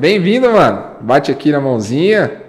Bem-vindo, 0.00 0.50
mano. 0.50 0.82
Bate 1.00 1.32
aqui 1.32 1.50
na 1.50 1.58
mãozinha 1.58 2.42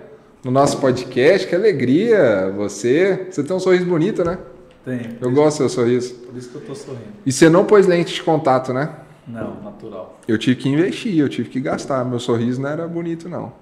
no 0.43 0.51
nosso 0.51 0.79
podcast. 0.79 1.47
Que 1.47 1.55
alegria 1.55 2.53
você. 2.55 3.27
Você 3.31 3.41
tem 3.41 3.55
um 3.55 3.59
sorriso 3.59 3.85
bonito, 3.85 4.23
né? 4.23 4.37
Tem. 4.83 5.17
Eu 5.21 5.31
gosto 5.31 5.63
do 5.63 5.69
seu 5.69 5.69
sorriso. 5.69 6.13
Por 6.15 6.37
isso 6.37 6.49
que 6.49 6.55
eu 6.55 6.61
tô 6.61 6.75
sorrindo. 6.75 7.05
E 7.25 7.31
você 7.31 7.49
não 7.49 7.63
pôs 7.63 7.87
lente 7.87 8.13
de 8.15 8.21
contato, 8.21 8.73
né? 8.73 8.89
Não, 9.25 9.61
natural. 9.63 10.19
Eu 10.27 10.37
tive 10.37 10.57
que 10.57 10.69
investir, 10.69 11.17
eu 11.17 11.29
tive 11.29 11.49
que 11.49 11.59
gastar. 11.61 12.03
Meu 12.03 12.19
sorriso 12.19 12.61
não 12.61 12.69
era 12.69 12.85
bonito, 12.85 13.29
não. 13.29 13.53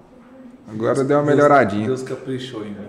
Agora 0.68 1.04
deu 1.04 1.18
uma 1.18 1.24
melhoradinha. 1.24 1.86
Deus 1.86 2.02
caprichou 2.02 2.62
em 2.62 2.70
mim. 2.70 2.88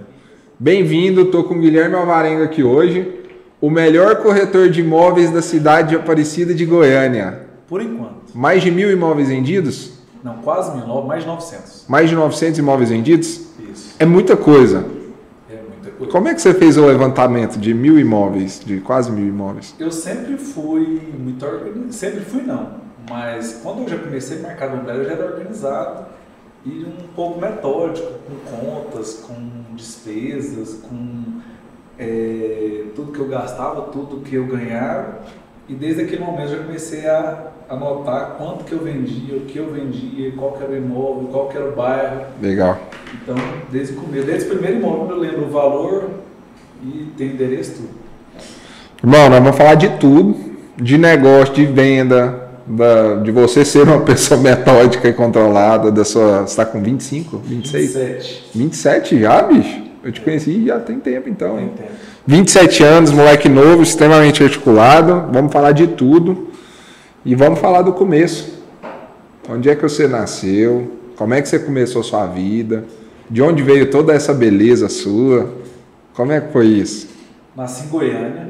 Bem-vindo, 0.59 1.25
tô 1.25 1.43
com 1.43 1.54
o 1.54 1.59
Guilherme 1.59 1.95
Alvarenga 1.95 2.43
aqui 2.43 2.64
hoje, 2.64 3.21
o 3.61 3.70
melhor 3.70 4.16
corretor 4.23 4.68
de 4.70 4.82
imóveis 4.82 5.29
da 5.29 5.43
cidade 5.43 5.89
de 5.89 5.95
Aparecida 5.95 6.56
de 6.56 6.65
Goiânia. 6.65 7.43
Por 7.68 7.82
enquanto. 7.82 8.36
Mais 8.36 8.64
de 8.64 8.71
mil 8.71 8.92
imóveis 8.92 9.29
vendidos? 9.29 9.96
Não, 10.24 10.38
quase 10.38 10.76
mil, 10.76 10.88
mais 11.04 11.24
de 11.24 11.30
900. 11.30 11.86
Mais 11.88 12.10
de 12.10 12.16
900 12.16 12.60
imóveis 12.60 12.89
vendidos? 12.89 13.48
Isso. 13.71 13.96
É 14.00 14.06
muita 14.06 14.36
coisa. 14.36 14.86
É 15.50 15.56
muita 15.56 15.92
coisa. 15.92 16.12
Como 16.12 16.28
é 16.28 16.34
que 16.34 16.42
você 16.42 16.54
fez 16.54 16.78
o 16.78 16.86
levantamento 16.86 17.57
de 17.57 17.74
mil 17.74 18.00
imóveis, 18.00 18.60
de 18.64 18.80
quase 18.82 19.12
mil 19.12 19.28
imóveis? 19.28 19.76
Eu 19.80 19.92
sempre 19.92 20.38
fui 20.38 21.14
muito 21.18 21.46
organizado. 21.46 21.93
Sempre 21.93 22.20
fui, 22.21 22.42
não. 22.42 22.88
Mas 23.10 23.60
quando 23.64 23.84
eu 23.84 23.90
já 23.90 23.98
comecei 23.98 24.38
no 24.38 24.43
mercado 24.43 24.74
imobiliário, 24.74 25.04
eu 25.04 25.10
já 25.10 25.16
era 25.16 25.26
organizado 25.26 26.06
e 26.65 26.84
um 26.84 27.07
pouco 27.15 27.40
metódico, 27.40 28.12
com 28.28 28.57
contas, 28.57 29.14
com 29.26 29.76
despesas, 29.76 30.74
com 30.74 31.40
é, 31.98 32.86
tudo 32.94 33.14
que 33.14 33.20
eu 33.20 33.28
gastava, 33.28 33.84
tudo 33.84 34.22
que 34.22 34.36
eu 34.36 34.45
ganhava. 34.45 35.20
E 35.70 35.73
desde 35.73 36.02
aquele 36.02 36.23
momento 36.23 36.52
eu 36.52 36.58
já 36.58 36.64
comecei 36.64 37.08
a 37.08 37.52
anotar 37.70 38.36
quanto 38.38 38.64
que 38.64 38.72
eu 38.73 38.80
vendia, 38.80 39.36
o 39.36 39.42
que 39.42 39.58
eu 39.58 39.72
vendia, 39.72 40.32
qual 40.38 40.54
que 40.54 40.64
era 40.64 40.72
o 40.72 40.78
imóvel, 40.78 41.28
qual 41.32 41.48
que 41.50 41.58
era 41.58 41.68
o 41.68 41.76
bairro. 41.76 42.22
Legal. 42.42 42.80
Então, 43.22 43.36
desde 43.72 43.94
o 43.94 43.98
começo, 43.98 44.26
desde 44.26 44.46
o 44.46 44.50
primeiro 44.50 44.78
imóvel 44.78 45.16
eu 45.16 45.22
lembro 45.22 45.46
o 45.46 45.50
valor 45.50 46.09
e 46.84 47.08
tem 47.18 47.30
endereço 47.30 47.74
tudo. 47.74 47.90
Irmão, 49.04 49.30
nós 49.30 49.40
vamos 49.44 49.58
falar 49.58 49.76
de 49.76 49.90
tudo, 49.98 50.36
de 50.78 50.98
negócio, 50.98 51.54
de 51.54 51.66
venda, 51.66 52.48
da- 52.66 53.16
de 53.16 53.32
você 53.32 53.64
ser 53.64 53.84
uma 53.84 54.02
pessoa 54.06 54.40
metódica 54.40 55.08
e 55.08 55.14
controlada, 55.14 55.92
da 55.92 56.04
sua. 56.04 56.40
Você 56.40 56.46
está 56.52 56.66
com 56.66 56.81
25? 56.81 57.38
26? 57.38 57.94
27. 57.94 58.50
27 58.56 59.20
já, 59.20 59.42
bicho? 59.44 59.84
Eu 60.04 60.12
te 60.12 60.22
conheci 60.22 60.66
já 60.66 60.80
tem 60.80 61.00
tempo 61.00 61.28
então, 61.28 61.58
Tem 61.58 61.68
tempo. 61.68 61.90
27 62.26 62.84
anos, 62.84 63.12
moleque 63.12 63.50
novo, 63.50 63.84
extremamente 63.84 64.44
articulado. 64.44 65.26
Vamos 65.31 65.52
falar 65.52 65.72
de 65.74 65.88
tudo. 65.88 66.48
E 67.28 67.36
vamos 67.36 67.59
falar 67.59 67.81
do 67.81 67.92
começo. 67.92 68.64
Onde 69.50 69.70
é 69.70 69.75
que 69.75 69.81
você 69.81 70.08
nasceu? 70.08 70.97
Como 71.17 71.34
é 71.34 71.42
que 71.42 71.50
você 71.50 71.59
começou 71.59 72.00
a 72.00 72.03
sua 72.06 72.25
vida? 72.25 72.86
De 73.30 73.42
onde 73.42 73.61
veio 73.61 73.92
toda 73.92 74.14
essa 74.14 74.34
beleza 74.34 74.88
sua? 74.88 75.53
Como 76.14 76.31
é 76.31 76.39
que 76.39 76.53
foi 76.53 76.67
isso? 76.67 77.09
Nasci 77.53 77.84
em 77.84 77.89
Goiânia. 77.89 78.47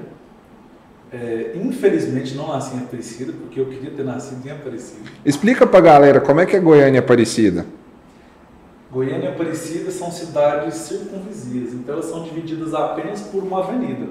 É, 1.12 1.54
infelizmente 1.56 2.36
não 2.36 2.50
nasci 2.50 2.76
em 2.76 2.82
Aparecida, 2.82 3.34
porque 3.34 3.60
eu 3.60 3.66
queria 3.66 3.90
ter 3.90 4.04
nascido 4.04 4.46
em 4.46 4.52
Aparecida. 4.52 5.10
Explica 5.26 5.66
pra 5.66 5.82
galera 5.82 6.22
como 6.22 6.40
é 6.40 6.46
que 6.46 6.56
é 6.56 6.60
Goiânia 6.60 7.00
Aparecida. 7.00 7.66
Goiânia 8.92 9.26
e 9.26 9.28
Aparecida 9.30 9.90
são 9.90 10.12
cidades 10.12 10.76
circunvizinhas, 10.76 11.74
então 11.74 11.96
elas 11.96 12.06
são 12.06 12.22
divididas 12.22 12.76
apenas 12.76 13.22
por 13.22 13.42
uma 13.42 13.64
avenida. 13.64 14.10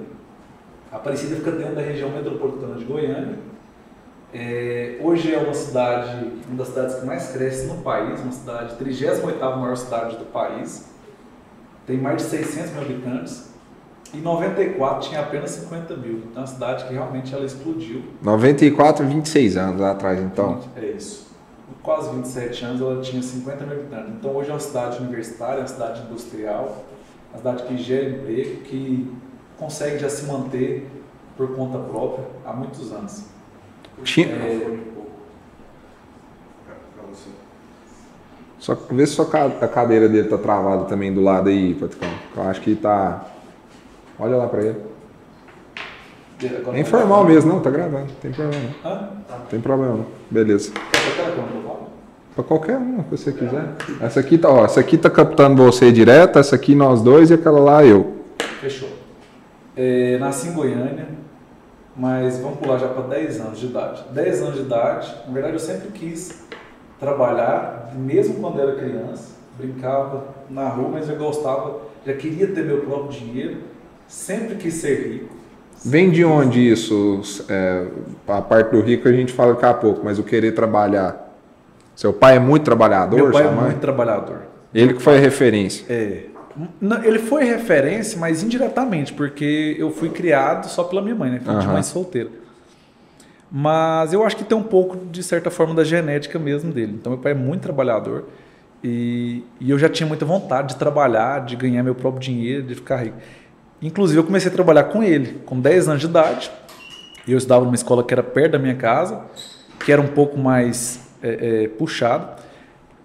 Aparecida 0.91 1.37
fica 1.37 1.53
dentro 1.53 1.77
da 1.77 1.83
região 1.83 2.11
metropolitana 2.11 2.75
de 2.75 2.85
Goiânia. 2.85 3.55
É, 4.39 4.99
hoje 5.01 5.33
é 5.33 5.39
uma 5.39 5.55
cidade, 5.55 6.31
uma 6.47 6.59
das 6.59 6.69
cidades 6.69 6.97
que 6.97 7.07
mais 7.07 7.29
cresce 7.29 7.67
no 7.69 7.77
país, 7.77 8.21
uma 8.21 8.33
cidade, 8.33 8.77
38ª 8.77 9.57
maior 9.57 9.75
cidade 9.79 10.19
do 10.19 10.27
país. 10.27 10.91
Tem 11.87 11.97
mais 11.97 12.19
de 12.19 12.25
600 12.25 12.73
mil 12.73 12.83
habitantes. 12.83 13.47
Em 14.13 14.21
94 14.21 15.09
tinha 15.09 15.21
apenas 15.21 15.53
50 15.53 15.97
mil. 15.97 16.19
Então 16.19 16.35
é 16.35 16.39
uma 16.41 16.47
cidade 16.47 16.85
que 16.85 16.93
realmente 16.93 17.35
ela 17.35 17.47
explodiu. 17.47 18.03
94, 18.21 19.07
26 19.07 19.57
anos 19.57 19.81
lá 19.81 19.93
atrás, 19.93 20.21
então. 20.21 20.61
É 20.77 20.85
isso. 20.85 21.29
Com 21.67 21.75
quase 21.83 22.15
27 22.15 22.65
anos 22.67 22.81
ela 22.83 23.01
tinha 23.01 23.23
50 23.23 23.65
mil 23.65 23.81
habitantes. 23.81 24.13
Então 24.19 24.37
hoje 24.37 24.51
é 24.51 24.53
uma 24.53 24.61
cidade 24.61 25.03
universitária, 25.03 25.61
uma 25.61 25.67
cidade 25.67 26.03
industrial, 26.03 26.85
uma 27.31 27.39
cidade 27.39 27.63
que 27.63 27.79
gera 27.79 28.11
emprego, 28.11 28.57
que 28.65 29.11
consegue 29.57 29.99
já 29.99 30.11
se 30.11 30.27
manter 30.27 30.87
por 31.39 31.57
conta 31.57 31.79
própria 31.79 32.27
há 32.45 32.53
muitos 32.53 32.93
anos. 32.93 33.35
Tinha... 34.05 34.29
É, 34.29 34.77
Só 38.67 38.75
vê 38.91 39.07
se 39.07 39.13
sua 39.13 39.29
a 39.61 39.69
cadeira 39.69 40.09
dele 40.09 40.29
tá 40.29 40.37
travada 40.37 40.87
também 40.87 41.15
do 41.15 41.23
lado 41.23 41.49
aí, 41.49 41.73
Patricão. 41.75 42.09
Eu 42.37 42.43
acho 42.43 42.61
que 42.61 42.75
tá. 42.75 43.25
Olha 44.19 44.37
lá 44.37 44.49
pra 44.49 44.61
ele. 44.61 44.77
É 46.75 46.81
informal 46.81 47.25
mesmo, 47.25 47.53
não, 47.53 47.61
tá 47.61 47.71
gravando. 47.71 48.09
Tem 48.21 48.33
problema 48.33 48.65
não. 48.65 48.91
Hã? 48.91 49.09
Tá. 49.29 49.37
Tem 49.49 49.61
problema 49.61 49.99
não. 49.99 50.07
Beleza. 50.29 50.73
Pra 52.35 52.43
qualquer 52.43 52.77
uma 52.77 53.05
que 53.05 53.11
você 53.13 53.31
quiser. 53.31 53.69
Essa 54.01 54.19
aqui 54.19 54.37
tá, 54.37 54.51
ó, 54.51 54.65
essa 54.65 54.81
aqui 54.81 54.99
tá 54.99 55.09
captando 55.09 55.63
você 55.65 55.93
direto, 55.93 56.39
essa 56.41 56.57
aqui 56.57 56.75
nós 56.75 57.01
dois 57.01 57.31
e 57.31 57.35
aquela 57.35 57.61
lá 57.61 57.85
eu. 57.85 58.17
Fechou. 58.61 58.89
É, 59.77 60.19
nasci 60.19 60.49
em 60.49 60.53
Goiânia, 60.53 61.09
mas 61.97 62.39
vamos 62.39 62.59
pular 62.59 62.79
já 62.79 62.89
para 62.89 63.03
10 63.03 63.41
anos 63.41 63.59
de 63.59 63.67
idade. 63.67 64.05
10 64.11 64.43
anos 64.43 64.55
de 64.57 64.61
idade, 64.63 65.15
na 65.27 65.33
verdade 65.33 65.55
eu 65.55 65.61
sempre 65.61 65.89
quis 65.89 66.45
trabalhar, 67.01 67.93
mesmo 67.95 68.35
quando 68.35 68.61
era 68.61 68.75
criança, 68.75 69.35
brincava 69.59 70.25
na 70.51 70.69
rua, 70.69 70.91
mas 70.93 71.09
eu 71.09 71.17
gostava, 71.17 71.79
já 72.07 72.13
queria 72.13 72.47
ter 72.49 72.65
meu 72.65 72.81
próprio 72.83 73.19
dinheiro, 73.19 73.59
sempre 74.07 74.57
quis 74.57 74.75
ser 74.75 75.09
rico. 75.09 75.35
Vem 75.85 76.11
de 76.11 76.25
onde 76.25 76.61
isso? 76.61 77.45
É, 77.49 77.87
a 78.29 78.41
parte 78.41 78.71
do 78.71 78.81
rico 78.81 79.09
a 79.09 79.13
gente 79.13 79.33
fala 79.33 79.53
daqui 79.55 79.67
a 79.67 79.75
pouco, 79.75 80.01
mas 80.05 80.19
o 80.19 80.23
querer 80.23 80.53
trabalhar. 80.53 81.25
Seu 81.95 82.13
pai 82.13 82.37
é 82.37 82.39
muito 82.39 82.65
trabalhador, 82.65 83.17
Meu 83.17 83.31
pai 83.31 83.47
é 83.47 83.51
mãe? 83.51 83.65
muito 83.67 83.81
trabalhador. 83.81 84.43
Ele 84.75 84.95
que 84.95 85.03
foi 85.03 85.17
a 85.17 85.21
referência. 85.21 85.87
É. 85.89 86.25
Ele 87.05 87.19
foi 87.19 87.45
referência, 87.45 88.19
mas 88.19 88.43
indiretamente, 88.43 89.13
porque 89.13 89.77
eu 89.79 89.91
fui 89.91 90.09
criado 90.09 90.67
só 90.69 90.85
pela 90.85 91.03
minha 91.03 91.15
mãe, 91.15 91.31
né? 91.31 91.39
Filho 91.39 91.59
de 91.59 91.65
Aham. 91.65 91.73
mãe 91.73 91.83
solteira. 91.83 92.31
Mas 93.51 94.13
eu 94.13 94.25
acho 94.25 94.37
que 94.37 94.45
tem 94.45 94.57
um 94.57 94.63
pouco, 94.63 94.97
de 94.97 95.23
certa 95.23 95.51
forma, 95.51 95.75
da 95.75 95.85
genética 95.85 96.39
mesmo 96.39 96.73
dele. 96.73 96.97
Então, 96.99 97.13
meu 97.13 97.21
pai 97.21 97.33
é 97.33 97.35
muito 97.35 97.63
trabalhador 97.63 98.25
e, 98.83 99.45
e 99.61 99.71
eu 99.71 99.79
já 99.79 99.89
tinha 99.89 100.07
muita 100.07 100.25
vontade 100.25 100.69
de 100.69 100.77
trabalhar, 100.77 101.45
de 101.45 101.57
ganhar 101.57 101.83
meu 101.83 101.95
próprio 101.95 102.21
dinheiro, 102.21 102.63
de 102.63 102.75
ficar 102.75 102.97
rico. 102.97 103.17
Inclusive, 103.81 104.19
eu 104.19 104.25
comecei 104.25 104.51
a 104.51 104.55
trabalhar 104.55 104.85
com 104.85 105.03
ele, 105.03 105.41
com 105.45 105.61
10 105.61 105.89
anos 105.89 106.01
de 106.01 106.07
idade. 106.07 106.51
Eu 107.29 107.37
estudava 107.39 107.65
numa 107.65 107.75
escola 107.75 108.03
que 108.03 108.15
era 108.15 108.23
perto 108.23 108.53
da 108.53 108.59
minha 108.59 108.75
casa, 108.75 109.23
que 109.85 109.93
era 109.93 110.01
um 110.01 110.07
pouco 110.09 110.39
mais 110.39 111.01
é, 111.23 111.65
é, 111.65 111.69
puxado 111.69 112.46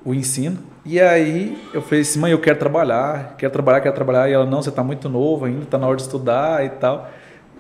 o 0.04 0.14
ensino. 0.14 0.58
E 0.86 1.00
aí 1.00 1.58
eu 1.74 1.82
falei 1.82 2.02
assim, 2.02 2.20
mãe, 2.20 2.32
eu 2.32 2.40
quero 2.40 2.58
trabalhar, 2.58 3.36
quero 3.38 3.52
trabalhar, 3.52 3.82
quero 3.82 3.96
trabalhar. 3.96 4.30
E 4.30 4.34
ela, 4.34 4.46
não, 4.46 4.62
você 4.62 4.70
está 4.70 4.84
muito 4.84 5.08
novo 5.08 5.46
ainda, 5.46 5.64
está 5.64 5.78
na 5.78 5.88
hora 5.88 5.98
de 5.98 6.04
estudar 6.04 6.66
e 6.66 6.70
tal. 6.70 7.10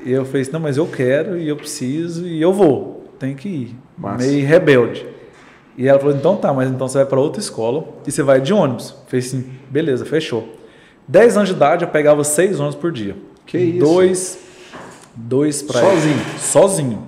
E 0.03 0.11
eu 0.11 0.25
falei 0.25 0.41
assim, 0.41 0.51
não, 0.51 0.59
mas 0.59 0.77
eu 0.77 0.87
quero 0.87 1.37
e 1.37 1.47
eu 1.47 1.55
preciso 1.55 2.27
e 2.27 2.41
eu 2.41 2.51
vou, 2.51 3.05
tenho 3.19 3.35
que 3.35 3.47
ir. 3.47 3.75
Massa. 3.97 4.25
Meio 4.25 4.45
rebelde. 4.47 5.05
E 5.77 5.87
ela 5.87 5.99
falou, 5.99 6.15
então 6.15 6.35
tá, 6.35 6.51
mas 6.53 6.69
então 6.69 6.87
você 6.87 6.97
vai 6.97 7.07
para 7.07 7.19
outra 7.19 7.39
escola 7.39 7.85
e 8.05 8.11
você 8.11 8.23
vai 8.23 8.41
de 8.41 8.53
ônibus. 8.53 8.89
Eu 8.89 9.05
falei 9.07 9.25
assim, 9.25 9.51
beleza, 9.69 10.05
fechou. 10.05 10.55
10 11.07 11.37
anos 11.37 11.49
de 11.49 11.55
idade 11.55 11.83
eu 11.83 11.89
pegava 11.89 12.23
6 12.23 12.59
ônibus 12.59 12.75
por 12.75 12.91
dia. 12.91 13.15
Que 13.45 13.57
isso? 13.57 13.85
Dois, 13.85 14.39
dois 15.15 15.61
para 15.61 15.81
Sozinho? 15.81 16.25
Sozinho. 16.37 17.07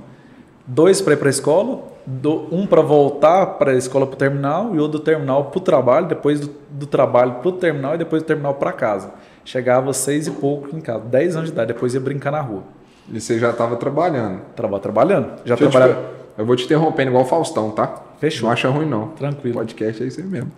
Dois 0.65 1.01
para 1.01 1.13
ir 1.13 1.17
para 1.17 1.27
a 1.27 1.31
escola, 1.31 1.92
do- 2.05 2.47
um 2.51 2.65
para 2.67 2.81
voltar 2.81 3.45
para 3.57 3.71
a 3.71 3.75
escola 3.75 4.05
para 4.05 4.15
o 4.15 4.17
terminal 4.17 4.75
e 4.75 4.79
outro 4.79 4.99
do 4.99 5.03
terminal 5.03 5.45
para 5.45 5.57
o 5.57 5.61
trabalho, 5.61 6.07
depois 6.07 6.39
do, 6.39 6.49
do 6.69 6.85
trabalho 6.85 7.33
para 7.35 7.49
o 7.49 7.51
terminal 7.53 7.95
e 7.95 7.97
depois 7.97 8.21
do 8.21 8.25
terminal 8.25 8.53
para 8.55 8.71
casa. 8.71 9.11
Chegava 9.45 9.91
seis 9.93 10.27
e 10.27 10.31
pouco 10.31 10.75
em 10.75 10.79
casa, 10.79 11.01
10 11.05 11.35
anos 11.35 11.47
de 11.49 11.53
idade, 11.53 11.73
depois 11.73 11.93
ia 11.93 11.99
brincar 11.99 12.31
na 12.31 12.41
rua. 12.41 12.63
E 13.11 13.19
você 13.19 13.37
já 13.37 13.49
estava 13.49 13.75
trabalhando. 13.75 14.39
Trabalho 14.55 14.81
trabalhando. 14.81 15.27
Já 15.45 15.55
Deixa 15.55 15.63
eu 15.65 15.67
te 15.67 15.71
trabalhava. 15.71 16.01
Eu 16.37 16.45
vou 16.45 16.55
te 16.55 16.63
interrompendo 16.65 17.09
igual 17.09 17.23
o 17.23 17.27
Faustão, 17.27 17.69
tá? 17.71 17.93
Fechou. 18.19 18.47
Não 18.47 18.53
acha 18.53 18.69
ruim, 18.69 18.87
não. 18.87 19.07
Tranquilo. 19.09 19.55
Podcast 19.57 20.01
é 20.01 20.07
isso 20.07 20.21
aí 20.21 20.25
mesmo. 20.25 20.51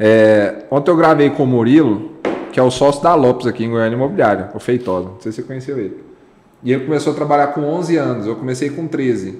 É, 0.00 0.64
ontem 0.70 0.90
eu 0.90 0.96
gravei 0.96 1.30
com 1.30 1.44
o 1.44 1.46
Murilo, 1.46 2.12
que 2.52 2.58
é 2.58 2.62
o 2.62 2.70
sócio 2.70 3.02
da 3.02 3.14
Lopes 3.14 3.46
aqui 3.46 3.64
em 3.64 3.70
Goiânia 3.70 3.94
Imobiliária, 3.94 4.50
o 4.54 4.58
Feitosa. 4.58 5.08
Não 5.10 5.20
sei 5.20 5.30
se 5.30 5.36
você 5.36 5.46
conheceu 5.46 5.78
ele. 5.78 6.02
E 6.62 6.72
ele 6.72 6.84
começou 6.84 7.12
a 7.12 7.16
trabalhar 7.16 7.48
com 7.48 7.60
11 7.60 7.96
anos, 7.96 8.26
eu 8.26 8.34
comecei 8.36 8.70
com 8.70 8.86
13. 8.88 9.38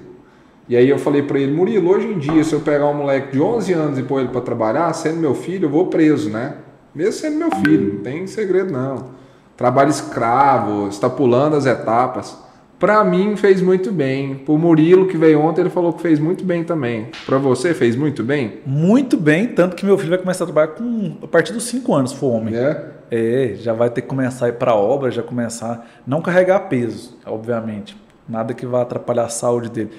E 0.67 0.75
aí 0.75 0.89
eu 0.89 0.97
falei 0.97 1.21
pra 1.21 1.39
ele, 1.39 1.53
Murilo, 1.53 1.91
hoje 1.91 2.07
em 2.07 2.17
dia, 2.17 2.43
se 2.43 2.53
eu 2.53 2.59
pegar 2.59 2.87
um 2.87 2.93
moleque 2.95 3.33
de 3.33 3.41
11 3.41 3.73
anos 3.73 3.99
e 3.99 4.03
pôr 4.03 4.21
ele 4.21 4.29
pra 4.29 4.41
trabalhar, 4.41 4.91
sendo 4.93 5.17
meu 5.17 5.35
filho, 5.35 5.65
eu 5.65 5.69
vou 5.69 5.87
preso, 5.87 6.29
né? 6.29 6.55
Mesmo 6.93 7.13
sendo 7.13 7.37
meu 7.37 7.51
filho, 7.51 7.95
não 7.95 8.01
tem 8.01 8.25
segredo 8.25 8.71
não. 8.71 9.09
Trabalho 9.55 9.89
escravo, 9.89 10.87
está 10.87 11.09
pulando 11.09 11.55
as 11.55 11.65
etapas. 11.65 12.37
Pra 12.79 13.03
mim 13.03 13.37
fez 13.37 13.61
muito 13.61 13.91
bem. 13.91 14.35
Pro 14.35 14.57
Murilo 14.57 15.07
que 15.07 15.17
veio 15.17 15.39
ontem, 15.39 15.61
ele 15.61 15.69
falou 15.69 15.93
que 15.93 16.01
fez 16.01 16.19
muito 16.19 16.43
bem 16.43 16.63
também. 16.63 17.07
Pra 17.25 17.37
você 17.37 17.73
fez 17.73 17.95
muito 17.95 18.23
bem? 18.23 18.59
Muito 18.65 19.17
bem, 19.17 19.47
tanto 19.47 19.75
que 19.75 19.85
meu 19.85 19.97
filho 19.97 20.09
vai 20.09 20.19
começar 20.19 20.43
a 20.43 20.47
trabalhar 20.47 20.67
com, 20.69 21.17
a 21.21 21.27
partir 21.27 21.53
dos 21.53 21.63
5 21.65 21.93
anos, 21.93 22.11
se 22.11 22.17
for 22.17 22.33
homem. 22.33 22.55
É? 22.55 22.91
É, 23.11 23.53
já 23.55 23.71
vai 23.71 23.89
ter 23.89 24.01
que 24.01 24.07
começar 24.07 24.47
a 24.47 24.49
ir 24.49 24.53
para 24.53 24.73
obra, 24.73 25.11
já 25.11 25.21
começar 25.21 25.87
não 26.07 26.21
carregar 26.21 26.59
peso, 26.61 27.17
obviamente, 27.25 27.95
nada 28.27 28.53
que 28.53 28.65
vá 28.65 28.81
atrapalhar 28.81 29.25
a 29.25 29.29
saúde 29.29 29.69
dele, 29.69 29.91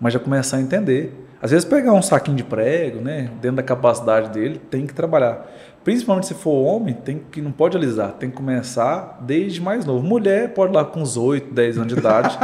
mas 0.00 0.12
já 0.12 0.18
começar 0.18 0.58
a 0.58 0.60
entender. 0.60 1.12
Às 1.40 1.50
vezes 1.50 1.64
pegar 1.64 1.92
um 1.92 2.00
saquinho 2.00 2.36
de 2.36 2.44
prego, 2.44 3.00
né, 3.00 3.30
dentro 3.40 3.56
da 3.56 3.62
capacidade 3.62 4.30
dele, 4.30 4.58
tem 4.70 4.86
que 4.86 4.94
trabalhar. 4.94 5.46
Principalmente 5.84 6.26
se 6.26 6.34
for 6.34 6.64
homem, 6.64 6.94
tem 6.94 7.20
que 7.30 7.42
não 7.42 7.52
pode 7.52 7.76
alisar, 7.76 8.12
tem 8.12 8.30
que 8.30 8.36
começar 8.36 9.18
desde 9.20 9.60
mais 9.60 9.84
novo. 9.84 10.02
Mulher 10.02 10.54
pode 10.54 10.72
lá 10.72 10.82
com 10.84 11.02
uns 11.02 11.18
8, 11.18 11.52
10 11.52 11.76
anos 11.76 11.92
de 11.92 11.98
idade, 11.98 12.38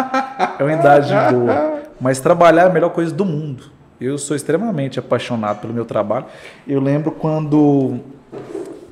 é 0.58 0.62
uma 0.62 0.72
idade 0.72 1.10
boa, 1.32 1.80
mas 1.98 2.20
trabalhar 2.20 2.64
é 2.64 2.66
a 2.66 2.70
melhor 2.70 2.90
coisa 2.90 3.14
do 3.14 3.24
mundo. 3.24 3.64
Eu 3.98 4.18
sou 4.18 4.36
extremamente 4.36 4.98
apaixonado 4.98 5.60
pelo 5.60 5.72
meu 5.72 5.84
trabalho. 5.84 6.26
Eu 6.66 6.80
lembro 6.80 7.10
quando 7.12 8.00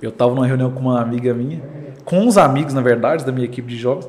eu 0.01 0.11
estava 0.11 0.35
numa 0.35 0.47
reunião 0.47 0.71
com 0.71 0.81
uma 0.81 1.01
amiga 1.01 1.35
minha, 1.35 1.61
com 2.05 2.21
uns 2.21 2.39
amigos, 2.39 2.73
na 2.73 2.81
verdade, 2.81 3.27
da 3.27 3.33
minha 3.33 3.45
equipe 3.45 3.69
de 3.69 3.77
jovens, 3.77 4.09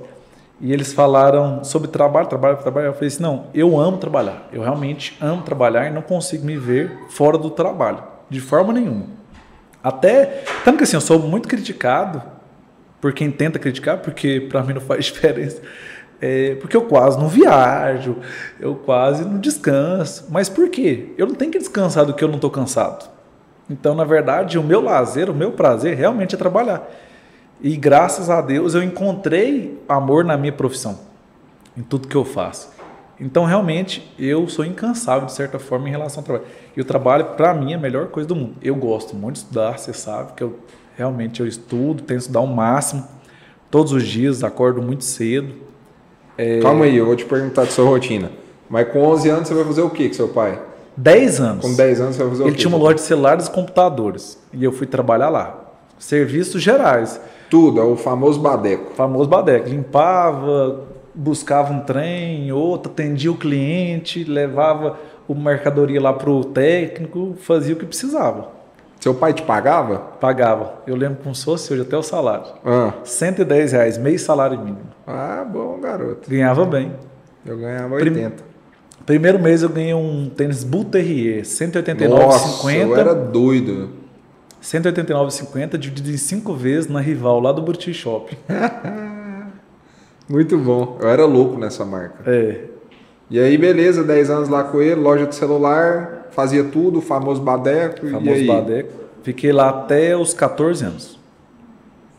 e 0.62 0.74
eles 0.74 0.92
falaram 0.92 1.64
sobre 1.64 1.88
trabalho, 1.88 2.28
trabalho, 2.28 2.58
trabalho. 2.58 2.88
Eu 2.88 2.94
falei 2.94 3.08
assim: 3.08 3.24
não, 3.24 3.48
eu 3.54 3.80
amo 3.80 3.98
trabalhar. 3.98 4.48
Eu 4.52 4.62
realmente 4.62 5.18
amo 5.22 5.42
trabalhar 5.42 5.88
e 5.88 5.92
não 5.92 6.02
consigo 6.02 6.46
me 6.46 6.58
ver 6.58 6.92
fora 7.10 7.38
do 7.38 7.50
trabalho, 7.50 8.04
de 8.30 8.42
forma 8.42 8.74
nenhuma. 8.74 9.06
Até, 9.82 10.44
tanto 10.66 10.78
que 10.78 10.84
assim, 10.84 10.98
eu 10.98 11.02
sou 11.02 11.20
muito 11.20 11.48
criticado 11.48 12.22
por 13.00 13.14
quem 13.14 13.32
tenta 13.32 13.58
criticar, 13.58 14.00
porque 14.00 14.42
para 14.50 14.62
mim 14.62 14.74
não 14.74 14.82
faz 14.82 15.06
diferença. 15.06 15.62
É, 16.22 16.56
porque 16.56 16.76
eu 16.76 16.82
quase 16.82 17.18
não 17.18 17.30
viajo, 17.30 18.18
eu 18.60 18.76
quase 18.76 19.24
não 19.24 19.40
descanso. 19.40 20.26
Mas 20.30 20.50
por 20.50 20.70
quê? 20.70 21.14
Eu 21.18 21.26
não 21.26 21.36
tenho 21.36 21.50
que 21.50 21.58
descansar 21.58 22.06
do 22.06 22.14
que 22.14 22.22
eu 22.22 22.28
não 22.28 22.36
estou 22.36 22.50
cansado. 22.50 23.10
Então, 23.70 23.96
na 23.96 24.04
verdade, 24.04 24.58
o 24.58 24.64
meu 24.64 24.82
lazer, 24.82 25.30
o 25.30 25.34
meu 25.34 25.54
prazer 25.54 25.96
realmente 25.96 26.36
é 26.36 26.38
trabalhar. 26.38 26.86
E 27.62 27.76
graças 27.76 28.30
a 28.30 28.42
Deus 28.42 28.74
eu 28.74 28.84
encontrei 28.84 29.82
amor 29.88 30.24
na 30.24 30.38
minha 30.38 30.54
profissão, 30.54 31.00
em 31.78 31.82
tudo 31.82 32.08
que 32.08 32.16
eu 32.16 32.26
faço. 32.26 32.70
Então, 33.20 33.44
realmente, 33.44 34.10
eu 34.18 34.48
sou 34.48 34.64
incansável, 34.64 35.26
de 35.26 35.34
certa 35.34 35.60
forma, 35.60 35.90
em 35.90 35.92
relação 35.92 36.22
ao 36.22 36.26
trabalho. 36.26 36.46
E 36.76 36.80
o 36.80 36.86
trabalho, 36.86 37.26
para 37.36 37.54
mim, 37.54 37.74
é 37.74 37.76
a 37.76 37.80
melhor 37.80 38.08
coisa 38.08 38.30
do 38.30 38.36
mundo. 38.36 38.56
Eu 38.62 38.76
gosto 38.76 39.14
muito 39.14 39.36
de 39.36 39.40
estudar, 39.42 39.78
você 39.78 39.92
sabe 39.92 40.32
que 40.38 40.44
eu 40.44 40.58
realmente 40.96 41.42
eu 41.42 41.48
estudo, 41.48 42.04
tento 42.04 42.22
estudar 42.22 42.40
o 42.40 42.48
máximo. 42.48 43.06
Todos 43.70 43.92
os 43.92 44.04
dias, 44.04 44.44
acordo 44.44 44.82
muito 44.82 45.04
cedo. 45.04 45.54
É... 46.38 46.60
Calma 46.60 46.86
aí, 46.86 46.96
eu 46.96 47.06
vou 47.06 47.16
te 47.16 47.26
perguntar 47.26 47.66
de 47.66 47.74
sua 47.74 47.86
rotina. 47.86 48.32
Mas 48.70 48.90
com 48.90 49.00
11 49.00 49.30
anos 49.30 49.48
você 49.48 49.54
vai 49.54 49.66
fazer 49.66 49.82
o 49.82 49.90
que 49.90 50.08
com 50.08 50.14
seu 50.14 50.30
pai? 50.30 50.62
10 50.96 51.40
anos. 51.40 51.66
Com 51.66 51.76
10 51.76 52.02
anos 52.02 52.16
você 52.16 52.24
vai 52.24 52.32
fazer 52.32 52.44
Ele 52.44 52.52
o 52.52 52.54
quê? 52.54 52.60
tinha 52.60 52.70
uma 52.70 52.78
loja 52.78 52.96
de 52.96 53.02
celulares 53.02 53.48
e 53.48 53.52
computadores. 53.52 54.38
E 54.54 54.64
eu 54.64 54.72
fui 54.72 54.88
trabalhar 54.88 55.30
lá. 55.30 55.58
Serviços 55.98 56.62
gerais. 56.62 57.20
Tudo, 57.50 57.80
é 57.80 57.84
o 57.84 57.96
famoso 57.96 58.40
badeco. 58.40 58.94
Famoso 58.94 59.30
badeco. 59.30 59.68
Limpava, 59.68 60.84
buscava 61.14 61.74
um 61.74 61.82
trem, 61.82 62.52
outro, 62.52 62.92
atendia 62.92 63.32
o 63.32 63.36
cliente, 63.36 64.24
levava 64.24 64.98
o 65.28 65.36
mercadoria 65.36 66.02
lá 66.02 66.14
para 66.14 66.30
o 66.30 66.44
técnico, 66.44 67.36
fazia 67.40 67.74
o 67.74 67.78
que 67.78 67.86
precisava. 67.86 68.60
Seu 69.00 69.14
pai 69.14 69.34
te 69.34 69.42
pagava? 69.42 69.98
Pagava. 70.20 70.74
Eu 70.86 70.96
lembro 70.96 71.20
como 71.24 71.34
se 71.34 71.46
fosse 71.46 71.72
hoje 71.72 71.84
até 71.84 71.98
o 71.98 72.04
salário. 72.04 72.48
Ah. 72.66 72.94
110 73.04 73.72
reais, 73.72 73.98
meio 73.98 74.20
salário 74.20 74.60
mínimo. 74.60 74.90
Ah, 75.08 75.46
bom, 75.50 75.80
garoto. 75.80 76.30
Ganhava 76.30 76.66
bem. 76.66 76.92
Eu 77.46 77.58
ganhava 77.58 77.96
80. 77.96 78.44
Primeiro 79.06 79.40
mês 79.40 79.64
eu 79.64 79.70
ganhei 79.70 79.94
um 79.94 80.30
tênis 80.30 80.64
Bull 80.64 80.84
Terrier, 80.86 81.44
189,50. 81.44 82.08
Nossa, 82.10 82.72
eu 82.72 82.96
era 82.96 83.16
doido. 83.16 83.90
189,50 84.62 85.78
dividido 85.78 86.10
em 86.10 86.18
5 86.18 86.54
vezes 86.54 86.90
na 86.90 87.00
rival 87.00 87.40
lá 87.40 87.52
do 87.52 87.62
Burti 87.62 87.94
Shopping. 87.94 88.38
Muito 90.30 90.58
bom. 90.58 90.98
Eu 91.02 91.10
era 91.10 91.26
louco 91.26 91.58
nessa 91.58 91.84
marca. 91.84 92.30
É. 92.30 92.66
E 93.30 93.40
aí, 93.40 93.58
beleza, 93.58 94.04
10 94.04 94.30
anos 94.30 94.50
lá 94.50 94.64
com 94.64 94.82
ele, 94.82 95.00
loja 95.00 95.26
de 95.26 95.36
celular, 95.36 96.28
fazia 96.32 96.64
tudo, 96.64 97.00
o 97.00 97.02
famoso 97.02 97.42
badeco. 97.42 98.06
e 98.06 98.12
Famoso? 98.12 98.46
Badeco. 98.46 98.94
Fiquei 99.24 99.52
lá 99.52 99.70
até 99.70 100.16
os 100.16 100.34
14 100.34 100.86
anos. 100.86 101.20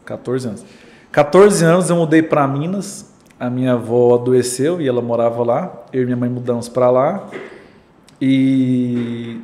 14 0.05 0.49
anos. 0.49 0.65
14 1.13 1.65
anos 1.65 1.91
eu 1.91 1.97
mudei 1.97 2.23
para 2.23 2.47
Minas. 2.47 3.11
A 3.39 3.49
minha 3.49 3.73
avó 3.73 4.15
adoeceu 4.17 4.81
e 4.81 4.89
ela 4.89 5.01
morava 5.01 5.43
lá. 5.43 5.85
Eu 5.93 6.03
e 6.03 6.05
minha 6.05 6.17
mãe 6.17 6.29
mudamos 6.29 6.69
para 6.69 6.91
lá. 6.91 7.29
E 8.21 9.41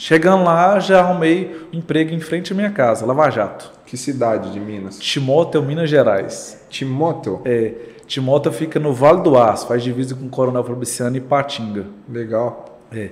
chegando 0.00 0.44
lá, 0.44 0.80
já 0.80 1.00
arrumei 1.00 1.68
um 1.72 1.76
emprego 1.76 2.14
em 2.14 2.20
frente 2.20 2.52
à 2.52 2.56
minha 2.56 2.70
casa, 2.70 3.04
Lava 3.04 3.28
Jato. 3.30 3.70
Que 3.84 3.98
cidade 3.98 4.50
de 4.50 4.58
Minas? 4.58 4.98
Timóteo, 4.98 5.62
Minas 5.62 5.90
Gerais. 5.90 6.58
Timóteo? 6.70 7.42
É, 7.44 7.74
Timóteo 8.06 8.50
fica 8.50 8.80
no 8.80 8.94
Vale 8.94 9.22
do 9.22 9.36
Aço, 9.36 9.66
faz 9.66 9.82
divisa 9.82 10.14
com 10.14 10.28
Coronel 10.28 10.64
Fabriciano 10.64 11.16
e 11.16 11.20
Patinga. 11.20 11.84
Legal. 12.08 12.80
É. 12.90 13.10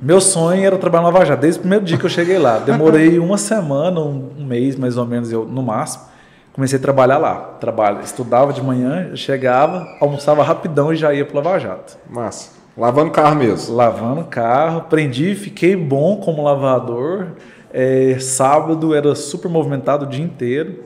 Meu 0.00 0.20
sonho 0.20 0.62
era 0.62 0.76
trabalhar 0.76 1.04
na 1.04 1.08
Lava 1.10 1.24
Jato, 1.24 1.40
desde 1.40 1.60
o 1.60 1.62
primeiro 1.62 1.84
dia 1.84 1.96
que 1.96 2.04
eu 2.04 2.10
cheguei 2.10 2.36
lá. 2.36 2.58
Demorei 2.66 3.18
uma 3.18 3.38
semana, 3.38 4.00
um, 4.00 4.44
mês 4.44 4.76
mais 4.76 4.98
ou 4.98 5.06
menos, 5.06 5.32
eu, 5.32 5.46
no 5.46 5.62
máximo. 5.62 6.04
Comecei 6.52 6.78
a 6.78 6.82
trabalhar 6.82 7.16
lá. 7.16 7.36
Trabalho, 7.58 8.00
estudava 8.02 8.52
de 8.52 8.60
manhã, 8.60 9.16
chegava, 9.16 9.88
almoçava 9.98 10.42
rapidão 10.42 10.92
e 10.92 10.96
já 10.96 11.14
ia 11.14 11.24
para 11.24 11.40
Lava 11.40 11.58
Jato. 11.58 11.96
Massa. 12.10 12.61
Lavando 12.76 13.10
carro 13.10 13.36
mesmo. 13.36 13.74
Lavando 13.74 14.24
carro, 14.24 14.78
aprendi, 14.78 15.34
fiquei 15.34 15.76
bom 15.76 16.16
como 16.16 16.42
lavador. 16.42 17.28
É, 17.72 18.18
sábado 18.18 18.94
era 18.94 19.14
super 19.14 19.48
movimentado 19.50 20.06
o 20.06 20.08
dia 20.08 20.24
inteiro. 20.24 20.84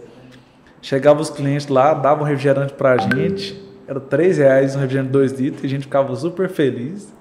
Chegava 0.82 1.20
os 1.20 1.30
clientes 1.30 1.68
lá, 1.68 1.94
davam 1.94 2.24
um 2.24 2.26
refrigerante 2.26 2.72
pra 2.72 2.96
gente. 2.96 3.60
Era 3.88 4.00
3 4.00 4.38
reais 4.38 4.74
um 4.74 4.80
refrigerante 4.80 5.08
de 5.08 5.12
2 5.12 5.32
litros 5.32 5.62
e 5.62 5.66
a 5.66 5.68
gente 5.68 5.82
ficava 5.82 6.14
super 6.16 6.48
feliz. 6.48 7.12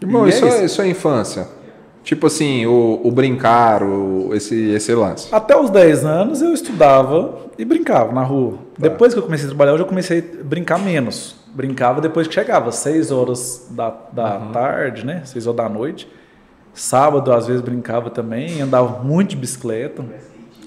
Irmão, 0.00 0.26
E 0.26 0.30
é 0.30 0.34
isso, 0.34 0.44
é, 0.44 0.48
isso. 0.48 0.64
isso 0.64 0.82
é 0.82 0.88
infância. 0.88 1.48
Tipo 2.02 2.26
assim, 2.28 2.66
o, 2.66 3.00
o 3.04 3.10
brincar, 3.10 3.82
o, 3.82 4.34
esse, 4.34 4.70
esse 4.70 4.94
lance. 4.94 5.28
Até 5.32 5.56
os 5.56 5.68
10 5.70 6.04
anos 6.04 6.42
eu 6.42 6.52
estudava 6.54 7.38
e 7.58 7.64
brincava 7.64 8.12
na 8.12 8.22
rua. 8.22 8.58
Depois 8.78 9.12
que 9.12 9.18
eu 9.18 9.22
comecei 9.22 9.46
a 9.46 9.48
trabalhar, 9.50 9.76
eu 9.78 9.84
comecei 9.84 10.18
a 10.40 10.44
brincar 10.44 10.78
menos. 10.78 11.36
Brincava 11.54 12.00
depois 12.00 12.28
que 12.28 12.34
chegava, 12.34 12.70
6 12.70 13.10
horas 13.10 13.66
da, 13.70 13.92
da 14.12 14.38
tarde, 14.52 15.04
né? 15.04 15.22
6 15.24 15.46
horas 15.46 15.56
da 15.56 15.68
noite. 15.68 16.08
Sábado, 16.72 17.32
às 17.32 17.46
vezes, 17.48 17.60
brincava 17.62 18.08
também, 18.10 18.60
andava 18.62 19.02
muito 19.02 19.30
de 19.30 19.36
bicicleta. 19.36 20.04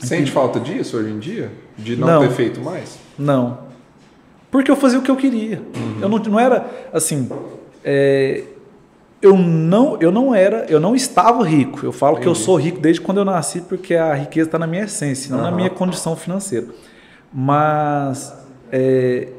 Sente 0.01 0.31
falta 0.31 0.59
disso 0.59 0.97
hoje 0.97 1.09
em 1.11 1.19
dia? 1.19 1.51
De 1.77 1.95
não, 1.95 2.07
Não. 2.07 2.21
ter 2.21 2.31
feito 2.31 2.59
mais? 2.61 2.99
Não. 3.17 3.59
Porque 4.51 4.69
eu 4.69 4.75
fazia 4.75 4.99
o 4.99 5.01
que 5.01 5.09
eu 5.09 5.15
queria. 5.15 5.61
Eu 6.01 6.09
não, 6.09 6.17
não 6.19 6.39
era 6.39 6.65
assim. 6.91 7.29
é, 7.83 8.43
eu 9.21 9.37
não, 9.37 9.97
eu 10.01 10.11
não 10.11 10.35
era, 10.35 10.65
eu 10.67 10.81
não 10.81 10.93
estava 10.93 11.43
rico. 11.47 11.85
Eu 11.85 11.93
falo 11.93 12.17
que 12.17 12.27
eu 12.27 12.31
Entendi. 12.33 12.45
sou 12.45 12.57
rico 12.57 12.79
desde 12.81 12.99
quando 12.99 13.19
eu 13.19 13.25
nasci, 13.25 13.61
porque 13.61 13.95
a 13.95 14.13
riqueza 14.13 14.49
está 14.49 14.59
na 14.59 14.67
minha 14.67 14.83
essência, 14.83 15.31
não 15.33 15.41
na 15.41 15.47
Aham. 15.47 15.55
minha 15.55 15.69
condição 15.69 16.13
financeira. 16.17 16.67
Mas 17.33 18.33
é, 18.71 19.29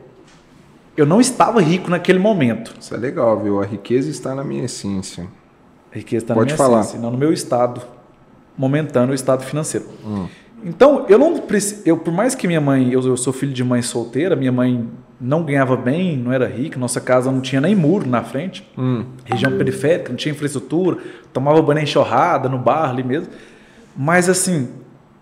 eu 0.96 1.04
não 1.06 1.20
estava 1.20 1.60
rico 1.60 1.90
naquele 1.90 2.18
momento. 2.18 2.74
Isso 2.80 2.94
é 2.94 2.96
legal, 2.98 3.40
viu? 3.40 3.60
A 3.60 3.64
riqueza 3.64 4.10
está 4.10 4.34
na 4.34 4.44
minha 4.44 4.64
essência. 4.64 5.26
A 5.92 5.96
riqueza 5.96 6.24
está 6.24 6.34
na 6.34 6.40
Pode 6.40 6.48
minha 6.52 6.56
falar. 6.56 6.80
essência, 6.80 6.98
não 7.00 7.10
no 7.10 7.18
meu 7.18 7.32
estado 7.32 7.80
momentâneo, 8.56 9.12
o 9.12 9.14
estado 9.14 9.42
financeiro. 9.44 9.86
Hum. 10.04 10.26
Então, 10.64 11.04
eu 11.08 11.18
não 11.18 11.38
preciso. 11.38 11.82
Eu, 11.84 11.96
por 11.98 12.12
mais 12.12 12.34
que 12.34 12.46
minha 12.46 12.60
mãe, 12.60 12.90
eu, 12.90 13.02
eu 13.06 13.16
sou 13.16 13.32
filho 13.32 13.52
de 13.52 13.62
mãe 13.62 13.82
solteira, 13.82 14.34
minha 14.34 14.52
mãe 14.52 14.88
não 15.20 15.42
ganhava 15.42 15.76
bem, 15.76 16.16
não 16.16 16.32
era 16.32 16.46
rica, 16.46 16.78
nossa 16.78 17.00
casa 17.00 17.30
não 17.30 17.40
tinha 17.40 17.60
nem 17.60 17.74
muro 17.74 18.08
na 18.08 18.22
frente, 18.22 18.66
Hum. 18.76 19.04
região 19.24 19.56
periférica, 19.56 20.08
não 20.10 20.16
tinha 20.16 20.32
infraestrutura, 20.32 20.98
tomava 21.32 21.60
banho 21.62 21.80
enxurrada, 21.80 22.48
no 22.48 22.58
bar 22.58 22.90
ali 22.90 23.02
mesmo. 23.02 23.28
Mas 23.96 24.28
assim, 24.28 24.68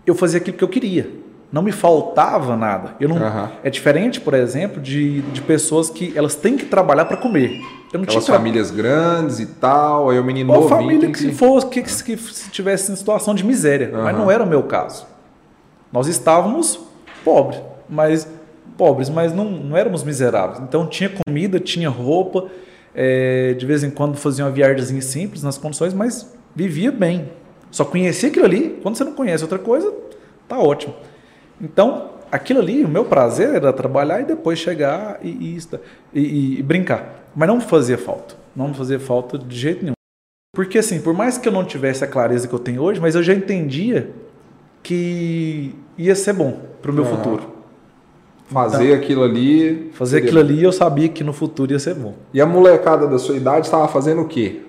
eu 0.05 0.15
fazia 0.15 0.39
aquilo 0.39 0.57
que 0.57 0.63
eu 0.63 0.67
queria. 0.69 1.09
Não 1.53 1.61
me 1.61 1.71
faltava 1.71 2.57
nada. 2.57 2.95
Eu 2.99 3.07
não, 3.07 3.17
Aham. 3.17 3.51
É 3.63 3.69
diferente, 3.69 4.19
por 4.19 4.33
exemplo, 4.33 4.81
de, 4.81 5.21
de 5.21 5.39
pessoas 5.39 5.87
que 5.87 6.11
elas 6.17 6.33
têm 6.33 6.57
que 6.57 6.65
trabalhar 6.65 7.05
para 7.05 7.15
comer. 7.15 7.61
Eu 7.93 7.99
não 7.99 8.05
Aquelas 8.05 8.25
tinha 8.25 8.35
famílias 8.35 8.71
grandes 8.71 9.39
e 9.39 9.45
tal, 9.45 10.09
aí 10.09 10.17
o 10.17 10.23
menino 10.23 10.51
ou 10.51 10.61
novinho 10.61 10.79
família 10.79 11.11
que 11.11 11.19
se 11.19 11.31
fosse, 11.31 11.67
que, 11.67 11.83
que, 11.83 12.03
que 12.03 12.17
se 12.17 12.49
tivesse 12.49 12.91
em 12.91 12.95
situação 12.95 13.35
de 13.35 13.45
miséria. 13.45 13.91
Mas 13.93 14.15
Aham. 14.15 14.23
não 14.23 14.31
era 14.31 14.43
o 14.43 14.47
meu 14.47 14.63
caso. 14.63 15.05
Nós 15.91 16.07
estávamos 16.07 16.79
pobres, 17.23 17.61
mas 17.87 18.27
pobres, 18.75 19.07
mas 19.07 19.31
não, 19.31 19.45
não 19.45 19.77
éramos 19.77 20.03
miseráveis. 20.03 20.59
Então 20.59 20.87
tinha 20.87 21.11
comida, 21.23 21.59
tinha 21.59 21.87
roupa, 21.87 22.47
é, 22.95 23.53
de 23.53 23.63
vez 23.67 23.83
em 23.83 23.91
quando 23.91 24.17
fazia 24.17 24.43
uma 24.43 24.49
viagem 24.49 24.99
simples 25.01 25.43
nas 25.43 25.59
condições, 25.59 25.93
mas 25.93 26.33
vivia 26.55 26.91
bem. 26.91 27.29
Só 27.69 27.85
conhecia 27.85 28.29
aquilo 28.29 28.45
ali. 28.45 28.79
Quando 28.81 28.95
você 28.95 29.03
não 29.03 29.13
conhece 29.13 29.43
outra 29.43 29.59
coisa, 29.59 29.93
tá 30.47 30.57
ótimo. 30.57 30.95
Então, 31.61 32.09
aquilo 32.31 32.59
ali, 32.59 32.83
o 32.83 32.89
meu 32.89 33.05
prazer 33.05 33.55
era 33.55 33.71
trabalhar 33.71 34.21
e 34.21 34.25
depois 34.25 34.59
chegar 34.59 35.19
e, 35.21 35.29
e, 35.29 35.57
e, 36.13 36.59
e 36.59 36.63
brincar. 36.63 37.29
Mas 37.35 37.47
não 37.47 37.57
me 37.57 37.63
fazia 37.63 37.97
falta. 37.97 38.35
Não 38.55 38.69
me 38.69 38.73
fazia 38.73 38.99
falta 38.99 39.37
de 39.37 39.55
jeito 39.55 39.81
nenhum. 39.81 39.93
Porque 40.53 40.77
assim, 40.77 41.01
por 41.01 41.13
mais 41.13 41.37
que 41.37 41.47
eu 41.47 41.51
não 41.51 41.65
tivesse 41.65 42.03
a 42.03 42.07
clareza 42.07 42.47
que 42.47 42.53
eu 42.53 42.59
tenho 42.59 42.81
hoje, 42.81 42.99
mas 42.99 43.15
eu 43.15 43.23
já 43.23 43.33
entendia 43.33 44.11
que 44.83 45.73
ia 45.97 46.13
ser 46.13 46.33
bom 46.33 46.59
para 46.81 46.91
o 46.91 46.93
meu 46.93 47.03
uhum. 47.03 47.09
futuro. 47.09 47.53
Fazer 48.47 48.85
então, 48.85 48.97
aquilo 48.97 49.23
ali. 49.23 49.89
Fazer 49.93 50.17
aquilo 50.17 50.35
bom. 50.35 50.39
ali 50.41 50.63
eu 50.63 50.71
sabia 50.71 51.09
que 51.09 51.23
no 51.23 51.33
futuro 51.33 51.71
ia 51.71 51.79
ser 51.79 51.95
bom. 51.95 52.13
E 52.33 52.39
a 52.39 52.45
molecada 52.45 53.07
da 53.07 53.17
sua 53.17 53.35
idade 53.35 53.65
estava 53.65 53.87
fazendo 53.87 54.21
o 54.21 54.27
quê? 54.27 54.61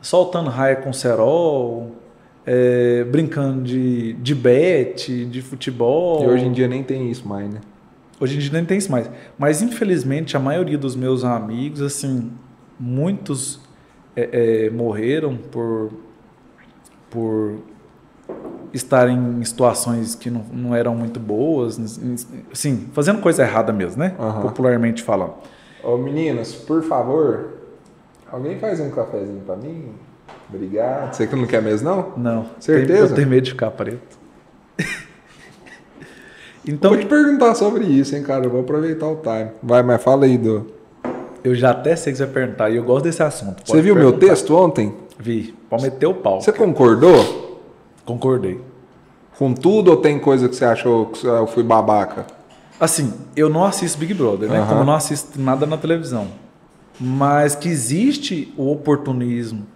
Soltando 0.00 0.50
raia 0.50 0.76
com 0.76 0.92
cerol, 0.92 1.92
é, 2.46 3.02
brincando 3.04 3.62
de, 3.62 4.12
de 4.14 4.34
bet, 4.34 5.26
de 5.26 5.42
futebol. 5.42 6.22
E 6.22 6.28
hoje 6.28 6.44
em 6.46 6.52
dia 6.52 6.68
nem 6.68 6.82
tem 6.82 7.10
isso 7.10 7.26
mais, 7.26 7.52
né? 7.52 7.60
Hoje 8.20 8.36
em 8.36 8.38
dia 8.38 8.52
nem 8.52 8.64
tem 8.64 8.78
isso 8.78 8.90
mais. 8.90 9.10
Mas 9.36 9.60
infelizmente 9.60 10.36
a 10.36 10.40
maioria 10.40 10.78
dos 10.78 10.94
meus 10.94 11.24
amigos, 11.24 11.82
assim, 11.82 12.30
muitos 12.78 13.60
é, 14.14 14.66
é, 14.66 14.70
morreram 14.70 15.36
por, 15.36 15.90
por 17.10 17.58
estar 18.72 19.08
em 19.08 19.44
situações 19.44 20.14
que 20.14 20.30
não, 20.30 20.44
não 20.52 20.74
eram 20.74 20.94
muito 20.94 21.18
boas, 21.18 21.78
sim, 22.52 22.88
fazendo 22.92 23.20
coisa 23.20 23.42
errada 23.42 23.72
mesmo, 23.72 24.02
né? 24.02 24.14
Uhum. 24.18 24.42
Popularmente 24.42 25.02
falando. 25.02 25.34
Ô 25.82 25.96
meninas, 25.96 26.54
por 26.54 26.82
favor, 26.82 27.58
alguém 28.30 28.58
faz 28.58 28.80
um 28.80 28.90
cafezinho 28.90 29.42
para 29.44 29.56
mim? 29.56 29.90
Obrigado. 30.52 31.14
Você 31.14 31.26
que 31.26 31.34
não 31.34 31.46
quer 31.46 31.60
mesmo, 31.60 31.88
não? 31.88 32.12
Não. 32.16 32.46
Certeza? 32.60 33.12
Eu 33.12 33.14
tenho 33.14 33.28
medo 33.28 33.44
de 33.44 33.50
ficar 33.50 33.70
preto. 33.72 34.18
então, 36.66 36.90
Vou 36.90 37.00
te 37.00 37.06
perguntar 37.06 37.54
sobre 37.54 37.84
isso, 37.84 38.14
hein, 38.14 38.22
cara. 38.22 38.44
Eu 38.44 38.50
vou 38.50 38.60
aproveitar 38.60 39.08
o 39.08 39.16
time. 39.16 39.50
Vai, 39.62 39.82
mas 39.82 40.02
fala 40.02 40.24
aí, 40.24 40.38
do. 40.38 40.66
Eu 41.42 41.54
já 41.54 41.70
até 41.70 41.94
sei 41.94 42.12
que 42.12 42.16
você 42.16 42.24
vai 42.24 42.34
perguntar 42.34 42.70
e 42.70 42.76
eu 42.76 42.84
gosto 42.84 43.04
desse 43.04 43.22
assunto. 43.22 43.56
Pode 43.56 43.68
você 43.70 43.82
viu 43.82 43.94
perguntar. 43.94 44.18
meu 44.18 44.28
texto 44.28 44.54
ontem? 44.56 44.94
Vi. 45.18 45.54
Pode 45.68 45.82
meter 45.82 46.06
o 46.06 46.14
pau. 46.14 46.40
Você 46.40 46.52
concordou? 46.52 47.60
Concordei. 48.04 48.60
Com 49.38 49.52
tudo 49.52 49.90
ou 49.90 49.96
tem 49.96 50.18
coisa 50.18 50.48
que 50.48 50.56
você 50.56 50.64
achou 50.64 51.06
que 51.06 51.26
eu 51.26 51.46
fui 51.46 51.62
babaca? 51.62 52.26
Assim, 52.80 53.12
eu 53.34 53.48
não 53.48 53.64
assisto 53.64 53.98
Big 53.98 54.14
Brother, 54.14 54.48
né? 54.48 54.58
Uhum. 54.58 54.64
Então 54.64 54.78
eu 54.78 54.84
não 54.84 54.94
assisto 54.94 55.40
nada 55.40 55.66
na 55.66 55.76
televisão. 55.76 56.28
Mas 56.98 57.54
que 57.54 57.68
existe 57.68 58.52
o 58.56 58.70
oportunismo 58.70 59.66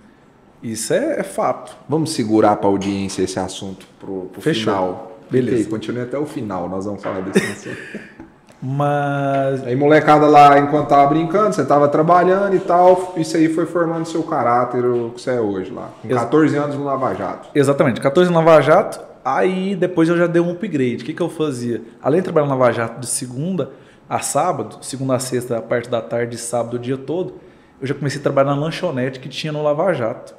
isso 0.63 0.93
é, 0.93 1.21
é 1.21 1.23
fato. 1.23 1.77
Vamos 1.89 2.13
segurar 2.13 2.57
para 2.57 2.69
a 2.69 2.73
audiência 2.73 3.23
esse 3.23 3.39
assunto 3.39 3.87
pro, 3.99 4.23
pro 4.33 4.41
Fechou. 4.41 4.73
final. 4.73 5.19
Beleza. 5.31 5.57
Okay, 5.59 5.71
continue 5.71 6.03
até 6.03 6.19
o 6.19 6.27
final, 6.27 6.69
nós 6.69 6.85
vamos 6.85 7.03
falar 7.03 7.21
desse 7.21 7.45
assunto. 7.53 7.79
Mas. 8.63 9.67
Aí, 9.67 9.75
molecada 9.75 10.27
lá, 10.27 10.59
enquanto 10.59 10.89
tava 10.89 11.07
brincando, 11.07 11.55
você 11.55 11.65
tava 11.65 11.89
trabalhando 11.89 12.55
e 12.55 12.59
tal, 12.59 13.15
isso 13.17 13.37
aí 13.37 13.49
foi 13.49 13.65
formando 13.65 14.05
seu 14.05 14.23
caráter, 14.23 14.85
o 14.85 15.11
que 15.11 15.23
você 15.23 15.31
é 15.31 15.41
hoje 15.41 15.73
lá. 15.73 15.89
Com 16.03 16.09
14 16.09 16.55
Ex 16.55 16.65
anos 16.65 16.77
no 16.77 16.85
Lava 16.85 17.15
Jato. 17.15 17.49
Exatamente, 17.55 18.01
14 18.01 18.31
no 18.31 18.37
Lava 18.37 18.61
Jato, 18.61 19.01
aí 19.25 19.75
depois 19.75 20.11
eu 20.11 20.17
já 20.17 20.27
dei 20.27 20.43
um 20.43 20.51
upgrade. 20.51 21.03
O 21.03 21.07
que, 21.07 21.15
que 21.15 21.23
eu 21.23 21.31
fazia? 21.31 21.81
Além 22.03 22.21
de 22.21 22.25
trabalhar 22.25 22.49
no 22.49 22.59
Lava 22.59 22.71
Jato 22.71 23.01
de 23.01 23.07
segunda 23.07 23.71
a 24.07 24.19
sábado, 24.21 24.77
segunda 24.83 25.15
a 25.15 25.19
sexta, 25.19 25.57
a 25.57 25.63
parte 25.63 25.89
da 25.89 26.03
tarde, 26.03 26.37
sábado, 26.37 26.75
o 26.75 26.79
dia 26.79 26.99
todo, 26.99 27.35
eu 27.81 27.87
já 27.87 27.95
comecei 27.95 28.21
a 28.21 28.23
trabalhar 28.23 28.55
na 28.55 28.61
lanchonete 28.61 29.19
que 29.21 29.29
tinha 29.29 29.53
no 29.53 29.63
Lava 29.63 29.93
Jato. 29.93 30.35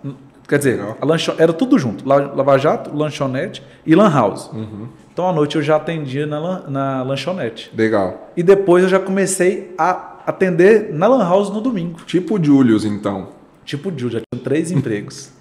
Quer 0.48 0.58
dizer, 0.58 0.82
a 1.00 1.06
lancho... 1.06 1.34
era 1.38 1.54
tudo 1.54 1.80
junto: 1.80 2.08
Lava 2.08 2.58
Jato, 2.58 2.96
lanchonete 2.96 3.64
e 3.86 3.96
Lan 3.96 4.10
House. 4.10 4.50
Uhum. 4.52 4.88
Então 5.14 5.28
à 5.28 5.34
noite 5.34 5.56
eu 5.56 5.62
já 5.62 5.76
atendia 5.76 6.26
na, 6.26 6.70
na 6.70 7.04
lanchonete. 7.04 7.72
Legal. 7.76 8.32
E 8.36 8.44
depois 8.44 8.84
eu 8.84 8.90
já 8.90 9.00
comecei 9.00 9.74
a 9.78 10.18
atender 10.26 10.94
na 10.94 11.08
Lan 11.08 11.24
House 11.24 11.50
no 11.50 11.62
domingo. 11.62 12.00
Tipo 12.06 12.42
Julius, 12.44 12.86
então. 12.86 13.30
Tipo 13.66 13.90
Julius, 13.92 14.14
já 14.14 14.22
tinha 14.32 14.44
três 14.44 14.72
empregos. 14.74 15.32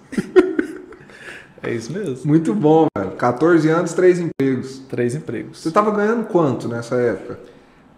é 1.63 1.73
isso 1.73 1.93
mesmo. 1.93 2.27
Muito 2.27 2.55
bom, 2.55 2.87
velho. 2.97 3.11
14 3.13 3.69
anos, 3.69 3.93
três 3.93 4.19
empregos. 4.19 4.79
Três 4.89 5.15
empregos. 5.15 5.59
Você 5.59 5.69
estava 5.69 5.91
ganhando 5.91 6.27
quanto 6.27 6.69
nessa 6.69 6.97
época? 6.97 7.39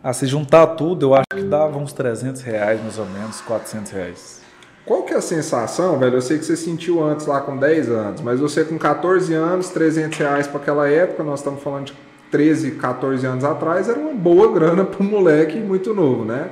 Ah, 0.04 0.12
se 0.12 0.26
juntar 0.26 0.66
tudo, 0.68 1.06
eu 1.06 1.14
acho 1.14 1.26
que 1.32 1.42
dava 1.42 1.78
uns 1.78 1.92
300 1.92 2.42
reais, 2.42 2.82
mais 2.82 2.98
ou 2.98 3.06
menos, 3.06 3.40
400 3.40 3.92
reais. 3.92 4.42
Qual 4.84 5.04
que 5.04 5.14
é 5.14 5.16
a 5.16 5.20
sensação, 5.20 5.96
velho? 5.96 6.16
Eu 6.16 6.20
sei 6.20 6.38
que 6.38 6.44
você 6.44 6.56
sentiu 6.56 7.04
antes 7.04 7.24
lá 7.26 7.40
com 7.40 7.56
10 7.56 7.88
anos, 7.88 8.20
mas 8.20 8.40
você 8.40 8.64
com 8.64 8.76
14 8.76 9.32
anos, 9.32 9.68
300 9.68 10.18
reais 10.18 10.46
para 10.48 10.60
aquela 10.60 10.88
época, 10.88 11.22
nós 11.22 11.38
estamos 11.38 11.62
falando 11.62 11.86
de 11.86 11.94
13, 12.32 12.72
14 12.72 13.24
anos 13.24 13.44
atrás, 13.44 13.88
era 13.88 13.96
uma 13.96 14.12
boa 14.12 14.50
grana 14.52 14.84
para 14.84 15.04
um 15.04 15.08
moleque 15.08 15.60
muito 15.60 15.94
novo, 15.94 16.24
né? 16.24 16.50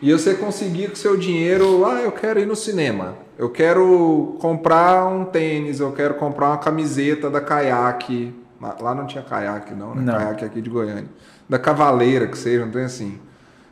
E 0.00 0.12
você 0.12 0.34
conseguia 0.34 0.88
com 0.88 0.94
seu 0.94 1.16
dinheiro, 1.16 1.84
ah, 1.84 2.02
eu 2.02 2.12
quero 2.12 2.38
ir 2.38 2.46
no 2.46 2.54
cinema, 2.54 3.16
eu 3.36 3.50
quero 3.50 4.36
comprar 4.38 5.08
um 5.08 5.24
tênis, 5.24 5.80
eu 5.80 5.90
quero 5.90 6.14
comprar 6.14 6.50
uma 6.50 6.58
camiseta 6.58 7.28
da 7.28 7.40
Kayak. 7.40 8.32
Lá 8.80 8.94
não 8.94 9.06
tinha 9.06 9.24
Kayak, 9.24 9.74
não, 9.74 9.92
né? 9.92 10.02
Não. 10.04 10.14
Kayak 10.14 10.44
aqui 10.44 10.60
de 10.60 10.70
Goiânia 10.70 11.06
da 11.48 11.58
cavaleira 11.58 12.26
que 12.26 12.36
seja, 12.36 12.64
não 12.64 12.72
tem 12.72 12.84
assim. 12.84 13.18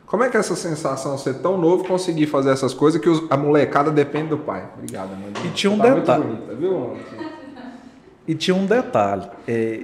Como 0.05 0.23
é 0.23 0.29
que 0.29 0.37
é 0.37 0.39
essa 0.39 0.55
sensação, 0.55 1.17
ser 1.17 1.35
tão 1.35 1.57
novo, 1.57 1.83
conseguir 1.83 2.27
fazer 2.27 2.51
essas 2.51 2.73
coisas 2.73 3.01
que 3.01 3.09
a 3.29 3.35
molecada 3.35 3.91
depende 3.91 4.29
do 4.29 4.37
pai? 4.37 4.63
Obrigado, 4.77 5.09
mãe. 5.09 5.33
E 5.43 5.49
tinha 5.49 5.71
um 5.71 5.77
tá 5.77 5.89
detalhe. 5.89 6.23
Bonita, 6.23 6.55
viu? 6.55 6.97
E 8.27 8.35
tinha 8.35 8.55
um 8.55 8.65
detalhe. 8.65 9.27
É, 9.47 9.81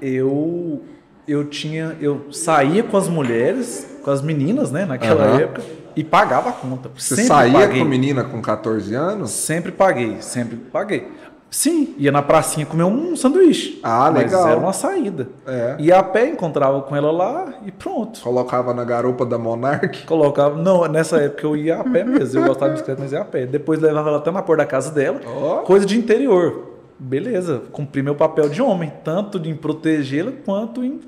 eu 0.00 0.82
eu 1.28 1.44
tinha 1.44 1.96
eu 2.00 2.32
saía 2.32 2.82
com 2.82 2.96
as 2.96 3.08
mulheres, 3.08 4.00
com 4.02 4.10
as 4.10 4.20
meninas, 4.22 4.72
né, 4.72 4.84
naquela 4.84 5.32
uhum. 5.32 5.38
época 5.38 5.62
e 5.94 6.02
pagava 6.02 6.50
a 6.50 6.52
conta. 6.52 6.90
Você 6.96 7.16
sempre 7.16 7.28
saía 7.28 7.52
paguei. 7.52 7.80
com 7.80 7.88
menina 7.88 8.24
com 8.24 8.40
14 8.40 8.94
anos? 8.94 9.30
Sempre 9.30 9.72
paguei, 9.72 10.16
sempre 10.20 10.56
paguei. 10.56 11.08
Sim, 11.52 11.94
ia 11.98 12.10
na 12.10 12.22
pracinha 12.22 12.64
comer 12.64 12.84
um 12.84 13.14
sanduíche. 13.14 13.78
Ah, 13.82 14.08
legal. 14.08 14.40
Mas 14.40 14.50
era 14.52 14.58
uma 14.58 14.72
saída. 14.72 15.28
É. 15.46 15.76
Ia 15.80 15.98
a 15.98 16.02
pé, 16.02 16.30
encontrava 16.30 16.80
com 16.80 16.96
ela 16.96 17.12
lá 17.12 17.52
e 17.66 17.70
pronto. 17.70 18.22
Colocava 18.22 18.72
na 18.72 18.82
garupa 18.84 19.26
da 19.26 19.36
Monark? 19.36 20.06
Colocava. 20.06 20.56
Não, 20.56 20.88
nessa 20.88 21.18
época 21.18 21.46
eu 21.46 21.54
ia 21.54 21.76
a 21.76 21.84
pé 21.84 22.04
mesmo. 22.04 22.40
Eu 22.40 22.46
gostava 22.46 22.70
de 22.70 22.76
bicicleta, 22.76 23.02
mas 23.02 23.12
ia 23.12 23.20
a 23.20 23.24
pé. 23.26 23.44
Depois 23.44 23.78
levava 23.80 24.08
ela 24.08 24.16
até 24.16 24.30
na 24.30 24.40
porta 24.40 24.62
da 24.62 24.66
casa 24.66 24.90
dela. 24.92 25.20
Oh. 25.26 25.58
Coisa 25.58 25.84
de 25.84 25.98
interior. 25.98 26.70
Beleza, 26.98 27.60
cumpri 27.70 28.02
meu 28.02 28.14
papel 28.14 28.48
de 28.48 28.62
homem. 28.62 28.90
Tanto 29.04 29.36
em 29.46 29.54
protegê-la 29.54 30.32
quanto 30.46 30.82
em. 30.82 31.02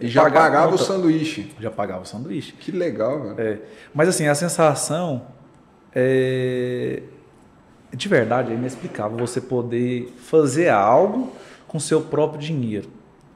E 0.00 0.06
já 0.06 0.30
pagava 0.30 0.76
o 0.76 0.78
sanduíche. 0.78 1.52
Já 1.58 1.72
pagava 1.72 2.02
o 2.02 2.06
sanduíche. 2.06 2.52
Que 2.52 2.70
legal, 2.70 3.20
velho. 3.20 3.34
É. 3.36 3.58
Mas 3.92 4.08
assim, 4.08 4.28
a 4.28 4.34
sensação. 4.36 5.22
É 5.92 7.02
de 7.92 8.08
verdade 8.08 8.52
é 8.52 8.54
inexplicável 8.54 9.16
você 9.18 9.40
poder 9.40 10.12
fazer 10.18 10.68
algo 10.68 11.32
com 11.66 11.78
seu 11.78 12.00
próprio 12.00 12.40
dinheiro. 12.40 12.88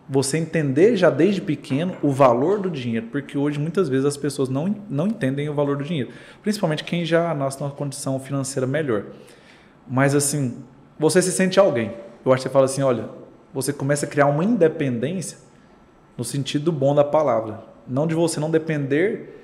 Você 0.09 0.37
entender 0.37 0.97
já 0.97 1.09
desde 1.09 1.41
pequeno 1.41 1.97
o 2.03 2.11
valor 2.11 2.59
do 2.59 2.71
dinheiro, 2.71 3.07
porque 3.11 3.39
hoje 3.39 3.59
muitas 3.59 3.89
vezes 3.89 4.05
as 4.05 4.17
pessoas 4.17 4.49
não, 4.49 4.75
não 4.91 5.07
entendem 5.07 5.49
o 5.49 5.55
valor 5.55 5.77
do 5.77 5.85
dinheiro, 5.85 6.11
principalmente 6.43 6.85
quem 6.85 7.05
já 7.05 7.33
nasce 7.33 7.61
numa 7.61 7.71
condição 7.71 8.19
financeira 8.19 8.67
melhor. 8.67 9.05
Mas 9.89 10.15
assim, 10.15 10.63
você 10.99 11.23
se 11.23 11.33
sente 11.33 11.59
alguém. 11.59 11.93
Eu 12.25 12.33
acho 12.33 12.43
que 12.43 12.49
você 12.49 12.53
fala 12.53 12.65
assim, 12.67 12.83
olha, 12.83 13.09
você 13.55 13.73
começa 13.73 14.07
a 14.07 14.09
criar 14.09 14.27
uma 14.27 14.45
independência 14.45 15.39
no 16.17 16.25
sentido 16.25 16.71
bom 16.71 16.95
da 16.95 17.05
palavra, 17.05 17.65
não 17.87 18.07
de 18.07 18.15
você 18.15 18.39
não 18.39 18.51
depender 18.51 19.42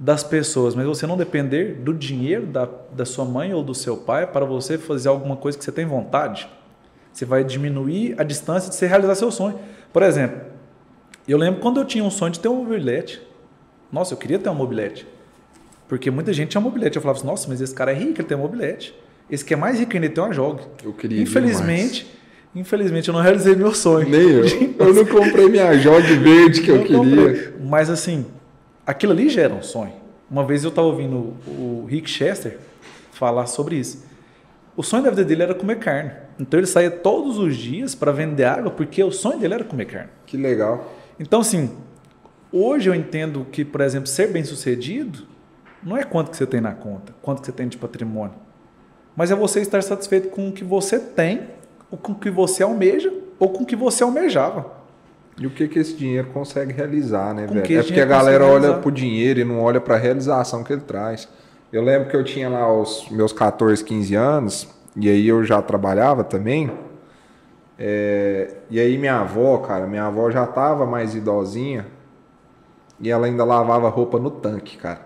das 0.00 0.24
pessoas, 0.24 0.74
mas 0.74 0.86
você 0.86 1.06
não 1.06 1.14
depender 1.14 1.74
do 1.74 1.92
dinheiro 1.92 2.46
da, 2.46 2.66
da 2.90 3.04
sua 3.04 3.26
mãe 3.26 3.52
ou 3.52 3.62
do 3.62 3.74
seu 3.74 3.98
pai 3.98 4.26
para 4.26 4.46
você 4.46 4.78
fazer 4.78 5.10
alguma 5.10 5.36
coisa 5.36 5.58
que 5.58 5.62
você 5.62 5.70
tem 5.70 5.84
vontade. 5.84 6.48
Você 7.12 7.26
vai 7.26 7.44
diminuir 7.44 8.14
a 8.16 8.22
distância 8.22 8.70
de 8.70 8.76
você 8.76 8.86
realizar 8.86 9.14
seu 9.14 9.30
sonho. 9.30 9.58
Por 9.92 10.02
exemplo, 10.02 10.40
eu 11.28 11.36
lembro 11.36 11.60
quando 11.60 11.80
eu 11.80 11.84
tinha 11.84 12.02
um 12.02 12.10
sonho 12.10 12.32
de 12.32 12.40
ter 12.40 12.48
um 12.48 12.64
mobilete. 12.64 13.20
Nossa, 13.92 14.14
eu 14.14 14.18
queria 14.18 14.38
ter 14.38 14.48
um 14.48 14.54
mobilete. 14.54 15.06
Porque 15.86 16.10
muita 16.10 16.32
gente 16.32 16.48
tinha 16.48 16.62
mobilete. 16.62 16.96
Eu 16.96 17.02
falava 17.02 17.18
assim, 17.18 17.26
nossa, 17.26 17.46
mas 17.46 17.60
esse 17.60 17.74
cara 17.74 17.92
é 17.92 17.94
rico, 17.94 18.22
ele 18.22 18.28
tem 18.28 18.38
um 18.38 18.40
mobilete. 18.40 18.94
Esse 19.28 19.44
que 19.44 19.52
é 19.52 19.56
mais 19.56 19.78
rico 19.78 19.94
ainda 19.94 20.08
tem 20.08 20.24
uma 20.24 20.32
jogue. 20.32 20.62
Eu 20.82 20.94
queria 20.94 21.20
Infelizmente, 21.20 22.04
demais. 22.04 22.16
infelizmente 22.54 23.08
eu 23.08 23.12
não 23.12 23.20
realizei 23.20 23.54
meu 23.54 23.74
sonho. 23.74 24.08
Nem 24.08 24.30
eu. 24.30 24.44
eu 24.80 24.94
não 24.94 25.04
comprei 25.04 25.46
minha 25.50 25.76
jogue 25.78 26.14
verde 26.14 26.62
que 26.62 26.70
eu, 26.70 26.76
eu 26.76 26.82
queria. 26.84 26.96
Comprei. 26.96 27.54
Mas 27.60 27.90
assim, 27.90 28.24
aquilo 28.90 29.12
ali 29.12 29.28
já 29.28 29.42
era 29.42 29.54
um 29.54 29.62
sonho. 29.62 29.92
Uma 30.30 30.44
vez 30.44 30.64
eu 30.64 30.70
estava 30.70 30.86
ouvindo 30.86 31.34
o 31.46 31.86
Rick 31.88 32.08
Chester 32.08 32.58
falar 33.12 33.46
sobre 33.46 33.76
isso. 33.76 34.04
O 34.76 34.82
sonho 34.82 35.02
da 35.02 35.10
vida 35.10 35.24
dele 35.24 35.42
era 35.42 35.54
comer 35.54 35.78
carne. 35.78 36.12
Então 36.38 36.58
ele 36.58 36.66
saía 36.66 36.90
todos 36.90 37.38
os 37.38 37.56
dias 37.56 37.94
para 37.94 38.12
vender 38.12 38.44
água 38.44 38.70
porque 38.70 39.02
o 39.02 39.10
sonho 39.10 39.38
dele 39.38 39.54
era 39.54 39.64
comer 39.64 39.86
carne. 39.86 40.10
Que 40.26 40.36
legal. 40.36 40.92
Então, 41.18 41.40
assim, 41.40 41.70
hoje 42.52 42.88
eu 42.88 42.94
entendo 42.94 43.46
que, 43.50 43.64
por 43.64 43.80
exemplo, 43.80 44.06
ser 44.06 44.28
bem 44.28 44.44
sucedido 44.44 45.26
não 45.82 45.96
é 45.96 46.02
quanto 46.02 46.30
que 46.30 46.36
você 46.36 46.46
tem 46.46 46.60
na 46.60 46.72
conta, 46.72 47.14
quanto 47.22 47.40
que 47.40 47.46
você 47.46 47.52
tem 47.52 47.68
de 47.68 47.76
patrimônio. 47.76 48.36
Mas 49.16 49.30
é 49.30 49.34
você 49.34 49.60
estar 49.60 49.82
satisfeito 49.82 50.28
com 50.28 50.48
o 50.48 50.52
que 50.52 50.64
você 50.64 50.98
tem, 50.98 51.48
ou 51.90 51.98
com 51.98 52.12
o 52.12 52.14
que 52.14 52.30
você 52.30 52.62
almeja, 52.62 53.12
ou 53.38 53.50
com 53.50 53.64
o 53.64 53.66
que 53.66 53.76
você 53.76 54.02
almejava. 54.02 54.79
E 55.38 55.46
o 55.46 55.50
que, 55.50 55.66
que 55.68 55.78
esse 55.78 55.94
dinheiro 55.94 56.28
consegue 56.32 56.72
realizar, 56.72 57.34
né, 57.34 57.46
Com 57.46 57.54
velho? 57.54 57.66
que 57.66 57.76
É 57.76 57.82
porque 57.82 58.00
a 58.00 58.04
galera 58.04 58.44
olha 58.44 58.60
realizar? 58.60 58.80
pro 58.82 58.90
dinheiro 58.92 59.40
e 59.40 59.44
não 59.44 59.60
olha 59.62 59.80
pra 59.80 59.96
realização 59.96 60.62
que 60.62 60.72
ele 60.72 60.82
traz. 60.82 61.28
Eu 61.72 61.82
lembro 61.82 62.08
que 62.10 62.16
eu 62.16 62.24
tinha 62.24 62.48
lá 62.48 62.70
os 62.72 63.08
meus 63.10 63.32
14, 63.32 63.82
15 63.84 64.14
anos, 64.14 64.68
e 64.96 65.08
aí 65.08 65.26
eu 65.28 65.42
já 65.44 65.62
trabalhava 65.62 66.24
também. 66.24 66.70
É, 67.78 68.54
e 68.68 68.78
aí 68.78 68.98
minha 68.98 69.20
avó, 69.20 69.56
cara, 69.58 69.86
minha 69.86 70.04
avó 70.04 70.30
já 70.30 70.46
tava 70.46 70.84
mais 70.84 71.14
idosinha 71.14 71.86
e 73.00 73.08
ela 73.10 73.26
ainda 73.26 73.44
lavava 73.44 73.88
roupa 73.88 74.18
no 74.18 74.30
tanque, 74.30 74.76
cara. 74.76 75.00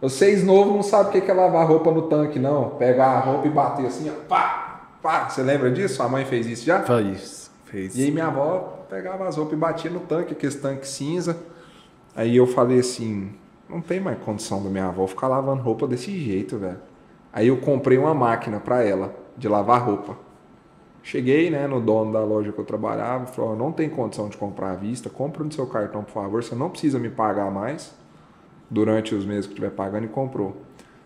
Vocês 0.00 0.44
novos 0.44 0.74
não 0.74 0.82
sabem 0.82 1.08
o 1.08 1.12
que 1.12 1.20
que 1.22 1.30
é 1.30 1.34
lavar 1.34 1.66
roupa 1.66 1.90
no 1.90 2.02
tanque, 2.02 2.38
não. 2.38 2.70
Pegar 2.70 3.06
a 3.06 3.20
roupa 3.20 3.46
e 3.46 3.50
bater 3.50 3.86
assim, 3.86 4.10
ó, 4.10 4.12
pá, 4.28 4.90
pá. 5.02 5.28
Você 5.28 5.42
lembra 5.42 5.70
disso? 5.70 5.94
Sua 5.96 6.08
mãe 6.08 6.24
fez 6.24 6.46
isso 6.46 6.66
já? 6.66 6.82
Fez. 6.82 7.50
Fez. 7.64 7.96
E 7.96 8.04
aí 8.04 8.10
minha 8.10 8.26
avó 8.26 8.77
pegava 8.88 9.26
as 9.28 9.36
roupas 9.36 9.54
e 9.54 9.56
batia 9.56 9.90
no 9.90 10.00
tanque, 10.00 10.32
aquele 10.32 10.54
tanque 10.54 10.86
cinza. 10.86 11.38
Aí 12.16 12.36
eu 12.36 12.46
falei 12.46 12.80
assim, 12.80 13.30
não 13.68 13.80
tem 13.80 14.00
mais 14.00 14.18
condição 14.18 14.62
da 14.62 14.70
minha 14.70 14.86
avó 14.86 15.06
ficar 15.06 15.28
lavando 15.28 15.62
roupa 15.62 15.86
desse 15.86 16.18
jeito, 16.18 16.58
velho. 16.58 16.78
Aí 17.32 17.48
eu 17.48 17.58
comprei 17.58 17.98
uma 17.98 18.14
máquina 18.14 18.58
pra 18.58 18.82
ela 18.82 19.14
de 19.36 19.46
lavar 19.48 19.84
roupa. 19.84 20.16
Cheguei, 21.02 21.48
né, 21.50 21.66
no 21.66 21.80
dono 21.80 22.12
da 22.12 22.24
loja 22.24 22.52
que 22.52 22.58
eu 22.58 22.64
trabalhava, 22.64 23.26
falou, 23.26 23.52
"Ó, 23.52 23.56
não 23.56 23.70
tem 23.70 23.88
condição 23.88 24.28
de 24.28 24.36
comprar 24.36 24.72
à 24.72 24.74
vista, 24.74 25.08
compra 25.08 25.44
no 25.44 25.52
seu 25.52 25.66
cartão, 25.66 26.02
por 26.02 26.12
favor, 26.12 26.42
você 26.42 26.54
não 26.54 26.68
precisa 26.68 26.98
me 26.98 27.08
pagar 27.08 27.50
mais 27.50 27.94
durante 28.68 29.14
os 29.14 29.24
meses 29.24 29.46
que 29.46 29.52
estiver 29.52 29.70
pagando 29.70 30.04
e 30.04 30.08
comprou. 30.08 30.56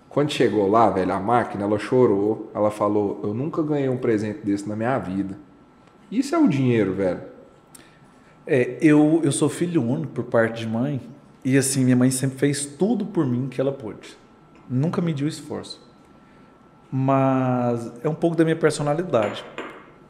Quando 0.09 0.31
chegou 0.31 0.69
lá, 0.69 0.91
velho, 0.91 1.13
a 1.13 1.21
máquina, 1.21 1.65
ela 1.65 1.79
chorou, 1.79 2.51
ela 2.55 2.71
falou, 2.71 3.21
eu 3.23 3.33
nunca 3.33 3.63
ganhei 3.63 3.89
um 3.89 3.97
presente 3.97 4.45
desse 4.45 4.69
na 4.69 4.75
minha 4.75 4.99
vida. 4.99 5.39
Isso 6.11 6.35
é 6.35 6.39
o 6.39 6.49
dinheiro, 6.49 6.93
velho. 6.93 7.32
É, 8.47 8.79
eu, 8.81 9.21
eu 9.23 9.31
sou 9.31 9.49
filho 9.49 9.83
único 9.83 10.13
por 10.13 10.25
parte 10.25 10.61
de 10.61 10.67
mãe. 10.67 11.01
E 11.45 11.57
assim, 11.57 11.85
minha 11.85 11.97
mãe 11.97 12.11
sempre 12.11 12.39
fez 12.39 12.65
tudo 12.65 13.07
por 13.07 13.27
mim 13.27 13.49
que 13.49 13.61
ela 13.61 13.73
pôde. 13.73 14.17
Nunca 14.69 15.01
mediu 15.01 15.27
esforço. 15.27 15.81
Mas 16.91 17.93
é 18.03 18.09
um 18.09 18.15
pouco 18.15 18.37
da 18.37 18.45
minha 18.45 18.57
personalidade. 18.57 19.45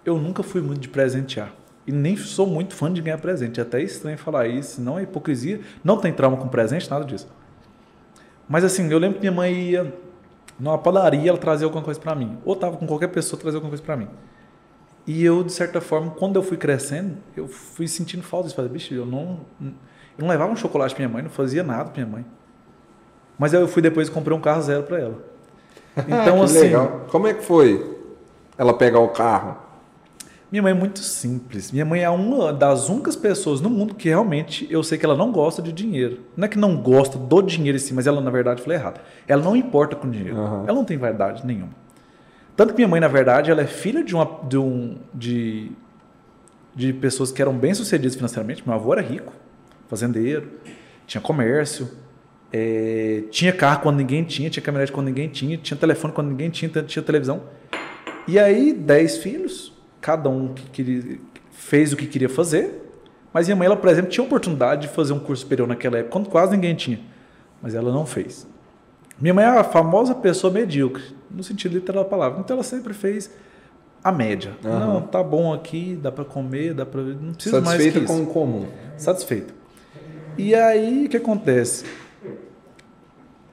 Eu 0.04 0.18
nunca 0.18 0.42
fui 0.42 0.60
muito 0.60 0.80
de 0.80 0.88
presentear. 0.88 1.52
E 1.86 1.92
nem 1.92 2.16
sou 2.16 2.46
muito 2.46 2.74
fã 2.74 2.92
de 2.92 3.00
ganhar 3.00 3.18
presente. 3.18 3.60
É 3.60 3.62
até 3.62 3.82
estranho 3.82 4.18
falar 4.18 4.46
isso, 4.46 4.80
não 4.80 4.98
é 4.98 5.02
hipocrisia. 5.02 5.60
Não 5.82 5.96
tem 5.96 6.12
trauma 6.12 6.36
com 6.36 6.48
presente, 6.48 6.90
nada 6.90 7.04
disso. 7.04 7.28
Mas 8.48 8.64
assim, 8.64 8.90
eu 8.90 8.98
lembro 8.98 9.16
que 9.16 9.20
minha 9.20 9.32
mãe 9.32 9.70
ia 9.70 9.94
numa 10.58 10.78
padaria, 10.78 11.30
ela 11.30 11.38
trazia 11.38 11.66
alguma 11.66 11.82
coisa 11.82 11.98
para 11.98 12.14
mim. 12.14 12.38
Ou 12.44 12.54
tava 12.54 12.76
com 12.76 12.86
qualquer 12.86 13.08
pessoa, 13.08 13.40
trazia 13.40 13.56
alguma 13.56 13.70
coisa 13.70 13.82
para 13.82 13.96
mim. 13.96 14.08
E 15.06 15.24
eu, 15.24 15.42
de 15.42 15.52
certa 15.52 15.80
forma, 15.80 16.12
quando 16.12 16.36
eu 16.36 16.42
fui 16.42 16.56
crescendo, 16.56 17.16
eu 17.36 17.48
fui 17.48 17.88
sentindo 17.88 18.22
falta 18.22 18.44
disso. 18.44 18.56
Falei, 18.56 18.70
bicho, 18.70 18.94
eu 18.94 19.04
não, 19.04 19.40
eu 19.60 19.72
não 20.18 20.28
levava 20.28 20.52
um 20.52 20.56
chocolate 20.56 20.94
pra 20.94 21.04
minha 21.04 21.12
mãe, 21.12 21.22
não 21.22 21.30
fazia 21.30 21.62
nada 21.62 21.90
pra 21.90 22.04
minha 22.04 22.06
mãe. 22.06 22.26
Mas 23.38 23.52
aí 23.52 23.60
eu 23.60 23.66
fui 23.66 23.82
depois 23.82 24.08
e 24.08 24.10
comprei 24.10 24.36
um 24.36 24.40
carro 24.40 24.62
zero 24.62 24.84
pra 24.84 24.98
ela. 24.98 25.32
Então, 26.08 26.38
que 26.38 26.44
assim, 26.44 26.60
legal. 26.60 27.06
Como 27.10 27.26
é 27.26 27.34
que 27.34 27.44
foi 27.44 27.98
ela 28.56 28.72
pegar 28.72 29.00
o 29.00 29.08
carro? 29.08 29.58
minha 30.52 30.62
mãe 30.62 30.72
é 30.72 30.74
muito 30.74 30.98
simples. 30.98 31.72
Minha 31.72 31.84
mãe 31.86 32.02
é 32.02 32.10
uma 32.10 32.52
das 32.52 32.90
únicas 32.90 33.16
pessoas 33.16 33.62
no 33.62 33.70
mundo 33.70 33.94
que 33.94 34.10
realmente 34.10 34.66
eu 34.70 34.82
sei 34.82 34.98
que 34.98 35.04
ela 35.06 35.16
não 35.16 35.32
gosta 35.32 35.62
de 35.62 35.72
dinheiro. 35.72 36.20
Não 36.36 36.44
é 36.44 36.48
que 36.48 36.58
não 36.58 36.76
gosta 36.76 37.16
do 37.16 37.40
dinheiro 37.40 37.76
em 37.76 37.80
si, 37.80 37.94
mas 37.94 38.06
ela, 38.06 38.20
na 38.20 38.30
verdade, 38.30 38.60
falou 38.60 38.78
errado. 38.78 39.00
Ela 39.26 39.42
não 39.42 39.56
importa 39.56 39.96
com 39.96 40.10
dinheiro. 40.10 40.36
Aham. 40.36 40.64
Ela 40.66 40.74
não 40.74 40.84
tem 40.84 40.98
vaidade 40.98 41.46
nenhuma. 41.46 41.72
Tanto 42.56 42.72
que 42.72 42.76
minha 42.76 42.88
mãe, 42.88 43.00
na 43.00 43.08
verdade, 43.08 43.50
ela 43.50 43.62
é 43.62 43.66
filha 43.66 44.04
de, 44.04 44.14
uma, 44.14 44.40
de, 44.46 44.58
um, 44.58 44.96
de, 45.14 45.72
de 46.74 46.92
pessoas 46.92 47.32
que 47.32 47.40
eram 47.40 47.56
bem-sucedidas 47.56 48.14
financeiramente. 48.14 48.62
Meu 48.66 48.74
avô 48.74 48.92
era 48.92 49.00
rico, 49.00 49.32
fazendeiro, 49.88 50.48
tinha 51.06 51.20
comércio, 51.20 51.88
eh, 52.52 53.24
tinha 53.30 53.52
carro 53.52 53.80
quando 53.80 53.96
ninguém 53.96 54.22
tinha, 54.22 54.50
tinha 54.50 54.62
caminhonete 54.62 54.92
quando 54.92 55.06
ninguém 55.06 55.28
tinha, 55.28 55.56
tinha 55.56 55.76
telefone 55.76 56.12
quando 56.12 56.28
ninguém 56.28 56.50
tinha, 56.50 56.70
tinha 56.82 57.02
televisão. 57.02 57.44
E 58.28 58.38
aí, 58.38 58.72
dez 58.72 59.16
filhos, 59.16 59.72
cada 60.00 60.28
um 60.28 60.52
que 60.52 60.68
queria, 60.70 61.18
fez 61.50 61.92
o 61.92 61.96
que 61.96 62.06
queria 62.06 62.28
fazer. 62.28 62.80
Mas 63.32 63.46
minha 63.46 63.56
mãe, 63.56 63.66
ela, 63.66 63.76
por 63.76 63.88
exemplo, 63.88 64.10
tinha 64.10 64.22
oportunidade 64.22 64.82
de 64.82 64.88
fazer 64.88 65.14
um 65.14 65.18
curso 65.18 65.42
superior 65.42 65.66
naquela 65.66 65.98
época, 65.98 66.12
quando 66.12 66.28
quase 66.28 66.52
ninguém 66.52 66.74
tinha. 66.74 67.00
Mas 67.62 67.74
ela 67.74 67.90
não 67.90 68.04
fez. 68.04 68.46
Minha 69.20 69.34
mãe 69.34 69.44
é 69.44 69.48
a 69.48 69.64
famosa 69.64 70.14
pessoa 70.14 70.52
medíocre, 70.52 71.02
no 71.30 71.42
sentido 71.42 71.74
literal 71.74 72.04
da 72.04 72.10
palavra. 72.10 72.40
Então 72.40 72.56
ela 72.56 72.64
sempre 72.64 72.92
fez 72.92 73.30
a 74.02 74.10
média. 74.10 74.56
Aham. 74.64 74.78
Não, 74.78 75.02
tá 75.02 75.22
bom 75.22 75.52
aqui, 75.52 75.98
dá 76.00 76.10
para 76.10 76.24
comer, 76.24 76.74
dá 76.74 76.84
para 76.84 77.02
não 77.02 77.32
precisa 77.34 77.60
mais 77.60 77.80
Satisfeita 77.80 78.00
que 78.00 78.06
com 78.06 78.22
o 78.22 78.26
comum. 78.26 78.66
Satisfeito. 78.96 79.54
E 80.36 80.54
aí, 80.54 81.06
o 81.06 81.08
que 81.08 81.16
acontece? 81.16 81.84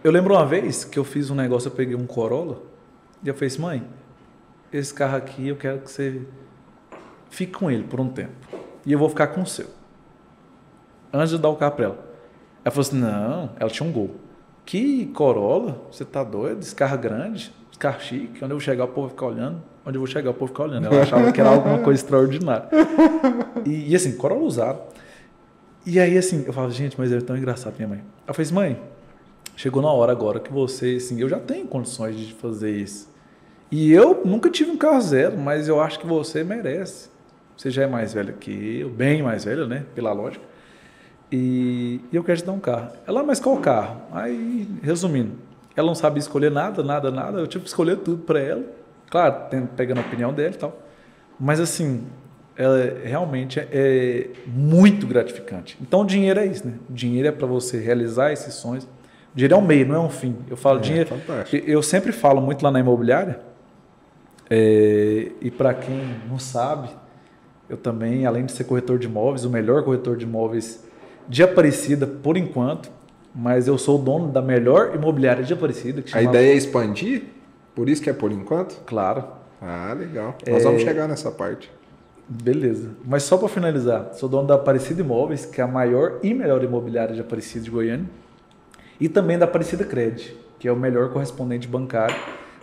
Eu 0.03 0.11
lembro 0.11 0.33
uma 0.33 0.45
vez 0.45 0.85
que 0.85 0.97
eu 0.97 1.03
fiz 1.03 1.29
um 1.29 1.35
negócio, 1.35 1.67
eu 1.67 1.73
peguei 1.73 1.93
um 1.93 2.05
Corolla 2.05 2.61
e 3.21 3.27
eu 3.27 3.33
falei 3.33 3.47
assim, 3.47 3.61
mãe, 3.61 3.83
esse 4.71 4.93
carro 4.93 5.17
aqui 5.17 5.49
eu 5.49 5.57
quero 5.57 5.79
que 5.79 5.91
você 5.91 6.21
fique 7.29 7.51
com 7.51 7.69
ele 7.69 7.83
por 7.83 7.99
um 7.99 8.07
tempo. 8.07 8.31
E 8.85 8.93
eu 8.93 8.97
vou 8.97 9.09
ficar 9.09 9.27
com 9.27 9.41
o 9.41 9.45
seu. 9.45 9.67
Antes 11.11 11.31
de 11.31 11.37
dar 11.37 11.49
o 11.49 11.55
carro 11.57 11.73
para 11.73 11.85
ela. 11.85 12.09
Ela 12.63 12.71
falou 12.71 12.87
assim, 12.87 12.97
não, 12.97 13.49
ela 13.59 13.69
tinha 13.69 13.87
um 13.87 13.91
gol. 13.91 14.15
Que 14.69 15.07
Corolla? 15.15 15.81
Você 15.91 16.05
tá 16.05 16.23
doido? 16.23 16.61
Esse 16.61 16.75
carro 16.75 16.95
grande, 16.95 17.51
esse 17.71 17.79
carro 17.79 17.99
chique, 18.01 18.35
onde 18.35 18.51
eu 18.53 18.57
vou 18.57 18.59
chegar 18.59 18.83
o 18.83 18.89
povo 18.89 19.09
ficar 19.09 19.25
olhando. 19.25 19.63
Onde 19.83 19.97
eu 19.97 19.99
vou 19.99 20.05
chegar 20.05 20.29
o 20.29 20.33
povo 20.35 20.51
ficar 20.51 20.65
olhando. 20.65 20.85
Ela 20.85 21.01
achava 21.01 21.31
que 21.31 21.41
era 21.41 21.49
alguma 21.49 21.79
coisa 21.79 21.99
extraordinária. 21.99 22.69
E, 23.65 23.89
e 23.89 23.95
assim, 23.95 24.15
Corolla 24.15 24.43
usado. 24.43 24.79
E 25.87 25.99
aí, 25.99 26.15
assim, 26.15 26.43
eu 26.45 26.53
falo, 26.53 26.69
gente, 26.69 26.95
mas 26.99 27.11
é 27.11 27.19
tão 27.19 27.35
engraçado, 27.35 27.73
minha 27.77 27.87
mãe. 27.87 28.03
Ela 28.27 28.33
falei 28.35 28.45
assim, 28.45 28.53
mãe, 28.53 28.81
chegou 29.55 29.81
na 29.81 29.91
hora 29.91 30.11
agora 30.11 30.39
que 30.39 30.53
você, 30.53 30.97
assim, 30.97 31.19
eu 31.19 31.27
já 31.27 31.39
tenho 31.39 31.65
condições 31.65 32.15
de 32.15 32.31
fazer 32.35 32.69
isso. 32.69 33.09
E 33.71 33.91
eu 33.91 34.21
nunca 34.23 34.51
tive 34.51 34.69
um 34.69 34.77
carro 34.77 35.01
zero, 35.01 35.35
mas 35.35 35.67
eu 35.67 35.81
acho 35.81 35.99
que 35.99 36.05
você 36.05 36.43
merece. 36.43 37.09
Você 37.57 37.71
já 37.71 37.85
é 37.85 37.87
mais 37.87 38.13
velha 38.13 38.33
que 38.33 38.81
eu, 38.81 38.89
bem 38.89 39.23
mais 39.23 39.45
velha, 39.45 39.65
né? 39.65 39.83
Pela 39.95 40.13
lógica. 40.13 40.45
E, 41.31 42.01
e 42.11 42.15
eu 42.15 42.23
quero 42.23 42.39
te 42.39 42.45
dar 42.45 42.53
um 42.53 42.59
carro. 42.59 42.89
Ela, 43.07 43.23
mas 43.23 43.39
qual 43.39 43.57
carro? 43.57 44.01
Aí, 44.11 44.67
resumindo, 44.81 45.33
ela 45.75 45.87
não 45.87 45.95
sabia 45.95 46.19
escolher 46.19 46.49
nada, 46.51 46.83
nada, 46.83 47.11
nada. 47.11 47.39
Eu 47.39 47.47
tive 47.47 47.63
que 47.63 47.69
escolher 47.69 47.97
tudo 47.97 48.23
para 48.23 48.39
ela. 48.39 48.63
Claro, 49.09 49.35
tendo- 49.49 49.67
pegando 49.69 49.99
a 49.99 50.01
opinião 50.01 50.33
dela 50.33 50.53
e 50.53 50.57
tal. 50.57 50.77
Mas 51.39 51.59
assim, 51.59 52.03
ela 52.57 52.79
é- 52.79 53.01
realmente 53.05 53.59
é, 53.59 53.67
é 53.71 54.29
muito 54.47 55.05
gratificante. 55.07 55.77
Então 55.81 56.01
o 56.01 56.05
dinheiro 56.05 56.39
é 56.39 56.45
isso, 56.45 56.65
né? 56.67 56.73
O 56.89 56.93
dinheiro 56.93 57.27
é 57.27 57.31
para 57.31 57.47
você 57.47 57.79
realizar 57.79 58.31
esses 58.31 58.55
sonhos. 58.55 58.83
O 58.85 59.35
dinheiro 59.35 59.53
é 59.53 59.57
um 59.57 59.61
meio, 59.61 59.85
não 59.87 59.95
é 59.95 59.99
um 59.99 60.09
fim. 60.09 60.35
Eu 60.49 60.57
falo 60.57 60.79
É, 60.79 60.81
dinheiro. 60.81 61.09
fantástico. 61.09 61.63
Eu 61.69 61.81
sempre 61.83 62.11
falo 62.11 62.41
muito 62.41 62.63
lá 62.63 62.71
na 62.71 62.79
imobiliária. 62.79 63.39
é, 64.49 65.31
e 65.41 65.51
para 65.51 65.75
quem 65.75 66.01
não 66.27 66.39
sabe, 66.39 66.89
eu 67.69 67.77
também, 67.77 68.25
além 68.25 68.45
de 68.45 68.51
ser 68.51 68.63
corretor 68.63 68.97
de 68.97 69.05
imóveis, 69.05 69.45
o 69.45 69.49
melhor 69.49 69.83
corretor 69.83 70.17
de 70.17 70.25
imóveis 70.25 70.83
de 71.29 71.43
Aparecida 71.43 72.07
por 72.07 72.35
enquanto, 72.35 72.89
mas 73.33 73.67
eu 73.67 73.77
sou 73.77 73.99
o 73.99 74.03
dono 74.03 74.31
da 74.31 74.41
melhor 74.41 74.95
imobiliária 74.95 75.43
de 75.43 75.53
Aparecida. 75.53 76.01
Que 76.01 76.17
A 76.17 76.23
ideia 76.23 76.51
é 76.51 76.55
expandir? 76.55 77.23
Por 77.75 77.87
isso 77.87 78.01
que 78.01 78.09
é 78.09 78.13
por 78.13 78.31
enquanto? 78.31 78.81
Claro. 78.85 79.23
Ah, 79.61 79.95
legal. 79.97 80.35
É. 80.45 80.51
Nós 80.51 80.63
vamos 80.63 80.81
chegar 80.81 81.07
nessa 81.07 81.29
parte. 81.29 81.71
Beleza. 82.27 82.91
Mas 83.05 83.23
só 83.23 83.37
para 83.37 83.47
finalizar, 83.47 84.13
sou 84.13 84.27
dono 84.27 84.47
da 84.47 84.55
Aparecida 84.55 85.01
Imóveis, 85.01 85.45
que 85.45 85.61
é 85.61 85.63
a 85.63 85.67
maior 85.67 86.19
e 86.23 86.33
melhor 86.33 86.63
imobiliária 86.63 87.13
de 87.13 87.21
Aparecida 87.21 87.63
de 87.63 87.71
Goiânia, 87.71 88.05
e 88.99 89.07
também 89.07 89.37
da 89.37 89.45
Aparecida 89.45 89.83
Cred, 89.83 90.35
que 90.59 90.67
é 90.67 90.71
o 90.71 90.75
melhor 90.75 91.09
correspondente 91.09 91.67
bancário 91.67 92.15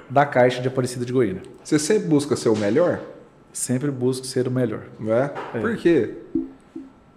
da 0.08 0.24
Caixa 0.24 0.60
de 0.60 0.68
Aparecida 0.68 1.04
de 1.04 1.12
Goiânia. 1.12 1.42
Você 1.62 1.78
sempre 1.78 2.08
busca 2.08 2.36
ser 2.36 2.48
o 2.48 2.56
melhor? 2.56 3.00
Sempre 3.52 3.90
busco 3.90 4.26
ser 4.26 4.46
o 4.46 4.50
melhor. 4.50 4.82
Não 5.00 5.12
é? 5.12 5.32
É. 5.54 5.60
Por 5.60 5.76
quê? 5.76 6.14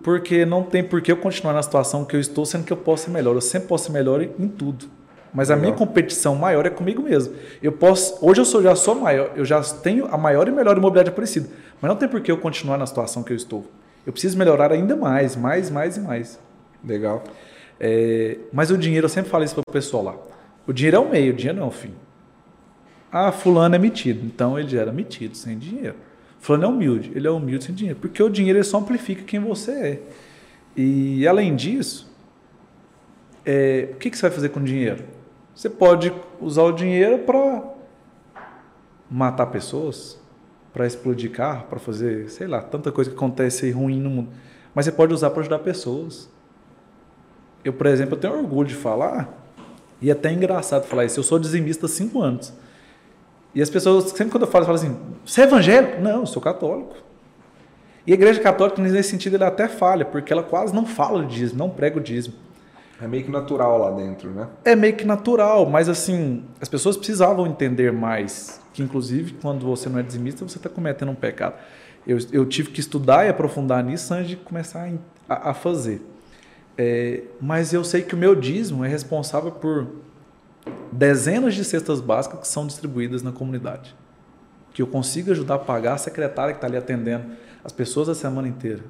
Porque 0.10 0.44
não 0.44 0.64
tem 0.64 0.84
por 0.84 1.04
que 1.04 1.12
eu 1.12 1.18
continuar 1.18 1.54
na 1.54 1.62
situação 1.62 2.04
que 2.04 2.16
eu 2.16 2.20
estou, 2.20 2.44
sendo 2.44 2.64
que 2.64 2.74
eu 2.74 2.78
posso 2.78 3.04
ser 3.04 3.12
melhor. 3.12 3.36
Eu 3.36 3.42
sempre 3.42 3.68
posso 3.68 3.86
ser 3.86 3.92
melhor 3.92 4.24
em 4.24 4.48
tudo. 4.48 4.88
Mas 5.32 5.52
a 5.52 5.56
minha 5.56 5.72
competição 5.72 6.34
maior 6.34 6.66
é 6.66 6.70
comigo 6.72 7.04
mesmo. 7.04 7.36
Eu 7.62 7.72
posso, 7.72 8.18
hoje 8.20 8.42
eu 8.42 8.46
sou, 8.46 8.64
já 8.64 8.76
sou 8.76 8.96
maior, 8.96 9.34
eu 9.36 9.46
já 9.46 9.62
tenho 9.62 10.08
a 10.08 10.18
maior 10.18 10.48
e 10.48 10.52
melhor 10.52 10.76
imobiliária 10.76 11.12
de 11.12 11.14
Aparecida. 11.14 11.48
Mas 11.80 11.90
não 11.90 11.96
tem 11.96 12.10
por 12.10 12.22
que 12.22 12.32
eu 12.32 12.40
continuar 12.40 12.76
na 12.80 12.88
situação 12.88 13.22
que 13.22 13.32
eu 13.32 13.38
estou. 13.38 13.68
Eu 14.04 14.12
preciso 14.12 14.36
melhorar 14.36 14.72
ainda 14.72 14.96
mais, 14.96 15.36
mais, 15.36 15.70
mais 15.70 15.96
e 15.98 16.00
mais. 16.00 16.40
Legal. 16.84 17.24
É, 17.80 18.40
mas 18.52 18.72
o 18.72 18.80
dinheiro, 18.80 19.06
eu 19.06 19.10
sempre 19.10 19.30
falo 19.30 19.44
isso 19.44 19.54
para 19.54 19.62
o 19.62 19.72
pessoal 19.72 20.04
lá. 20.04 20.16
O 20.66 20.74
dinheiro 20.74 20.98
é 20.98 21.00
o 21.00 21.08
meio, 21.08 21.34
o 21.34 21.36
dinheiro 21.36 21.60
não 21.60 21.68
é 21.68 21.70
o 21.70 21.72
fim. 21.72 21.94
Ah, 23.12 23.32
fulano 23.32 23.76
é 23.76 23.78
metido, 23.78 24.26
então 24.26 24.58
ele 24.58 24.70
já 24.70 24.82
era 24.82 24.92
metido, 24.92 25.38
sem 25.38 25.56
dinheiro. 25.56 25.98
Fulano 26.40 26.66
é 26.66 26.68
humilde, 26.68 27.12
ele 27.14 27.28
é 27.28 27.32
humilde 27.32 27.66
sem 27.66 27.76
dinheiro. 27.76 28.00
Porque 28.00 28.22
o 28.22 28.30
dinheiro 28.30 28.64
só 28.64 28.80
amplifica 28.80 29.24
quem 29.24 29.40
você 29.40 29.72
é. 29.72 30.02
E 30.76 31.28
além 31.28 31.56
disso, 31.56 32.10
é, 33.46 33.90
o 33.92 33.96
que, 33.96 34.10
que 34.10 34.18
você 34.18 34.24
vai 34.24 34.32
fazer 34.32 34.50
com 34.50 34.60
o 34.60 34.64
dinheiro? 34.64 35.04
Você 35.54 35.70
pode 35.70 36.14
usar 36.40 36.64
o 36.64 36.72
dinheiro 36.72 37.20
para 37.20 37.64
matar 39.12 39.48
pessoas, 39.48 40.20
para 40.74 40.88
explodir 40.88 41.32
carro, 41.32 41.66
para 41.68 41.80
fazer, 41.80 42.30
sei 42.30 42.48
lá, 42.48 42.62
tanta 42.62 42.92
coisa 42.92 43.10
que 43.10 43.16
acontece 43.16 43.70
ruim 43.72 44.00
no 44.00 44.10
mundo. 44.10 44.30
Mas 44.74 44.80
mas 44.80 44.86
você 44.86 44.92
pode 44.94 45.14
usar 45.14 45.32
para 45.32 45.42
ajudar 45.42 45.60
pessoas. 45.60 46.30
Eu, 47.66 47.74
por 47.74 47.88
exemplo, 47.88 48.16
eu 48.16 48.20
tenho 48.20 48.38
orgulho 48.38 48.70
de 48.70 48.76
falar, 48.76 49.28
e 50.02 50.10
é 50.10 50.14
até 50.14 50.32
engraçado 50.32 50.86
falar 50.86 51.04
isso, 51.04 51.20
eu 51.20 51.24
sou 51.24 51.38
dizimista 51.38 51.86
há 51.86 51.90
cinco 51.90 52.22
anos. 52.22 52.54
E 53.54 53.62
as 53.62 53.70
pessoas, 53.70 54.12
sempre 54.12 54.32
quando 54.32 54.44
eu 54.44 54.52
falo, 54.52 54.66
falam 54.66 54.82
assim, 54.82 54.98
você 55.26 55.42
é 55.42 55.44
evangélico? 55.46 56.02
Não, 56.02 56.22
eu 56.22 56.26
sou 56.26 56.42
católico. 56.42 56.96
E 58.06 58.12
a 58.12 58.16
igreja 58.16 58.40
católica, 58.40 58.82
nesse 58.82 59.10
sentido, 59.10 59.36
ela 59.36 59.48
até 59.48 59.68
falha, 59.68 60.06
porque 60.06 60.32
ela 60.32 60.44
quase 60.44 60.74
não 60.74 60.86
fala 60.86 61.24
de 61.26 61.36
dízimo, 61.36 61.60
não 61.60 61.70
prega 61.70 61.98
o 61.98 62.02
dízimo. 62.02 62.36
É 63.02 63.08
meio 63.08 63.24
que 63.24 63.32
natural 63.32 63.78
lá 63.78 63.92
dentro, 63.92 64.30
né? 64.30 64.48
É 64.66 64.76
meio 64.76 64.96
que 64.96 65.06
natural, 65.06 65.66
mas 65.66 65.88
assim, 65.88 66.44
as 66.60 66.68
pessoas 66.68 66.98
precisavam 66.98 67.48
entender 67.48 67.94
mais 67.94 68.60
que, 68.74 68.84
inclusive, 68.84 69.34
quando 69.42 69.66
você 69.66 69.88
não 69.88 70.00
é 70.00 70.04
dizimista, 70.04 70.48
você 70.48 70.58
está 70.58 70.70
cometendo 70.70 71.10
um 71.10 71.16
pecado. 71.16 71.56
Eu, 72.06 72.18
eu, 72.32 72.46
tive 72.46 72.72
que 72.72 72.80
estudar 72.80 73.26
e 73.26 73.30
aprofundar 73.30 73.84
nisso 73.84 74.14
antes 74.14 74.30
de 74.30 74.36
começar 74.36 74.90
a, 75.28 75.52
a 75.52 75.54
fazer. 75.54 76.02
É, 76.78 77.24
mas 77.40 77.74
eu 77.74 77.84
sei 77.84 78.02
que 78.02 78.16
o 78.16 78.18
meu 78.18 78.36
dízimo 78.36 78.84
é 78.84 78.88
responsável 78.88 79.52
por 79.52 79.88
dezenas 80.92 81.56
de 81.56 81.64
cestas 81.64 82.02
básicas 82.02 82.40
que 82.40 82.48
são 82.48 82.66
distribuídas 82.66 83.22
na 83.22 83.32
comunidade. 83.32 83.96
Que 84.74 84.82
eu 84.82 84.88
consigo 84.88 85.32
ajudar 85.32 85.56
a 85.56 85.60
pagar 85.60 85.94
a 85.94 85.98
secretária 85.98 86.54
que 86.54 86.58
está 86.58 86.68
ali 86.68 86.78
atendendo 86.78 87.26
as 87.64 87.72
pessoas 87.72 88.10
a 88.10 88.16
semana 88.16 88.48
inteira. 88.48 88.84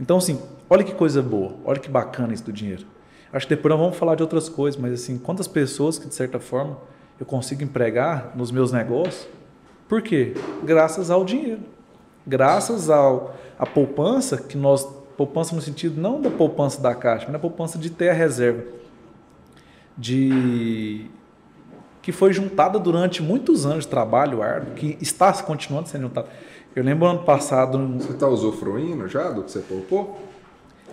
Então, 0.00 0.18
assim, 0.18 0.40
olha 0.68 0.82
que 0.82 0.94
coisa 0.94 1.22
boa, 1.22 1.54
olha 1.64 1.78
que 1.78 1.88
bacana 1.88 2.32
isso 2.32 2.44
do 2.44 2.52
dinheiro. 2.52 2.86
Acho 3.32 3.46
que 3.46 3.54
depois 3.54 3.70
nós 3.70 3.80
vamos 3.80 3.96
falar 3.96 4.14
de 4.14 4.22
outras 4.22 4.48
coisas, 4.48 4.80
mas 4.80 4.92
assim, 4.92 5.18
quantas 5.18 5.48
pessoas 5.48 5.98
que 5.98 6.06
de 6.06 6.14
certa 6.14 6.38
forma 6.38 6.78
eu 7.18 7.26
consigo 7.26 7.62
empregar 7.62 8.32
nos 8.34 8.50
meus 8.50 8.72
negócios? 8.72 9.26
Por 9.88 10.02
quê? 10.02 10.34
Graças 10.64 11.10
ao 11.10 11.24
dinheiro. 11.24 11.60
Graças 12.26 12.88
ao 12.88 13.34
a 13.58 13.66
poupança 13.66 14.36
que 14.36 14.56
nós 14.56 14.86
poupança 15.16 15.54
no 15.54 15.62
sentido 15.62 16.00
não 16.00 16.20
da 16.20 16.30
poupança 16.30 16.80
da 16.80 16.94
caixa, 16.94 17.24
mas 17.24 17.32
da 17.32 17.38
poupança 17.38 17.78
de 17.78 17.90
ter 17.90 18.08
a 18.08 18.12
reserva 18.12 18.64
de 19.96 21.06
que 22.02 22.12
foi 22.12 22.32
juntada 22.32 22.78
durante 22.78 23.22
muitos 23.22 23.64
anos 23.64 23.84
de 23.84 23.90
trabalho 23.90 24.42
árduo, 24.42 24.74
que 24.74 24.98
está 25.00 25.32
continuando 25.42 25.88
sendo 25.88 26.02
juntada. 26.02 26.28
Eu 26.76 26.82
lembro 26.84 27.06
ano 27.06 27.20
passado. 27.20 27.78
Você 27.98 28.12
está 28.12 28.28
usufruindo 28.28 29.08
já 29.08 29.30
do 29.30 29.42
que 29.42 29.50
você 29.50 29.60
poupou? 29.60 30.20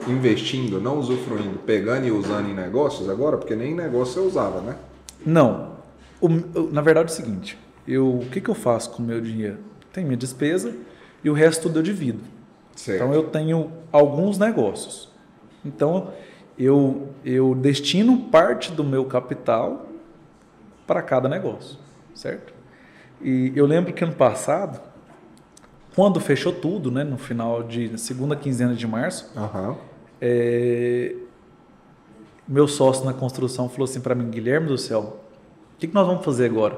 investindo, 0.08 0.80
não 0.80 1.00
usufruindo, 1.00 1.60
pegando 1.60 2.08
e 2.08 2.12
usando 2.12 2.50
em 2.50 2.54
negócios 2.54 3.10
agora? 3.10 3.38
Porque 3.38 3.56
nem 3.56 3.76
negócio 3.76 4.14
você 4.14 4.20
usava, 4.20 4.62
né? 4.62 4.76
Não. 5.26 5.72
O, 6.20 6.30
na 6.72 6.82
verdade 6.82 7.10
é 7.10 7.12
o 7.12 7.16
seguinte, 7.16 7.58
eu, 7.88 8.20
o 8.20 8.26
que, 8.32 8.42
que 8.42 8.50
eu 8.50 8.56
faço 8.56 8.92
com 8.92 9.04
o 9.04 9.06
meu 9.06 9.22
dinheiro? 9.22 9.58
Tem 9.92 10.04
minha 10.04 10.18
despesa 10.18 10.74
e 11.24 11.30
o 11.30 11.34
resto 11.34 11.64
tudo 11.64 11.80
eu 11.80 11.84
divido. 11.84 12.20
Certo. 12.76 13.04
Então 13.04 13.14
eu 13.14 13.24
tenho 13.24 13.72
alguns 13.92 14.38
negócios. 14.38 15.10
Então 15.66 16.10
eu, 16.58 17.10
eu 17.24 17.56
destino 17.56 18.18
parte 18.30 18.72
do 18.72 18.84
meu 18.84 19.06
capital 19.06 19.88
para 20.88 21.02
cada 21.02 21.30
negócio, 21.30 21.78
certo? 22.14 22.54
E 23.22 23.54
eu 23.56 23.66
lembro 23.66 23.94
que 23.94 24.04
ano 24.04 24.14
passado, 24.14 24.82
quando 25.96 26.20
fechou 26.20 26.52
tudo, 26.52 26.92
né, 26.92 27.04
no 27.04 27.18
final 27.18 27.64
de 27.64 27.98
segunda 27.98 28.36
quinzena 28.36 28.74
de 28.74 28.88
março, 28.88 29.32
uhum. 29.36 29.76
É... 30.22 31.16
Meu 32.48 32.68
sócio 32.68 33.06
na 33.06 33.14
construção 33.14 33.68
falou 33.68 33.86
assim 33.86 34.00
para 34.00 34.14
mim, 34.14 34.30
Guilherme 34.30 34.68
do 34.68 34.78
céu, 34.78 35.20
o 35.76 35.80
que, 35.80 35.88
que 35.88 35.96
nós 35.96 36.06
vamos 36.06 36.24
fazer 36.24 36.46
agora? 36.46 36.76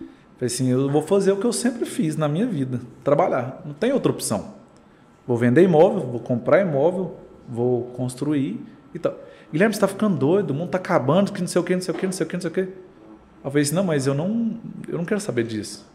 Eu 0.00 0.06
falei 0.38 0.46
assim, 0.46 0.70
eu 0.70 0.90
vou 0.90 1.02
fazer 1.02 1.32
o 1.32 1.36
que 1.36 1.46
eu 1.46 1.52
sempre 1.52 1.84
fiz 1.84 2.16
na 2.16 2.28
minha 2.28 2.46
vida, 2.46 2.80
trabalhar. 3.04 3.60
Não 3.64 3.74
tem 3.74 3.92
outra 3.92 4.10
opção. 4.12 4.54
Vou 5.26 5.36
vender 5.36 5.62
imóvel, 5.62 6.02
vou 6.06 6.20
comprar 6.20 6.60
imóvel, 6.60 7.16
vou 7.48 7.84
construir 7.96 8.64
e 8.96 9.00
tal. 9.00 9.18
Guilherme, 9.52 9.74
você 9.74 9.78
está 9.78 9.88
ficando 9.88 10.16
doido, 10.16 10.50
o 10.50 10.54
mundo 10.54 10.66
está 10.66 10.78
acabando, 10.78 11.32
que 11.32 11.40
não 11.40 11.48
sei 11.48 11.60
o 11.60 11.64
que, 11.64 11.74
não 11.74 11.82
sei 11.82 11.94
o 11.94 11.98
que, 11.98 12.06
não 12.06 12.12
sei 12.12 12.26
o 12.26 12.28
que, 12.28 12.36
não 12.36 12.40
sei 12.40 12.50
o 12.50 12.54
que. 12.54 12.60
Eu 12.60 13.50
falei 13.50 13.62
assim, 13.62 13.74
não, 13.74 13.84
mas 13.84 14.06
eu 14.06 14.14
não, 14.14 14.58
eu 14.88 14.98
não 14.98 15.04
quero 15.04 15.20
saber 15.20 15.44
disso. 15.44 15.86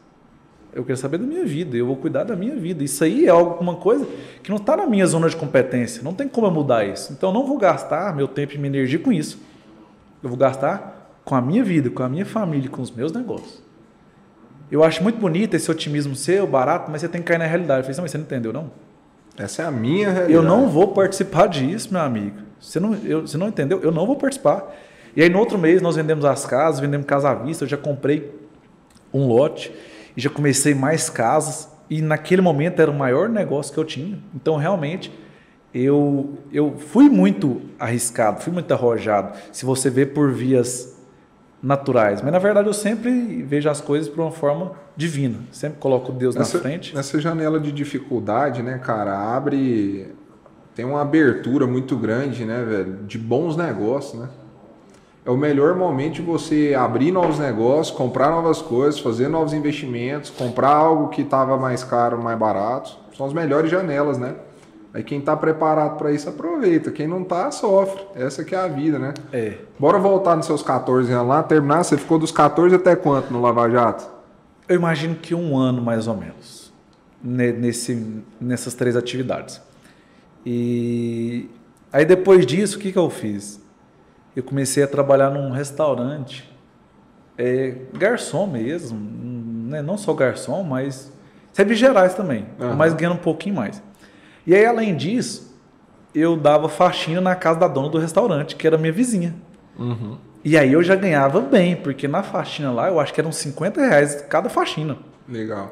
Eu 0.73 0.85
quero 0.85 0.97
saber 0.97 1.17
da 1.17 1.25
minha 1.25 1.43
vida, 1.45 1.75
eu 1.75 1.85
vou 1.85 1.97
cuidar 1.97 2.23
da 2.23 2.33
minha 2.33 2.55
vida. 2.55 2.81
Isso 2.81 3.03
aí 3.03 3.25
é 3.25 3.29
alguma 3.29 3.75
coisa 3.75 4.07
que 4.41 4.49
não 4.49 4.55
está 4.55 4.77
na 4.77 4.87
minha 4.87 5.05
zona 5.05 5.27
de 5.27 5.35
competência, 5.35 6.01
não 6.01 6.13
tem 6.13 6.29
como 6.29 6.47
eu 6.47 6.51
mudar 6.51 6.85
isso. 6.85 7.11
Então 7.11 7.29
eu 7.29 7.33
não 7.33 7.45
vou 7.45 7.57
gastar 7.57 8.15
meu 8.15 8.27
tempo 8.27 8.53
e 8.53 8.57
minha 8.57 8.69
energia 8.69 8.97
com 8.97 9.11
isso. 9.11 9.37
Eu 10.23 10.29
vou 10.29 10.37
gastar 10.37 11.19
com 11.25 11.35
a 11.35 11.41
minha 11.41 11.63
vida, 11.63 11.89
com 11.89 12.03
a 12.03 12.07
minha 12.07 12.25
família, 12.25 12.69
com 12.69 12.81
os 12.81 12.89
meus 12.89 13.11
negócios. 13.11 13.61
Eu 14.71 14.81
acho 14.81 15.03
muito 15.03 15.19
bonito 15.19 15.53
esse 15.53 15.69
otimismo 15.69 16.15
seu, 16.15 16.47
barato, 16.47 16.89
mas 16.89 17.01
você 17.01 17.09
tem 17.09 17.21
que 17.21 17.27
cair 17.27 17.37
na 17.37 17.45
realidade. 17.45 17.79
Eu 17.79 17.83
falei, 17.83 17.91
assim, 17.91 18.01
mas 18.01 18.11
você 18.11 18.17
não 18.17 18.23
entendeu, 18.23 18.53
não? 18.53 18.71
Essa 19.37 19.63
é 19.63 19.65
a 19.65 19.71
minha 19.71 20.09
realidade. 20.09 20.33
Eu 20.33 20.41
não 20.41 20.69
vou 20.69 20.89
participar 20.89 21.47
disso, 21.47 21.91
meu 21.91 22.01
amigo. 22.01 22.50
Você 22.61 22.79
não, 22.79 22.93
eu, 22.95 23.21
você 23.21 23.37
não 23.37 23.47
entendeu? 23.47 23.81
Eu 23.81 23.91
não 23.91 24.05
vou 24.05 24.15
participar. 24.15 24.73
E 25.15 25.21
aí, 25.21 25.29
no 25.29 25.39
outro 25.39 25.57
mês, 25.57 25.81
nós 25.81 25.95
vendemos 25.95 26.23
as 26.23 26.45
casas, 26.45 26.79
vendemos 26.79 27.05
casa 27.05 27.29
à 27.29 27.33
vista. 27.33 27.65
Eu 27.65 27.67
já 27.67 27.77
comprei 27.77 28.33
um 29.13 29.27
lote 29.27 29.73
e 30.15 30.21
já 30.21 30.29
comecei 30.29 30.73
mais 30.73 31.09
casas 31.09 31.69
e 31.89 32.01
naquele 32.01 32.41
momento 32.41 32.81
era 32.81 32.89
o 32.89 32.93
maior 32.93 33.27
negócio 33.27 33.73
que 33.73 33.79
eu 33.79 33.85
tinha. 33.85 34.17
Então 34.33 34.55
realmente 34.55 35.11
eu 35.73 36.37
eu 36.51 36.77
fui 36.77 37.09
muito 37.09 37.61
arriscado, 37.77 38.41
fui 38.41 38.53
muito 38.53 38.71
arrojado. 38.73 39.37
Se 39.51 39.65
você 39.65 39.89
vê 39.89 40.05
por 40.05 40.31
vias 40.31 40.97
naturais, 41.61 42.21
mas 42.21 42.31
na 42.31 42.39
verdade 42.39 42.67
eu 42.67 42.73
sempre 42.73 43.43
vejo 43.43 43.69
as 43.69 43.81
coisas 43.81 44.09
por 44.09 44.21
uma 44.21 44.31
forma 44.31 44.71
divina. 44.95 45.39
Sempre 45.51 45.79
coloco 45.79 46.11
Deus 46.11 46.33
nessa, 46.33 46.57
na 46.57 46.63
frente. 46.63 46.95
Nessa 46.95 47.19
janela 47.19 47.59
de 47.59 47.71
dificuldade, 47.71 48.63
né, 48.63 48.79
cara, 48.79 49.17
abre 49.35 50.07
tem 50.75 50.85
uma 50.85 51.01
abertura 51.01 51.67
muito 51.67 51.95
grande, 51.95 52.45
né, 52.45 52.63
velho, 52.63 53.03
de 53.03 53.17
bons 53.17 53.55
negócios, 53.55 54.19
né? 54.19 54.29
é 55.25 55.29
o 55.29 55.37
melhor 55.37 55.75
momento 55.75 56.15
de 56.15 56.21
você 56.21 56.75
abrir 56.77 57.11
novos 57.11 57.37
negócios, 57.37 57.95
comprar 57.95 58.31
novas 58.31 58.61
coisas, 58.61 58.99
fazer 58.99 59.27
novos 59.27 59.53
investimentos, 59.53 60.31
comprar 60.31 60.73
algo 60.73 61.09
que 61.09 61.21
estava 61.21 61.57
mais 61.57 61.83
caro, 61.83 62.21
mais 62.21 62.37
barato. 62.37 62.97
São 63.15 63.25
as 63.25 63.33
melhores 63.33 63.69
janelas, 63.69 64.17
né? 64.17 64.35
Aí 64.93 65.03
quem 65.03 65.19
está 65.19 65.37
preparado 65.37 65.97
para 65.97 66.11
isso 66.11 66.27
aproveita, 66.27 66.91
quem 66.91 67.07
não 67.07 67.21
está 67.21 67.49
sofre. 67.51 68.03
Essa 68.15 68.43
que 68.43 68.55
é 68.55 68.57
a 68.57 68.67
vida, 68.67 68.97
né? 68.97 69.13
É. 69.31 69.57
Bora 69.79 69.99
voltar 69.99 70.35
nos 70.35 70.47
seus 70.47 70.63
14 70.63 71.11
anos 71.13 71.27
lá, 71.27 71.43
terminar. 71.43 71.83
Você 71.83 71.97
ficou 71.97 72.17
dos 72.17 72.31
14 72.31 72.75
até 72.75 72.95
quanto 72.95 73.31
no 73.31 73.39
Lava 73.39 73.69
Jato? 73.69 74.05
Eu 74.67 74.75
imagino 74.75 75.15
que 75.15 75.35
um 75.35 75.55
ano 75.55 75.81
mais 75.81 76.07
ou 76.07 76.17
menos, 76.17 76.73
nesse, 77.23 78.23
nessas 78.39 78.73
três 78.73 78.95
atividades. 78.95 79.61
E 80.45 81.49
aí 81.91 82.05
depois 82.05 82.45
disso, 82.45 82.77
o 82.77 82.79
que, 82.79 82.91
que 82.91 82.97
eu 82.97 83.09
fiz? 83.09 83.61
eu 84.35 84.43
comecei 84.43 84.83
a 84.83 84.87
trabalhar 84.87 85.29
num 85.29 85.51
restaurante, 85.51 86.49
é, 87.37 87.75
garçom 87.97 88.47
mesmo, 88.47 88.99
né? 89.69 89.81
não 89.81 89.97
só 89.97 90.13
garçom, 90.13 90.63
mas 90.63 91.11
serviços 91.51 91.79
gerais 91.79 92.13
também, 92.13 92.45
uhum. 92.59 92.75
mas 92.75 92.93
ganhando 92.93 93.15
um 93.15 93.23
pouquinho 93.23 93.55
mais. 93.55 93.81
E 94.45 94.55
aí, 94.55 94.65
além 94.65 94.95
disso, 94.95 95.59
eu 96.15 96.35
dava 96.35 96.69
faxina 96.69 97.21
na 97.21 97.35
casa 97.35 97.59
da 97.59 97.67
dona 97.67 97.89
do 97.89 97.97
restaurante, 97.97 98.55
que 98.55 98.65
era 98.65 98.77
minha 98.77 98.93
vizinha. 98.93 99.35
Uhum. 99.77 100.17
E 100.43 100.57
aí 100.57 100.73
eu 100.73 100.81
já 100.81 100.95
ganhava 100.95 101.39
bem, 101.39 101.75
porque 101.75 102.07
na 102.07 102.23
faxina 102.23 102.71
lá 102.71 102.87
eu 102.87 102.99
acho 102.99 103.13
que 103.13 103.19
eram 103.19 103.31
50 103.31 103.79
reais 103.81 104.21
cada 104.27 104.49
faxina. 104.49 104.97
Legal. 105.27 105.69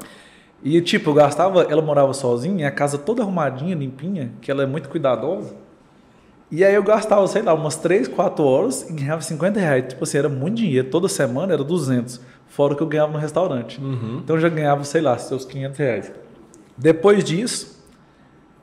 E 0.63 0.81
tipo, 0.81 1.11
eu 1.11 1.13
gastava, 1.13 1.63
ela 1.63 1.81
morava 1.81 2.13
sozinha, 2.13 2.67
a 2.67 2.71
casa 2.71 2.97
toda 2.97 3.21
arrumadinha, 3.21 3.75
limpinha, 3.75 4.31
que 4.41 4.51
ela 4.51 4.63
é 4.63 4.65
muito 4.65 4.89
cuidadosa. 4.89 5.55
E 6.51 6.65
aí 6.65 6.73
eu 6.73 6.83
gastava, 6.83 7.25
sei 7.27 7.41
lá, 7.43 7.53
umas 7.53 7.75
3, 7.75 8.07
4 8.07 8.43
horas 8.43 8.89
e 8.89 8.93
ganhava 8.93 9.21
50 9.21 9.59
reais. 9.59 9.85
Tipo 9.89 10.03
assim, 10.03 10.17
era 10.17 10.27
muito 10.27 10.57
dinheiro. 10.57 10.89
Toda 10.89 11.07
semana 11.07 11.53
era 11.53 11.63
200. 11.63 12.19
Fora 12.47 12.73
o 12.73 12.75
que 12.75 12.81
eu 12.81 12.87
ganhava 12.87 13.11
no 13.11 13.19
restaurante. 13.19 13.79
Uhum. 13.79 14.19
Então 14.23 14.35
eu 14.35 14.41
já 14.41 14.49
ganhava, 14.49 14.83
sei 14.83 15.01
lá, 15.01 15.17
seus 15.17 15.45
500 15.45 15.77
reais. 15.77 16.11
Depois 16.75 17.23
disso... 17.23 17.79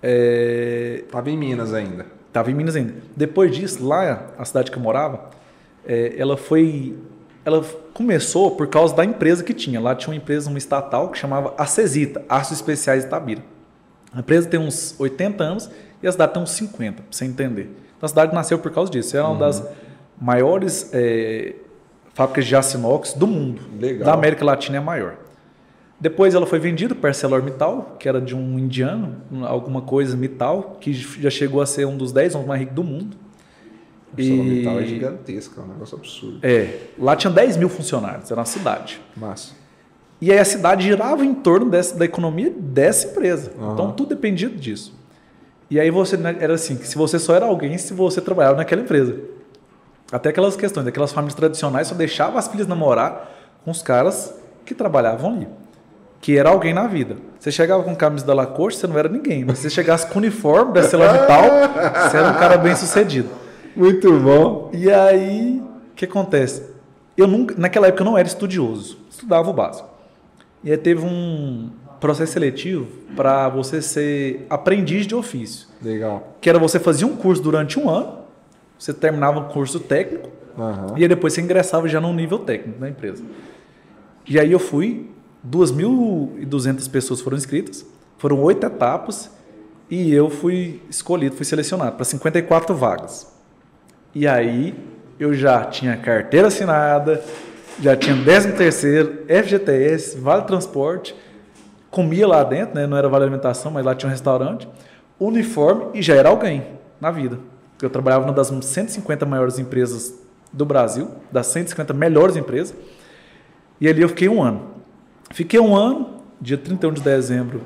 É... 0.03 1.05
Tava 1.11 1.31
em 1.31 1.39
Minas 1.39 1.73
ainda. 1.73 2.07
Tava 2.33 2.51
em 2.51 2.55
Minas 2.55 2.75
ainda. 2.75 2.95
Depois 3.17 3.55
disso, 3.57 3.87
lá, 3.87 4.31
a 4.37 4.45
cidade 4.45 4.71
que 4.71 4.77
eu 4.77 4.83
morava, 4.83 5.31
é, 5.87 6.15
ela 6.19 6.37
foi... 6.37 6.99
Ela 7.47 7.65
começou 7.95 8.51
por 8.51 8.67
causa 8.67 8.93
da 8.93 9.05
empresa 9.05 9.45
que 9.45 9.55
tinha. 9.55 9.81
Lá 9.81 9.95
tinha 9.95 10.09
uma 10.13 10.17
empresa, 10.17 10.51
uma 10.51 10.59
estatal, 10.59 11.11
que 11.11 11.17
chamava 11.17 11.55
Acesita, 11.57 12.25
Aços 12.29 12.59
Especiais 12.59 13.05
Itabira. 13.05 13.41
A 14.13 14.19
empresa 14.19 14.49
tem 14.49 14.59
uns 14.59 14.99
80 14.99 15.45
anos 15.45 15.71
e 16.03 16.09
a 16.09 16.11
cidade 16.11 16.33
tem 16.35 16.43
uns 16.43 16.51
50, 16.51 17.03
para 17.03 17.05
você 17.09 17.25
entender. 17.25 17.71
Então 17.97 18.05
a 18.05 18.09
cidade 18.09 18.35
nasceu 18.35 18.59
por 18.59 18.73
causa 18.73 18.91
disso. 18.91 19.17
Era 19.17 19.27
uma 19.27 19.35
uhum. 19.35 19.39
das 19.39 19.65
maiores 20.21 20.91
é, 20.93 21.55
fábricas 22.15 22.47
de 22.47 22.57
aço 22.57 22.79
inox 22.79 23.13
do 23.13 23.29
mundo. 23.29 23.63
Legal. 23.79 24.07
Da 24.07 24.15
América 24.15 24.45
Latina 24.45 24.79
é 24.79 24.81
a 24.81 24.83
maior. 24.83 25.15
Depois 26.01 26.35
ela 26.35 26.47
foi 26.47 26.59
vendida 26.59 26.97
para 26.97 27.11
ArcelorMittal, 27.11 27.97
que 28.01 28.09
era 28.09 28.21
de 28.21 28.35
um 28.35 28.59
indiano, 28.59 29.23
alguma 29.45 29.81
coisa 29.83 30.17
Mittal, 30.17 30.79
que 30.81 30.93
já 30.93 31.31
chegou 31.31 31.61
a 31.63 31.67
ser 31.67 31.87
um 31.87 31.97
dos 31.97 32.11
10 32.11 32.35
homens 32.35 32.49
mais 32.49 32.61
ricos 32.61 32.75
do 32.75 32.83
mundo. 32.83 33.17
ArcelorMittal 34.17 34.81
e... 34.81 34.85
é 34.85 34.87
gigantesca, 34.87 35.61
é 35.61 35.65
um 35.65 35.69
negócio 35.69 35.97
absurdo. 35.99 36.39
É, 36.43 36.79
lá 36.99 37.17
tinha 37.17 37.33
10 37.33 37.57
mil 37.57 37.69
funcionários, 37.69 38.31
era 38.31 38.41
uma 38.41 38.47
cidade. 38.47 39.01
Massa. 39.17 39.55
E 40.21 40.33
aí 40.33 40.39
a 40.39 40.45
cidade 40.45 40.85
girava 40.85 41.25
em 41.25 41.35
torno 41.35 41.69
dessa, 41.69 41.97
da 41.97 42.05
economia 42.05 42.51
dessa 42.57 43.09
empresa. 43.09 43.53
Uhum. 43.59 43.73
Então 43.73 43.93
tudo 43.93 44.11
dependia 44.11 44.49
disso. 44.49 44.95
E 45.71 45.81
aí 45.81 45.91
você 45.91 46.17
né, 46.17 46.37
era 46.39 46.55
assim, 46.55 46.77
que 46.77 46.87
se 46.87 46.97
você 46.97 47.19
só 47.19 47.35
era 47.35 47.45
alguém 47.45 47.77
se 47.77 47.93
você 47.93 48.21
trabalhava 48.21 48.57
naquela 48.57 48.83
empresa. 48.83 49.21
Até 50.11 50.29
aquelas 50.29 50.57
questões, 50.57 50.87
aquelas 50.87 51.13
famílias 51.13 51.35
tradicionais 51.35 51.89
só 51.89 51.95
deixavam 51.95 52.39
as 52.39 52.47
filhas 52.47 52.67
namorar 52.67 53.31
com 53.65 53.71
os 53.71 53.83
caras 53.83 54.35
que 54.65 54.75
trabalhavam 54.75 55.35
ali. 55.35 55.49
Que 56.21 56.39
era 56.39 56.49
alguém 56.49 56.73
na 56.73 56.87
vida. 56.87 57.17
Você 57.39 57.51
chegava 57.51 57.83
com 57.83 57.95
camisa 57.95 58.25
da 58.25 58.33
Lacoste, 58.33 58.81
você 58.81 58.87
não 58.87 58.99
era 58.99 59.09
ninguém. 59.09 59.45
Mas 59.45 59.59
se 59.59 59.65
você 59.65 59.71
chegasse 59.71 60.07
com 60.07 60.19
uniforme 60.19 60.73
da 60.75 60.85
Celamital, 60.85 61.43
você 62.09 62.17
era 62.17 62.31
um 62.31 62.35
cara 62.35 62.57
bem 62.57 62.75
sucedido. 62.75 63.29
Muito 63.77 64.11
bom. 64.19 64.71
E 64.73 64.91
aí, 64.91 65.63
o 65.93 65.95
que 65.95 66.07
acontece? 66.07 66.63
Eu 67.17 67.27
nunca, 67.27 67.55
naquela 67.57 67.87
época 67.87 68.03
eu 68.03 68.07
não 68.07 68.19
era 68.19 68.27
estudioso, 68.27 68.99
estudava 69.11 69.49
o 69.49 69.53
básico. 69.53 69.89
E 70.65 70.71
aí 70.71 70.77
teve 70.77 71.05
um 71.05 71.71
processo 72.01 72.33
seletivo 72.33 72.87
para 73.15 73.49
você 73.49 73.81
ser 73.81 74.47
aprendiz 74.51 75.07
de 75.07 75.15
ofício. 75.15 75.69
Legal. 75.83 76.37
Que 76.41 76.49
era 76.49 76.59
você 76.59 76.79
fazia 76.79 77.07
um 77.07 77.17
curso 77.17 77.43
durante 77.43 77.79
um 77.79 77.89
ano, 77.89 78.19
você 78.79 78.93
terminava 78.93 79.41
um 79.41 79.45
curso 79.45 79.81
técnico, 79.81 80.29
Aham. 80.59 80.95
e 80.97 81.03
aí 81.03 81.09
depois 81.09 81.33
você 81.33 81.41
ingressava 81.41 81.89
já 81.89 82.01
num 82.01 82.15
nível 82.15 82.39
técnico 82.39 82.81
na 82.81 82.89
empresa. 82.89 83.23
E 84.29 84.39
aí 84.39 84.53
eu 84.53 84.59
fui, 84.59 85.11
2.200 85.49 86.91
pessoas 86.91 87.21
foram 87.21 87.37
inscritas, 87.37 87.87
foram 88.19 88.41
oito 88.43 88.67
etapas, 88.67 89.31
e 89.89 90.13
eu 90.13 90.29
fui 90.29 90.83
escolhido, 90.91 91.37
fui 91.37 91.45
selecionado 91.45 91.97
para 91.97 92.05
54 92.05 92.75
vagas. 92.75 93.36
E 94.19 94.27
aí 94.27 94.75
eu 95.21 95.35
já 95.35 95.63
tinha 95.67 95.95
carteira 95.95 96.49
assinada, 96.49 97.23
já 97.79 97.95
tinha 97.95 98.17
13 98.17 98.53
terceiro, 98.53 99.27
FGTS, 99.29 100.19
Vale 100.19 100.47
Transporte, 100.47 101.15
comia 101.91 102.27
lá 102.27 102.43
dentro, 102.43 102.75
né? 102.77 102.87
não 102.87 102.97
era 102.97 103.11
Vale 103.11 103.25
Alimentação, 103.25 103.71
mas 103.71 103.85
lá 103.85 103.95
tinha 103.95 104.09
um 104.09 104.11
restaurante, 104.11 104.67
uniforme 105.21 105.91
e 105.93 106.01
já 106.01 106.15
era 106.15 106.31
alguém 106.31 106.67
na 106.99 107.11
vida. 107.11 107.39
Eu 107.83 107.91
trabalhava 107.91 108.25
numa 108.25 108.35
das 108.35 108.47
150 108.47 109.27
maiores 109.27 109.59
empresas 109.59 110.19
do 110.51 110.65
Brasil, 110.65 111.11
das 111.31 111.49
150 111.49 111.93
melhores 111.93 112.37
empresas, 112.37 112.75
e 113.79 113.87
ali 113.87 114.01
eu 114.01 114.09
fiquei 114.09 114.31
um 114.31 114.43
ano. 114.43 114.77
Fiquei 115.31 115.61
um 115.61 115.77
ano, 115.77 116.23
dia 116.41 116.57
31 116.57 116.95
de 116.95 117.03
dezembro, 117.03 117.61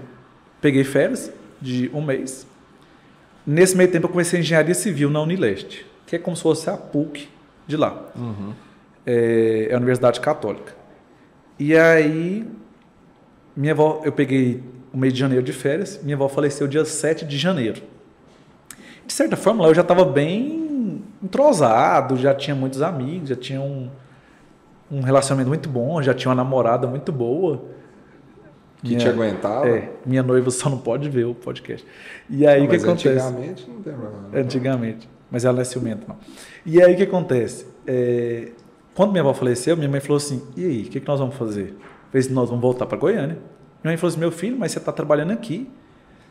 peguei 0.60 0.82
férias 0.82 1.30
de 1.62 1.88
um 1.94 2.02
mês. 2.02 2.44
Nesse 3.46 3.76
meio 3.76 3.88
tempo 3.88 4.06
eu 4.06 4.10
comecei 4.10 4.40
engenharia 4.40 4.74
civil 4.74 5.08
na 5.10 5.20
Unileste, 5.20 5.88
que 6.10 6.16
é 6.16 6.18
como 6.18 6.36
se 6.36 6.42
fosse 6.42 6.68
a 6.68 6.76
PUC 6.76 7.28
de 7.68 7.76
lá. 7.76 8.08
É, 9.06 9.68
é 9.70 9.74
a 9.74 9.76
Universidade 9.76 10.20
Católica. 10.20 10.74
E 11.56 11.76
aí, 11.76 12.44
minha 13.54 13.72
avó, 13.72 14.02
eu 14.04 14.10
peguei 14.10 14.60
o 14.92 14.98
mês 14.98 15.12
de 15.12 15.20
janeiro 15.20 15.44
de 15.44 15.52
férias, 15.52 16.00
minha 16.02 16.16
avó 16.16 16.28
faleceu 16.28 16.66
dia 16.66 16.84
7 16.84 17.24
de 17.24 17.38
janeiro. 17.38 17.80
De 19.06 19.12
certa 19.12 19.36
forma, 19.36 19.62
lá 19.62 19.68
eu 19.68 19.74
já 19.74 19.82
estava 19.82 20.04
bem 20.04 21.00
entrosado, 21.22 22.16
já 22.16 22.34
tinha 22.34 22.56
muitos 22.56 22.82
amigos, 22.82 23.28
já 23.28 23.36
tinha 23.36 23.60
um, 23.60 23.88
um 24.90 25.02
relacionamento 25.02 25.48
muito 25.48 25.68
bom, 25.68 26.02
já 26.02 26.12
tinha 26.12 26.28
uma 26.30 26.34
namorada 26.34 26.88
muito 26.88 27.12
boa. 27.12 27.66
Que 28.82 28.96
te 28.96 29.06
aguentava. 29.06 29.68
É, 29.68 29.92
minha 30.04 30.24
noiva 30.24 30.50
só 30.50 30.68
não 30.68 30.78
pode 30.78 31.08
ver 31.08 31.26
o 31.26 31.36
podcast. 31.36 31.86
E 32.28 32.44
aí 32.44 32.64
o 32.64 32.66
que 32.66 32.72
Mas 32.72 32.82
acontece? 32.82 33.08
antigamente 33.10 33.70
não 33.70 33.80
tem 33.80 33.92
problema. 33.92 34.28
não. 34.32 34.40
Antigamente. 34.40 35.19
Mas 35.30 35.44
ela 35.44 35.54
não 35.54 35.60
é 35.62 35.64
ciumenta, 35.64 36.04
não. 36.08 36.16
E 36.66 36.82
aí 36.82 36.94
o 36.94 36.96
que 36.96 37.04
acontece? 37.04 37.66
É, 37.86 38.48
quando 38.94 39.12
minha 39.12 39.22
avó 39.22 39.32
faleceu, 39.32 39.76
minha 39.76 39.88
mãe 39.88 40.00
falou 40.00 40.16
assim: 40.16 40.42
e 40.56 40.64
aí, 40.64 40.82
o 40.82 40.84
que, 40.90 41.00
que 41.00 41.06
nós 41.06 41.20
vamos 41.20 41.36
fazer? 41.36 41.74
Fez, 42.10 42.28
nós 42.28 42.48
vamos 42.48 42.62
voltar 42.62 42.86
para 42.86 42.98
Goiânia. 42.98 43.36
Minha 43.82 43.92
mãe 43.92 43.96
falou 43.96 44.10
assim: 44.10 44.20
meu 44.20 44.32
filho, 44.32 44.56
mas 44.58 44.72
você 44.72 44.78
está 44.78 44.92
trabalhando 44.92 45.32
aqui. 45.32 45.70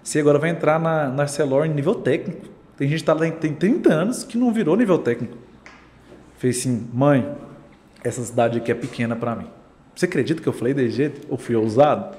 Você 0.03 0.19
agora 0.19 0.38
vai 0.39 0.49
entrar 0.49 0.79
na, 0.79 1.07
na 1.09 1.23
Arcelor 1.23 1.65
em 1.65 1.73
nível 1.73 1.95
técnico. 1.95 2.47
Tem 2.77 2.88
gente 2.88 2.99
que 2.99 3.05
tá, 3.05 3.13
lá- 3.13 3.29
tem 3.31 3.53
30 3.53 3.93
anos 3.93 4.23
que 4.23 4.38
não 4.38 4.51
virou 4.53 4.75
nível 4.75 4.97
técnico. 4.97 5.38
Fez 6.38 6.59
assim: 6.59 6.88
mãe, 6.93 7.27
essa 8.03 8.21
cidade 8.23 8.57
aqui 8.57 8.71
é 8.71 8.75
pequena 8.75 9.15
para 9.15 9.35
mim. 9.35 9.47
Você 9.95 10.05
acredita 10.05 10.41
que 10.41 10.47
eu 10.47 10.53
falei 10.53 10.73
desse 10.73 10.91
jeito? 10.91 11.27
Eu 11.29 11.38
fui 11.38 11.55
ousado? 11.55 12.15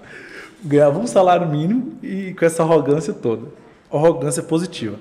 Ganhava 0.62 0.98
um 0.98 1.06
salário 1.06 1.48
mínimo 1.48 1.94
e 2.02 2.34
com 2.34 2.44
essa 2.44 2.62
arrogância 2.62 3.14
toda. 3.14 3.46
Arrogância 3.90 4.42
positiva. 4.42 4.96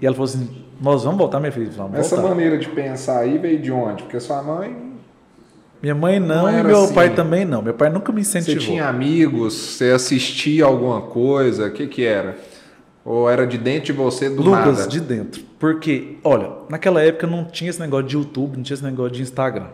E 0.00 0.06
ela 0.06 0.14
falou 0.14 0.28
assim: 0.28 0.48
Nós 0.80 1.04
vamos 1.04 1.18
voltar, 1.18 1.40
minha 1.40 1.52
filha? 1.52 1.70
Vamos 1.76 1.98
Essa 1.98 2.16
voltar. 2.16 2.30
maneira 2.30 2.58
de 2.58 2.68
pensar 2.68 3.20
aí 3.20 3.38
veio 3.38 3.60
de 3.60 3.70
onde? 3.72 4.02
Porque 4.04 4.18
sua 4.20 4.42
mãe. 4.42 4.92
Minha 5.82 5.94
mãe 5.94 6.18
não, 6.18 6.44
Não 6.50 6.60
e 6.60 6.62
meu 6.62 6.84
assim. 6.84 6.94
pai 6.94 7.14
também 7.14 7.44
não. 7.44 7.60
Meu 7.60 7.74
pai 7.74 7.90
nunca 7.90 8.10
me 8.10 8.24
Você 8.24 8.38
incentivou. 8.38 8.64
tinha 8.64 8.88
amigos, 8.88 9.52
você 9.54 9.90
assistia 9.90 10.64
alguma 10.64 11.02
coisa, 11.02 11.66
o 11.66 11.70
que 11.72 11.86
que 11.86 12.04
era? 12.04 12.38
Ou 13.04 13.28
era 13.28 13.46
de 13.46 13.58
dentro 13.58 13.86
de 13.86 13.92
você 13.92 14.30
do 14.30 14.40
Lucas, 14.42 14.78
nada? 14.78 14.88
de 14.88 14.98
dentro. 15.00 15.42
Porque, 15.58 16.16
olha, 16.24 16.50
naquela 16.70 17.02
época 17.02 17.26
não 17.26 17.44
tinha 17.44 17.68
esse 17.68 17.78
negócio 17.80 18.06
de 18.06 18.16
YouTube, 18.16 18.56
não 18.56 18.62
tinha 18.62 18.74
esse 18.74 18.84
negócio 18.84 19.12
de 19.12 19.20
Instagram. 19.22 19.66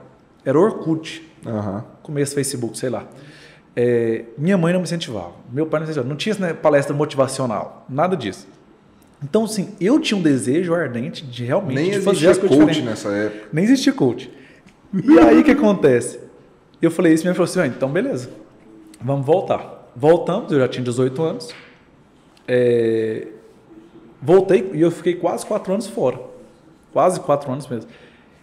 Era 0.44 0.59
Orkut. 0.59 1.24
Aham. 1.46 1.85
começo 2.02 2.35
Facebook, 2.35 2.76
sei 2.76 2.90
lá. 2.90 3.04
É, 3.76 4.24
minha 4.37 4.59
mãe 4.59 4.72
não 4.72 4.80
me 4.80 4.85
incentivava, 4.85 5.30
meu 5.52 5.64
pai 5.64 5.78
não 5.78 5.87
me 5.87 5.90
incentivava, 5.92 6.09
não 6.09 6.16
tinha 6.16 6.35
né, 6.40 6.52
palestra 6.52 6.92
motivacional, 6.94 7.87
nada 7.88 8.16
disso. 8.16 8.48
Então, 9.22 9.44
assim, 9.44 9.74
eu 9.80 10.00
tinha 10.00 10.16
um 10.18 10.22
desejo 10.22 10.72
ardente 10.74 11.24
de 11.26 11.44
realmente 11.44 11.74
Nem 11.74 11.90
de 11.90 11.98
fazer 12.00 12.11
existia 12.11 12.30
as 12.30 12.38
coisas 12.38 12.56
coach 12.59 12.68
diferentes. 12.74 13.04
nessa 13.04 13.16
época. 13.16 13.48
Nem 13.52 13.64
existia 13.64 13.92
coach. 13.92 14.30
E 14.94 15.18
aí 15.18 15.40
o 15.40 15.44
que 15.44 15.50
acontece? 15.50 16.18
Eu 16.80 16.90
falei 16.90 17.12
isso 17.12 17.22
e 17.22 17.26
minha 17.26 17.35
falou 17.35 17.44
assim: 17.44 17.61
"Ah, 17.61 17.66
então 17.66 17.90
beleza, 17.90 18.30
vamos 19.00 19.26
voltar. 19.26 19.90
Voltamos, 19.94 20.50
eu 20.52 20.59
já 20.59 20.68
tinha 20.68 20.83
18 20.83 21.22
anos. 21.22 21.54
É, 22.48 23.28
voltei 24.22 24.70
e 24.72 24.80
eu 24.80 24.90
fiquei 24.90 25.14
quase 25.14 25.44
quatro 25.44 25.72
anos 25.72 25.87
fora. 25.87 26.18
Quase 26.92 27.20
quatro 27.20 27.52
anos 27.52 27.66
mesmo. 27.68 27.90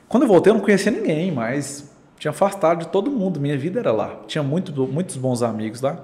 Quando 0.07 0.23
eu 0.23 0.29
voltei, 0.29 0.51
eu 0.51 0.55
não 0.55 0.61
conhecia 0.61 0.91
ninguém, 0.91 1.31
mas 1.31 1.91
tinha 2.17 2.31
afastado 2.31 2.79
de 2.85 2.87
todo 2.89 3.11
mundo. 3.11 3.39
Minha 3.41 3.57
vida 3.57 3.79
era 3.79 3.91
lá. 3.91 4.21
Tinha 4.27 4.43
muito, 4.43 4.71
muitos 4.87 5.17
bons 5.17 5.41
amigos 5.41 5.81
lá. 5.81 6.01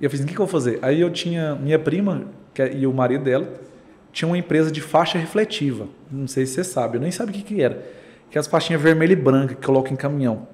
E 0.00 0.04
eu 0.04 0.10
fiz, 0.10 0.20
o 0.20 0.26
que, 0.26 0.34
que 0.34 0.40
eu 0.40 0.46
vou 0.46 0.52
fazer? 0.52 0.78
Aí 0.82 1.00
eu 1.00 1.10
tinha 1.10 1.54
minha 1.56 1.78
prima 1.78 2.26
que 2.56 2.62
é- 2.62 2.74
e 2.74 2.86
o 2.86 2.92
marido 2.92 3.22
dela 3.24 3.46
tinha 4.12 4.26
uma 4.26 4.38
empresa 4.38 4.70
de 4.72 4.80
faixa 4.80 5.18
refletiva. 5.18 5.86
Não 6.10 6.26
sei 6.26 6.46
se 6.46 6.54
você 6.54 6.64
sabe, 6.64 6.96
eu 6.96 7.02
nem 7.02 7.10
sabia 7.10 7.34
o 7.34 7.36
que, 7.38 7.54
que 7.54 7.60
era. 7.60 7.84
Que 8.30 8.38
é 8.38 8.40
as 8.40 8.46
faixinhas 8.46 8.80
vermelha 8.80 9.12
e 9.12 9.16
branca 9.16 9.54
que 9.54 9.64
colocam 9.66 9.92
em 9.92 9.96
caminhão. 9.96 10.48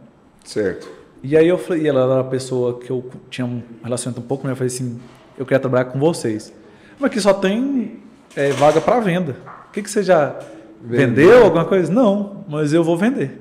Certo. 0.45 0.89
E 1.23 1.37
aí 1.37 1.47
eu 1.47 1.57
falei, 1.57 1.85
e 1.85 1.87
ela 1.89 2.03
era 2.03 2.21
a 2.23 2.25
pessoa 2.25 2.81
que 2.81 2.91
eu 2.91 3.09
tinha 3.31 3.47
um 3.47 3.63
relacionamento 3.85 4.21
um 4.21 4.27
pouco 4.27 4.43
melhor, 4.43 4.55
eu 4.55 4.57
falei 4.57 4.75
assim, 4.75 5.01
eu 5.39 5.47
quero 5.47 5.61
trabalhar 5.61 5.85
com 5.85 5.99
vocês. 6.01 6.53
Mas 6.99 7.09
aqui 7.13 7.21
só 7.21 7.33
tem 7.33 8.01
é, 8.35 8.51
vaga 8.51 8.81
para 8.81 8.99
venda. 8.99 9.37
O 9.69 9.73
que, 9.73 9.81
que 9.81 9.89
você 9.89 10.03
já 10.03 10.37
Vendeu. 10.83 11.07
vendeu 11.31 11.45
alguma 11.45 11.65
coisa? 11.65 11.93
Não, 11.93 12.45
mas 12.49 12.73
eu 12.73 12.83
vou 12.83 12.97
vender. 12.97 13.41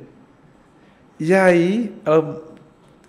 E 1.19 1.33
aí, 1.33 1.91
ela, 2.05 2.43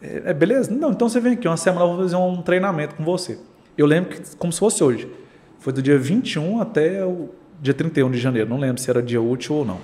é, 0.01 0.23
é, 0.27 0.33
beleza? 0.35 0.71
Não, 0.73 0.93
então 0.93 1.11
você 1.11 1.21
vem 1.21 1.35
aqui, 1.35 1.47
uma 1.47 1.59
semana 1.59 1.85
eu 1.85 1.88
vou 1.88 1.99
fazer 1.99 2.17
um 2.17 2.41
treinamento 2.41 2.95
com 2.95 3.05
você. 3.05 3.38
Eu 3.77 3.85
lembro 3.85 4.11
que, 4.17 4.37
como 4.37 4.51
se 4.51 4.59
fosse 4.59 4.83
hoje, 4.83 5.11
foi 5.62 5.72
do 5.72 5.81
dia 5.81 5.96
21 5.96 6.61
até 6.61 7.05
o 7.05 7.29
dia 7.61 7.72
31 7.72 8.11
de 8.11 8.18
janeiro, 8.18 8.48
não 8.51 8.59
lembro 8.59 8.81
se 8.83 8.90
era 8.90 9.01
dia 9.01 9.22
útil 9.22 9.55
ou 9.57 9.64
não. 9.64 9.79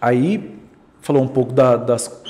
Aí 0.00 0.58
falou 1.00 1.22
um 1.22 1.28
pouco 1.28 1.52
da- 1.52 1.76
das, 1.76 2.22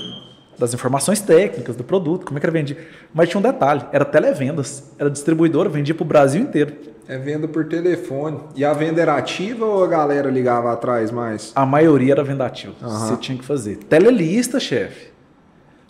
das 0.58 0.72
informações 0.74 1.20
técnicas 1.20 1.76
do 1.76 1.84
produto, 1.84 2.24
como 2.24 2.38
é 2.38 2.40
que 2.40 2.46
era 2.46 2.52
vendido. 2.52 2.80
Mas 3.12 3.28
tinha 3.28 3.38
um 3.38 3.42
detalhe, 3.42 3.82
era 3.92 4.04
televendas, 4.04 4.90
era 4.98 5.10
distribuidora, 5.10 5.68
vendia 5.68 5.94
para 5.94 6.02
o 6.02 6.06
Brasil 6.06 6.40
inteiro. 6.42 6.74
É 7.06 7.18
venda 7.18 7.46
por 7.46 7.66
telefone. 7.66 8.40
E 8.56 8.64
a 8.64 8.72
venda 8.72 9.02
era 9.02 9.14
ativa 9.16 9.66
ou 9.66 9.84
a 9.84 9.86
galera 9.86 10.30
ligava 10.30 10.72
atrás 10.72 11.10
mais? 11.10 11.52
A 11.54 11.66
maioria 11.66 12.12
era 12.14 12.24
venda 12.24 12.46
ativa, 12.46 12.72
Aham. 12.82 12.98
você 13.08 13.16
tinha 13.18 13.36
que 13.36 13.44
fazer. 13.44 13.76
Telelista, 13.76 14.58
chefe. 14.58 15.12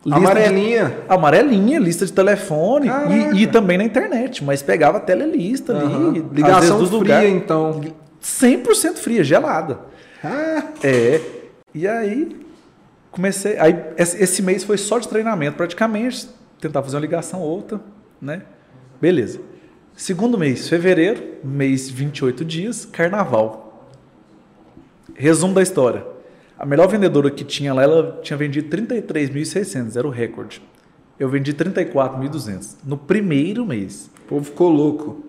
Lista 0.04 0.20
de- 0.20 0.26
Amarelinha. 0.26 0.98
Amarelinha, 1.08 1.78
lista 1.78 2.04
de 2.04 2.12
telefone 2.12 2.88
e, 3.34 3.42
e 3.42 3.46
também 3.46 3.78
na 3.78 3.84
internet, 3.84 4.44
mas 4.44 4.62
pegava 4.62 5.00
telelista 5.00 5.72
Aham. 5.72 6.08
ali. 6.10 6.24
Ligação 6.32 6.78
dos 6.78 6.88
fria, 6.88 6.98
lugares. 6.98 7.30
então. 7.32 7.80
100% 8.22 8.96
fria, 8.96 9.24
gelada. 9.24 9.78
Ah, 10.22 10.64
É. 10.82 11.20
E 11.74 11.88
aí 11.88 12.36
comecei. 13.10 13.58
Aí 13.58 13.76
esse, 13.96 14.22
esse 14.22 14.42
mês 14.42 14.62
foi 14.62 14.76
só 14.78 14.98
de 14.98 15.08
treinamento, 15.08 15.56
praticamente. 15.56 16.28
Tentar 16.60 16.82
fazer 16.82 16.96
uma 16.96 17.00
ligação 17.02 17.40
outra, 17.40 17.80
né? 18.20 18.42
Beleza. 19.00 19.40
Segundo 19.96 20.36
mês, 20.38 20.68
fevereiro, 20.68 21.22
mês 21.42 21.88
28 21.90 22.44
dias, 22.44 22.84
carnaval. 22.84 23.88
Resumo 25.14 25.54
da 25.54 25.62
história. 25.62 26.04
A 26.58 26.64
melhor 26.64 26.86
vendedora 26.88 27.30
que 27.30 27.44
tinha 27.44 27.74
lá, 27.74 27.82
ela 27.82 28.20
tinha 28.22 28.36
vendido 28.36 28.68
33.600, 28.74 29.96
era 29.96 30.06
o 30.06 30.10
recorde. 30.10 30.62
Eu 31.18 31.28
vendi 31.28 31.52
34.200 31.54 32.76
no 32.84 32.96
primeiro 32.96 33.64
mês. 33.66 34.10
o 34.24 34.28
povo 34.28 34.44
ficou 34.44 34.68
louco. 34.70 35.24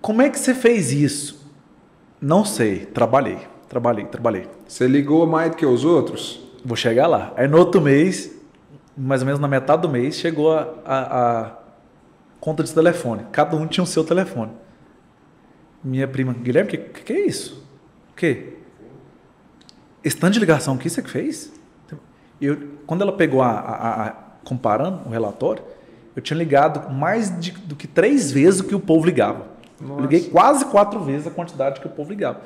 Como 0.00 0.20
é 0.22 0.28
que 0.30 0.38
você 0.38 0.54
fez 0.54 0.90
isso? 0.92 1.46
Não 2.20 2.44
sei. 2.44 2.86
Trabalhei, 2.86 3.38
trabalhei, 3.68 4.04
trabalhei. 4.06 4.46
Você 4.66 4.86
ligou 4.86 5.26
mais 5.26 5.50
do 5.50 5.56
que 5.56 5.64
os 5.66 5.84
outros? 5.84 6.42
Vou 6.64 6.76
chegar 6.76 7.06
lá. 7.06 7.32
Aí 7.36 7.46
no 7.48 7.58
outro 7.58 7.80
mês, 7.80 8.34
mais 8.96 9.22
ou 9.22 9.26
menos 9.26 9.40
na 9.40 9.48
metade 9.48 9.82
do 9.82 9.88
mês, 9.88 10.16
chegou 10.16 10.52
a, 10.52 10.74
a- 10.84 11.40
a 11.40 11.52
conta 12.40 12.62
de 12.62 12.72
telefone. 12.72 13.24
Cada 13.32 13.56
um 13.56 13.66
tinha 13.66 13.84
o 13.84 13.86
seu 13.86 14.04
telefone. 14.04 14.52
Minha 15.82 16.06
prima, 16.06 16.32
Guilherme, 16.32 16.68
o 16.68 16.70
que, 16.70 16.78
que, 16.78 17.02
que 17.02 17.12
é 17.12 17.26
isso? 17.26 17.66
O 18.12 18.14
quê? 18.16 18.51
Esse 20.04 20.16
tanto 20.16 20.34
de 20.34 20.40
ligação 20.40 20.76
que 20.76 20.88
você 20.88 21.02
que 21.02 21.10
fez? 21.10 21.52
Eu, 22.40 22.58
quando 22.86 23.02
ela 23.02 23.12
pegou 23.12 23.40
a, 23.40 23.50
a, 23.50 24.06
a, 24.06 24.10
comparando 24.44 25.02
o 25.06 25.10
relatório, 25.10 25.62
eu 26.16 26.20
tinha 26.20 26.36
ligado 26.36 26.92
mais 26.92 27.38
de, 27.38 27.52
do 27.52 27.76
que 27.76 27.86
três 27.86 28.32
vezes 28.32 28.60
o 28.60 28.64
que 28.64 28.74
o 28.74 28.80
povo 28.80 29.06
ligava. 29.06 29.46
liguei 30.00 30.24
quase 30.24 30.64
quatro 30.64 31.00
vezes 31.00 31.26
a 31.26 31.30
quantidade 31.30 31.80
que 31.80 31.86
o 31.86 31.90
povo 31.90 32.10
ligava. 32.10 32.40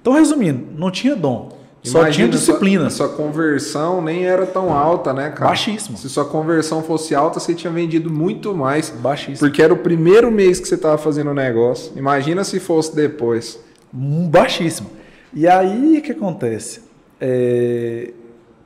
Então, 0.00 0.12
resumindo, 0.12 0.66
não 0.76 0.90
tinha 0.90 1.14
dom. 1.14 1.56
Só 1.82 2.00
Imagina, 2.00 2.12
tinha 2.12 2.28
disciplina. 2.28 2.90
Sua, 2.90 3.06
sua, 3.06 3.16
conversão 3.16 4.02
nem 4.02 4.26
era 4.26 4.44
tão 4.44 4.72
alta, 4.72 5.12
né, 5.12 5.30
cara? 5.30 5.46
Baixíssima. 5.46 5.96
Se 5.96 6.08
sua 6.08 6.24
conversão 6.24 6.82
fosse 6.82 7.14
alta, 7.14 7.38
você 7.38 7.54
tinha 7.54 7.72
vendido 7.72 8.10
muito 8.10 8.54
mais. 8.54 8.90
Baixíssima. 8.90 9.38
Porque 9.38 9.62
era 9.62 9.72
o 9.72 9.78
primeiro 9.78 10.30
mês 10.30 10.58
que 10.58 10.66
você 10.66 10.74
estava 10.74 10.98
fazendo 10.98 11.30
o 11.30 11.34
negócio. 11.34 11.92
Imagina 11.96 12.42
se 12.42 12.58
fosse 12.58 12.94
depois. 12.94 13.60
Baixíssimo. 13.92 14.90
E 15.32 15.46
aí, 15.46 15.98
o 15.98 16.02
que 16.02 16.12
acontece? 16.12 16.87
É... 17.20 18.12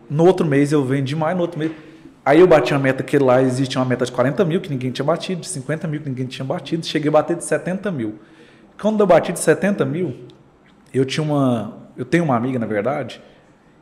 No 0.09 0.27
outro 0.27 0.47
mês 0.47 0.73
eu 0.73 0.85
vendi 0.85 1.17
mais, 1.17 1.37
no 1.37 1.43
outro 1.43 1.59
mês... 1.59 1.73
Aí 2.25 2.39
eu 2.39 2.47
bati 2.47 2.73
a 2.73 2.79
meta 2.79 3.03
que 3.03 3.19
lá 3.19 3.43
existia 3.43 3.81
uma 3.81 3.87
meta 3.87 4.05
de 4.05 4.13
40 4.13 4.45
mil 4.45 4.61
que 4.61 4.71
ninguém 4.71 4.93
tinha 4.93 5.05
batido, 5.05 5.41
de 5.41 5.49
50 5.49 5.89
mil 5.89 6.01
que 6.01 6.09
ninguém 6.09 6.27
tinha 6.27 6.45
batido. 6.45 6.87
Cheguei 6.87 7.09
a 7.09 7.13
bater 7.13 7.37
de 7.37 7.45
70 7.45 7.91
mil. 7.91 8.15
Quando 8.81 9.01
eu 9.01 9.07
bati 9.07 9.33
de 9.33 9.41
70 9.41 9.85
mil, 9.85 10.15
eu 10.95 11.05
tinha 11.05 11.25
uma, 11.25 11.79
eu 11.97 12.05
tenho 12.05 12.23
uma 12.23 12.37
amiga, 12.37 12.61
na 12.61 12.67
verdade, 12.67 13.21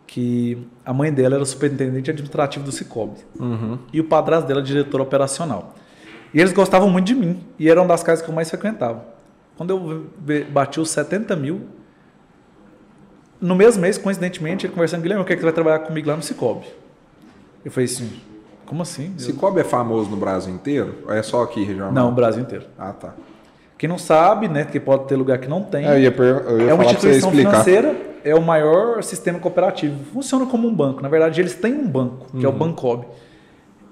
que 0.07 0.67
a 0.85 0.93
mãe 0.93 1.13
dela 1.13 1.37
era 1.37 1.45
superintendente 1.45 2.11
administrativo 2.11 2.65
do 2.65 2.73
Cicobi. 2.73 3.21
Uhum. 3.39 3.79
E 3.93 4.01
o 4.01 4.05
padrasto 4.05 4.49
dela, 4.49 4.63
diretor 4.63 5.01
operacional. 5.01 5.75
E 6.33 6.41
eles 6.41 6.53
gostavam 6.53 6.89
muito 6.89 7.07
de 7.07 7.15
mim. 7.15 7.45
E 7.59 7.69
era 7.69 7.81
uma 7.81 7.89
das 7.89 8.03
casas 8.03 8.25
que 8.25 8.31
eu 8.31 8.35
mais 8.35 8.49
frequentava. 8.49 9.05
Quando 9.57 9.71
eu 9.71 10.07
bati 10.51 10.81
os 10.81 10.91
70 10.91 11.37
mil, 11.37 11.61
no 13.41 13.55
mesmo 13.55 13.81
mês, 13.81 13.97
coincidentemente, 13.97 14.67
ele 14.67 14.73
conversando, 14.73 15.03
Guilherme, 15.03 15.23
eu 15.23 15.27
quero 15.27 15.39
que 15.39 15.43
você 15.43 15.47
vai 15.47 15.55
trabalhar 15.55 15.79
comigo 15.81 16.09
lá 16.09 16.17
no 16.17 16.23
Cicobi. 16.23 16.67
Eu 17.65 17.71
falei 17.71 17.87
assim, 17.87 18.11
como 18.67 18.83
assim? 18.83 19.15
Cicobi 19.17 19.61
é 19.61 19.65
famoso 19.65 20.11
no 20.11 20.17
Brasil 20.17 20.53
inteiro? 20.53 20.95
Ou 21.07 21.13
é 21.15 21.23
só 21.23 21.43
aqui, 21.43 21.65
regional? 21.65 21.93
Não, 21.93 22.11
no 22.11 22.15
Brasil 22.15 22.43
inteiro. 22.43 22.67
Ah, 22.79 22.93
tá. 22.93 23.15
Quem 23.79 23.89
não 23.89 23.99
sabe, 23.99 24.47
né, 24.47 24.65
que 24.65 24.79
pode 24.79 25.07
ter 25.07 25.17
lugar 25.17 25.39
que 25.39 25.49
não 25.49 25.63
tem. 25.63 25.87
É, 25.87 25.97
eu 25.97 26.01
ia, 26.01 26.15
eu 26.17 26.61
ia 26.61 26.71
é 26.71 26.75
uma 26.75 26.85
instituição 26.85 27.31
financeira, 27.31 27.97
é 28.23 28.35
o 28.35 28.43
maior 28.43 29.03
sistema 29.03 29.39
cooperativo. 29.39 29.97
Funciona 30.13 30.45
como 30.45 30.69
um 30.69 30.75
banco. 30.75 31.01
Na 31.03 31.09
verdade, 31.09 31.41
eles 31.41 31.55
têm 31.55 31.73
um 31.73 31.89
banco, 31.89 32.27
que 32.31 32.37
uhum. 32.37 32.45
é 32.45 32.47
o 32.47 32.51
uhum. 32.51 32.59
Bancob. 32.59 33.07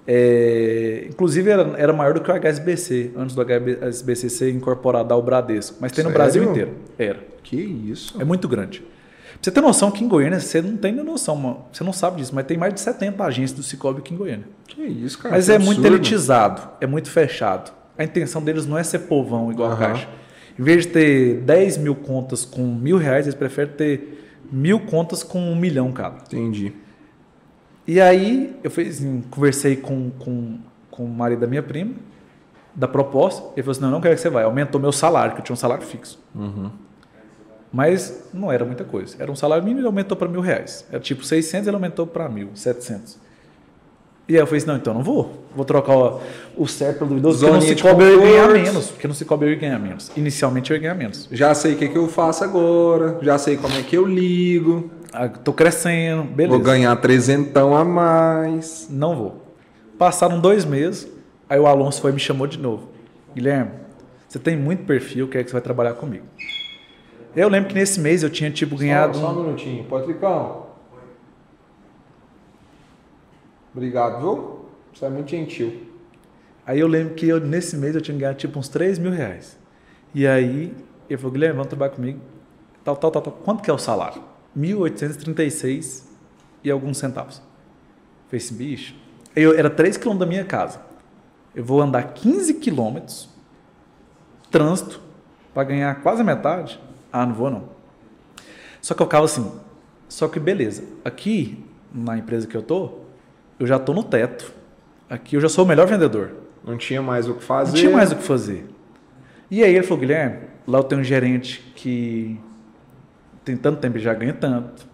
É, 0.06 1.06
inclusive 1.08 1.50
era, 1.50 1.74
era 1.76 1.92
maior 1.92 2.14
do 2.14 2.20
que 2.20 2.30
o 2.30 2.34
HSBC, 2.34 3.12
antes 3.16 3.34
do 3.34 3.42
HSBC 3.42 4.28
ser 4.30 4.50
incorporado 4.50 5.12
ao 5.12 5.22
Bradesco. 5.22 5.78
Mas 5.80 5.92
tem 5.92 6.04
no 6.04 6.10
Sério? 6.10 6.22
Brasil 6.22 6.42
inteiro. 6.44 6.70
Era. 6.98 7.18
Que 7.42 7.56
isso? 7.56 8.14
É 8.20 8.24
muito 8.24 8.46
grande. 8.46 8.82
Pra 9.40 9.44
você 9.44 9.50
ter 9.52 9.60
noção 9.60 9.90
que 9.90 10.04
em 10.04 10.08
Goiânia, 10.08 10.40
você 10.40 10.60
não 10.60 10.76
tem 10.76 10.92
noção, 10.92 11.64
você 11.72 11.84
não 11.84 11.92
sabe 11.92 12.16
disso, 12.16 12.34
mas 12.34 12.44
tem 12.44 12.58
mais 12.58 12.74
de 12.74 12.80
70 12.80 13.24
agências 13.24 13.52
do 13.52 13.62
Cicobi 13.62 14.00
aqui 14.00 14.12
em 14.12 14.16
Goiânia. 14.16 14.46
Que 14.66 14.82
isso, 14.82 15.18
cara. 15.18 15.34
Mas 15.34 15.48
é 15.48 15.54
absurdo. 15.54 15.80
muito 15.80 15.86
elitizado, 15.86 16.62
é 16.80 16.86
muito 16.86 17.10
fechado 17.10 17.72
a 17.98 18.04
intenção 18.04 18.40
deles 18.40 18.64
não 18.64 18.78
é 18.78 18.84
ser 18.84 19.00
povão 19.00 19.50
igual 19.50 19.70
uhum. 19.70 19.74
a 19.74 19.78
Caixa. 19.78 20.08
Em 20.56 20.62
vez 20.62 20.86
de 20.86 20.92
ter 20.92 21.40
10 21.40 21.78
mil 21.78 21.96
contas 21.96 22.44
com 22.44 22.62
mil 22.62 22.96
reais, 22.96 23.26
eles 23.26 23.34
preferem 23.34 23.74
ter 23.74 24.40
mil 24.50 24.80
contas 24.80 25.24
com 25.24 25.40
um 25.40 25.56
milhão 25.56 25.90
cada. 25.90 26.18
Entendi. 26.18 26.72
E 27.86 28.00
aí 28.00 28.56
eu 28.62 28.70
fiz, 28.70 29.04
conversei 29.30 29.76
com, 29.76 30.10
com, 30.10 30.58
com 30.90 31.04
o 31.04 31.08
marido 31.08 31.40
da 31.40 31.46
minha 31.46 31.62
prima, 31.62 31.94
da 32.74 32.86
proposta, 32.86 33.42
ele 33.54 33.62
falou 33.62 33.72
assim, 33.72 33.80
não, 33.80 33.90
não 33.90 34.00
quero 34.00 34.14
que 34.14 34.20
você 34.20 34.30
vá. 34.30 34.44
Aumentou 34.44 34.80
meu 34.80 34.92
salário, 34.92 35.34
que 35.34 35.40
eu 35.40 35.44
tinha 35.44 35.54
um 35.54 35.56
salário 35.56 35.84
fixo. 35.84 36.22
Uhum. 36.34 36.70
Mas 37.72 38.28
não 38.32 38.50
era 38.50 38.64
muita 38.64 38.84
coisa. 38.84 39.16
Era 39.18 39.30
um 39.30 39.36
salário 39.36 39.62
mínimo, 39.62 39.80
ele 39.80 39.86
aumentou 39.86 40.16
para 40.16 40.28
mil 40.28 40.40
reais. 40.40 40.86
Era 40.90 41.00
tipo 41.00 41.24
600, 41.24 41.66
ele 41.66 41.76
aumentou 41.76 42.06
para 42.06 42.28
mil, 42.28 42.50
700. 42.54 43.18
E 44.28 44.34
aí 44.34 44.40
eu 44.40 44.46
falei 44.46 44.58
assim, 44.58 44.66
não, 44.66 44.76
então 44.76 44.92
não 44.92 45.02
vou. 45.02 45.42
Vou 45.56 45.64
trocar 45.64 45.96
o, 45.96 46.20
o 46.56 46.66
certo 46.66 46.98
pelo 46.98 47.16
idoso, 47.16 47.38
porque 47.38 47.52
não 47.54 47.60
se 47.62 47.76
cobre 47.76 48.04
eu 48.06 48.20
ganhar 48.20 48.48
menos. 48.48 48.90
Porque 48.90 49.08
não 49.08 49.14
se 49.14 49.24
cobre 49.24 49.54
eu 49.54 49.58
ganhar 49.58 49.78
menos. 49.78 50.10
Inicialmente 50.16 50.70
eu 50.70 50.76
ia 50.76 50.82
ganhar 50.82 50.94
menos. 50.94 51.28
Já 51.32 51.54
sei 51.54 51.72
o 51.72 51.76
que, 51.76 51.88
que 51.88 51.96
eu 51.96 52.08
faço 52.08 52.44
agora, 52.44 53.18
já 53.22 53.38
sei 53.38 53.56
como 53.56 53.74
é 53.74 53.82
que 53.82 53.96
eu 53.96 54.04
ligo. 54.04 54.90
Ah, 55.14 55.28
tô 55.28 55.52
crescendo, 55.54 56.24
beleza. 56.24 56.54
Vou 56.54 56.62
ganhar 56.62 56.94
trezentão 56.96 57.74
a 57.74 57.84
mais. 57.84 58.86
Não 58.90 59.16
vou. 59.16 59.54
Passaram 59.98 60.38
dois 60.38 60.66
meses, 60.66 61.08
aí 61.48 61.58
o 61.58 61.66
Alonso 61.66 62.00
foi 62.02 62.10
e 62.10 62.14
me 62.14 62.20
chamou 62.20 62.46
de 62.46 62.58
novo. 62.58 62.90
Guilherme, 63.34 63.70
você 64.28 64.38
tem 64.38 64.56
muito 64.56 64.84
perfil, 64.84 65.26
quer 65.26 65.42
que 65.42 65.48
você 65.48 65.54
vai 65.54 65.62
trabalhar 65.62 65.94
comigo. 65.94 66.26
Eu 67.36 67.48
lembro 67.48 67.68
que 67.68 67.74
nesse 67.74 68.00
mês 68.00 68.22
eu 68.22 68.30
tinha 68.30 68.50
tipo 68.50 68.76
ganhado. 68.76 69.18
Só, 69.18 69.32
só 69.32 69.32
um 69.32 69.44
minutinho, 69.44 69.84
Patricão. 69.84 70.66
Obrigado, 73.74 74.20
viu? 74.20 74.66
Você 74.92 75.04
é 75.04 75.08
muito 75.08 75.30
gentil. 75.30 75.88
Aí 76.66 76.80
eu 76.80 76.86
lembro 76.86 77.14
que 77.14 77.28
eu, 77.28 77.40
nesse 77.40 77.76
mês 77.76 77.94
eu 77.94 78.00
tinha 78.00 78.16
ganhado 78.16 78.36
tipo 78.36 78.58
uns 78.58 78.68
3 78.68 78.98
mil 78.98 79.12
reais. 79.12 79.58
E 80.14 80.26
aí 80.26 80.74
ele 81.08 81.16
falou, 81.16 81.32
Guilherme, 81.32 81.56
vamos 81.56 81.68
trabalhar 81.68 81.92
comigo. 81.92 82.20
Tal, 82.84 82.96
tal, 82.96 83.10
tal, 83.10 83.22
tal. 83.22 83.32
Quanto 83.32 83.62
que 83.62 83.70
é 83.70 83.72
o 83.72 83.78
salário? 83.78 84.22
1.836 84.56 86.04
e 86.64 86.70
alguns 86.70 86.98
centavos. 86.98 87.40
Falei 88.26 88.44
assim, 88.44 88.56
bicho. 88.56 88.94
Eu, 89.34 89.56
era 89.56 89.70
3 89.70 89.96
quilômetros 89.96 90.28
da 90.28 90.30
minha 90.30 90.44
casa. 90.44 90.80
Eu 91.54 91.64
vou 91.64 91.80
andar 91.80 92.02
15 92.14 92.54
quilômetros, 92.54 93.28
trânsito, 94.50 95.00
para 95.54 95.64
ganhar 95.64 96.02
quase 96.02 96.20
a 96.20 96.24
metade. 96.24 96.80
Ah, 97.12 97.26
não 97.26 97.34
vou 97.34 97.50
não. 97.50 97.64
Só 98.80 98.94
que 98.94 99.02
eu 99.02 99.06
ficava 99.06 99.24
assim, 99.24 99.50
só 100.08 100.28
que 100.28 100.38
beleza. 100.38 100.84
Aqui, 101.04 101.64
na 101.92 102.16
empresa 102.16 102.46
que 102.46 102.56
eu 102.56 102.62
tô, 102.62 102.92
eu 103.58 103.66
já 103.66 103.76
estou 103.76 103.94
no 103.94 104.02
teto. 104.02 104.52
Aqui 105.08 105.36
eu 105.36 105.40
já 105.40 105.48
sou 105.48 105.64
o 105.64 105.68
melhor 105.68 105.86
vendedor. 105.86 106.32
Não 106.64 106.76
tinha 106.76 107.00
mais 107.02 107.28
o 107.28 107.34
que 107.34 107.42
fazer. 107.42 107.72
Não 107.72 107.78
tinha 107.78 107.92
mais 107.92 108.12
o 108.12 108.16
que 108.16 108.22
fazer. 108.22 108.68
E 109.50 109.64
aí 109.64 109.74
ele 109.74 109.82
falou, 109.82 110.00
Guilherme, 110.00 110.40
lá 110.66 110.78
eu 110.78 110.84
tenho 110.84 111.00
um 111.00 111.04
gerente 111.04 111.60
que 111.74 112.38
tem 113.44 113.56
tanto 113.56 113.80
tempo, 113.80 113.98
já 113.98 114.12
ganha 114.12 114.34
tanto. 114.34 114.86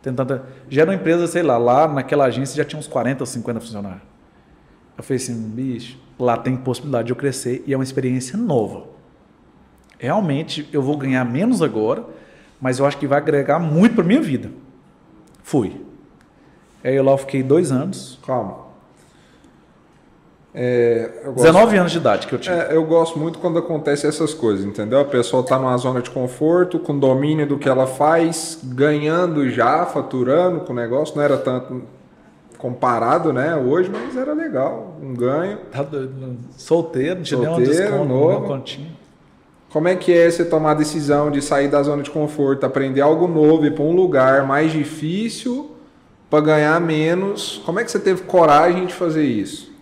Tem 0.00 0.14
tanta... 0.14 0.44
Já 0.68 0.82
era 0.82 0.90
uma 0.90 0.96
empresa, 0.96 1.26
sei 1.26 1.42
lá, 1.42 1.58
lá 1.58 1.88
naquela 1.88 2.24
agência 2.24 2.56
já 2.56 2.64
tinha 2.64 2.78
uns 2.78 2.86
40 2.86 3.22
ou 3.22 3.26
50 3.26 3.60
funcionários. 3.60 4.02
Eu 4.96 5.02
falei 5.02 5.16
assim, 5.16 5.34
bicho, 5.50 5.98
lá 6.18 6.36
tem 6.36 6.56
possibilidade 6.56 7.06
de 7.06 7.12
eu 7.12 7.16
crescer 7.16 7.64
e 7.66 7.72
é 7.72 7.76
uma 7.76 7.84
experiência 7.84 8.38
nova. 8.38 8.84
Realmente 10.00 10.66
eu 10.72 10.80
vou 10.80 10.96
ganhar 10.96 11.22
menos 11.26 11.60
agora, 11.60 12.02
mas 12.58 12.78
eu 12.78 12.86
acho 12.86 12.96
que 12.96 13.06
vai 13.06 13.18
agregar 13.18 13.58
muito 13.58 13.96
para 13.96 14.02
minha 14.02 14.22
vida. 14.22 14.50
Fui. 15.42 15.84
Aí 16.82 16.96
eu 16.96 17.04
lá 17.04 17.18
fiquei 17.18 17.42
dois 17.42 17.70
anos. 17.70 18.18
Calma. 18.26 18.70
É, 20.54 21.20
gosto, 21.26 21.36
19 21.36 21.76
anos 21.76 21.92
de 21.92 21.98
idade 21.98 22.26
que 22.26 22.34
eu 22.34 22.38
tinha. 22.38 22.56
É, 22.56 22.74
eu 22.74 22.82
gosto 22.86 23.18
muito 23.18 23.38
quando 23.38 23.58
acontece 23.58 24.06
essas 24.06 24.32
coisas, 24.32 24.64
entendeu? 24.64 25.00
A 25.00 25.04
pessoa 25.04 25.42
está 25.42 25.58
numa 25.58 25.76
zona 25.76 26.00
de 26.00 26.08
conforto, 26.08 26.78
com 26.78 26.98
domínio 26.98 27.46
do 27.46 27.58
que 27.58 27.68
ela 27.68 27.86
faz, 27.86 28.58
ganhando 28.64 29.50
já, 29.50 29.84
faturando 29.84 30.60
com 30.60 30.72
o 30.72 30.76
negócio. 30.76 31.14
Não 31.14 31.22
era 31.22 31.36
tanto 31.36 31.82
comparado, 32.56 33.34
né, 33.34 33.54
hoje, 33.54 33.90
mas 33.90 34.16
era 34.16 34.32
legal, 34.32 34.96
um 35.02 35.14
ganho. 35.14 35.58
Tá 35.70 35.82
doido. 35.82 36.38
Solteiro, 36.56 37.16
não 37.16 37.22
tinha 37.22 37.38
Solteiro, 37.38 37.70
nenhum 37.70 37.82
desconto, 37.82 38.08
novo. 38.08 38.46
continha. 38.46 38.99
Como 39.70 39.86
é 39.88 39.94
que 39.94 40.12
é 40.12 40.30
você 40.30 40.44
tomar 40.44 40.72
a 40.72 40.74
decisão 40.74 41.30
de 41.30 41.40
sair 41.40 41.68
da 41.68 41.82
zona 41.82 42.02
de 42.02 42.10
conforto, 42.10 42.66
aprender 42.66 43.00
algo 43.00 43.28
novo, 43.28 43.64
ir 43.64 43.74
para 43.74 43.84
um 43.84 43.94
lugar 43.94 44.44
mais 44.44 44.72
difícil 44.72 45.70
para 46.30 46.40
ganhar 46.40 46.80
menos. 46.80 47.60
Como 47.66 47.80
é 47.80 47.84
que 47.84 47.90
você 47.90 47.98
teve 47.98 48.22
coragem 48.22 48.86
de 48.86 48.94
fazer 48.94 49.24
isso? 49.24 49.72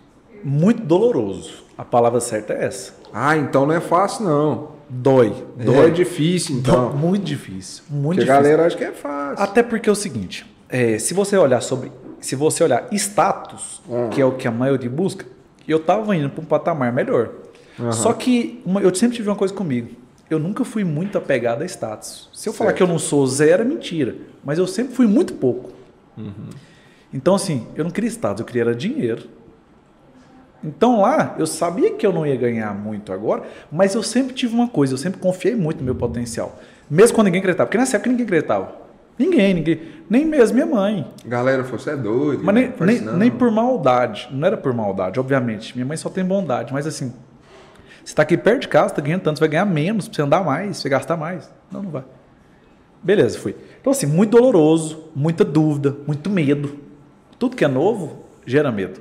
Muito 0.43 0.81
doloroso. 0.81 1.63
A 1.77 1.85
palavra 1.85 2.19
certa 2.19 2.53
é 2.53 2.65
essa. 2.65 2.93
Ah, 3.13 3.37
então 3.37 3.65
não 3.65 3.73
é 3.73 3.79
fácil 3.79 4.25
não. 4.25 4.79
Dói. 4.89 5.33
É 5.59 5.63
Dói. 5.63 5.87
É 5.87 5.89
difícil, 5.89 6.57
então. 6.57 6.91
Muito 6.91 7.23
difícil. 7.23 7.83
Muito 7.89 8.17
porque 8.17 8.21
difícil. 8.21 8.33
a 8.33 8.41
galera 8.41 8.65
acha 8.65 8.75
que 8.75 8.83
é 8.83 8.91
fácil. 8.91 9.43
Até 9.43 9.61
porque 9.61 9.87
é 9.87 9.91
o 9.91 9.95
seguinte: 9.95 10.45
é, 10.67 10.97
se 10.97 11.13
você 11.13 11.37
olhar 11.37 11.61
sobre. 11.61 11.91
Se 12.19 12.35
você 12.35 12.63
olhar 12.63 12.87
status, 12.91 13.81
uhum. 13.87 14.09
que 14.09 14.19
é 14.19 14.25
o 14.25 14.33
que 14.33 14.45
a 14.45 14.51
maioria 14.51 14.89
busca, 14.89 15.25
eu 15.65 15.77
estava 15.77 16.13
indo 16.15 16.29
para 16.29 16.41
um 16.41 16.45
patamar 16.45 16.91
melhor. 16.91 17.29
Uhum. 17.79 17.91
Só 17.91 18.13
que 18.13 18.61
uma, 18.65 18.81
eu 18.81 18.93
sempre 18.93 19.17
tive 19.17 19.29
uma 19.29 19.35
coisa 19.35 19.53
comigo. 19.53 19.89
Eu 20.29 20.37
nunca 20.37 20.63
fui 20.63 20.83
muito 20.83 21.17
apegado 21.17 21.61
a 21.61 21.65
status. 21.65 22.29
Se 22.33 22.47
eu 22.47 22.53
certo. 22.53 22.57
falar 22.57 22.73
que 22.73 22.83
eu 22.83 22.87
não 22.87 22.99
sou 22.99 23.25
zero, 23.25 23.63
é 23.63 23.65
mentira. 23.65 24.15
Mas 24.43 24.59
eu 24.59 24.67
sempre 24.67 24.93
fui 24.93 25.07
muito 25.07 25.33
pouco. 25.33 25.71
Uhum. 26.17 26.49
Então, 27.11 27.35
assim, 27.35 27.65
eu 27.75 27.83
não 27.83 27.91
queria 27.91 28.09
status, 28.09 28.39
eu 28.39 28.45
queria 28.45 28.61
era 28.61 28.75
dinheiro. 28.75 29.27
Então 30.63 31.01
lá, 31.01 31.35
eu 31.39 31.47
sabia 31.47 31.93
que 31.93 32.05
eu 32.05 32.11
não 32.11 32.27
ia 32.27 32.35
ganhar 32.35 32.73
muito 32.75 33.13
agora, 33.13 33.43
mas 33.71 33.95
eu 33.95 34.03
sempre 34.03 34.33
tive 34.33 34.53
uma 34.53 34.67
coisa, 34.67 34.93
eu 34.93 34.97
sempre 34.97 35.19
confiei 35.19 35.55
muito 35.55 35.79
no 35.79 35.85
meu 35.85 35.95
potencial. 35.95 36.59
Mesmo 36.89 37.15
quando 37.15 37.25
ninguém 37.25 37.39
acreditava. 37.39 37.67
Porque 37.67 37.77
nessa 37.77 37.95
época 37.95 38.09
ninguém 38.09 38.25
acreditava. 38.25 38.75
Ninguém, 39.17 39.53
ninguém. 39.53 39.81
Nem 40.09 40.25
mesmo 40.25 40.55
minha 40.55 40.65
mãe. 40.65 41.07
Galera, 41.25 41.63
você 41.63 41.91
é 41.91 41.95
doido. 41.95 42.43
Mas 42.43 42.55
nem, 42.55 42.73
nem, 42.79 43.01
nem, 43.01 43.31
por 43.31 43.51
maldade. 43.51 44.29
Não 44.31 44.47
era 44.47 44.57
por 44.57 44.73
maldade, 44.73 45.19
obviamente. 45.19 45.75
Minha 45.75 45.85
mãe 45.85 45.97
só 45.97 46.09
tem 46.09 46.23
bondade. 46.23 46.73
Mas 46.73 46.87
assim, 46.87 47.13
Você 48.09 48.13
está 48.13 48.23
aqui 48.23 48.35
perto 48.35 48.61
de 48.61 48.67
casa, 48.67 48.87
está 48.87 49.03
ganhando 49.03 49.21
tanto, 49.21 49.37
você 49.37 49.41
vai 49.41 49.49
ganhar 49.49 49.65
menos, 49.65 50.09
você 50.11 50.19
andar 50.19 50.43
mais, 50.43 50.77
você 50.77 50.89
gastar 50.89 51.15
mais. 51.15 51.47
Não, 51.71 51.83
não 51.83 51.91
vai. 51.91 52.03
Beleza, 53.03 53.37
fui. 53.37 53.55
Então, 53.79 53.91
assim, 53.91 54.07
muito 54.07 54.31
doloroso, 54.31 55.11
muita 55.15 55.45
dúvida, 55.45 55.95
muito 56.07 56.27
medo. 56.27 56.79
Tudo 57.37 57.55
que 57.55 57.63
é 57.63 57.67
novo 57.67 58.25
gera 58.47 58.71
medo. 58.71 58.99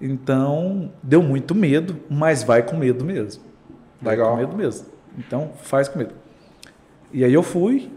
Então, 0.00 0.90
deu 1.00 1.22
muito 1.22 1.54
medo, 1.54 2.00
mas 2.10 2.42
vai 2.42 2.64
com 2.64 2.76
medo 2.76 3.04
mesmo. 3.04 3.44
Vai 4.02 4.16
Legal. 4.16 4.32
com 4.32 4.36
medo 4.38 4.56
mesmo. 4.56 4.88
Então, 5.16 5.52
faz 5.62 5.86
com 5.86 6.00
medo. 6.00 6.14
E 7.12 7.24
aí 7.24 7.32
eu 7.32 7.42
fui, 7.44 7.88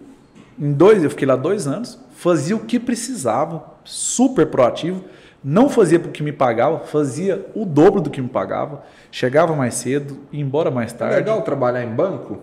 em 0.60 0.72
dois, 0.72 1.04
eu 1.04 1.10
fiquei 1.10 1.28
lá 1.28 1.36
dois 1.36 1.66
anos, 1.66 2.00
fazia 2.12 2.56
o 2.56 2.60
que 2.60 2.80
precisava, 2.80 3.74
super 3.84 4.46
proativo, 4.46 5.04
não 5.44 5.70
fazia 5.70 6.00
porque 6.00 6.22
me 6.24 6.32
pagava, 6.32 6.80
fazia 6.80 7.46
o 7.56 7.66
dobro 7.66 8.02
do 8.02 8.10
que 8.10 8.22
me 8.22 8.28
pagava, 8.28 8.84
chegava 9.12 9.56
mais 9.56 9.76
cedo, 9.76 10.18
ia 10.32 10.42
embora 10.42 10.70
mais 10.72 10.94
É 10.94 10.98
tarde. 10.98 11.16
legal 11.16 11.42
trabalhar 11.42 11.84
em 11.84 11.90
banco? 11.94 12.40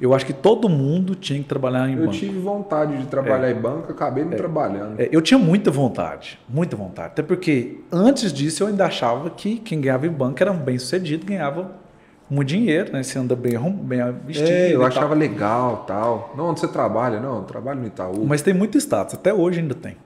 Eu 0.00 0.14
acho 0.14 0.24
que 0.24 0.32
todo 0.32 0.66
mundo 0.66 1.14
tinha 1.14 1.38
que 1.38 1.44
trabalhar 1.44 1.86
em 1.88 1.92
Eu 1.92 2.00
banco. 2.06 2.12
tive 2.12 2.38
vontade 2.38 2.96
de 2.96 3.06
trabalhar 3.06 3.50
em 3.50 3.54
banco, 3.54 3.92
acabei 3.92 4.24
não 4.24 4.32
trabalhando. 4.32 4.98
É, 4.98 5.08
eu 5.12 5.20
tinha 5.20 5.36
muita 5.38 5.70
vontade, 5.70 6.38
muita 6.48 6.74
vontade. 6.74 7.08
Até 7.08 7.22
porque 7.22 7.80
antes 7.92 8.32
disso 8.32 8.62
eu 8.62 8.68
ainda 8.68 8.86
achava 8.86 9.28
que 9.28 9.56
quem 9.58 9.78
ganhava 9.80 10.06
em 10.06 10.10
banco 10.10 10.42
era 10.42 10.54
bem 10.54 10.78
sucedido, 10.78 11.26
ganhava 11.26 11.72
muito 12.30 12.48
dinheiro, 12.48 12.92
né? 12.94 13.02
Você 13.02 13.18
anda 13.18 13.36
bem, 13.36 13.58
bem 13.82 14.00
vestido. 14.26 14.48
É, 14.48 14.74
eu 14.74 14.78
tal. 14.78 14.88
achava 14.88 15.14
legal 15.14 15.84
tal. 15.86 16.32
Não, 16.34 16.48
onde 16.48 16.60
você 16.60 16.68
trabalha? 16.68 17.20
Não, 17.20 17.36
eu 17.38 17.42
trabalho 17.42 17.80
no 17.80 17.86
Itaú. 17.86 18.24
Mas 18.26 18.40
tem 18.40 18.54
muito 18.54 18.78
status, 18.78 19.16
até 19.16 19.34
hoje 19.34 19.60
ainda 19.60 19.74
tem. 19.74 19.96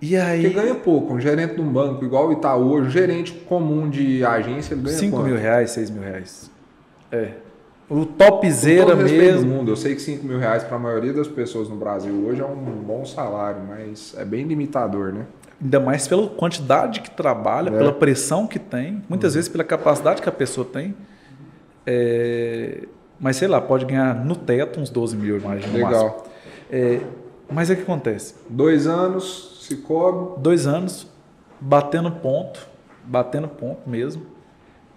E 0.00 0.16
aí, 0.16 0.42
Porque 0.44 0.54
ganha 0.60 0.74
pouco. 0.76 1.14
Um 1.14 1.20
gerente 1.20 1.54
de 1.56 1.60
um 1.60 1.68
banco 1.72 2.04
igual 2.04 2.28
o 2.28 2.32
Itaú, 2.32 2.70
hoje, 2.72 2.86
um 2.86 2.90
gerente 2.90 3.32
comum 3.32 3.90
de 3.90 4.24
agência, 4.24 4.74
ele 4.74 4.82
ganha 4.82 4.96
5 4.96 5.16
quanto? 5.16 5.26
mil 5.26 5.36
reais, 5.36 5.70
6 5.72 5.90
mil 5.90 6.02
reais. 6.02 6.50
É. 7.10 7.30
O 7.90 8.04
topzera 8.04 8.94
respeito 8.94 9.32
do 9.38 9.40
mesmo. 9.40 9.50
mundo, 9.50 9.72
eu 9.72 9.76
sei 9.76 9.94
que 9.94 10.02
5 10.02 10.24
mil 10.24 10.38
reais 10.38 10.62
para 10.62 10.76
a 10.76 10.78
maioria 10.78 11.12
das 11.12 11.26
pessoas 11.26 11.68
no 11.68 11.76
Brasil 11.76 12.14
hoje 12.26 12.40
é 12.40 12.44
um 12.44 12.54
bom 12.54 13.04
salário, 13.04 13.62
mas 13.66 14.14
é 14.16 14.24
bem 14.24 14.44
limitador, 14.44 15.12
né? 15.12 15.24
Ainda 15.60 15.80
mais 15.80 16.06
pela 16.06 16.28
quantidade 16.28 17.00
que 17.00 17.10
trabalha, 17.10 17.70
É. 17.70 17.78
Pela 17.78 17.92
pressão 17.92 18.46
que 18.46 18.58
tem, 18.58 19.02
muitas 19.08 19.34
vezes 19.34 19.48
pela 19.48 19.64
capacidade 19.64 20.22
que 20.22 20.28
a 20.28 20.32
pessoa 20.32 20.64
tem. 20.70 20.94
É, 21.86 22.82
Mas 23.18 23.36
sei 23.36 23.48
lá, 23.48 23.60
pode 23.60 23.84
ganhar 23.84 24.14
no 24.14 24.36
teto 24.36 24.78
uns 24.78 24.90
12 24.90 25.16
mil, 25.16 25.38
imagina. 25.38 25.72
Legal. 25.72 26.24
É, 26.70 27.00
Mas 27.50 27.70
é 27.70 27.72
o 27.72 27.76
que 27.76 27.82
acontece? 27.82 28.34
Dois 28.48 28.86
anos, 28.86 29.58
se 29.62 29.76
cobre. 29.76 30.40
Dois 30.42 30.66
anos, 30.66 31.06
batendo 31.60 32.10
ponto, 32.10 32.66
batendo 33.04 33.48
ponto 33.48 33.88
mesmo. 33.88 34.26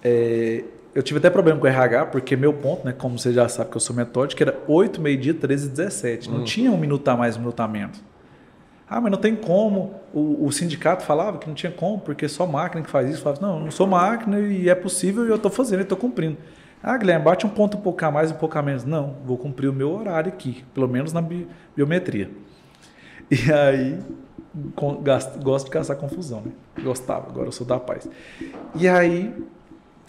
É, 0.03 0.63
eu 0.93 1.01
tive 1.01 1.19
até 1.19 1.29
problema 1.29 1.59
com 1.59 1.65
o 1.65 1.69
RH, 1.69 2.07
porque 2.07 2.35
meu 2.35 2.53
ponto, 2.53 2.85
né, 2.85 2.91
como 2.91 3.17
você 3.17 3.31
já 3.31 3.47
sabe 3.47 3.69
que 3.69 3.77
eu 3.77 3.81
sou 3.81 3.95
metódico, 3.95 4.41
era 4.43 4.59
8, 4.67 4.99
meio-dia, 4.99 5.33
13 5.33 5.67
e 5.67 5.69
17. 5.69 6.29
Não 6.29 6.43
tinha 6.43 6.71
um 6.71 6.77
minuto 6.77 7.07
a 7.07 7.15
mais, 7.15 7.37
um 7.37 7.39
minuto 7.39 7.59
a 7.61 7.67
menos. 7.67 8.03
Ah, 8.89 8.99
mas 8.99 9.09
não 9.09 9.17
tem 9.17 9.33
como. 9.35 9.95
O, 10.13 10.45
o 10.45 10.51
sindicato 10.51 11.03
falava 11.03 11.37
que 11.37 11.47
não 11.47 11.55
tinha 11.55 11.71
como, 11.71 11.99
porque 11.99 12.27
só 12.27 12.45
máquina 12.45 12.83
que 12.83 12.89
faz 12.89 13.07
isso. 13.07 13.19
Eu 13.19 13.23
falava, 13.23 13.41
não, 13.41 13.59
eu 13.59 13.63
não 13.63 13.71
sou 13.71 13.87
máquina 13.87 14.37
e 14.39 14.67
é 14.67 14.75
possível 14.75 15.25
e 15.25 15.29
eu 15.29 15.37
estou 15.37 15.49
fazendo, 15.49 15.79
eu 15.79 15.83
estou 15.83 15.97
cumprindo. 15.97 16.37
Ah, 16.83 16.97
Guilherme, 16.97 17.23
bate 17.25 17.45
um 17.45 17.49
ponto 17.49 17.77
um 17.77 17.81
pouco 17.81 18.03
a 18.03 18.11
mais, 18.11 18.31
um 18.31 18.35
pouco 18.35 18.57
a 18.57 18.61
menos. 18.61 18.83
Não, 18.83 19.15
vou 19.25 19.37
cumprir 19.37 19.67
o 19.69 19.73
meu 19.73 19.91
horário 19.91 20.29
aqui, 20.31 20.63
pelo 20.73 20.87
menos 20.87 21.13
na 21.13 21.21
bi- 21.21 21.47
biometria. 21.75 22.29
E 23.29 23.51
aí, 23.51 23.99
gosto 25.43 25.65
de 25.65 25.71
caçar 25.71 25.95
confusão, 25.95 26.41
né? 26.41 26.51
Gostava, 26.83 27.29
agora 27.29 27.47
eu 27.47 27.51
sou 27.51 27.65
da 27.65 27.79
paz. 27.79 28.09
E 28.75 28.87
aí, 28.87 29.33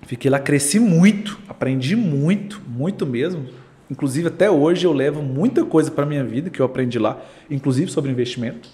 fiquei 0.07 0.31
lá, 0.31 0.39
cresci 0.41 0.81
muito, 0.81 1.39
aprendi 1.49 1.95
muito, 1.95 2.61
muito 2.67 3.07
mesmo. 3.07 3.47
Inclusive, 3.91 4.29
até 4.29 4.51
hoje 4.51 4.87
eu 4.87 4.93
levo 4.93 5.23
muita 5.23 5.65
coisa 5.65 5.91
para 5.91 6.07
minha 6.07 6.25
vida 6.25 6.49
que 6.49 6.59
eu 6.61 6.67
aprendi 6.67 6.99
lá, 6.99 7.21
inclusive 7.51 7.91
sobre 7.91 8.11
investimento. 8.11 8.69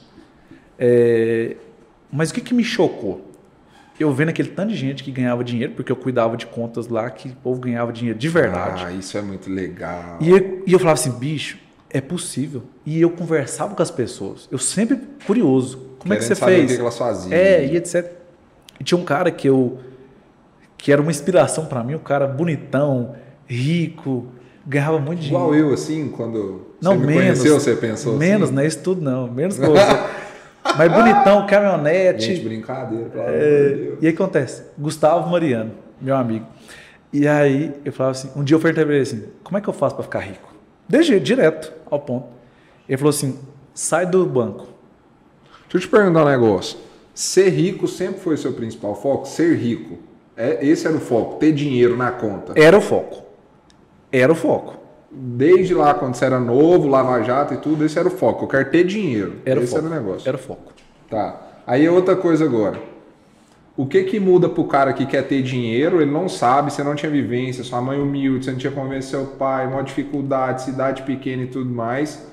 É, 0.78 1.56
Mas 2.12 2.30
o 2.30 2.34
que, 2.34 2.40
que 2.40 2.54
me 2.54 2.62
chocou? 2.64 3.27
Eu 3.98 4.12
vendo 4.12 4.28
aquele 4.28 4.48
tanto 4.50 4.70
de 4.70 4.76
gente 4.76 5.02
que 5.02 5.10
ganhava 5.10 5.42
dinheiro, 5.42 5.72
porque 5.74 5.90
eu 5.90 5.96
cuidava 5.96 6.36
de 6.36 6.46
contas 6.46 6.86
lá, 6.88 7.10
que 7.10 7.28
o 7.28 7.36
povo 7.36 7.60
ganhava 7.60 7.92
dinheiro 7.92 8.18
de 8.18 8.28
verdade. 8.28 8.84
Ah, 8.86 8.92
isso 8.92 9.18
é 9.18 9.22
muito 9.22 9.50
legal. 9.50 10.18
E 10.20 10.30
eu, 10.30 10.62
e 10.66 10.72
eu 10.72 10.78
falava 10.78 10.98
assim, 11.00 11.10
bicho, 11.10 11.58
é 11.90 12.00
possível. 12.00 12.62
E 12.86 13.00
eu 13.00 13.10
conversava 13.10 13.74
com 13.74 13.82
as 13.82 13.90
pessoas. 13.90 14.48
Eu 14.52 14.58
sempre 14.58 14.98
curioso. 15.26 15.88
Como 15.98 16.14
é 16.14 16.16
que 16.16 16.22
Querendo 16.22 16.28
você 16.28 16.34
saber 16.36 16.56
fez? 16.56 16.70
O 16.70 16.74
que 16.74 16.80
elas 16.80 16.98
faziam. 16.98 17.32
É, 17.32 17.64
e 17.66 17.76
etc. 17.76 18.12
E 18.78 18.84
tinha 18.84 18.98
um 18.98 19.04
cara 19.04 19.30
que 19.30 19.48
eu 19.48 19.78
que 20.76 20.92
era 20.92 21.02
uma 21.02 21.10
inspiração 21.10 21.66
pra 21.66 21.82
mim, 21.82 21.96
um 21.96 21.98
cara 21.98 22.24
bonitão, 22.28 23.16
rico, 23.48 24.26
ganhava 24.64 25.00
muito 25.00 25.18
dinheiro. 25.18 25.44
Igual 25.44 25.54
eu, 25.56 25.74
assim, 25.74 26.08
quando 26.08 26.68
Não, 26.80 26.92
você 26.92 27.00
me 27.00 27.06
menos. 27.06 27.22
conheceu, 27.40 27.60
você 27.60 27.74
pensou 27.74 28.16
Menos, 28.16 28.44
assim? 28.44 28.54
não 28.54 28.62
é 28.62 28.66
isso 28.66 28.78
tudo 28.80 29.00
não, 29.02 29.26
menos 29.28 29.58
que 29.58 29.66
você. 29.66 29.82
Mas 30.78 30.92
bonitão, 30.92 31.46
caminhonete. 31.46 32.24
Gente, 32.26 32.44
brincadeira, 32.44 33.06
pelo 33.10 33.24
É, 33.24 33.68
de 33.68 33.74
Deus. 33.74 33.98
e 34.02 34.06
aí 34.06 34.12
acontece, 34.14 34.62
Gustavo 34.78 35.28
Mariano, 35.30 35.72
meu 36.00 36.16
amigo. 36.16 36.46
E 37.12 37.26
aí 37.26 37.74
eu 37.84 37.92
falava 37.92 38.12
assim, 38.16 38.30
um 38.36 38.44
dia 38.44 38.54
eu 38.56 38.60
perguntei 38.60 38.84
pra 38.84 38.94
ele 38.94 39.02
assim, 39.02 39.24
como 39.42 39.58
é 39.58 39.60
que 39.60 39.68
eu 39.68 39.72
faço 39.74 39.94
para 39.94 40.04
ficar 40.04 40.20
rico? 40.20 40.54
Jeito, 41.02 41.22
direto, 41.24 41.72
ao 41.90 41.98
ponto. 42.00 42.26
Ele 42.88 42.96
falou 42.96 43.10
assim, 43.10 43.38
sai 43.74 44.06
do 44.06 44.24
banco. 44.24 44.66
Deixa 45.70 45.76
eu 45.76 45.80
te 45.80 45.88
perguntar 45.88 46.24
um 46.24 46.28
negócio. 46.28 46.78
Ser 47.14 47.48
rico 47.50 47.86
sempre 47.88 48.20
foi 48.20 48.34
o 48.34 48.38
seu 48.38 48.52
principal 48.52 48.94
foco? 48.94 49.26
Ser 49.26 49.54
rico. 49.56 49.98
É, 50.36 50.64
esse 50.64 50.86
era 50.86 50.96
o 50.96 51.00
foco, 51.00 51.36
ter 51.36 51.52
dinheiro 51.52 51.96
na 51.96 52.10
conta. 52.12 52.52
Era 52.56 52.78
o 52.78 52.80
foco. 52.80 53.24
Era 54.12 54.30
o 54.32 54.36
foco. 54.36 54.78
Desde 55.10 55.74
lá, 55.74 55.94
quando 55.94 56.14
você 56.14 56.24
era 56.26 56.38
novo, 56.38 56.86
Lava 56.86 57.22
Jato 57.22 57.54
e 57.54 57.56
tudo, 57.56 57.84
esse 57.84 57.98
era 57.98 58.08
o 58.08 58.10
foco. 58.10 58.44
Eu 58.44 58.48
quero 58.48 58.70
ter 58.70 58.84
dinheiro. 58.84 59.36
Era 59.44 59.60
esse 59.60 59.72
o 59.72 59.76
foco. 59.76 59.86
era 59.86 60.00
o 60.00 60.02
negócio. 60.04 60.28
Era 60.28 60.36
o 60.36 60.40
foco. 60.40 60.72
Tá. 61.08 61.40
Aí 61.66 61.84
é 61.84 61.90
outra 61.90 62.14
coisa 62.14 62.44
agora. 62.44 62.78
O 63.76 63.86
que 63.86 64.02
que 64.02 64.18
muda 64.18 64.48
pro 64.48 64.64
cara 64.64 64.92
que 64.92 65.06
quer 65.06 65.22
ter 65.22 65.40
dinheiro? 65.40 66.02
Ele 66.02 66.10
não 66.10 66.28
sabe, 66.28 66.72
você 66.72 66.82
não 66.82 66.96
tinha 66.96 67.10
vivência, 67.10 67.62
sua 67.62 67.80
mãe 67.80 68.00
humilde, 68.00 68.44
você 68.44 68.50
não 68.50 68.58
tinha 68.58 68.72
convencer 68.72 69.10
seu 69.10 69.24
pai, 69.24 69.68
uma 69.68 69.82
dificuldade, 69.82 70.62
cidade 70.62 71.02
pequena 71.02 71.44
e 71.44 71.46
tudo 71.46 71.70
mais. 71.70 72.26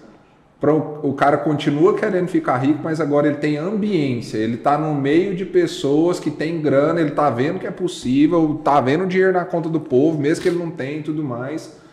Pra 0.59 0.73
o, 0.73 1.09
o 1.09 1.13
cara 1.13 1.37
continua 1.37 1.93
querendo 1.93 2.29
ficar 2.29 2.57
rico, 2.57 2.79
mas 2.83 2.99
agora 2.99 3.27
ele 3.27 3.37
tem 3.37 3.57
ambiência, 3.57 4.37
ele 4.37 4.57
tá 4.57 4.75
no 4.75 4.95
meio 4.95 5.35
de 5.35 5.45
pessoas 5.45 6.19
que 6.19 6.31
tem 6.31 6.59
grana, 6.59 6.99
ele 6.99 7.11
tá 7.11 7.29
vendo 7.29 7.59
que 7.59 7.67
é 7.67 7.71
possível, 7.71 8.59
tá 8.63 8.81
vendo 8.81 9.05
dinheiro 9.05 9.33
na 9.33 9.45
conta 9.45 9.69
do 9.69 9.79
povo, 9.79 10.19
mesmo 10.19 10.41
que 10.41 10.49
ele 10.49 10.57
não 10.57 10.71
tenha 10.71 10.97
e 10.97 11.03
tudo 11.03 11.23
mais. 11.23 11.84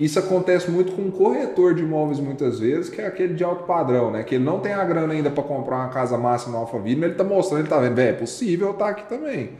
Isso 0.00 0.18
acontece 0.18 0.70
muito 0.70 0.92
com 0.92 1.02
um 1.02 1.10
corretor 1.10 1.74
de 1.74 1.82
imóveis 1.82 2.18
muitas 2.18 2.58
vezes, 2.58 2.88
que 2.88 3.02
é 3.02 3.06
aquele 3.06 3.34
de 3.34 3.44
alto 3.44 3.64
padrão, 3.64 4.10
né? 4.10 4.22
Que 4.22 4.36
ele 4.36 4.44
não 4.44 4.58
tem 4.58 4.72
a 4.72 4.82
grana 4.82 5.12
ainda 5.12 5.30
para 5.30 5.42
comprar 5.42 5.76
uma 5.76 5.88
casa 5.90 6.16
máxima 6.16 6.54
no 6.54 6.60
Alphaville, 6.60 6.96
mas 6.96 7.10
ele 7.10 7.18
tá 7.18 7.22
mostrando, 7.22 7.60
ele 7.60 7.68
tá 7.68 7.78
vendo, 7.78 7.98
é 7.98 8.14
possível 8.14 8.70
estar 8.70 8.88
aqui 8.88 9.06
também. 9.06 9.50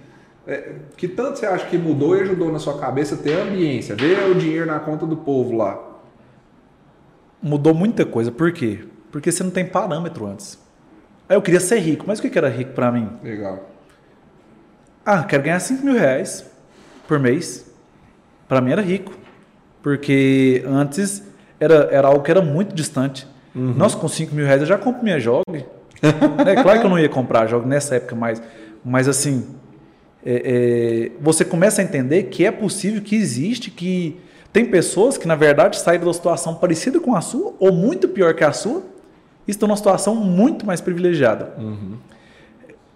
É, 0.46 0.76
que 0.96 1.06
tanto 1.06 1.38
você 1.38 1.44
acha 1.44 1.66
que 1.66 1.76
mudou 1.76 2.16
e 2.16 2.22
ajudou 2.22 2.50
na 2.50 2.58
sua 2.58 2.78
cabeça 2.78 3.18
ter 3.18 3.34
ambiência, 3.34 3.94
ver 3.94 4.30
o 4.30 4.34
dinheiro 4.34 4.64
na 4.64 4.80
conta 4.80 5.04
do 5.04 5.18
povo 5.18 5.54
lá? 5.54 5.78
Mudou 7.42 7.74
muita 7.74 8.06
coisa. 8.06 8.32
Por 8.32 8.50
quê? 8.50 8.80
Porque 9.12 9.30
você 9.30 9.42
não 9.42 9.50
tem 9.50 9.66
parâmetro 9.66 10.26
antes. 10.26 10.58
Aí 11.28 11.36
eu 11.36 11.42
queria 11.42 11.60
ser 11.60 11.78
rico, 11.80 12.04
mas 12.06 12.18
o 12.18 12.22
que 12.22 12.38
era 12.38 12.48
rico 12.48 12.72
pra 12.72 12.90
mim? 12.90 13.10
Legal. 13.22 13.68
Ah, 15.04 15.22
quero 15.22 15.42
ganhar 15.42 15.60
5 15.60 15.84
mil 15.84 15.94
reais 15.94 16.50
por 17.06 17.18
mês. 17.18 17.70
Pra 18.48 18.62
mim 18.62 18.72
era 18.72 18.80
rico. 18.80 19.19
Porque 19.82 20.62
antes 20.66 21.22
era, 21.58 21.88
era 21.90 22.08
algo 22.08 22.22
que 22.22 22.30
era 22.30 22.42
muito 22.42 22.74
distante. 22.74 23.26
Nossa, 23.54 23.96
com 23.96 24.08
5 24.08 24.34
mil 24.34 24.46
reais 24.46 24.60
eu 24.60 24.66
já 24.66 24.78
compro 24.78 25.02
minha 25.02 25.18
jogue. 25.18 25.64
é 26.02 26.62
claro 26.62 26.80
que 26.80 26.86
eu 26.86 26.90
não 26.90 26.98
ia 26.98 27.08
comprar 27.08 27.46
jogo 27.46 27.66
nessa 27.66 27.96
época 27.96 28.14
mais. 28.14 28.40
Mas 28.84 29.08
assim, 29.08 29.46
é, 30.24 30.42
é, 30.44 31.12
você 31.20 31.44
começa 31.44 31.80
a 31.80 31.84
entender 31.84 32.24
que 32.24 32.44
é 32.44 32.50
possível, 32.50 33.00
que 33.02 33.16
existe, 33.16 33.70
que 33.70 34.18
tem 34.52 34.64
pessoas 34.64 35.16
que 35.16 35.26
na 35.26 35.34
verdade 35.34 35.78
saíram 35.78 36.06
uma 36.06 36.14
situação 36.14 36.54
parecida 36.54 37.00
com 37.00 37.14
a 37.14 37.20
sua, 37.20 37.54
ou 37.58 37.72
muito 37.72 38.08
pior 38.08 38.34
que 38.34 38.44
a 38.44 38.52
sua, 38.52 38.82
e 39.46 39.50
estão 39.50 39.68
numa 39.68 39.76
situação 39.76 40.14
muito 40.14 40.66
mais 40.66 40.80
privilegiada. 40.80 41.54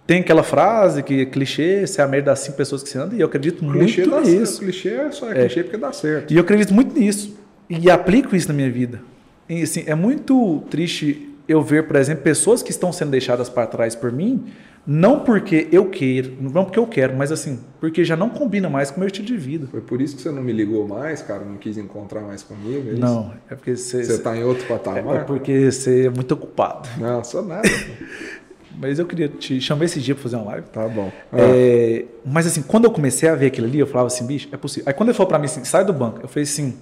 Tem 0.07 0.21
aquela 0.21 0.43
frase 0.43 1.01
que 1.01 1.21
é 1.21 1.25
clichê, 1.25 1.85
você 1.85 1.99
é 1.99 2.03
a 2.03 2.07
média 2.07 2.25
das 2.25 2.39
cinco 2.39 2.57
pessoas 2.57 2.83
que 2.83 2.89
você 2.89 2.97
anda, 2.97 3.15
e 3.15 3.21
eu 3.21 3.27
acredito 3.27 3.65
Clichê 3.65 4.05
muito 4.05 4.15
dá 4.15 4.21
nisso. 4.21 4.59
Clichê 4.59 5.11
só 5.11 5.31
é, 5.31 5.33
clichê 5.33 5.63
porque 5.63 5.77
dá 5.77 5.91
certo. 5.91 6.31
E 6.31 6.37
eu 6.37 6.41
acredito 6.41 6.73
muito 6.73 6.97
nisso. 6.97 7.35
E 7.67 7.89
aplico 7.89 8.35
isso 8.35 8.47
na 8.47 8.53
minha 8.53 8.69
vida. 8.69 9.01
E, 9.49 9.63
assim, 9.63 9.83
é 9.87 9.95
muito 9.95 10.63
triste 10.69 11.29
eu 11.47 11.61
ver, 11.61 11.87
por 11.87 11.95
exemplo, 11.95 12.23
pessoas 12.23 12.61
que 12.63 12.71
estão 12.71 12.91
sendo 12.91 13.11
deixadas 13.11 13.49
para 13.49 13.67
trás 13.67 13.95
por 13.95 14.11
mim, 14.11 14.45
não 14.85 15.19
porque 15.19 15.67
eu 15.71 15.89
quero, 15.89 16.33
não 16.39 16.63
porque 16.63 16.77
eu 16.77 16.85
quero, 16.85 17.15
mas 17.15 17.31
assim, 17.31 17.59
porque 17.79 18.03
já 18.03 18.15
não 18.15 18.29
combina 18.29 18.69
mais 18.69 18.91
com 18.91 18.97
o 18.97 18.99
meu 18.99 19.07
estilo 19.07 19.25
de 19.25 19.37
vida. 19.37 19.67
Foi 19.71 19.81
por 19.81 20.01
isso 20.01 20.15
que 20.15 20.21
você 20.21 20.31
não 20.31 20.43
me 20.43 20.53
ligou 20.53 20.87
mais, 20.87 21.21
cara, 21.21 21.43
não 21.43 21.57
quis 21.57 21.77
encontrar 21.77 22.21
mais 22.21 22.43
comigo, 22.43 22.91
é? 22.91 22.93
Não, 22.93 23.33
é 23.49 23.55
porque 23.55 23.75
você, 23.75 24.03
Você 24.03 24.19
tá 24.19 24.37
em 24.37 24.43
outro 24.43 24.63
é, 24.65 24.67
patamar? 24.67 25.15
é 25.15 25.19
porque 25.23 25.71
você 25.71 26.05
é 26.05 26.09
muito 26.09 26.31
ocupado. 26.33 26.87
Não, 26.99 27.23
sou 27.23 27.43
nada. 27.43 27.67
mas 28.77 28.99
eu 28.99 29.05
queria 29.05 29.27
te 29.27 29.59
chamar 29.61 29.85
esse 29.85 29.99
dia 29.99 30.13
para 30.13 30.23
fazer 30.23 30.35
uma 30.35 30.45
live. 30.45 30.67
Tá 30.67 30.87
bom. 30.87 31.11
É, 31.33 32.05
mas 32.25 32.45
assim, 32.47 32.61
quando 32.61 32.85
eu 32.85 32.91
comecei 32.91 33.29
a 33.29 33.35
ver 33.35 33.47
aquilo 33.47 33.67
ali, 33.67 33.79
eu 33.79 33.87
falava 33.87 34.07
assim, 34.07 34.25
bicho, 34.25 34.49
é 34.51 34.57
possível. 34.57 34.83
Aí 34.87 34.93
quando 34.93 35.09
ele 35.09 35.17
falou 35.17 35.29
para 35.29 35.39
mim 35.39 35.45
assim, 35.45 35.63
sai 35.63 35.85
do 35.85 35.93
banco, 35.93 36.19
eu 36.21 36.27
falei 36.27 36.43
assim, 36.43 36.75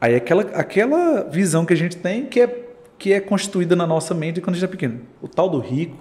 aí 0.00 0.14
aquela, 0.14 0.42
aquela 0.42 1.22
visão 1.22 1.64
que 1.64 1.72
a 1.72 1.76
gente 1.76 1.96
tem 1.96 2.26
que 2.26 2.40
é, 2.40 2.64
que 2.98 3.12
é 3.12 3.20
constituída 3.20 3.76
na 3.76 3.86
nossa 3.86 4.14
mente 4.14 4.40
quando 4.40 4.56
a 4.56 4.58
gente 4.58 4.64
é 4.64 4.70
pequeno. 4.70 5.00
O 5.20 5.28
tal 5.28 5.48
do 5.48 5.58
rico, 5.58 5.96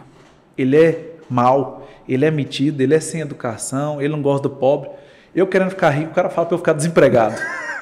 ele 0.57 0.77
é 0.77 1.15
mal, 1.29 1.87
ele 2.07 2.25
é 2.25 2.31
metido, 2.31 2.81
ele 2.81 2.93
é 2.93 2.99
sem 2.99 3.21
educação, 3.21 4.01
ele 4.01 4.09
não 4.09 4.21
gosta 4.21 4.47
do 4.47 4.55
pobre. 4.55 4.89
Eu 5.33 5.47
querendo 5.47 5.69
ficar 5.71 5.89
rico, 5.89 6.11
o 6.11 6.15
cara 6.15 6.29
fala 6.29 6.47
para 6.47 6.55
eu 6.55 6.59
ficar 6.59 6.73
desempregado. 6.73 7.35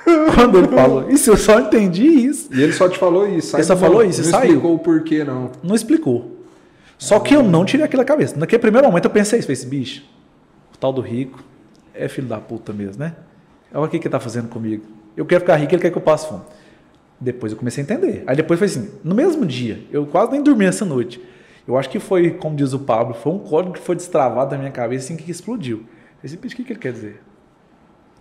Quando 0.36 0.57
ele 0.57 0.68
falou 0.68 1.09
isso, 1.09 1.30
eu 1.30 1.38
só 1.38 1.59
entendi 1.59 2.05
isso. 2.05 2.49
E 2.53 2.61
ele 2.61 2.74
só 2.74 2.89
te 2.89 2.97
falou 2.97 3.28
isso. 3.28 3.55
Ele 3.55 3.64
só 3.64 3.78
falou 3.78 4.03
isso 4.03 4.22
e 4.22 4.24
não 4.24 4.32
saiu. 4.32 4.45
explicou 4.45 4.76
o 4.76 4.80
porquê, 4.80 5.24
não. 5.24 5.51
Não 5.61 5.76
explicou. 5.76 6.32
Só 7.04 7.20
que 7.20 7.36
eu 7.36 7.43
não 7.43 7.66
tirei 7.66 7.86
aquilo 7.86 8.01
da 8.01 8.06
cabeça. 8.06 8.39
Naquele 8.39 8.62
primeiro 8.62 8.88
momento 8.88 9.04
eu 9.04 9.12
pensei 9.12 9.38
isso, 9.38 9.45
falei 9.45 9.60
assim, 9.60 9.68
bicho, 9.68 10.04
o 10.74 10.78
tal 10.78 10.93
do 10.93 11.01
rico 11.01 11.43
é 11.93 12.08
filho 12.08 12.30
da 12.30 12.38
puta 12.38 12.72
mesmo, 12.72 13.04
né? 13.04 13.14
Olha 13.74 13.84
o 13.84 13.89
que 13.89 13.97
ele 13.97 14.08
tá 14.08 14.22
fazendo 14.22 14.47
comigo. 14.47 14.86
Eu 15.18 15.26
quero 15.26 15.41
ficar 15.41 15.58
rico, 15.58 15.76
ele 15.76 15.82
quer 15.82 15.91
que 15.91 15.97
eu 15.97 16.01
passe 16.01 16.30
fome. 16.30 16.43
Depois 17.20 17.51
eu 17.51 17.58
comecei 17.58 17.82
a 17.82 17.84
entender. 17.84 18.24
Aí 18.26 18.38
depois 18.38 18.58
foi 18.58 18.68
assim, 18.68 18.89
no 19.04 19.14
mesmo 19.14 19.45
dia, 19.45 19.86
eu 19.91 20.06
quase 20.06 20.32
nem 20.32 20.41
dormi 20.41 20.64
essa 20.64 20.86
noite. 20.86 21.22
Eu 21.68 21.78
acho 21.78 21.89
que 21.89 21.99
foi, 21.99 22.32
como 22.32 22.56
diz 22.56 22.72
o 22.72 22.80
Pablo, 22.80 23.14
foi 23.14 23.34
um 23.34 23.39
código 23.39 23.74
que 23.74 23.82
foi 23.82 23.97
destravado 23.97 24.51
na 24.51 24.60
minha 24.60 24.72
cabeça 24.72 25.08
assim 25.08 25.18
que 25.18 25.30
explodiu. 25.30 25.80
Falei 25.80 26.20
assim, 26.24 26.38
bicho, 26.38 26.56
o 26.56 26.64
que 26.64 26.72
ele 26.72 26.80
quer 26.80 26.93
dizer? 26.93 27.22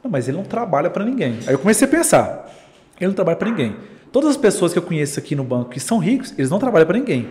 Não, 0.02 0.10
mas 0.10 0.26
ele 0.26 0.38
não 0.38 0.44
trabalha 0.44 0.90
para 0.90 1.04
ninguém. 1.04 1.38
Aí 1.46 1.54
eu 1.54 1.58
comecei 1.60 1.86
a 1.86 1.90
pensar, 1.90 2.52
ele 2.98 3.06
não 3.06 3.14
trabalha 3.14 3.36
para 3.36 3.48
ninguém. 3.48 3.76
Todas 4.10 4.30
as 4.30 4.36
pessoas 4.36 4.72
que 4.72 4.78
eu 4.80 4.82
conheço 4.82 5.20
aqui 5.20 5.36
no 5.36 5.44
banco 5.44 5.70
que 5.70 5.78
são 5.78 5.98
ricos, 5.98 6.34
eles 6.36 6.50
não 6.50 6.58
trabalham 6.58 6.84
para 6.84 6.98
ninguém. 6.98 7.28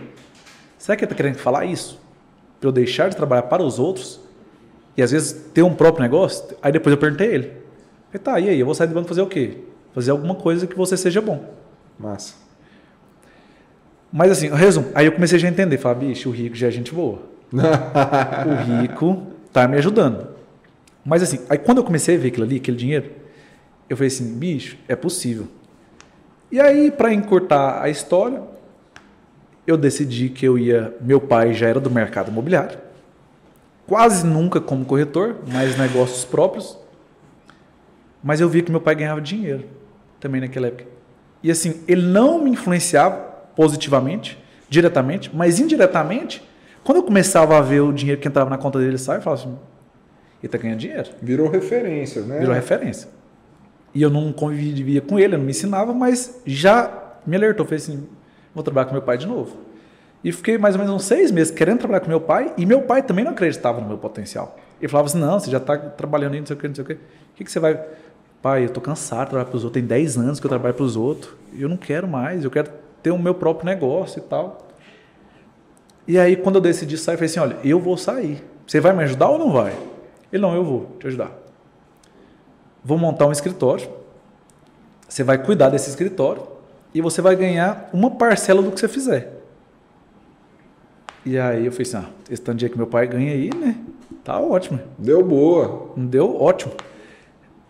Será 0.82 0.96
que 0.96 1.04
ele 1.04 1.12
está 1.12 1.14
querendo 1.14 1.38
falar 1.38 1.64
isso? 1.64 1.96
Para 2.58 2.68
eu 2.68 2.72
deixar 2.72 3.08
de 3.08 3.14
trabalhar 3.14 3.42
para 3.42 3.62
os 3.62 3.78
outros? 3.78 4.18
E 4.96 5.02
às 5.02 5.12
vezes 5.12 5.32
ter 5.54 5.62
um 5.62 5.72
próprio 5.72 6.02
negócio? 6.02 6.56
Aí 6.60 6.72
depois 6.72 6.92
eu 6.92 6.98
perguntei 6.98 7.28
a 7.28 7.30
ele. 7.30 7.52
Falei, 8.10 8.24
tá, 8.24 8.40
e 8.40 8.48
aí? 8.48 8.58
Eu 8.58 8.66
vou 8.66 8.74
sair 8.74 8.88
do 8.88 8.94
banco 8.94 9.06
fazer 9.06 9.22
o 9.22 9.28
quê? 9.28 9.58
Fazer 9.94 10.10
alguma 10.10 10.34
coisa 10.34 10.66
que 10.66 10.76
você 10.76 10.96
seja 10.96 11.20
bom. 11.20 11.54
Massa. 11.96 12.34
Mas 14.12 14.32
assim, 14.32 14.48
resumo. 14.48 14.88
Aí 14.92 15.06
eu 15.06 15.12
comecei 15.12 15.38
a 15.38 15.48
entender. 15.48 15.78
Falar, 15.78 15.94
bicho, 15.94 16.28
o 16.28 16.32
rico 16.32 16.56
já 16.56 16.66
é 16.66 16.72
gente 16.72 16.92
boa. 16.92 17.22
o 17.54 18.80
rico 18.82 19.22
tá 19.52 19.68
me 19.68 19.76
ajudando. 19.76 20.30
Mas 21.04 21.22
assim, 21.22 21.38
aí 21.48 21.58
quando 21.58 21.78
eu 21.78 21.84
comecei 21.84 22.16
a 22.16 22.18
ver 22.18 22.26
aquilo 22.26 22.44
ali, 22.44 22.56
aquele 22.56 22.76
dinheiro, 22.76 23.08
eu 23.88 23.96
falei 23.96 24.08
assim, 24.08 24.36
bicho, 24.36 24.76
é 24.88 24.96
possível. 24.96 25.46
E 26.50 26.58
aí, 26.58 26.90
para 26.90 27.14
encurtar 27.14 27.80
a 27.80 27.88
história, 27.88 28.42
eu 29.66 29.76
decidi 29.76 30.28
que 30.28 30.46
eu 30.46 30.58
ia. 30.58 30.94
Meu 31.00 31.20
pai 31.20 31.52
já 31.52 31.68
era 31.68 31.80
do 31.80 31.90
mercado 31.90 32.30
imobiliário, 32.30 32.78
quase 33.86 34.26
nunca 34.26 34.60
como 34.60 34.84
corretor, 34.84 35.36
mas 35.50 35.76
negócios 35.78 36.24
próprios. 36.24 36.78
Mas 38.22 38.40
eu 38.40 38.48
vi 38.48 38.62
que 38.62 38.70
meu 38.70 38.80
pai 38.80 38.94
ganhava 38.94 39.20
dinheiro 39.20 39.64
também 40.20 40.40
naquela 40.40 40.68
época. 40.68 40.86
E 41.42 41.50
assim, 41.50 41.82
ele 41.88 42.02
não 42.02 42.42
me 42.42 42.50
influenciava 42.50 43.16
positivamente, 43.56 44.38
diretamente, 44.68 45.30
mas 45.34 45.58
indiretamente, 45.58 46.42
quando 46.84 46.98
eu 46.98 47.02
começava 47.02 47.58
a 47.58 47.60
ver 47.60 47.80
o 47.80 47.92
dinheiro 47.92 48.20
que 48.20 48.28
entrava 48.28 48.48
na 48.48 48.58
conta 48.58 48.78
dele 48.78 48.96
sair, 48.96 49.16
eu 49.16 49.22
falava 49.22 49.42
assim: 49.42 49.58
ele 50.42 50.46
está 50.46 50.58
ganhando 50.58 50.78
dinheiro. 50.78 51.10
Virou 51.20 51.48
referência, 51.48 52.22
né? 52.22 52.38
Virou 52.38 52.54
referência. 52.54 53.08
E 53.94 54.00
eu 54.00 54.08
não 54.08 54.32
convivia 54.32 55.00
com 55.00 55.18
ele, 55.18 55.34
eu 55.34 55.38
não 55.38 55.44
me 55.44 55.50
ensinava, 55.50 55.92
mas 55.92 56.40
já 56.46 57.18
me 57.26 57.36
alertou. 57.36 57.66
Falei 57.66 57.76
assim, 57.76 58.08
vou 58.54 58.62
trabalhar 58.62 58.86
com 58.86 58.92
meu 58.92 59.02
pai 59.02 59.18
de 59.18 59.26
novo. 59.26 59.56
E 60.24 60.30
fiquei 60.30 60.56
mais 60.56 60.74
ou 60.74 60.80
menos 60.80 60.94
uns 60.94 61.04
seis 61.04 61.30
meses 61.30 61.52
querendo 61.52 61.78
trabalhar 61.78 62.00
com 62.00 62.08
meu 62.08 62.20
pai, 62.20 62.52
e 62.56 62.64
meu 62.64 62.82
pai 62.82 63.02
também 63.02 63.24
não 63.24 63.32
acreditava 63.32 63.80
no 63.80 63.88
meu 63.88 63.98
potencial. 63.98 64.56
Ele 64.80 64.88
falava 64.88 65.08
assim, 65.08 65.18
não, 65.18 65.38
você 65.38 65.50
já 65.50 65.58
está 65.58 65.76
trabalhando 65.76 66.34
aí, 66.34 66.40
não 66.40 66.46
sei 66.46 66.56
o 66.56 66.58
que, 66.58 66.68
não 66.68 66.74
sei 66.74 66.84
o 66.84 66.86
que. 66.86 66.92
O 66.94 66.98
que, 67.36 67.44
que 67.44 67.50
você 67.50 67.58
vai... 67.58 67.80
Pai, 68.40 68.62
eu 68.62 68.66
estou 68.66 68.82
cansado 68.82 69.24
de 69.24 69.30
trabalhar 69.30 69.48
para 69.48 69.56
os 69.56 69.64
outros, 69.64 69.80
tem 69.80 69.86
10 69.86 70.18
anos 70.18 70.40
que 70.40 70.46
eu 70.46 70.48
trabalho 70.48 70.74
para 70.74 70.84
os 70.84 70.96
outros, 70.96 71.32
eu 71.56 71.68
não 71.68 71.76
quero 71.76 72.08
mais, 72.08 72.44
eu 72.44 72.50
quero 72.50 72.70
ter 73.00 73.10
o 73.12 73.18
meu 73.18 73.34
próprio 73.34 73.66
negócio 73.66 74.18
e 74.18 74.22
tal. 74.22 74.68
E 76.06 76.18
aí, 76.18 76.34
quando 76.36 76.56
eu 76.56 76.60
decidi 76.60 76.98
sair, 76.98 77.14
eu 77.14 77.18
falei 77.18 77.30
assim, 77.30 77.40
olha, 77.40 77.56
eu 77.64 77.78
vou 77.78 77.96
sair. 77.96 78.44
Você 78.66 78.80
vai 78.80 78.92
me 78.94 79.04
ajudar 79.04 79.28
ou 79.28 79.38
não 79.38 79.52
vai? 79.52 79.72
Ele, 80.32 80.42
não, 80.42 80.54
eu 80.54 80.64
vou 80.64 80.96
te 80.98 81.06
ajudar. 81.06 81.30
Vou 82.84 82.98
montar 82.98 83.26
um 83.26 83.32
escritório. 83.32 83.88
Você 85.08 85.22
vai 85.22 85.38
cuidar 85.38 85.68
desse 85.68 85.90
escritório 85.90 86.42
e 86.94 87.00
você 87.00 87.20
vai 87.22 87.34
ganhar 87.36 87.88
uma 87.92 88.10
parcela 88.10 88.62
do 88.62 88.70
que 88.70 88.80
você 88.80 88.88
fizer. 88.88 89.40
E 91.24 91.38
aí 91.38 91.66
eu 91.66 91.72
falei 91.72 91.86
assim, 91.86 91.96
ah, 91.96 92.10
esse 92.30 92.42
tanto 92.42 92.56
de 92.56 92.58
dinheiro 92.60 92.72
que 92.72 92.78
meu 92.78 92.86
pai 92.86 93.06
ganha 93.06 93.32
aí, 93.32 93.50
né? 93.54 93.76
Tá 94.24 94.38
ótimo. 94.40 94.80
Deu 94.98 95.24
boa. 95.24 95.92
Deu? 95.96 96.40
Ótimo. 96.40 96.72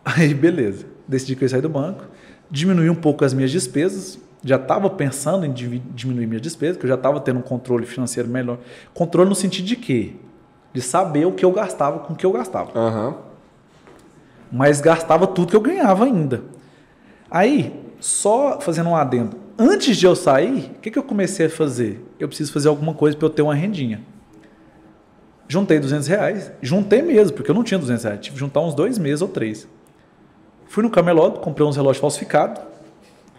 Aí, 0.05 0.33
beleza. 0.35 0.87
Decidi 1.07 1.37
que 1.37 1.45
eu 1.45 1.47
ia 1.47 1.51
sair 1.51 1.61
do 1.61 1.69
banco. 1.69 2.05
Diminuí 2.51 2.89
um 2.89 2.95
pouco 2.95 3.25
as 3.25 3.33
minhas 3.35 3.51
despesas. 3.51 4.19
Já 4.45 4.57
estava 4.57 4.91
pensando 4.91 5.47
em 5.47 5.53
diminuir 5.53 6.27
minhas 6.27 6.43
despesas, 6.43 6.77
que 6.77 6.85
eu 6.85 6.89
já 6.89 6.97
estava 6.97 7.21
tendo 7.21 7.39
um 7.39 7.43
controle 7.43 7.87
financeiro 7.87 8.29
melhor. 8.29 8.59
Controle 8.93 9.29
no 9.29 9.35
sentido 9.35 9.67
de 9.67 9.77
quê? 9.77 10.15
De 10.73 10.81
saber 10.81 11.27
o 11.27 11.33
que 11.33 11.45
eu 11.45 11.53
gastava 11.53 12.01
com 12.01 12.15
o 12.15 12.17
que 12.17 12.25
eu 12.25 12.33
gastava 12.33 12.77
Aham. 12.77 13.15
mas 14.51 14.81
gastava 14.81 15.27
tudo 15.27 15.51
que 15.51 15.57
eu 15.57 15.61
ganhava 15.61 16.05
ainda. 16.07 16.43
Aí, 17.31 17.82
só 18.03 18.61
fazendo 18.61 18.91
um 18.91 18.97
adendo, 18.97 19.37
antes 19.57 19.97
de 19.97 20.05
eu 20.05 20.17
sair, 20.17 20.73
o 20.77 20.81
que, 20.81 20.91
que 20.91 20.99
eu 20.99 21.05
comecei 21.05 21.47
a 21.47 21.51
fazer? 21.51 22.05
Eu 22.19 22.27
preciso 22.27 22.53
fazer 22.53 22.69
alguma 22.69 22.93
coisa 22.93 23.17
para 23.17 23.27
eu 23.27 23.31
ter 23.31 23.43
uma 23.43 23.55
rendinha. 23.55 24.03
Juntei 25.47 25.79
200 25.79 26.09
reais, 26.09 26.51
juntei 26.61 27.01
mesmo, 27.01 27.37
porque 27.37 27.49
eu 27.49 27.55
não 27.55 27.63
tinha 27.63 27.79
200 27.79 28.03
reais, 28.03 28.21
tive 28.21 28.35
que 28.35 28.41
juntar 28.41 28.61
uns 28.61 28.75
dois 28.75 28.99
meses 28.99 29.23
ou 29.23 29.29
três. 29.29 29.69
Fui 30.67 30.83
no 30.83 30.91
camelot, 30.91 31.39
comprei 31.39 31.65
uns 31.65 31.77
relógios 31.77 32.01
falsificados, 32.01 32.61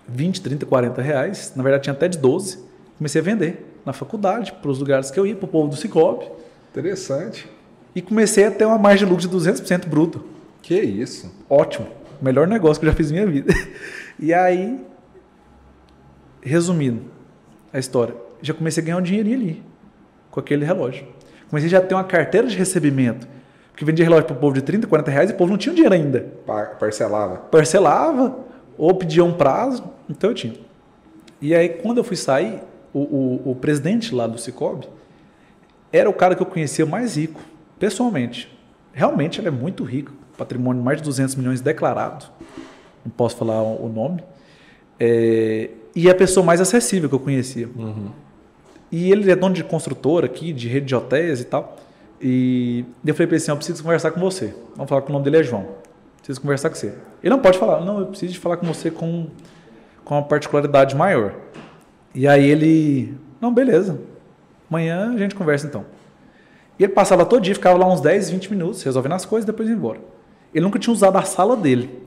20, 0.07 0.41
30, 0.41 0.66
40 0.66 1.01
reais, 1.01 1.51
na 1.57 1.61
verdade 1.61 1.84
tinha 1.84 1.93
até 1.93 2.07
de 2.07 2.18
12, 2.18 2.59
comecei 2.97 3.20
a 3.20 3.24
vender 3.24 3.82
na 3.86 3.91
faculdade, 3.91 4.53
para 4.53 4.72
os 4.72 4.80
lugares 4.80 5.11
que 5.11 5.20
eu 5.20 5.28
ia, 5.28 5.36
para 5.36 5.45
o 5.45 5.49
povo 5.49 5.68
do 5.68 5.76
Cicobi, 5.76 6.26
Interessante. 6.72 7.49
e 7.93 8.01
comecei 8.01 8.45
a 8.45 8.51
ter 8.51 8.64
uma 8.64 8.78
margem 8.78 9.05
de 9.05 9.11
lucro 9.11 9.28
de 9.28 9.36
200% 9.36 9.88
bruto. 9.88 10.24
Que 10.61 10.80
isso. 10.80 11.30
Ótimo. 11.49 12.03
Melhor 12.24 12.47
negócio 12.47 12.80
que 12.80 12.86
eu 12.88 12.91
já 12.91 12.95
fiz 12.95 13.11
na 13.11 13.17
minha 13.17 13.28
vida. 13.32 13.53
E 14.19 14.32
aí, 14.32 14.80
resumindo 16.41 17.01
a 17.74 17.80
história, 17.80 18.15
já 18.41 18.53
comecei 18.53 18.82
a 18.84 18.86
ganhar 18.86 18.97
um 18.97 19.01
dinheirinho 19.01 19.36
ali, 19.38 19.63
com 20.30 20.39
aquele 20.39 20.63
relógio. 20.63 21.05
Comecei 21.49 21.69
já 21.69 21.80
a 21.80 21.82
ter 21.82 21.95
uma 21.95 22.03
carteira 22.03 22.47
de 22.47 22.55
recebimento, 22.55 23.28
porque 23.71 23.84
vendia 23.84 24.05
relógio 24.05 24.26
para 24.26 24.36
o 24.36 24.39
povo 24.39 24.53
de 24.53 24.61
30, 24.61 24.86
40 24.88 25.11
reais 25.11 25.30
e 25.32 25.34
o 25.34 25.36
povo 25.38 25.51
não 25.51 25.57
tinha 25.57 25.74
dinheiro 25.74 25.95
ainda. 25.95 26.28
Pa- 26.45 26.65
Parcelava. 26.80 27.38
Parcelava 27.38 28.38
ou 28.78 28.93
pedia 28.93 29.24
um 29.26 29.34
prazo, 29.34 29.84
então 30.09 30.30
eu 30.30 30.36
tinha. 30.36 30.53
E 31.41 31.53
aí, 31.55 31.69
quando 31.69 31.97
eu 31.97 32.03
fui 32.03 32.15
sair, 32.15 32.61
o, 32.93 32.99
o, 32.99 33.51
o 33.51 33.55
presidente 33.55 34.13
lá 34.13 34.28
do 34.28 34.38
Cicobi 34.38 34.88
era 35.91 36.07
o 36.09 36.13
cara 36.13 36.36
que 36.36 36.41
eu 36.41 36.45
conhecia 36.47 36.86
mais 36.86 37.17
rico, 37.17 37.41
pessoalmente. 37.80 38.55
Realmente 38.93 39.39
ele 39.41 39.47
é 39.47 39.51
muito 39.51 39.84
rico, 39.84 40.11
patrimônio 40.38 40.81
de 40.81 40.86
mais 40.86 40.97
de 40.97 41.03
200 41.03 41.36
milhões 41.36 41.61
declarado. 41.61 42.25
Não 43.05 43.11
posso 43.11 43.36
falar 43.36 43.61
o 43.61 43.89
nome. 43.89 44.23
É, 44.99 45.69
e 45.95 46.07
é 46.07 46.11
a 46.11 46.15
pessoa 46.15 46.45
mais 46.45 46.61
acessível 46.61 47.09
que 47.09 47.15
eu 47.15 47.19
conhecia. 47.19 47.69
E 48.91 49.11
ele 49.11 49.29
é 49.31 49.36
dono 49.36 49.53
de 49.53 49.63
construtora 49.63 50.25
aqui, 50.25 50.53
de 50.53 50.67
rede 50.67 50.88
de 50.88 50.95
hotéis 50.95 51.41
e 51.41 51.45
tal. 51.45 51.77
E 52.21 52.86
eu 53.05 53.13
falei 53.13 53.27
para 53.27 53.36
ele 53.36 53.43
assim: 53.43 53.51
eu 53.51 53.57
preciso 53.57 53.84
conversar 53.84 54.11
com 54.11 54.19
você. 54.19 54.53
Vamos 54.75 54.89
falar 54.89 55.01
que 55.01 55.09
o 55.09 55.11
nome 55.11 55.25
dele 55.25 55.38
é 55.38 55.43
João. 55.43 55.67
Preciso 56.17 56.39
conversar 56.39 56.69
com 56.69 56.75
você. 56.75 56.93
Ele 57.21 57.29
não 57.29 57.39
pode 57.39 57.57
falar, 57.57 57.81
não, 57.81 57.99
eu 57.99 58.05
preciso 58.07 58.31
de 58.31 58.39
falar 58.39 58.57
com 58.57 58.65
você 58.65 58.89
com, 58.89 59.27
com 60.05 60.15
uma 60.15 60.23
particularidade 60.23 60.95
maior. 60.95 61.36
E 62.15 62.27
aí 62.27 62.49
ele, 62.49 63.17
não, 63.41 63.53
beleza. 63.53 63.99
Amanhã 64.69 65.13
a 65.13 65.17
gente 65.17 65.36
conversa 65.36 65.67
então. 65.67 65.86
E 66.79 66.84
ele 66.84 66.93
passava 66.93 67.25
todo 67.25 67.41
dia, 67.41 67.53
ficava 67.53 67.77
lá 67.77 67.91
uns 67.91 67.99
10, 67.99 68.29
20 68.29 68.51
minutos, 68.51 68.84
resolvendo 68.84 69.13
as 69.13 69.25
coisas 69.25 69.47
e 69.47 69.51
depois 69.51 69.67
ia 69.67 69.75
embora. 69.75 69.99
Ele 70.54 70.64
nunca 70.64 70.78
tinha 70.78 70.93
usado 70.93 71.18
a 71.18 71.24
sala 71.24 71.56
dele. 71.56 72.04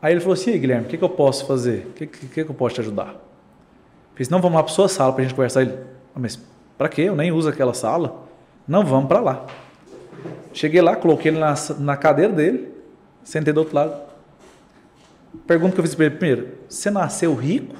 Aí 0.00 0.12
ele 0.12 0.20
falou 0.20 0.34
assim, 0.34 0.50
e 0.50 0.52
aí, 0.54 0.58
Guilherme, 0.58 0.86
o 0.86 0.88
que, 0.88 0.98
que 0.98 1.04
eu 1.04 1.08
posso 1.08 1.46
fazer? 1.46 1.86
O 1.88 1.92
que, 1.92 2.06
que, 2.06 2.44
que 2.44 2.50
eu 2.50 2.54
posso 2.54 2.74
te 2.74 2.80
ajudar? 2.80 3.08
Eu 3.08 4.18
disse, 4.18 4.30
não, 4.30 4.40
vamos 4.40 4.56
lá 4.56 4.62
para 4.62 4.72
sua 4.72 4.88
sala 4.88 5.12
para 5.12 5.22
a 5.22 5.24
gente 5.24 5.34
conversar. 5.34 5.62
Ele, 5.62 5.74
"Ah, 6.14 6.18
mas 6.18 6.38
para 6.76 6.88
quê? 6.88 7.02
Eu 7.02 7.16
nem 7.16 7.32
uso 7.32 7.48
aquela 7.48 7.72
sala. 7.72 8.24
Não, 8.68 8.84
vamos 8.84 9.08
para 9.08 9.20
lá. 9.20 9.46
Cheguei 10.52 10.80
lá, 10.80 10.96
coloquei 10.96 11.30
ele 11.30 11.38
na, 11.38 11.54
na 11.78 11.96
cadeira 11.96 12.32
dele, 12.32 12.72
sentei 13.22 13.52
do 13.52 13.58
outro 13.58 13.74
lado. 13.74 14.06
Pergunta 15.46 15.74
que 15.74 15.80
eu 15.80 15.84
fiz 15.84 15.94
para 15.94 16.06
ele 16.06 16.16
primeiro: 16.16 16.48
você 16.68 16.90
nasceu 16.90 17.34
rico 17.34 17.74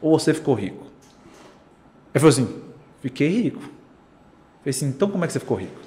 ou 0.00 0.18
você 0.18 0.34
ficou 0.34 0.54
rico? 0.54 0.84
Ele 2.14 2.20
falou 2.20 2.28
assim: 2.28 2.62
fiquei 3.00 3.28
rico. 3.28 3.60
Eu 3.60 3.62
falei 3.62 4.70
assim: 4.70 4.86
então 4.88 5.10
como 5.10 5.24
é 5.24 5.26
que 5.26 5.32
você 5.32 5.40
ficou 5.40 5.56
rico? 5.56 5.80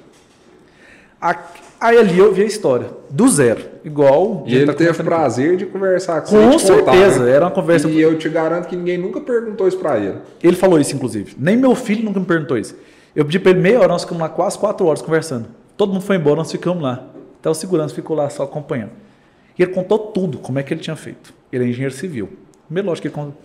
Aí 1.80 1.98
ali 1.98 2.18
eu 2.18 2.34
vi 2.34 2.42
a 2.44 2.46
história, 2.46 2.88
do 3.10 3.28
zero, 3.28 3.62
igual. 3.84 4.44
E 4.48 4.56
ele 4.56 4.66
tá 4.66 4.74
teve 4.74 4.92
aqui. 4.92 5.04
prazer 5.04 5.58
de 5.58 5.66
conversar 5.66 6.22
com 6.22 6.30
Com 6.30 6.52
você. 6.52 6.68
te 6.68 6.80
contar, 6.80 6.94
certeza, 6.94 7.26
né? 7.26 7.32
era 7.32 7.46
uma 7.46 7.52
conversa. 7.52 7.90
E 7.90 8.00
eu 8.00 8.18
te 8.18 8.30
garanto 8.30 8.68
que 8.68 8.76
ninguém 8.76 8.98
nunca 8.98 9.20
perguntou 9.20 9.68
isso 9.68 9.78
pra 9.78 9.98
ele. 10.00 10.18
Ele 10.42 10.56
falou 10.56 10.80
isso, 10.80 10.96
inclusive. 10.96 11.36
Nem 11.38 11.58
meu 11.58 11.76
filho 11.76 12.04
nunca 12.04 12.20
me 12.20 12.26
perguntou 12.26 12.58
isso. 12.58 12.76
Eu 13.16 13.26
pedi 13.26 13.40
para 13.40 13.52
ele 13.52 13.60
meia 13.62 13.80
hora, 13.80 13.90
nós 13.90 14.04
ficamos 14.04 14.22
lá 14.22 14.30
quase 14.30 14.58
quatro 14.58 14.86
horas 14.86 15.02
conversando. 15.02 15.48
Todo 15.78 15.92
mundo 15.92 16.02
foi 16.02 16.16
embora, 16.16 16.38
nós 16.38 16.52
ficamos 16.52 16.82
lá. 16.82 17.08
Até 17.40 17.50
o 17.50 17.54
segurança 17.54 17.94
ficou 17.94 18.16
lá 18.16 18.30
só 18.30 18.44
acompanhando. 18.44 18.92
E 19.58 19.64
ele 19.64 19.72
contou 19.74 20.00
tudo, 20.00 20.38
como 20.40 20.58
é 20.60 20.64
que 20.64 20.74
ele 20.74 20.82
tinha 20.82 20.96
feito. 20.96 21.34
Ele 21.52 21.66
é 21.66 21.68
engenheiro 21.68 21.94
civil. 21.94 22.30
Primeiro, 22.66 22.88
lógico 22.90 23.04
que 23.04 23.08
ele 23.10 23.16
contou. 23.16 23.42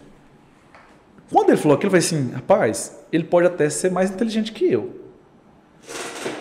Quando 1.33 1.51
ele 1.51 1.57
falou 1.59 1.76
aquilo, 1.76 1.95
eu 1.95 2.01
falei 2.03 2.22
assim, 2.22 2.33
rapaz, 2.35 2.99
ele 3.12 3.24
pode 3.24 3.47
até 3.47 3.68
ser 3.68 3.91
mais 3.91 4.11
inteligente 4.11 4.51
que 4.53 4.72
eu. 4.72 4.91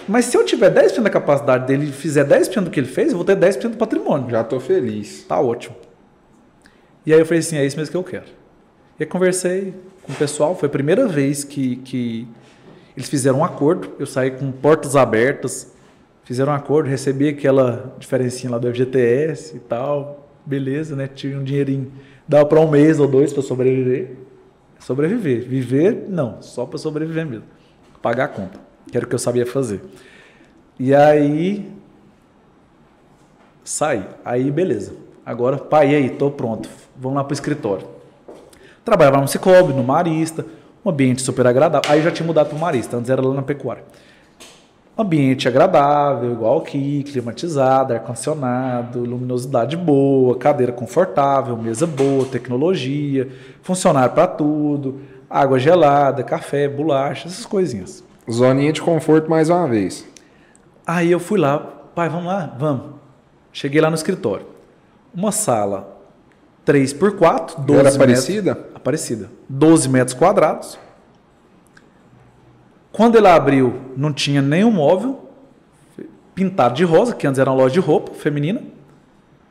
Mas 0.09 0.25
se 0.25 0.35
eu 0.35 0.43
tiver 0.43 0.73
10% 0.73 1.03
da 1.03 1.09
capacidade 1.09 1.67
dele 1.67 1.85
e 1.85 1.91
fizer 1.91 2.25
10% 2.25 2.63
do 2.63 2.71
que 2.71 2.79
ele 2.79 2.87
fez, 2.87 3.11
eu 3.11 3.17
vou 3.17 3.23
ter 3.23 3.37
10% 3.37 3.69
do 3.69 3.77
patrimônio. 3.77 4.27
Já 4.31 4.43
tô 4.43 4.59
feliz. 4.59 5.23
Tá 5.23 5.39
ótimo. 5.39 5.75
E 7.05 7.13
aí 7.13 7.19
eu 7.19 7.25
falei 7.27 7.41
assim, 7.41 7.57
é 7.57 7.65
isso 7.65 7.77
mesmo 7.77 7.91
que 7.91 7.97
eu 7.97 8.03
quero. 8.03 8.25
E 8.99 9.03
aí 9.03 9.05
conversei 9.05 9.71
com 10.01 10.11
o 10.11 10.15
pessoal, 10.15 10.55
foi 10.55 10.67
a 10.67 10.71
primeira 10.71 11.07
vez 11.07 11.43
que, 11.43 11.75
que 11.77 12.27
eles 12.97 13.07
fizeram 13.07 13.39
um 13.39 13.45
acordo, 13.45 13.91
eu 13.99 14.07
saí 14.07 14.31
com 14.31 14.51
portas 14.51 14.95
abertas, 14.95 15.71
fizeram 16.23 16.53
um 16.53 16.55
acordo, 16.55 16.89
recebi 16.89 17.29
aquela 17.29 17.95
diferencinha 17.99 18.51
lá 18.51 18.57
do 18.57 18.67
FGTS 18.67 19.57
e 19.57 19.59
tal, 19.59 20.27
beleza, 20.43 20.95
né? 20.95 21.07
Tive 21.07 21.35
um 21.35 21.43
dinheirinho, 21.43 21.91
dava 22.27 22.47
para 22.47 22.59
um 22.59 22.69
mês 22.69 22.99
ou 22.99 23.07
dois 23.07 23.31
para 23.31 23.43
sobreviver. 23.43 24.15
Sobreviver. 24.79 25.47
Viver, 25.47 26.05
não, 26.09 26.41
só 26.41 26.65
para 26.65 26.79
sobreviver 26.79 27.27
mesmo. 27.27 27.45
Pagar 28.01 28.25
a 28.25 28.27
conta, 28.27 28.59
que 28.89 28.97
era 28.97 29.05
o 29.05 29.09
que 29.09 29.15
eu 29.15 29.19
sabia 29.19 29.45
fazer. 29.45 29.81
E 30.79 30.93
aí, 30.95 31.69
saí. 33.63 34.03
Aí, 34.23 34.49
beleza. 34.49 34.93
Agora, 35.25 35.57
pai, 35.57 35.93
aí, 35.95 36.09
tô 36.09 36.31
pronto. 36.31 36.69
Vamos 36.95 37.17
lá 37.17 37.23
pro 37.23 37.33
escritório. 37.33 37.87
Trabalhava 38.83 39.21
no 39.21 39.27
Cicobi, 39.27 39.73
no 39.73 39.83
Marista, 39.83 40.45
um 40.83 40.89
ambiente 40.89 41.21
super 41.21 41.45
agradável. 41.45 41.91
Aí 41.91 42.01
já 42.01 42.11
tinha 42.11 42.25
mudado 42.25 42.47
para 42.47 42.57
o 42.57 42.59
Marista, 42.59 42.97
antes 42.97 43.09
era 43.09 43.21
lá 43.21 43.33
na 43.33 43.41
pecuária. 43.41 43.83
Ambiente 44.97 45.47
agradável, 45.47 46.31
igual 46.31 46.57
aqui, 46.57 47.03
climatizado, 47.03 47.93
ar-condicionado, 47.93 48.99
luminosidade 48.99 49.77
boa, 49.77 50.35
cadeira 50.37 50.73
confortável, 50.73 51.55
mesa 51.55 51.87
boa, 51.87 52.25
tecnologia, 52.25 53.29
funcionário 53.61 54.13
para 54.13 54.27
tudo, 54.27 54.99
água 55.29 55.57
gelada, 55.57 56.21
café, 56.21 56.67
bolacha, 56.67 57.27
essas 57.27 57.45
coisinhas. 57.45 58.03
Zoninha 58.31 58.71
de 58.71 58.81
conforto 58.81 59.29
mais 59.29 59.49
uma 59.49 59.67
vez. 59.67 60.05
Aí 60.85 61.11
eu 61.11 61.19
fui 61.19 61.39
lá, 61.39 61.59
pai, 61.59 62.09
vamos 62.09 62.27
lá? 62.27 62.55
Vamos. 62.57 62.95
Cheguei 63.51 63.81
lá 63.81 63.89
no 63.89 63.95
escritório. 63.95 64.45
Uma 65.13 65.31
sala 65.31 65.97
3 66.65 66.93
por 66.93 67.15
4, 67.15 67.61
12 67.61 67.71
Era 67.71 67.83
metros. 67.83 67.97
parecida? 67.97 68.51
Aparecida. 68.75 69.31
12 69.47 69.89
metros 69.89 70.15
quadrados. 70.15 70.77
Quando 72.91 73.17
ele 73.17 73.27
abriu, 73.27 73.79
não 73.95 74.11
tinha 74.13 74.41
nenhum 74.41 74.71
móvel 74.71 75.29
pintado 76.35 76.75
de 76.75 76.83
rosa, 76.83 77.13
que 77.15 77.27
antes 77.27 77.39
era 77.39 77.49
uma 77.49 77.57
loja 77.57 77.73
de 77.73 77.79
roupa 77.79 78.13
feminina, 78.13 78.61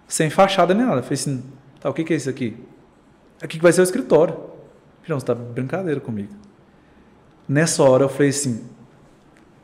sem 0.07 0.31
fachada 0.31 0.73
nem 0.75 0.85
nada. 0.87 0.99
Eu 0.99 1.03
falei 1.03 1.15
assim, 1.15 1.43
tá, 1.81 1.91
o 1.91 1.95
que, 1.95 2.03
que 2.05 2.13
é 2.13 2.17
isso 2.17 2.31
aqui? 2.31 2.57
Aqui 3.43 3.57
que 3.59 3.63
vai 3.63 3.73
ser 3.73 3.81
o 3.81 3.85
escritório. 3.85 4.37
Filhão, 5.03 5.19
você 5.21 5.27
tá 5.27 5.35
brincadeira 5.35 6.01
comigo. 6.01 6.33
Nessa 7.49 7.83
hora 7.83 8.05
eu 8.05 8.09
falei 8.09 8.29
assim, 8.29 8.63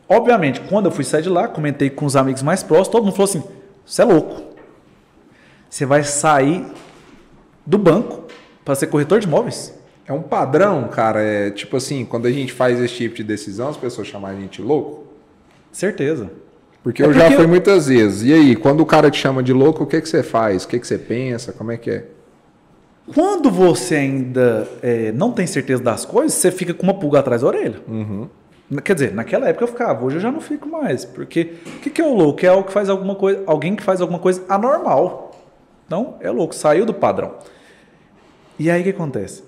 obviamente, 0.09 0.61
quando 0.63 0.87
eu 0.87 0.91
fui 0.93 1.05
sair 1.05 1.23
de 1.23 1.29
lá, 1.29 1.47
comentei 1.49 1.91
com 1.91 2.07
os 2.07 2.17
amigos 2.17 2.43
mais 2.43 2.63
próximos, 2.63 2.89
todo 2.89 3.05
mundo 3.05 3.13
falou 3.15 3.29
assim, 3.29 3.43
você 3.85 4.03
é 4.03 4.05
louco. 4.05 4.43
Você 5.69 5.85
vai 5.85 6.03
sair 6.05 6.65
do 7.67 7.77
banco 7.77 8.25
para 8.65 8.75
ser 8.75 8.87
corretor 8.87 9.21
de 9.21 9.27
imóveis? 9.27 9.75
É 10.07 10.13
um 10.13 10.23
padrão, 10.23 10.89
cara. 10.89 11.21
É 11.23 11.51
tipo 11.51 11.77
assim, 11.77 12.05
quando 12.05 12.27
a 12.27 12.31
gente 12.31 12.53
faz 12.53 12.79
esse 12.81 12.95
tipo 12.95 13.17
de 13.17 13.25
decisão, 13.25 13.69
as 13.69 13.77
pessoas 13.77 14.07
chamam 14.07 14.31
a 14.31 14.35
gente 14.35 14.63
louco. 14.63 15.05
Certeza. 15.73 16.31
Porque 16.83 17.03
É 17.03 17.07
eu 17.07 17.13
já 17.13 17.23
porque 17.23 17.37
fui 17.37 17.45
eu- 17.45 17.49
muitas 17.49 17.87
vezes. 17.89 18.23
E 18.23 18.33
aí, 18.33 18.55
quando 18.55 18.81
o 18.81 18.87
cara 18.87 19.11
te 19.11 19.19
chama 19.19 19.43
de 19.43 19.53
louco, 19.53 19.83
o 19.83 19.87
que, 19.87 20.01
que 20.01 20.09
você 20.09 20.23
faz? 20.23 20.65
O 20.65 20.69
que, 20.69 20.79
que 20.79 20.87
você 20.87 20.99
pensa? 20.99 21.53
Como 21.53 21.73
é 21.73 21.77
que 21.79 21.91
é? 21.91 22.05
Quando 23.13 23.51
você 23.51 23.97
ainda 23.97 24.67
é, 24.83 25.13
não 25.13 25.31
tem 25.31 25.47
certeza 25.47 25.83
das 25.83 26.05
coisas, 26.05 26.33
você 26.33 26.51
fica 26.51 26.73
com 26.73 26.83
uma 26.85 26.95
pulga 26.95 27.19
atrás 27.21 27.43
da 27.43 27.49
orelha. 27.49 27.81
Na- 28.71 28.81
Quer 28.81 28.95
dizer, 28.95 29.13
naquela 29.15 29.47
época 29.49 29.65
eu 29.65 29.69
ficava, 29.69 30.05
hoje 30.05 30.17
eu 30.17 30.21
já 30.21 30.33
não 30.33 30.41
fico 30.41 30.67
mais. 30.69 31.05
Porque 31.05 31.55
o 31.67 31.81
que, 31.81 31.91
que 31.91 32.01
é 32.01 32.05
o 32.07 32.15
louco? 32.15 32.45
É 32.45 32.49
algo 32.49 32.65
que 32.67 32.73
faz 32.73 32.89
alguma 32.89 33.15
coisa, 33.15 33.43
alguém 33.47 33.77
que 33.77 33.83
faz 33.83 34.01
alguma 34.01 34.19
coisa 34.19 34.43
anormal. 34.49 35.33
Então, 35.87 36.15
é 36.21 36.31
louco, 36.31 36.55
saiu 36.55 36.87
do 36.87 36.95
padrão. 36.95 37.35
E 38.59 38.71
aí 38.71 38.81
o 38.81 38.85
que 38.85 38.91
acontece? 38.91 39.45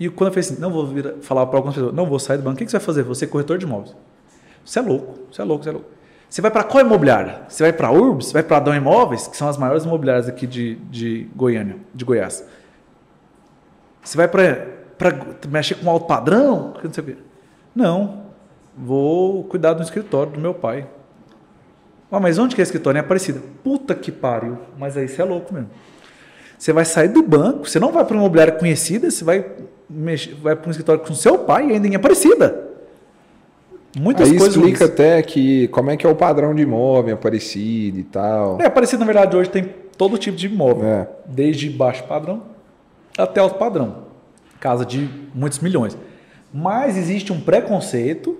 E 0.00 0.08
quando 0.08 0.28
eu 0.28 0.32
falei 0.34 0.48
assim, 0.48 0.60
não 0.60 0.70
vou 0.72 0.86
vir 0.86 1.14
falar 1.20 1.44
para 1.46 1.58
algumas 1.58 1.74
pessoas, 1.74 1.94
não 1.94 2.06
vou 2.06 2.18
sair 2.18 2.38
do 2.38 2.42
banco, 2.42 2.54
o 2.54 2.58
que, 2.58 2.64
que 2.64 2.70
você 2.70 2.78
vai 2.78 2.86
fazer? 2.86 3.02
Você 3.02 3.26
é 3.26 3.28
corretor 3.28 3.58
de 3.58 3.66
imóveis. 3.66 3.94
Você 4.64 4.78
é 4.78 4.82
louco, 4.82 5.14
você 5.30 5.42
é 5.42 5.44
louco, 5.44 5.62
você 5.62 5.68
é 5.68 5.72
louco. 5.72 5.88
Você 6.30 6.40
vai 6.40 6.50
para 6.50 6.64
qual 6.64 6.82
imobiliária? 6.84 7.42
Você 7.48 7.62
vai 7.64 7.72
para 7.72 7.88
a 7.88 7.92
Urbs? 7.92 8.26
Você 8.28 8.32
vai 8.32 8.42
para 8.42 8.56
a 8.56 8.60
Adão 8.60 8.74
Imóveis, 8.74 9.28
que 9.28 9.36
são 9.36 9.46
as 9.46 9.58
maiores 9.58 9.84
imobiliárias 9.84 10.26
aqui 10.26 10.46
de, 10.48 10.76
de 10.90 11.28
Goiânia, 11.36 11.76
de 11.94 12.04
Goiás. 12.04 12.42
Você 14.04 14.16
vai 14.16 14.28
para 14.28 14.68
mexer 15.48 15.76
com 15.76 15.90
alto 15.90 16.06
padrão? 16.06 16.74
Não, 16.82 16.92
sei 16.92 17.02
o 17.02 17.06
quê. 17.06 17.16
não, 17.74 18.24
vou 18.76 19.44
cuidar 19.44 19.72
do 19.72 19.82
escritório 19.82 20.32
do 20.32 20.40
meu 20.40 20.52
pai. 20.52 20.86
Ah, 22.12 22.20
mas 22.20 22.38
onde 22.38 22.54
que 22.54 22.60
é 22.60 22.62
o 22.62 22.64
escritório? 22.64 22.98
É 22.98 23.00
Aparecida. 23.00 23.40
Puta 23.64 23.92
que 23.92 24.12
pariu. 24.12 24.58
Mas 24.78 24.96
aí 24.96 25.08
você 25.08 25.20
é 25.20 25.24
louco 25.24 25.52
mesmo. 25.52 25.70
Você 26.56 26.72
vai 26.72 26.84
sair 26.84 27.08
do 27.08 27.22
banco, 27.22 27.68
você 27.68 27.80
não 27.80 27.90
vai 27.90 28.04
para 28.04 28.14
uma 28.14 28.22
imobiliária 28.22 28.52
conhecida, 28.52 29.10
você 29.10 29.24
vai, 29.24 29.44
mexer, 29.90 30.34
vai 30.34 30.54
para 30.54 30.68
um 30.68 30.70
escritório 30.70 31.02
com 31.02 31.12
seu 31.12 31.38
pai 31.38 31.72
ainda 31.72 31.88
em 31.88 31.96
Aparecida. 31.96 32.70
Muitas 33.98 34.30
aí 34.30 34.36
coisas 34.36 34.56
explica 34.56 34.84
ruins. 34.84 34.92
até 34.92 35.22
que 35.22 35.68
como 35.68 35.90
é 35.90 35.96
que 35.96 36.06
é 36.06 36.08
o 36.08 36.14
padrão 36.14 36.54
de 36.54 36.62
imóvel 36.62 37.14
aparecido 37.14 37.98
e 37.98 38.04
tal. 38.04 38.60
É, 38.60 38.66
Aparecida, 38.66 39.00
na 39.00 39.06
verdade, 39.06 39.36
hoje 39.36 39.50
tem 39.50 39.64
todo 39.96 40.16
tipo 40.16 40.36
de 40.36 40.46
imóvel. 40.46 40.86
É. 40.86 41.08
Desde 41.26 41.68
baixo 41.70 42.04
padrão 42.04 42.53
até 43.16 43.40
alto 43.40 43.56
padrão. 43.58 44.04
Casa 44.60 44.84
de 44.84 45.08
muitos 45.34 45.58
milhões. 45.60 45.96
Mas 46.52 46.96
existe 46.96 47.32
um 47.32 47.40
preconceito, 47.40 48.36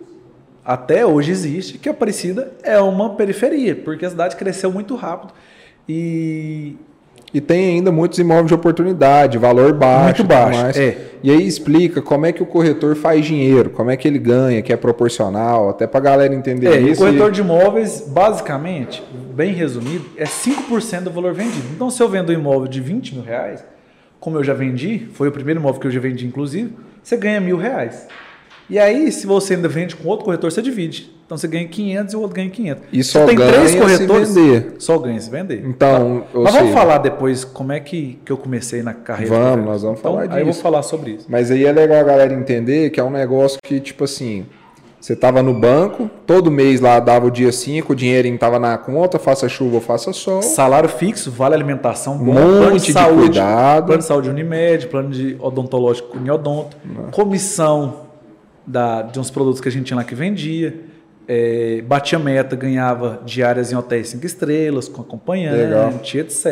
até 0.64 1.04
hoje 1.04 1.30
existe, 1.30 1.78
que 1.78 1.88
Aparecida 1.88 2.52
é 2.62 2.78
uma 2.78 3.10
periferia, 3.16 3.74
porque 3.76 4.06
a 4.06 4.10
cidade 4.10 4.36
cresceu 4.36 4.70
muito 4.72 4.94
rápido. 4.94 5.32
E 5.88 6.76
E 7.32 7.40
tem 7.40 7.74
ainda 7.74 7.90
muitos 7.90 8.16
imóveis 8.20 8.46
de 8.46 8.54
oportunidade, 8.54 9.36
valor 9.38 9.72
baixo. 9.72 10.04
Muito 10.04 10.22
e 10.22 10.24
baixo, 10.24 10.60
mais. 10.62 10.76
é. 10.78 10.96
E 11.20 11.30
aí 11.32 11.44
explica 11.44 12.00
como 12.00 12.24
é 12.26 12.32
que 12.32 12.40
o 12.42 12.46
corretor 12.46 12.94
faz 12.94 13.26
dinheiro, 13.26 13.70
como 13.70 13.90
é 13.90 13.96
que 13.96 14.06
ele 14.06 14.18
ganha, 14.20 14.62
que 14.62 14.72
é 14.72 14.76
proporcional, 14.76 15.68
até 15.68 15.84
pra 15.86 15.98
galera 15.98 16.32
entender 16.32 16.68
É, 16.68 16.80
e 16.80 16.84
o 16.84 16.88
isso. 16.92 17.00
corretor 17.02 17.30
e- 17.30 17.32
de 17.32 17.40
imóveis, 17.40 18.04
basicamente, 18.06 19.02
bem 19.34 19.52
resumido, 19.52 20.04
é 20.16 20.24
5% 20.26 21.04
do 21.04 21.10
valor 21.10 21.34
vendido. 21.34 21.66
Então, 21.74 21.90
se 21.90 22.00
eu 22.00 22.08
vendo 22.08 22.30
um 22.30 22.32
imóvel 22.32 22.68
de 22.68 22.80
20 22.80 23.14
mil 23.16 23.24
reais, 23.24 23.64
como 24.24 24.38
eu 24.38 24.42
já 24.42 24.54
vendi, 24.54 25.06
foi 25.12 25.28
o 25.28 25.30
primeiro 25.30 25.60
imóvel 25.60 25.78
que 25.78 25.86
eu 25.86 25.90
já 25.90 26.00
vendi, 26.00 26.26
inclusive, 26.26 26.72
você 27.02 27.14
ganha 27.14 27.42
mil 27.42 27.58
reais. 27.58 28.08
E 28.70 28.78
aí, 28.78 29.12
se 29.12 29.26
você 29.26 29.52
ainda 29.54 29.68
vende 29.68 29.94
com 29.94 30.08
outro 30.08 30.24
corretor, 30.24 30.50
você 30.50 30.62
divide. 30.62 31.12
Então, 31.26 31.36
você 31.36 31.46
ganha 31.46 31.68
500 31.68 32.14
e 32.14 32.16
o 32.16 32.20
outro 32.20 32.34
ganha 32.34 32.48
500. 32.48 32.84
E 32.90 33.04
Você 33.04 33.10
só 33.10 33.26
tem 33.26 33.36
ganha 33.36 33.52
três 33.52 33.70
se 33.72 33.78
corretores, 33.78 34.34
vender. 34.34 34.74
Só 34.78 34.98
ganha 34.98 35.20
se 35.20 35.30
vender. 35.30 35.62
Então, 35.66 36.24
ou 36.32 36.44
Mas 36.44 36.54
vamos 36.54 36.72
falar 36.72 36.98
depois 36.98 37.44
como 37.44 37.70
é 37.70 37.80
que, 37.80 38.18
que 38.24 38.32
eu 38.32 38.38
comecei 38.38 38.82
na 38.82 38.94
carreira. 38.94 39.34
Vamos, 39.34 39.66
nós 39.66 39.82
vamos 39.82 40.00
então, 40.00 40.12
falar 40.14 40.22
Aí 40.22 40.40
eu 40.40 40.44
vou 40.46 40.52
disso. 40.52 40.62
falar 40.62 40.82
sobre 40.82 41.10
isso. 41.10 41.26
Mas 41.28 41.50
aí 41.50 41.66
é 41.66 41.72
legal 41.72 42.00
a 42.00 42.04
galera 42.04 42.32
entender 42.32 42.88
que 42.88 42.98
é 42.98 43.04
um 43.04 43.10
negócio 43.10 43.58
que, 43.62 43.78
tipo 43.78 44.04
assim, 44.04 44.46
você 45.04 45.14
tava 45.14 45.42
no 45.42 45.52
banco, 45.52 46.08
todo 46.26 46.50
mês 46.50 46.80
lá 46.80 46.98
dava 46.98 47.26
o 47.26 47.30
dia 47.30 47.52
5, 47.52 47.92
o 47.92 47.94
dinheirinho 47.94 48.38
tava 48.38 48.58
na 48.58 48.78
conta, 48.78 49.18
faça 49.18 49.46
chuva 49.50 49.74
ou 49.74 49.80
faça 49.82 50.14
sol. 50.14 50.40
Salário 50.40 50.88
fixo, 50.88 51.30
vale 51.30 51.54
alimentação, 51.54 52.16
bom, 52.16 52.32
Monte 52.32 52.40
plano 52.40 52.78
de 52.78 52.86
de 52.86 52.92
saúde, 52.94 53.20
cuidado. 53.20 53.84
plano 53.88 54.00
de 54.00 54.06
saúde 54.06 54.30
Unimed, 54.30 54.86
plano 54.86 55.10
de 55.10 55.36
odontológico 55.38 56.16
Uniodonto, 56.16 56.74
comissão 57.10 58.06
da, 58.66 59.02
de 59.02 59.20
uns 59.20 59.30
produtos 59.30 59.60
que 59.60 59.68
a 59.68 59.70
gente 59.70 59.84
tinha 59.84 59.98
lá 59.98 60.04
que 60.04 60.14
vendia, 60.14 60.74
é, 61.28 61.82
batia 61.86 62.18
meta, 62.18 62.56
ganhava 62.56 63.20
diárias 63.26 63.70
em 63.70 63.76
hotéis 63.76 64.08
cinco 64.08 64.24
estrelas, 64.24 64.88
com 64.88 65.02
acompanhante, 65.02 66.16
etc. 66.16 66.46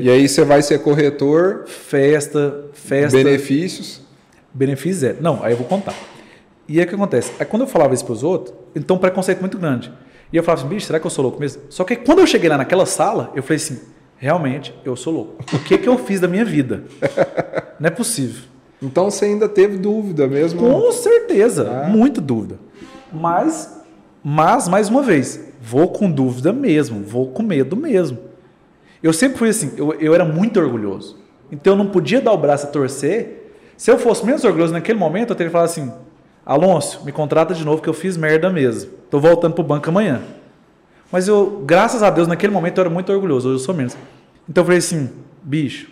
E 0.00 0.08
aí 0.08 0.26
você 0.26 0.42
vai 0.42 0.62
ser 0.62 0.78
corretor, 0.78 1.64
Festa, 1.66 2.64
festa, 2.72 3.14
benefícios. 3.14 4.00
benefício 4.54 5.00
zero. 5.00 5.18
Não, 5.20 5.40
aí 5.42 5.52
eu 5.52 5.58
vou 5.58 5.66
contar. 5.66 6.13
E 6.68 6.78
aí 6.78 6.84
o 6.84 6.88
que 6.88 6.94
acontece? 6.94 7.32
Aí 7.38 7.44
quando 7.46 7.62
eu 7.62 7.68
falava 7.68 7.92
isso 7.94 8.04
para 8.04 8.12
os 8.14 8.22
outros, 8.22 8.54
então 8.74 8.96
um 8.96 8.98
preconceito 8.98 9.40
muito 9.40 9.58
grande. 9.58 9.92
E 10.32 10.36
eu 10.36 10.42
falava 10.42 10.62
assim, 10.62 10.68
bicho, 10.74 10.86
será 10.86 10.98
que 10.98 11.06
eu 11.06 11.10
sou 11.10 11.22
louco 11.22 11.38
mesmo? 11.38 11.62
Só 11.68 11.84
que 11.84 11.94
quando 11.96 12.20
eu 12.20 12.26
cheguei 12.26 12.48
lá 12.48 12.56
naquela 12.56 12.86
sala, 12.86 13.30
eu 13.34 13.42
falei 13.42 13.56
assim, 13.56 13.80
realmente, 14.16 14.74
eu 14.84 14.96
sou 14.96 15.12
louco. 15.12 15.44
O 15.52 15.58
que 15.60 15.78
que 15.78 15.88
eu 15.88 15.96
fiz 15.98 16.20
da 16.20 16.26
minha 16.28 16.44
vida? 16.44 16.84
Não 17.78 17.86
é 17.86 17.90
possível. 17.90 18.42
Então 18.82 19.10
você 19.10 19.26
ainda 19.26 19.48
teve 19.48 19.76
dúvida 19.78 20.26
mesmo. 20.26 20.60
Com 20.60 20.90
certeza, 20.92 21.84
Ah. 21.84 21.88
muita 21.88 22.20
dúvida. 22.20 22.58
Mas, 23.12 23.80
mas, 24.22 24.68
mais 24.68 24.88
uma 24.88 25.02
vez, 25.02 25.40
vou 25.60 25.88
com 25.88 26.10
dúvida 26.10 26.52
mesmo, 26.52 27.02
vou 27.04 27.28
com 27.30 27.42
medo 27.42 27.76
mesmo. 27.76 28.18
Eu 29.02 29.12
sempre 29.12 29.38
fui 29.38 29.50
assim, 29.50 29.72
eu, 29.76 29.92
eu 29.94 30.14
era 30.14 30.24
muito 30.24 30.58
orgulhoso. 30.58 31.18
Então 31.52 31.74
eu 31.74 31.76
não 31.76 31.86
podia 31.90 32.20
dar 32.20 32.32
o 32.32 32.38
braço 32.38 32.66
a 32.66 32.70
torcer. 32.70 33.52
Se 33.76 33.90
eu 33.90 33.98
fosse 33.98 34.24
menos 34.24 34.42
orgulhoso 34.44 34.72
naquele 34.72 34.98
momento, 34.98 35.30
eu 35.30 35.36
teria 35.36 35.50
falado 35.52 35.66
assim: 35.66 35.92
Alonso, 36.44 37.04
me 37.04 37.12
contrata 37.12 37.54
de 37.54 37.64
novo 37.64 37.80
que 37.80 37.88
eu 37.88 37.94
fiz 37.94 38.16
merda 38.16 38.50
mesmo. 38.50 38.90
Tô 39.10 39.18
voltando 39.18 39.54
pro 39.54 39.64
banco 39.64 39.88
amanhã. 39.88 40.22
Mas 41.10 41.28
eu, 41.28 41.62
graças 41.64 42.02
a 42.02 42.10
Deus, 42.10 42.26
naquele 42.28 42.52
momento 42.52 42.78
eu 42.78 42.82
era 42.82 42.90
muito 42.90 43.12
orgulhoso, 43.12 43.48
hoje 43.48 43.60
eu 43.60 43.64
sou 43.64 43.74
menos. 43.74 43.96
Então 44.48 44.62
eu 44.62 44.66
falei 44.66 44.78
assim, 44.78 45.10
bicho, 45.42 45.88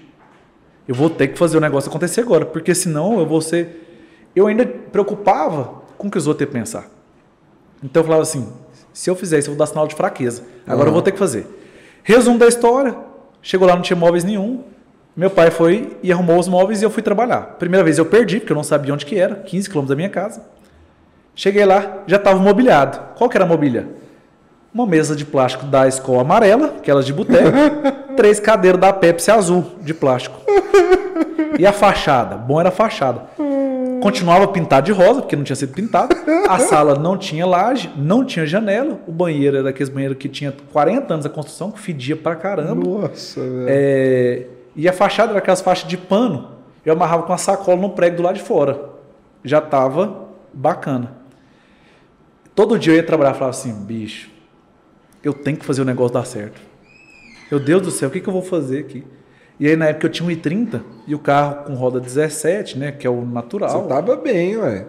eu 0.86 0.94
vou 0.94 1.08
ter 1.08 1.28
que 1.28 1.38
fazer 1.38 1.56
o 1.56 1.60
negócio 1.60 1.88
acontecer 1.88 2.20
agora, 2.20 2.44
porque 2.44 2.74
senão 2.74 3.18
eu 3.18 3.26
vou 3.26 3.40
ser. 3.40 4.28
Eu 4.34 4.46
ainda 4.46 4.66
preocupava 4.66 5.82
com 5.96 6.08
o 6.08 6.10
que 6.10 6.18
os 6.18 6.26
outros 6.26 6.46
iam 6.46 6.52
pensar. 6.52 6.90
Então 7.82 8.00
eu 8.00 8.04
falava 8.04 8.22
assim: 8.22 8.48
se 8.92 9.08
eu 9.08 9.14
fizer 9.14 9.38
isso, 9.38 9.48
eu 9.48 9.54
vou 9.54 9.58
dar 9.58 9.66
sinal 9.66 9.86
de 9.86 9.94
fraqueza. 9.94 10.42
Agora 10.66 10.82
uhum. 10.82 10.88
eu 10.88 10.92
vou 10.92 11.02
ter 11.02 11.12
que 11.12 11.18
fazer. 11.18 11.46
Resumo 12.02 12.38
da 12.38 12.48
história: 12.48 12.96
chegou 13.40 13.66
lá, 13.66 13.74
não 13.74 13.82
tinha 13.82 13.96
móveis 13.96 14.24
nenhum. 14.24 14.64
Meu 15.14 15.28
pai 15.28 15.50
foi 15.50 15.96
e 16.02 16.10
arrumou 16.10 16.38
os 16.38 16.48
móveis 16.48 16.80
e 16.80 16.84
eu 16.84 16.90
fui 16.90 17.02
trabalhar. 17.02 17.56
Primeira 17.58 17.84
vez 17.84 17.98
eu 17.98 18.06
perdi, 18.06 18.40
porque 18.40 18.52
eu 18.52 18.56
não 18.56 18.64
sabia 18.64 18.94
onde 18.94 19.04
que 19.04 19.18
era, 19.18 19.36
15 19.36 19.68
quilômetros 19.68 19.90
da 19.90 19.96
minha 19.96 20.08
casa. 20.08 20.42
Cheguei 21.34 21.64
lá, 21.64 22.02
já 22.06 22.16
estava 22.16 22.38
mobiliado. 22.38 22.98
Qual 23.16 23.28
que 23.28 23.36
era 23.36 23.44
a 23.44 23.48
mobília? 23.48 23.88
Uma 24.72 24.86
mesa 24.86 25.14
de 25.14 25.26
plástico 25.26 25.66
da 25.66 25.86
escola 25.86 26.22
amarela, 26.22 26.76
aquelas 26.78 27.04
de 27.04 27.12
boteco, 27.12 27.56
três 28.16 28.40
cadeiras 28.40 28.80
da 28.80 28.90
Pepsi 28.90 29.30
azul 29.30 29.72
de 29.82 29.92
plástico. 29.92 30.40
E 31.58 31.66
a 31.66 31.72
fachada? 31.72 32.36
Bom 32.36 32.58
era 32.58 32.70
a 32.70 32.72
fachada. 32.72 33.22
Continuava 34.02 34.48
pintado 34.48 34.86
de 34.86 34.92
rosa, 34.92 35.20
porque 35.20 35.36
não 35.36 35.44
tinha 35.44 35.54
sido 35.54 35.74
pintado. 35.74 36.16
A 36.48 36.58
sala 36.58 36.94
não 36.98 37.16
tinha 37.18 37.46
laje, 37.46 37.92
não 37.96 38.24
tinha 38.24 38.46
janela. 38.46 38.98
O 39.06 39.12
banheiro 39.12 39.58
era 39.58 39.64
daqueles 39.64 39.90
banheiros 39.90 40.16
que 40.16 40.28
tinha 40.28 40.52
40 40.72 41.14
anos 41.14 41.26
a 41.26 41.28
construção, 41.28 41.70
que 41.70 41.78
fedia 41.78 42.16
pra 42.16 42.34
caramba. 42.34 42.74
Nossa, 42.74 43.40
velho. 43.40 43.66
É... 43.68 44.46
E 44.74 44.88
a 44.88 44.92
fachada 44.92 45.30
era 45.32 45.38
aquelas 45.38 45.60
faixas 45.60 45.88
de 45.88 45.96
pano. 45.96 46.52
Eu 46.84 46.94
amarrava 46.94 47.22
com 47.24 47.32
a 47.32 47.38
sacola 47.38 47.80
no 47.80 47.90
prego 47.90 48.16
do 48.16 48.22
lado 48.22 48.36
de 48.36 48.42
fora. 48.42 48.90
Já 49.44 49.60
tava 49.60 50.28
bacana. 50.52 51.16
Todo 52.54 52.78
dia 52.78 52.92
eu 52.92 52.96
ia 52.96 53.02
trabalhar 53.02 53.30
e 53.30 53.34
falava 53.34 53.50
assim, 53.50 53.72
bicho, 53.72 54.30
eu 55.22 55.32
tenho 55.32 55.56
que 55.56 55.64
fazer 55.64 55.82
o 55.82 55.84
negócio 55.84 56.12
dar 56.12 56.24
certo. 56.24 56.60
Meu 57.50 57.60
Deus 57.60 57.82
do 57.82 57.90
céu, 57.90 58.08
o 58.08 58.12
que, 58.12 58.20
que 58.20 58.28
eu 58.28 58.32
vou 58.32 58.42
fazer 58.42 58.80
aqui? 58.80 59.04
E 59.58 59.66
aí 59.66 59.76
na 59.76 59.86
época 59.86 60.06
eu 60.06 60.10
tinha 60.10 60.28
um 60.28 60.32
i30 60.32 60.80
e 61.06 61.14
o 61.14 61.18
carro 61.18 61.64
com 61.64 61.74
roda 61.74 62.00
17, 62.00 62.78
né, 62.78 62.92
que 62.92 63.06
é 63.06 63.10
o 63.10 63.24
natural. 63.24 63.70
Você 63.70 63.88
tava 63.88 64.16
bem, 64.16 64.56
ué. 64.56 64.86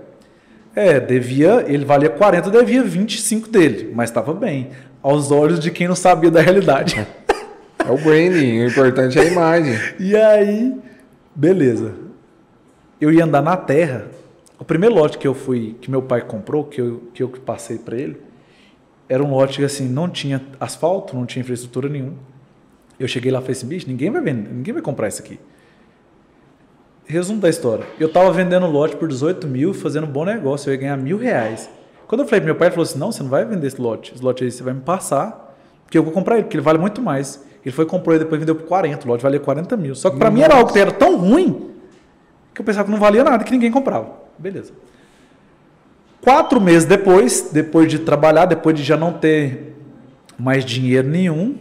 É, 0.76 1.00
devia, 1.00 1.64
ele 1.68 1.86
valia 1.86 2.10
40, 2.10 2.50
devia 2.50 2.84
25 2.84 3.48
dele, 3.48 3.92
mas 3.94 4.10
estava 4.10 4.34
bem, 4.34 4.72
aos 5.02 5.30
olhos 5.30 5.60
de 5.60 5.70
quem 5.70 5.88
não 5.88 5.96
sabia 5.96 6.32
da 6.32 6.42
realidade. 6.42 7.06
É 7.86 7.92
o 7.92 7.98
branding, 7.98 8.62
o 8.62 8.68
importante 8.68 9.20
é 9.20 9.22
a 9.22 9.26
imagem. 9.26 9.76
e 10.00 10.16
aí, 10.16 10.76
beleza. 11.36 11.94
Eu 13.00 13.12
ia 13.12 13.26
andar 13.26 13.42
na 13.42 13.58
terra. 13.58 14.08
O 14.58 14.64
primeiro 14.64 14.96
lote 14.96 15.18
que 15.18 15.28
eu 15.28 15.34
fui, 15.34 15.76
que 15.82 15.92
meu 15.92 16.02
pai 16.02 16.22
comprou, 16.22 16.64
que 16.64 16.80
eu, 16.80 17.04
que 17.14 17.22
eu 17.22 17.30
passei 17.30 17.78
para 17.78 17.98
ele, 17.98 18.22
era 19.10 19.22
um 19.22 19.32
lote 19.32 19.60
que 19.60 19.66
assim, 19.66 19.88
não 19.88 20.10
tinha 20.10 20.42
asfalto, 20.60 21.16
não 21.16 21.26
tinha 21.26 21.42
infraestrutura 21.42 21.90
nenhuma. 21.90 22.14
Eu 22.98 23.08
cheguei 23.08 23.32
lá 23.32 23.40
e 23.40 23.42
falei 23.42 23.58
assim, 23.58 23.68
bicho, 23.68 23.88
ninguém 23.88 24.10
vai 24.10 24.22
vender, 24.22 24.50
ninguém 24.50 24.74
vai 24.74 24.82
comprar 24.82 25.10
isso 25.10 25.22
aqui. 25.22 25.38
Resumo 27.06 27.42
da 27.42 27.50
história. 27.50 27.86
Eu 28.00 28.08
estava 28.08 28.32
vendendo 28.32 28.66
lote 28.66 28.96
por 28.96 29.10
18 29.10 29.46
mil, 29.46 29.74
fazendo 29.74 30.08
um 30.08 30.10
bom 30.10 30.24
negócio, 30.24 30.70
eu 30.70 30.74
ia 30.74 30.80
ganhar 30.80 30.98
mil 30.98 31.18
reais. 31.18 31.70
Quando 32.08 32.22
eu 32.22 32.26
falei 32.26 32.40
pro 32.40 32.46
meu 32.46 32.56
pai, 32.56 32.68
ele 32.68 32.76
falou 32.76 32.84
assim, 32.84 33.00
não, 33.00 33.12
você 33.12 33.22
não 33.22 33.30
vai 33.30 33.44
vender 33.44 33.68
esse 33.68 33.82
lote. 33.82 34.14
Esse 34.14 34.24
lote 34.24 34.44
aí 34.44 34.52
você 34.52 34.64
vai 34.64 34.74
me 34.74 34.82
passar, 34.82 35.58
porque 35.84 35.98
eu 35.98 36.04
vou 36.04 36.14
comprar 36.14 36.36
ele, 36.36 36.44
porque 36.44 36.56
ele 36.56 36.64
vale 36.64 36.78
muito 36.78 37.02
mais. 37.02 37.44
Ele 37.66 37.74
foi, 37.74 37.86
comprou 37.86 38.16
e 38.16 38.20
depois 38.20 38.40
vendeu 38.40 38.56
por 38.56 38.66
40, 38.66 39.06
o 39.06 39.10
lote 39.10 39.24
valia 39.24 39.40
40 39.40 39.78
mil. 39.78 39.96
Só 39.96 40.10
que 40.10 40.18
para 40.18 40.30
mim 40.30 40.42
era 40.42 40.56
algo 40.56 40.72
que 40.72 40.80
era 40.80 40.92
tão 40.92 41.18
ruim, 41.18 41.72
que 42.54 42.62
eu 42.62 42.66
pensava 42.66 42.86
que 42.86 42.92
não 42.92 43.00
valia 43.00 43.24
nada, 43.24 43.44
que 43.44 43.52
ninguém 43.52 43.72
comprava. 43.72 44.10
Beleza. 44.38 44.74
Quatro 46.22 46.60
meses 46.60 46.86
depois, 46.86 47.50
depois 47.52 47.90
de 47.90 48.00
trabalhar, 48.00 48.46
depois 48.46 48.76
de 48.76 48.84
já 48.84 48.98
não 48.98 49.14
ter 49.14 49.76
mais 50.38 50.66
dinheiro 50.66 51.08
nenhum, 51.08 51.58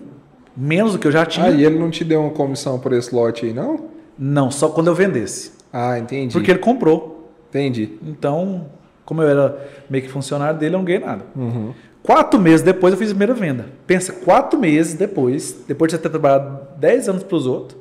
menos 0.56 0.92
do 0.92 0.98
que 0.98 1.06
eu 1.06 1.12
já 1.12 1.24
tinha. 1.24 1.46
Ah, 1.46 1.50
e 1.50 1.64
ele 1.64 1.78
não 1.78 1.90
te 1.90 2.04
deu 2.04 2.20
uma 2.20 2.30
comissão 2.30 2.78
por 2.78 2.92
esse 2.92 3.14
lote 3.14 3.46
aí, 3.46 3.52
não? 3.52 3.88
Não, 4.18 4.50
só 4.50 4.68
quando 4.68 4.88
eu 4.88 4.94
vendesse. 4.94 5.52
Ah, 5.72 5.98
entendi. 5.98 6.32
Porque 6.32 6.50
ele 6.50 6.58
comprou. 6.60 7.32
Entendi. 7.48 7.98
Então, 8.02 8.66
como 9.04 9.22
eu 9.22 9.28
era 9.28 9.68
meio 9.88 10.04
que 10.04 10.10
funcionário 10.10 10.58
dele, 10.58 10.74
eu 10.74 10.78
não 10.78 10.84
ganhei 10.84 11.00
nada. 11.04 11.24
Uhum. 11.34 11.72
Quatro 12.02 12.38
meses 12.38 12.62
depois 12.62 12.92
eu 12.92 12.98
fiz 12.98 13.10
a 13.10 13.14
primeira 13.14 13.34
venda. 13.34 13.66
Pensa, 13.86 14.12
quatro 14.12 14.58
meses 14.58 14.94
depois, 14.94 15.56
depois 15.68 15.88
de 15.88 15.96
você 15.96 16.02
ter 16.02 16.08
trabalhado 16.08 16.66
10 16.78 17.08
anos 17.08 17.22
para 17.22 17.36
os 17.36 17.46
outros, 17.46 17.80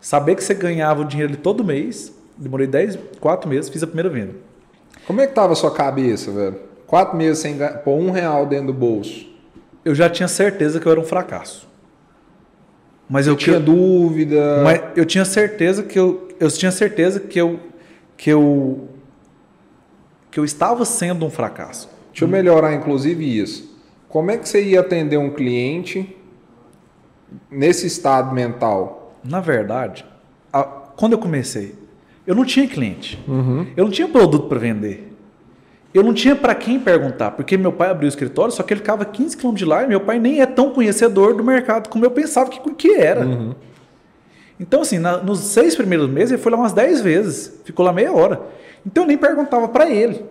saber 0.00 0.34
que 0.34 0.42
você 0.42 0.54
ganhava 0.54 1.02
o 1.02 1.04
dinheiro 1.04 1.32
ali 1.32 1.40
todo 1.40 1.62
mês, 1.62 2.12
demorei 2.36 2.66
10, 2.66 2.98
quatro 3.20 3.48
meses, 3.48 3.68
fiz 3.68 3.82
a 3.82 3.86
primeira 3.86 4.08
venda. 4.08 4.34
Como 5.06 5.20
é 5.20 5.26
que 5.26 5.34
tava 5.34 5.52
a 5.52 5.56
sua 5.56 5.70
cabeça, 5.70 6.30
velho? 6.30 6.56
Quatro 6.86 7.16
meses 7.16 7.38
sem 7.38 7.56
pôr 7.84 7.98
um 7.98 8.10
real 8.10 8.46
dentro 8.46 8.68
do 8.68 8.72
bolso. 8.72 9.30
Eu 9.84 9.94
já 9.94 10.08
tinha 10.08 10.28
certeza 10.28 10.80
que 10.80 10.86
eu 10.86 10.92
era 10.92 11.00
um 11.00 11.04
fracasso. 11.04 11.68
Mas 13.08 13.26
eu 13.26 13.36
tinha 13.36 13.60
dúvida. 13.60 14.62
Mas 14.62 14.80
eu 14.96 15.04
tinha 15.04 15.24
certeza 15.24 15.82
que 15.82 15.98
eu, 15.98 16.28
eu 16.40 16.50
tinha 16.50 16.70
certeza 16.70 17.20
que 17.20 17.38
eu, 17.38 17.60
que 18.16 18.30
eu, 18.30 18.88
que 20.30 20.40
eu 20.40 20.44
estava 20.44 20.84
sendo 20.84 21.26
um 21.26 21.30
fracasso. 21.30 21.90
Deixa 22.12 22.24
eu 22.24 22.28
melhorar, 22.28 22.74
inclusive, 22.74 23.38
isso. 23.38 23.76
Como 24.08 24.30
é 24.30 24.36
que 24.36 24.48
você 24.48 24.62
ia 24.62 24.80
atender 24.80 25.16
um 25.16 25.30
cliente 25.30 26.14
nesse 27.50 27.86
estado 27.86 28.34
mental? 28.34 29.16
Na 29.24 29.40
verdade, 29.40 30.04
a, 30.52 30.62
quando 30.62 31.12
eu 31.12 31.18
comecei, 31.18 31.74
eu 32.26 32.34
não 32.34 32.44
tinha 32.44 32.68
cliente. 32.68 33.18
Uhum. 33.26 33.66
Eu 33.74 33.84
não 33.84 33.90
tinha 33.90 34.06
produto 34.06 34.48
para 34.48 34.58
vender. 34.58 35.12
Eu 35.94 36.02
não 36.02 36.14
tinha 36.14 36.36
para 36.36 36.54
quem 36.54 36.78
perguntar, 36.78 37.32
porque 37.32 37.56
meu 37.56 37.72
pai 37.72 37.90
abriu 37.90 38.06
o 38.06 38.08
escritório, 38.08 38.52
só 38.52 38.62
que 38.62 38.72
ele 38.72 38.80
ficava 38.80 39.04
15 39.04 39.36
km 39.36 39.52
de 39.52 39.64
lá 39.64 39.82
e 39.82 39.88
meu 39.88 40.00
pai 40.00 40.18
nem 40.18 40.40
é 40.40 40.46
tão 40.46 40.70
conhecedor 40.70 41.34
do 41.34 41.44
mercado 41.44 41.88
como 41.88 42.04
eu 42.04 42.10
pensava 42.10 42.48
que, 42.48 42.74
que 42.74 42.94
era. 42.94 43.26
Uhum. 43.26 43.54
Então, 44.58 44.82
assim, 44.82 44.98
na, 44.98 45.18
nos 45.18 45.40
seis 45.40 45.74
primeiros 45.74 46.08
meses, 46.08 46.32
ele 46.32 46.42
foi 46.42 46.52
lá 46.52 46.58
umas 46.58 46.72
10 46.72 47.00
vezes, 47.00 47.60
ficou 47.64 47.84
lá 47.84 47.92
meia 47.92 48.12
hora. 48.12 48.40
Então, 48.86 49.04
eu 49.04 49.08
nem 49.08 49.18
perguntava 49.18 49.68
para 49.68 49.90
ele. 49.90 50.24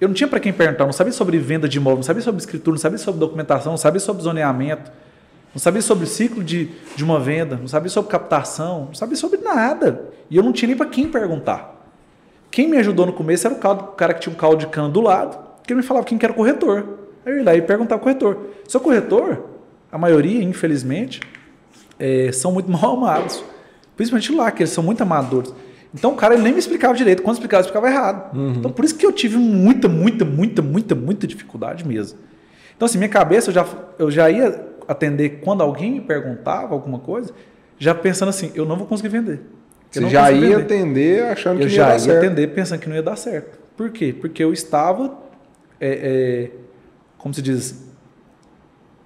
Eu 0.00 0.08
não 0.08 0.14
tinha 0.14 0.28
para 0.28 0.38
quem 0.38 0.52
perguntar, 0.52 0.84
não 0.84 0.92
sabia 0.92 1.12
sobre 1.12 1.38
venda 1.38 1.68
de 1.68 1.78
imóvel, 1.78 1.96
não 1.96 2.02
sabia 2.02 2.22
sobre 2.22 2.40
escritura, 2.40 2.74
não 2.74 2.80
sabia 2.80 2.98
sobre 2.98 3.18
documentação, 3.18 3.72
não 3.72 3.78
sabia 3.78 3.98
sobre 3.98 4.22
zoneamento, 4.22 4.90
não 5.52 5.58
sabia 5.58 5.82
sobre 5.82 6.06
ciclo 6.06 6.44
de, 6.44 6.70
de 6.94 7.02
uma 7.02 7.18
venda, 7.18 7.56
não 7.56 7.66
sabia 7.66 7.90
sobre 7.90 8.10
captação, 8.10 8.86
não 8.86 8.94
sabia 8.94 9.16
sobre 9.16 9.40
nada. 9.40 10.04
E 10.30 10.36
eu 10.36 10.42
não 10.42 10.52
tinha 10.52 10.68
nem 10.68 10.76
para 10.76 10.86
quem 10.86 11.08
perguntar. 11.08 11.78
Quem 12.50 12.68
me 12.68 12.76
ajudou 12.78 13.06
no 13.06 13.12
começo 13.12 13.46
era 13.46 13.54
o, 13.54 13.58
caldo, 13.58 13.84
o 13.84 13.88
cara 13.88 14.14
que 14.14 14.20
tinha 14.20 14.32
um 14.32 14.36
caldo 14.36 14.58
de 14.58 14.66
cana 14.68 14.88
do 14.88 15.00
lado, 15.00 15.38
que 15.66 15.72
ele 15.72 15.80
me 15.80 15.86
falava 15.86 16.06
quem 16.06 16.16
que 16.16 16.24
era 16.24 16.32
o 16.32 16.36
corretor. 16.36 16.98
Aí 17.26 17.32
eu 17.32 17.38
ia 17.38 17.44
lá 17.44 17.56
e 17.56 17.62
perguntava 17.62 18.00
ao 18.00 18.02
corretor. 18.02 18.38
Seu 18.68 18.80
corretor, 18.80 19.44
a 19.90 19.98
maioria, 19.98 20.42
infelizmente, 20.42 21.20
é, 21.98 22.30
são 22.32 22.52
muito 22.52 22.70
mal 22.72 22.96
amados. 22.96 23.42
Principalmente 23.96 24.32
lá, 24.32 24.50
que 24.50 24.62
eles 24.62 24.72
são 24.72 24.84
muito 24.84 25.02
amadores. 25.02 25.52
Então 25.94 26.12
o 26.12 26.16
cara 26.16 26.36
nem 26.36 26.52
me 26.52 26.58
explicava 26.58 26.94
direito. 26.94 27.22
Quando 27.22 27.36
explicava, 27.36 27.62
explicava 27.62 27.88
errado. 27.88 28.36
Uhum. 28.36 28.54
Então 28.56 28.70
por 28.70 28.84
isso 28.84 28.94
que 28.94 29.06
eu 29.06 29.12
tive 29.12 29.38
muita, 29.38 29.88
muita, 29.88 30.24
muita, 30.24 30.62
muita, 30.62 30.94
muita 30.94 31.26
dificuldade 31.26 31.86
mesmo. 31.86 32.18
Então 32.76 32.86
assim, 32.86 32.98
minha 32.98 33.08
cabeça 33.08 33.50
eu 33.50 33.54
já, 33.54 33.66
eu 33.98 34.10
já 34.10 34.30
ia 34.30 34.68
atender 34.86 35.40
quando 35.42 35.62
alguém 35.62 35.92
me 35.92 36.00
perguntava 36.00 36.74
alguma 36.74 36.98
coisa, 36.98 37.32
já 37.78 37.94
pensando 37.94 38.30
assim, 38.30 38.50
eu 38.54 38.64
não 38.64 38.76
vou 38.76 38.86
conseguir 38.86 39.08
vender. 39.08 39.40
Você 39.90 40.08
já 40.08 40.30
ia 40.30 40.40
vender. 40.40 40.62
atender 40.62 41.22
achando 41.24 41.60
eu 41.60 41.68
que 41.68 41.76
não 41.76 41.84
ia 41.84 41.86
dar 41.86 41.98
certo. 41.98 42.02
Eu 42.02 42.06
já 42.06 42.12
ia 42.12 42.18
atender 42.18 42.46
pensando 42.48 42.80
que 42.80 42.88
não 42.88 42.96
ia 42.96 43.02
dar 43.02 43.16
certo. 43.16 43.58
Por 43.76 43.90
quê? 43.90 44.14
Porque 44.18 44.42
eu 44.42 44.52
estava, 44.52 45.16
é, 45.80 46.50
é, 46.50 46.50
como 47.16 47.32
se 47.32 47.40
diz, 47.40 47.88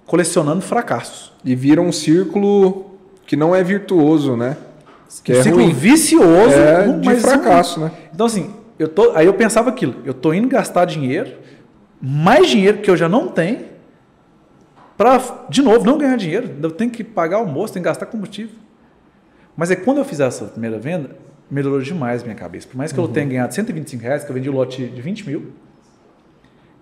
colecionando 0.05 0.61
fracassos. 0.61 1.31
E 1.45 1.55
vira 1.55 1.81
um 1.81 1.91
círculo 1.91 2.91
que 3.25 3.35
não 3.35 3.55
é 3.55 3.63
virtuoso, 3.63 4.35
né? 4.35 4.57
Que 5.21 5.33
um 5.33 5.35
é 5.35 5.43
círculo 5.43 5.65
ruim. 5.65 5.73
vicioso, 5.73 6.55
é 6.55 6.87
de 6.99 7.15
fracasso, 7.15 7.79
ruim. 7.79 7.89
né? 7.89 7.97
Então 8.13 8.25
assim, 8.25 8.53
eu 8.79 8.87
tô, 8.87 9.11
aí 9.15 9.25
eu 9.25 9.33
pensava 9.33 9.69
aquilo, 9.69 9.95
eu 10.03 10.13
tô 10.13 10.33
indo 10.33 10.47
gastar 10.47 10.85
dinheiro, 10.85 11.37
mais 12.01 12.49
dinheiro 12.49 12.79
que 12.79 12.89
eu 12.89 12.97
já 12.97 13.07
não 13.07 13.27
tenho, 13.27 13.65
para 14.97 15.21
de 15.49 15.61
novo 15.61 15.85
não 15.85 15.97
ganhar 15.97 16.15
dinheiro. 16.17 16.55
Eu 16.61 16.71
tenho 16.71 16.91
que 16.91 17.03
pagar 17.03 17.37
almoço, 17.37 17.73
tenho 17.73 17.83
que 17.83 17.89
gastar 17.89 18.05
combustível. 18.05 18.55
Mas 19.55 19.71
é 19.71 19.75
quando 19.75 19.99
eu 19.99 20.05
fiz 20.05 20.19
essa 20.19 20.45
primeira 20.45 20.79
venda, 20.79 21.11
melhorou 21.49 21.81
demais 21.81 22.23
minha 22.23 22.35
cabeça. 22.35 22.67
Por 22.67 22.77
mais 22.77 22.91
que 22.91 22.99
uhum. 22.99 23.05
eu 23.05 23.11
tenha 23.11 23.25
ganhado 23.25 23.53
125 23.53 24.01
reais, 24.03 24.23
que 24.23 24.29
eu 24.29 24.33
vendi 24.33 24.49
o 24.49 24.53
lote 24.53 24.85
de 24.85 25.01
20 25.01 25.27
mil, 25.27 25.51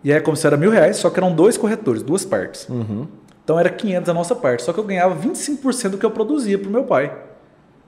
e 0.04 0.12
aí 0.12 0.20
como 0.22 0.36
se 0.36 0.48
era 0.48 0.58
mil 0.58 0.72
reais, 0.72 0.98
só 0.98 1.10
que 1.10 1.20
eram 1.20 1.36
dois 1.36 1.58
corretores, 1.58 2.02
duas 2.02 2.26
partes. 2.26 2.68
Uhum. 2.70 3.08
Então 3.44 3.60
era 3.60 3.70
500 3.70 4.10
a 4.10 4.14
nossa 4.14 4.36
parte, 4.36 4.64
só 4.64 4.72
que 4.72 4.80
eu 4.80 4.84
ganhava 4.84 5.16
25% 5.16 5.90
do 5.90 5.98
que 5.98 6.06
eu 6.06 6.12
produzia 6.12 6.58
para 6.58 6.70
o 6.70 6.72
meu 6.72 6.84
pai. 6.84 7.16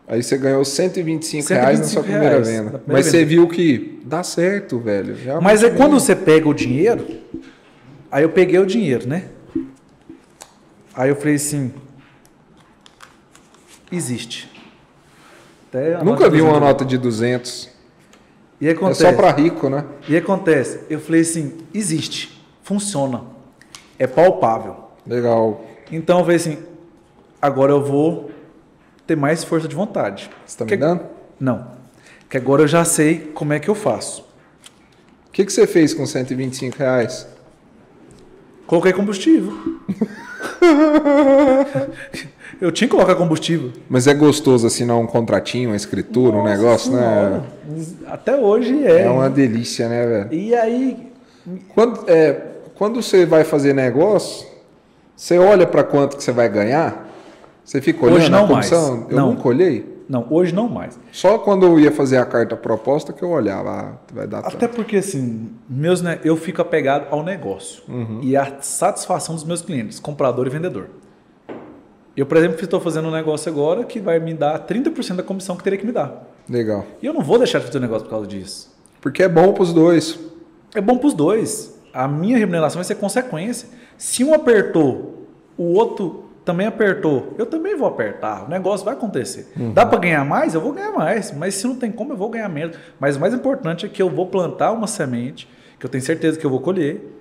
Aí 0.08 0.22
você 0.22 0.38
ganhou 0.38 0.64
125, 0.66 1.48
125 1.48 1.54
reais 1.54 1.80
na 1.80 1.86
sua 1.86 2.04
primeira 2.04 2.30
reais, 2.30 2.48
venda. 2.48 2.70
Primeira 2.72 2.84
Mas 2.88 3.06
venda. 3.06 3.18
você 3.18 3.26
viu 3.26 3.48
que 3.48 4.02
dá 4.06 4.22
certo, 4.22 4.80
velho. 4.80 5.16
Mas 5.42 5.64
é 5.64 5.70
quando 5.70 5.94
você 5.94 6.16
pega 6.16 6.48
o 6.48 6.54
dinheiro, 6.54 7.06
aí 8.12 8.24
eu 8.24 8.30
peguei 8.30 8.60
o 8.60 8.66
dinheiro, 8.66 9.08
né? 9.08 9.30
Aí 10.94 11.10
eu 11.10 11.16
falei 11.16 11.36
assim, 11.36 11.72
existe. 13.92 14.52
Nunca 16.04 16.30
vi 16.30 16.42
uma 16.42 16.60
nota 16.60 16.86
de 16.86 16.98
200. 16.98 17.72
E 18.62 18.70
acontece, 18.70 19.06
É 19.06 19.10
só 19.10 19.16
para 19.18 19.32
rico, 19.32 19.70
né? 19.70 19.84
E 20.08 20.16
acontece, 20.16 20.82
eu 20.90 21.00
falei 21.00 21.22
assim, 21.22 21.58
existe, 21.74 22.46
funciona, 22.62 23.24
é 23.98 24.06
palpável. 24.06 24.76
Legal. 25.06 25.66
Então 25.92 26.20
eu 26.20 26.24
falei 26.24 26.38
assim, 26.38 26.58
agora 27.42 27.72
eu 27.72 27.84
vou 27.84 28.32
ter 29.08 29.16
mais 29.16 29.44
força 29.44 29.68
de 29.68 29.76
vontade. 29.76 30.30
Você 30.46 30.58
tá 30.58 30.66
me 30.66 30.72
Que- 30.72 30.78
dando? 30.78 31.02
Não. 31.40 31.68
Que 32.30 32.38
agora 32.38 32.64
eu 32.64 32.68
já 32.68 32.84
sei 32.86 33.32
como 33.34 33.54
é 33.54 33.60
que 33.60 33.70
eu 33.70 33.76
faço. 33.76 34.22
O 35.28 35.32
que, 35.32 35.46
que 35.46 35.52
você 35.54 35.66
fez 35.68 35.94
com 35.94 36.06
125 36.06 36.78
reais? 36.78 37.28
Coloquei 38.68 38.94
combustível. 38.94 39.54
eu 42.62 42.72
tinha 42.72 42.88
que 42.88 42.96
colocar 42.96 43.16
combustível. 43.16 43.72
Mas 43.90 44.08
é 44.08 44.14
gostoso 44.14 44.66
assinar 44.68 44.98
um 44.98 45.08
contratinho, 45.08 45.70
uma 45.72 45.76
escritura, 45.76 46.38
um 46.38 46.44
Nossa 46.44 46.56
negócio, 46.56 46.92
né? 46.94 47.02
Senhora. 47.02 47.44
Até 48.08 48.36
hoje 48.36 48.86
é. 48.86 49.04
É 49.04 49.10
uma 49.10 49.30
delícia, 49.30 49.90
né, 49.90 50.06
velho? 50.06 50.34
E 50.34 50.56
aí, 50.56 51.12
Quando, 51.74 52.10
é, 52.10 52.42
quando 52.76 53.02
você 53.02 53.26
vai 53.26 53.44
fazer 53.44 53.74
negócio, 53.74 54.48
você 55.16 55.38
olha 55.38 55.66
para 55.68 55.84
quanto 55.84 56.16
que 56.18 56.24
você 56.24 56.32
vai 56.32 56.48
ganhar? 56.48 57.03
Você 57.64 57.82
fica 57.82 58.06
olhando 58.06 58.18
Hoje 58.18 58.30
não 58.30 58.46
a 58.46 58.48
comissão? 58.48 58.98
mais. 58.98 59.12
Eu 59.12 59.18
Não. 59.18 59.34
nunca 59.34 59.48
olhei. 59.48 59.94
não, 60.10 60.28
hoje 60.30 60.54
não 60.54 60.68
mais. 60.68 61.00
Só 61.12 61.38
quando 61.38 61.66
eu 61.66 61.80
ia 61.80 61.92
fazer 61.92 62.18
a 62.18 62.26
carta 62.26 62.56
proposta 62.58 63.14
que 63.14 63.24
eu 63.24 63.30
olhava, 63.30 63.70
ah, 63.72 63.94
vai 64.14 64.28
dar 64.28 64.40
Até 64.40 64.58
tanto. 64.68 64.76
porque, 64.76 64.98
assim, 64.98 65.50
meus, 65.70 66.02
ne- 66.02 66.20
eu 66.26 66.36
fico 66.36 66.62
apegado 66.62 67.08
ao 67.10 67.24
negócio 67.24 67.82
Uhum. 67.88 68.20
e 68.22 68.36
à 68.36 68.58
satisfação 68.62 69.34
dos 69.34 69.44
meus 69.46 69.62
clientes, 69.62 70.00
comprador 70.00 70.46
e 70.46 70.50
vendedor. 70.50 70.90
Eu, 72.16 72.26
por 72.26 72.38
exemplo, 72.38 72.62
estou 72.62 72.80
fazendo 72.80 73.08
um 73.08 73.12
negócio 73.12 73.52
agora 73.52 73.84
que 73.86 74.00
vai 74.00 74.20
me 74.20 74.34
dar 74.34 74.60
30% 74.68 75.16
da 75.18 75.24
comissão 75.24 75.56
que 75.56 75.64
teria 75.64 75.80
que 75.80 75.86
me 75.86 75.92
dar. 75.92 76.28
Legal. 76.50 76.86
E 77.02 77.06
eu 77.06 77.14
não 77.14 77.22
vou 77.22 77.38
deixar 77.40 77.60
de 77.60 77.66
fazer 77.66 77.78
o 77.80 77.82
negócio 77.82 78.04
por 78.04 78.12
causa 78.12 78.28
disso. 78.28 78.72
Porque 79.02 79.24
é 79.24 79.28
bom 79.30 79.52
pros 79.54 79.74
dois. 79.74 80.20
É 80.76 80.82
bom 80.82 80.98
para 80.98 81.08
os 81.08 81.14
dois. 81.14 81.74
A 81.94 82.08
minha 82.08 82.38
remuneração 82.38 82.78
vai 82.80 82.84
ser 82.84 82.96
consequência. 82.96 83.68
Se 83.98 84.24
um 84.24 84.34
apertou, 84.34 85.28
o 85.58 85.74
outro 85.74 86.23
também 86.46 86.68
apertou, 86.68 87.34
eu 87.38 87.46
também 87.46 87.76
vou 87.76 87.88
apertar. 87.88 88.46
O 88.46 88.50
negócio 88.50 88.84
vai 88.86 88.94
acontecer. 88.94 89.52
Dá 89.74 89.86
para 89.86 90.00
ganhar 90.00 90.26
mais? 90.26 90.54
Eu 90.54 90.62
vou 90.62 90.74
ganhar 90.74 90.92
mais. 90.92 91.32
Mas 91.32 91.56
se 91.56 91.66
não 91.68 91.76
tem 91.76 91.92
como, 91.92 92.14
eu 92.14 92.18
vou 92.18 92.30
ganhar 92.30 92.50
menos. 92.50 92.78
Mas 93.00 93.16
o 93.16 93.20
mais 93.20 93.34
importante 93.34 93.86
é 93.86 93.90
que 93.90 94.02
eu 94.02 94.10
vou 94.10 94.28
plantar 94.28 94.72
uma 94.72 94.88
semente 94.88 95.48
que 95.80 95.86
eu 95.86 95.90
tenho 95.90 96.04
certeza 96.04 96.38
que 96.40 96.46
eu 96.46 96.50
vou 96.50 96.60
colher. 96.60 97.20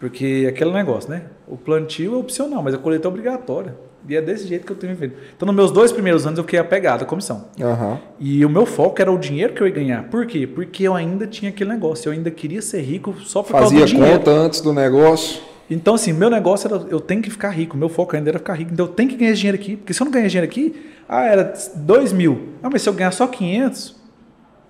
Porque 0.00 0.42
é 0.46 0.48
aquele 0.48 0.72
negócio, 0.72 1.08
né? 1.10 1.22
O 1.46 1.56
plantio 1.56 2.14
é 2.14 2.16
opcional, 2.16 2.62
mas 2.62 2.74
a 2.74 2.78
colheita 2.78 3.06
é 3.06 3.10
obrigatória. 3.10 3.74
E 4.06 4.14
é 4.14 4.20
desse 4.20 4.46
jeito 4.46 4.66
que 4.66 4.72
eu 4.72 4.76
tenho 4.76 4.94
feito. 4.96 5.16
Então, 5.34 5.46
nos 5.46 5.54
meus 5.56 5.70
dois 5.70 5.90
primeiros 5.90 6.26
anos, 6.26 6.36
eu 6.36 6.44
fiquei 6.44 6.58
apegado 6.58 7.02
à 7.02 7.06
comissão. 7.06 7.46
Aham. 7.58 7.98
E 8.20 8.44
o 8.44 8.50
meu 8.50 8.66
foco 8.66 9.00
era 9.00 9.10
o 9.10 9.16
dinheiro 9.16 9.54
que 9.54 9.62
eu 9.62 9.66
ia 9.66 9.72
ganhar. 9.72 10.04
Por 10.10 10.26
quê? 10.26 10.46
Porque 10.46 10.82
eu 10.86 10.94
ainda 10.94 11.26
tinha 11.26 11.50
aquele 11.50 11.70
negócio. 11.70 12.08
Eu 12.08 12.12
ainda 12.12 12.30
queria 12.30 12.60
ser 12.60 12.82
rico 12.82 13.14
só 13.24 13.42
por 13.42 13.52
causa 13.52 13.68
Fazia 13.70 13.80
do 13.86 13.88
dinheiro. 13.88 14.18
conta 14.18 14.30
antes 14.30 14.60
do 14.60 14.74
negócio. 14.74 15.40
Então, 15.70 15.94
assim, 15.94 16.12
meu 16.12 16.28
negócio 16.28 16.72
era 16.72 16.86
eu 16.88 17.00
tenho 17.00 17.22
que 17.22 17.30
ficar 17.30 17.50
rico. 17.50 17.76
Meu 17.76 17.88
foco 17.88 18.14
ainda 18.14 18.30
era 18.30 18.38
ficar 18.38 18.54
rico. 18.54 18.72
Então, 18.72 18.86
eu 18.86 18.92
tenho 18.92 19.08
que 19.08 19.16
ganhar 19.16 19.32
dinheiro 19.32 19.56
aqui. 19.56 19.76
Porque 19.76 19.94
se 19.94 20.02
eu 20.02 20.04
não 20.04 20.12
ganhar 20.12 20.28
dinheiro 20.28 20.50
aqui, 20.50 20.90
ah, 21.08 21.24
era 21.24 21.54
2 21.74 22.12
mil. 22.12 22.50
Ah, 22.62 22.68
mas 22.70 22.82
se 22.82 22.88
eu 22.88 22.92
ganhar 22.92 23.10
só 23.12 23.26
500, 23.26 23.96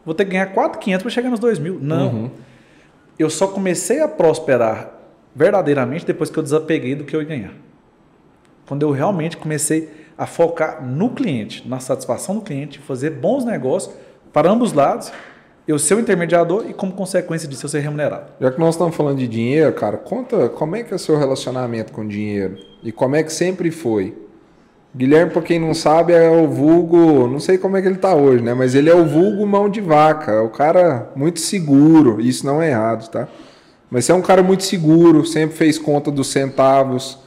vou 0.05 0.15
ter 0.15 0.25
que 0.25 0.33
ganhar 0.33 0.47
4,500 0.47 1.03
para 1.03 1.11
chegar 1.11 1.31
nos 1.31 1.41
2 1.41 1.59
mil. 1.59 1.79
Não. 1.81 2.09
Uhum. 2.09 2.31
Eu 3.19 3.31
só 3.31 3.47
comecei 3.47 4.01
a 4.01 4.09
prosperar 4.09 4.93
verdadeiramente 5.35 6.07
depois 6.07 6.31
que 6.31 6.39
eu 6.39 6.43
desapeguei 6.43 6.95
do 6.95 7.05
que 7.05 7.15
eu 7.15 7.21
ia 7.21 7.27
ganhar. 7.27 7.53
Quando 8.67 8.83
eu 8.83 8.91
realmente 8.91 9.37
comecei 9.37 9.91
a 10.17 10.27
focar 10.27 10.85
no 10.85 11.11
cliente, 11.11 11.69
na 11.69 11.81
satisfação 11.81 12.37
do 12.37 12.41
cliente, 12.41 12.79
fazer 12.79 13.11
bons 13.11 13.45
negócios 13.45 13.95
para 14.33 14.51
ambos 14.51 14.71
os 14.71 14.75
lados, 14.75 15.13
eu 15.67 15.79
ser 15.79 15.95
o 15.95 16.01
intermediador 16.01 16.67
e, 16.69 16.75
como 16.75 16.93
consequência 16.93 17.49
disso, 17.49 17.65
eu 17.65 17.71
ser 17.71 17.81
remunerado. 17.81 18.27
Já 18.41 18.51
que 18.51 18.61
nós 18.61 18.75
estamos 18.75 18.95
falando 18.95 19.19
de 19.19 19.27
dinheiro, 19.27 19.73
cara, 19.73 19.97
conta 19.97 20.49
como 20.49 20.77
é 20.77 20.83
que 20.83 20.93
é 20.93 20.97
o 20.97 20.99
seu 20.99 21.17
relacionamento 21.17 21.93
com 21.93 22.07
dinheiro 22.07 22.59
e 22.83 22.93
como 22.93 23.17
é 23.17 23.23
que 23.23 23.33
sempre 23.33 23.71
foi. 23.71 24.15
Guilherme, 24.97 25.33
para 25.33 25.43
quem 25.43 25.59
não 25.59 25.75
sabe, 25.75 26.13
é 26.13 26.31
o 26.31 26.47
vulgo, 26.47 27.27
não 27.27 27.41
sei 27.41 27.59
como 27.59 27.77
é 27.77 27.83
que 27.83 27.89
ele 27.89 27.97
tá 27.97 28.15
hoje, 28.15 28.45
né? 28.45 28.55
Mas 28.55 28.77
ele 28.77 28.89
é 28.89 28.95
o 28.95 29.05
vulgo 29.05 29.45
mão 29.45 29.69
de 29.69 29.81
vaca, 29.81 30.31
é 30.31 30.41
o 30.41 30.51
cara 30.51 31.11
muito 31.17 31.41
seguro, 31.41 32.21
isso 32.21 32.47
não 32.47 32.63
é 32.63 32.71
errado, 32.71 33.09
tá? 33.09 33.27
Mas 33.91 34.05
você 34.05 34.13
é 34.13 34.15
um 34.15 34.23
cara 34.23 34.43
muito 34.43 34.63
seguro, 34.63 35.27
sempre 35.27 35.57
fez 35.57 35.79
conta 35.79 36.13
dos 36.13 36.29
centavos, 36.29 37.19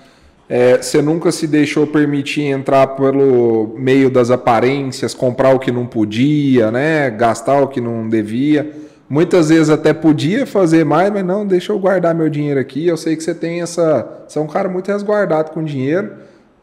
é, 0.50 0.78
você 0.78 1.02
nunca 1.02 1.32
se 1.32 1.46
deixou 1.46 1.86
permitir 1.86 2.44
entrar 2.44 2.88
pelo 2.88 3.76
meio 3.78 4.10
das 4.10 4.32
aparências, 4.32 5.14
comprar 5.14 5.54
o 5.54 5.60
que 5.60 5.72
não 5.72 5.86
podia, 5.86 6.72
né? 6.72 7.10
Gastar 7.10 7.62
o 7.62 7.68
que 7.68 7.82
não 7.82 8.08
devia. 8.08 8.72
Muitas 9.10 9.50
vezes 9.50 9.70
até 9.70 9.94
podia 9.94 10.46
fazer 10.46 10.86
mais, 10.86 11.12
mas 11.12 11.26
não, 11.26 11.46
deixa 11.46 11.74
eu 11.74 11.80
guardar 11.80 12.16
meu 12.16 12.30
dinheiro 12.30 12.60
aqui. 12.60 12.88
Eu 12.88 12.96
sei 12.96 13.16
que 13.16 13.24
você 13.24 13.36
tem 13.36 13.62
essa. 13.62 14.26
Você 14.28 14.40
é 14.40 14.42
um 14.42 14.48
cara 14.48 14.70
muito 14.70 14.90
resguardado 14.90 15.52
com 15.52 15.64
dinheiro. 15.64 16.14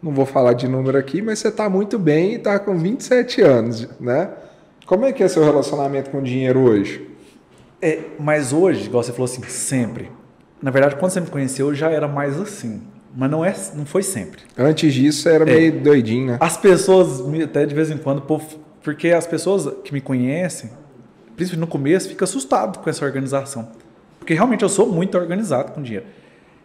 Não 0.03 0.13
vou 0.13 0.27
falar 0.27 0.55
de 0.55 0.67
número 0.67 0.97
aqui, 0.97 1.21
mas 1.21 1.39
você 1.39 1.49
está 1.49 1.69
muito 1.69 1.99
bem 1.99 2.33
e 2.33 2.37
está 2.37 2.59
com 2.59 2.77
27 2.77 3.43
anos, 3.43 3.89
né? 4.01 4.31
Como 4.87 5.05
é 5.05 5.13
que 5.13 5.23
é 5.23 5.29
seu 5.29 5.43
relacionamento 5.43 6.11
com 6.11 6.23
dinheiro 6.23 6.61
hoje? 6.61 7.09
É, 7.81 8.01
mas 8.19 8.53
hoje, 8.53 8.87
igual 8.87 9.03
você 9.03 9.13
falou 9.13 9.25
assim, 9.25 9.43
sempre. 9.43 10.11
Na 10.63 10.71
verdade, 10.71 10.97
quando 10.97 11.13
você 11.13 11.21
me 11.21 11.27
conheceu, 11.27 11.75
já 11.75 11.91
era 11.91 12.09
mais 12.09 12.39
assim. 12.41 12.83
Mas 13.17 13.31
não, 13.31 13.45
é, 13.45 13.55
não 13.75 13.87
foi 13.87 14.03
sempre. 14.03 14.41
Antes 14.59 14.93
disso, 14.93 15.23
você 15.23 15.31
era 15.31 15.45
meio 15.45 15.81
doidinho, 15.81 16.27
né? 16.27 16.37
As 16.41 16.57
pessoas, 16.57 17.23
até 17.43 17.65
de 17.65 17.75
vez 17.75 17.91
em 17.91 17.97
quando, 17.97 18.23
porque 18.83 19.11
as 19.11 19.27
pessoas 19.27 19.73
que 19.85 19.93
me 19.93 20.01
conhecem, 20.01 20.71
principalmente 21.37 21.61
no 21.61 21.67
começo, 21.67 22.09
ficam 22.09 22.25
assustados 22.25 22.81
com 22.81 22.91
essa 22.91 23.05
organização. 23.05 23.69
Porque 24.19 24.35
realmente 24.35 24.63
eu 24.63 24.69
sou 24.69 24.91
muito 24.91 25.17
organizado 25.17 25.73
com 25.73 25.83
dinheiro. 25.83 26.07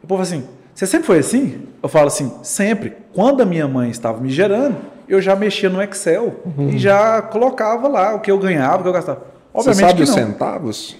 O 0.02 0.08
povo 0.08 0.24
assim, 0.24 0.44
você 0.74 0.88
sempre 0.88 1.08
foi 1.08 1.20
assim? 1.20 1.68
Eu 1.84 1.90
falo 1.90 2.08
assim, 2.08 2.32
sempre. 2.42 2.94
Quando 3.14 3.42
a 3.42 3.46
minha 3.46 3.68
mãe 3.68 3.90
estava 3.92 4.20
me 4.20 4.30
gerando, 4.30 4.78
eu 5.08 5.22
já 5.22 5.36
mexia 5.36 5.70
no 5.70 5.82
Excel 5.82 6.42
e 6.74 6.78
já 6.78 7.22
colocava 7.22 7.88
lá 7.88 8.16
o 8.16 8.22
que 8.22 8.32
eu 8.32 8.40
ganhava, 8.40 8.78
o 8.80 8.84
que 8.84 8.88
eu 8.88 8.94
gastava. 8.94 9.20
Você 9.54 9.70
Obviamente 9.70 9.80
sabe 9.80 9.98
que 9.98 10.04
os 10.04 10.10
centavos? 10.10 10.96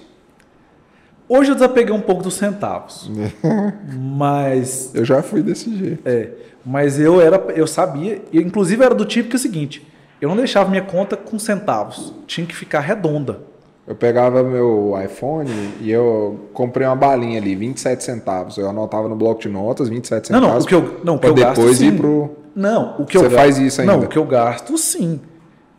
Hoje 1.32 1.50
eu 1.52 1.54
desapeguei 1.54 1.94
um 1.94 2.00
pouco 2.00 2.24
dos 2.24 2.34
centavos. 2.34 3.08
mas 3.96 4.90
Eu 4.94 5.04
já 5.04 5.22
fui 5.22 5.42
desse 5.42 5.74
jeito. 5.76 6.02
é, 6.04 6.30
mas 6.66 6.98
eu 6.98 7.20
era, 7.20 7.36
eu 7.54 7.66
sabia, 7.66 8.20
e 8.32 8.38
inclusive 8.40 8.82
era 8.84 8.94
do 8.94 9.04
tipo 9.04 9.28
que 9.28 9.36
é 9.36 9.38
o 9.38 9.40
seguinte, 9.40 9.86
eu 10.20 10.28
não 10.28 10.36
deixava 10.36 10.68
minha 10.68 10.82
conta 10.82 11.16
com 11.16 11.38
centavos, 11.38 12.12
tinha 12.26 12.46
que 12.46 12.54
ficar 12.54 12.80
redonda. 12.80 13.38
Eu 13.86 13.94
pegava 13.94 14.42
meu 14.42 14.92
iPhone 15.04 15.48
e 15.80 15.90
eu 15.90 16.48
comprei 16.52 16.86
uma 16.86 16.94
balinha 16.94 17.40
ali, 17.40 17.54
27 17.56 18.04
centavos. 18.04 18.56
Eu 18.56 18.68
anotava 18.68 19.08
no 19.08 19.16
bloco 19.16 19.40
de 19.40 19.48
notas, 19.48 19.88
27 19.88 20.30
Não, 20.30 20.40
centavos. 20.40 20.54
não, 20.54 20.62
o 20.64 20.66
que 20.68 20.74
eu, 20.74 21.00
não, 21.04 21.14
o 21.16 21.18
que 21.18 21.26
eu 21.28 21.34
gasto 21.34 21.56
depois 21.56 21.76
sim. 21.78 21.88
ir 21.88 21.96
pro. 21.96 22.36
Não, 22.54 22.96
o 23.00 23.06
que 23.06 23.18
Você 23.18 23.26
eu 23.26 23.30
faz 23.30 23.50
gasto- 23.56 23.66
isso 23.66 23.80
ainda? 23.80 23.92
Não, 23.96 24.00
o 24.04 24.08
que 24.08 24.16
eu 24.18 24.24
gasto 24.24 24.76
sim. 24.78 25.20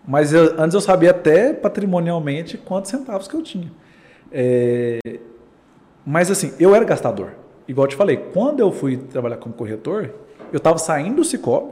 Mas 0.06 0.34
eu- 0.34 0.56
antes 0.58 0.74
eu 0.74 0.82
sabia 0.82 1.12
até 1.12 1.54
patrimonialmente 1.54 2.58
quantos 2.58 2.90
centavos 2.92 3.28
que 3.30 3.36
eu 3.36 3.42
tinha. 3.44 3.72
É, 4.32 4.98
mas 6.06 6.32
assim, 6.32 6.54
eu 6.60 6.74
era 6.76 6.84
gastador. 6.86 7.32
Igual 7.68 7.86
eu 7.86 7.90
te 7.90 7.96
falei, 7.96 8.18
quando 8.18 8.60
eu 8.60 8.72
fui 8.72 8.98
trabalhar 8.98 9.38
como 9.38 9.54
corretor, 9.54 10.10
eu 10.52 10.58
estava 10.58 10.78
saindo 10.78 11.18
do 11.18 11.24
Cicobi, 11.24 11.72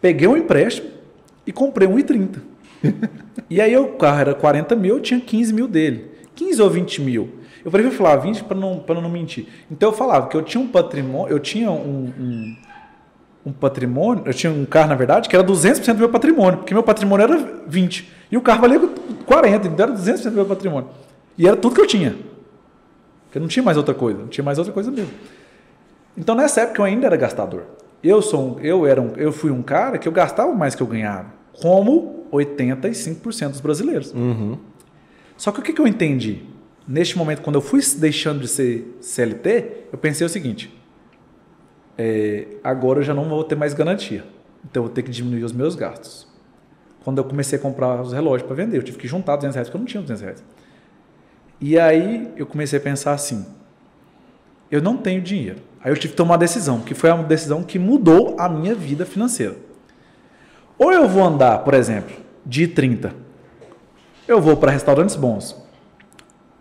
peguei 0.00 0.26
um 0.28 0.36
empréstimo 0.36 0.88
e 1.46 1.52
comprei 1.52 1.86
um 1.88 1.96
1,30. 1.96 2.40
e 3.50 3.60
aí 3.60 3.76
o 3.76 3.88
carro 3.88 4.20
era 4.20 4.34
40 4.34 4.74
mil, 4.76 4.96
eu 4.96 5.00
tinha 5.00 5.20
15 5.20 5.52
mil 5.52 5.66
dele. 5.68 6.10
15 6.34 6.62
ou 6.62 6.70
20 6.70 7.02
mil. 7.02 7.28
Eu 7.64 7.70
prefiro 7.70 7.94
falar 7.94 8.16
20 8.16 8.44
para 8.44 8.56
não, 8.56 8.82
não 8.88 9.10
mentir. 9.10 9.46
Então 9.70 9.88
eu 9.90 9.92
falava 9.92 10.28
que 10.28 10.36
eu 10.36 10.42
tinha 10.42 10.62
um 10.62 10.68
patrimônio, 10.68 11.32
eu 11.32 11.40
tinha 11.40 11.70
um- 11.70 12.12
um, 12.18 12.56
um 13.46 13.52
patrimônio, 13.52 14.22
eu 14.24 14.32
tinha 14.32 14.52
um 14.52 14.64
carro, 14.64 14.88
na 14.88 14.94
verdade, 14.94 15.28
que 15.28 15.34
era 15.34 15.44
200% 15.44 15.94
do 15.94 15.98
meu 15.98 16.08
patrimônio, 16.08 16.58
porque 16.58 16.72
meu 16.72 16.82
patrimônio 16.82 17.24
era 17.24 17.62
20. 17.66 18.08
E 18.30 18.36
o 18.36 18.40
carro 18.40 18.60
valia 18.60 18.80
40, 19.26 19.66
então 19.68 19.86
era 19.86 19.92
200% 19.94 20.30
do 20.30 20.36
meu 20.36 20.46
patrimônio. 20.46 20.88
E 21.36 21.46
era 21.46 21.56
tudo 21.56 21.74
que 21.74 21.80
eu 21.80 21.86
tinha. 21.86 22.14
Porque 23.28 23.38
não 23.38 23.46
tinha 23.48 23.62
mais 23.62 23.76
outra 23.76 23.94
coisa, 23.94 24.18
não 24.20 24.28
tinha 24.28 24.42
mais 24.44 24.58
outra 24.58 24.72
coisa 24.72 24.90
mesmo. 24.90 25.12
Então 26.16 26.34
nessa 26.34 26.62
época 26.62 26.80
eu 26.80 26.84
ainda 26.86 27.06
era 27.06 27.16
gastador. 27.16 27.62
Eu 28.02 28.20
sou 28.22 28.56
um- 28.56 28.60
eu 28.60 28.86
era 28.86 29.00
um, 29.00 29.12
eu 29.16 29.30
fui 29.32 29.50
um 29.50 29.62
cara 29.62 29.98
que 29.98 30.08
eu 30.08 30.12
gastava 30.12 30.52
mais 30.52 30.74
que 30.74 30.82
eu 30.82 30.86
ganhava, 30.86 31.26
como 31.60 32.26
85% 32.32 33.50
dos 33.50 33.60
brasileiros. 33.60 34.12
Só 35.36 35.52
que 35.52 35.60
o 35.60 35.62
que, 35.62 35.72
que 35.72 35.80
eu 35.80 35.86
entendi? 35.86 36.42
Neste 36.86 37.18
momento, 37.18 37.42
quando 37.42 37.56
eu 37.56 37.60
fui 37.60 37.80
deixando 37.98 38.40
de 38.40 38.48
ser 38.48 38.96
CLT, 39.00 39.86
eu 39.92 39.98
pensei 39.98 40.26
o 40.26 40.28
seguinte: 40.30 40.74
é, 41.96 42.46
agora 42.64 43.00
eu 43.00 43.02
já 43.02 43.12
não 43.14 43.24
vou 43.28 43.44
ter 43.44 43.54
mais 43.54 43.74
garantia. 43.74 44.24
Então 44.64 44.82
eu 44.82 44.86
vou 44.86 44.92
ter 44.94 45.02
que 45.02 45.10
diminuir 45.10 45.44
os 45.44 45.52
meus 45.52 45.74
gastos. 45.74 46.26
Quando 47.04 47.18
eu 47.18 47.24
comecei 47.24 47.58
a 47.58 47.62
comprar 47.62 48.00
os 48.02 48.12
relógios 48.12 48.46
para 48.46 48.56
vender, 48.56 48.76
eu 48.78 48.82
tive 48.82 48.98
que 48.98 49.06
juntar 49.06 49.36
200 49.36 49.54
reais, 49.54 49.68
porque 49.68 49.76
eu 49.76 49.80
não 49.80 49.86
tinha 49.86 50.00
200 50.02 50.22
reais. 50.22 50.44
E 51.60 51.78
aí 51.78 52.32
eu 52.36 52.46
comecei 52.46 52.78
a 52.78 52.82
pensar 52.82 53.12
assim: 53.12 53.44
eu 54.70 54.80
não 54.80 54.96
tenho 54.96 55.20
dinheiro. 55.20 55.58
Aí 55.82 55.92
eu 55.92 55.96
tive 55.96 56.12
que 56.12 56.16
tomar 56.16 56.32
uma 56.32 56.38
decisão, 56.38 56.80
que 56.80 56.94
foi 56.94 57.10
uma 57.10 57.24
decisão 57.24 57.62
que 57.62 57.78
mudou 57.78 58.34
a 58.38 58.48
minha 58.48 58.74
vida 58.74 59.06
financeira. 59.06 59.56
Ou 60.76 60.92
eu 60.92 61.08
vou 61.08 61.24
andar, 61.24 61.58
por 61.58 61.74
exemplo, 61.74 62.14
de 62.44 62.66
30, 62.66 63.12
eu 64.26 64.40
vou 64.40 64.56
para 64.56 64.70
restaurantes 64.70 65.16
bons, 65.16 65.56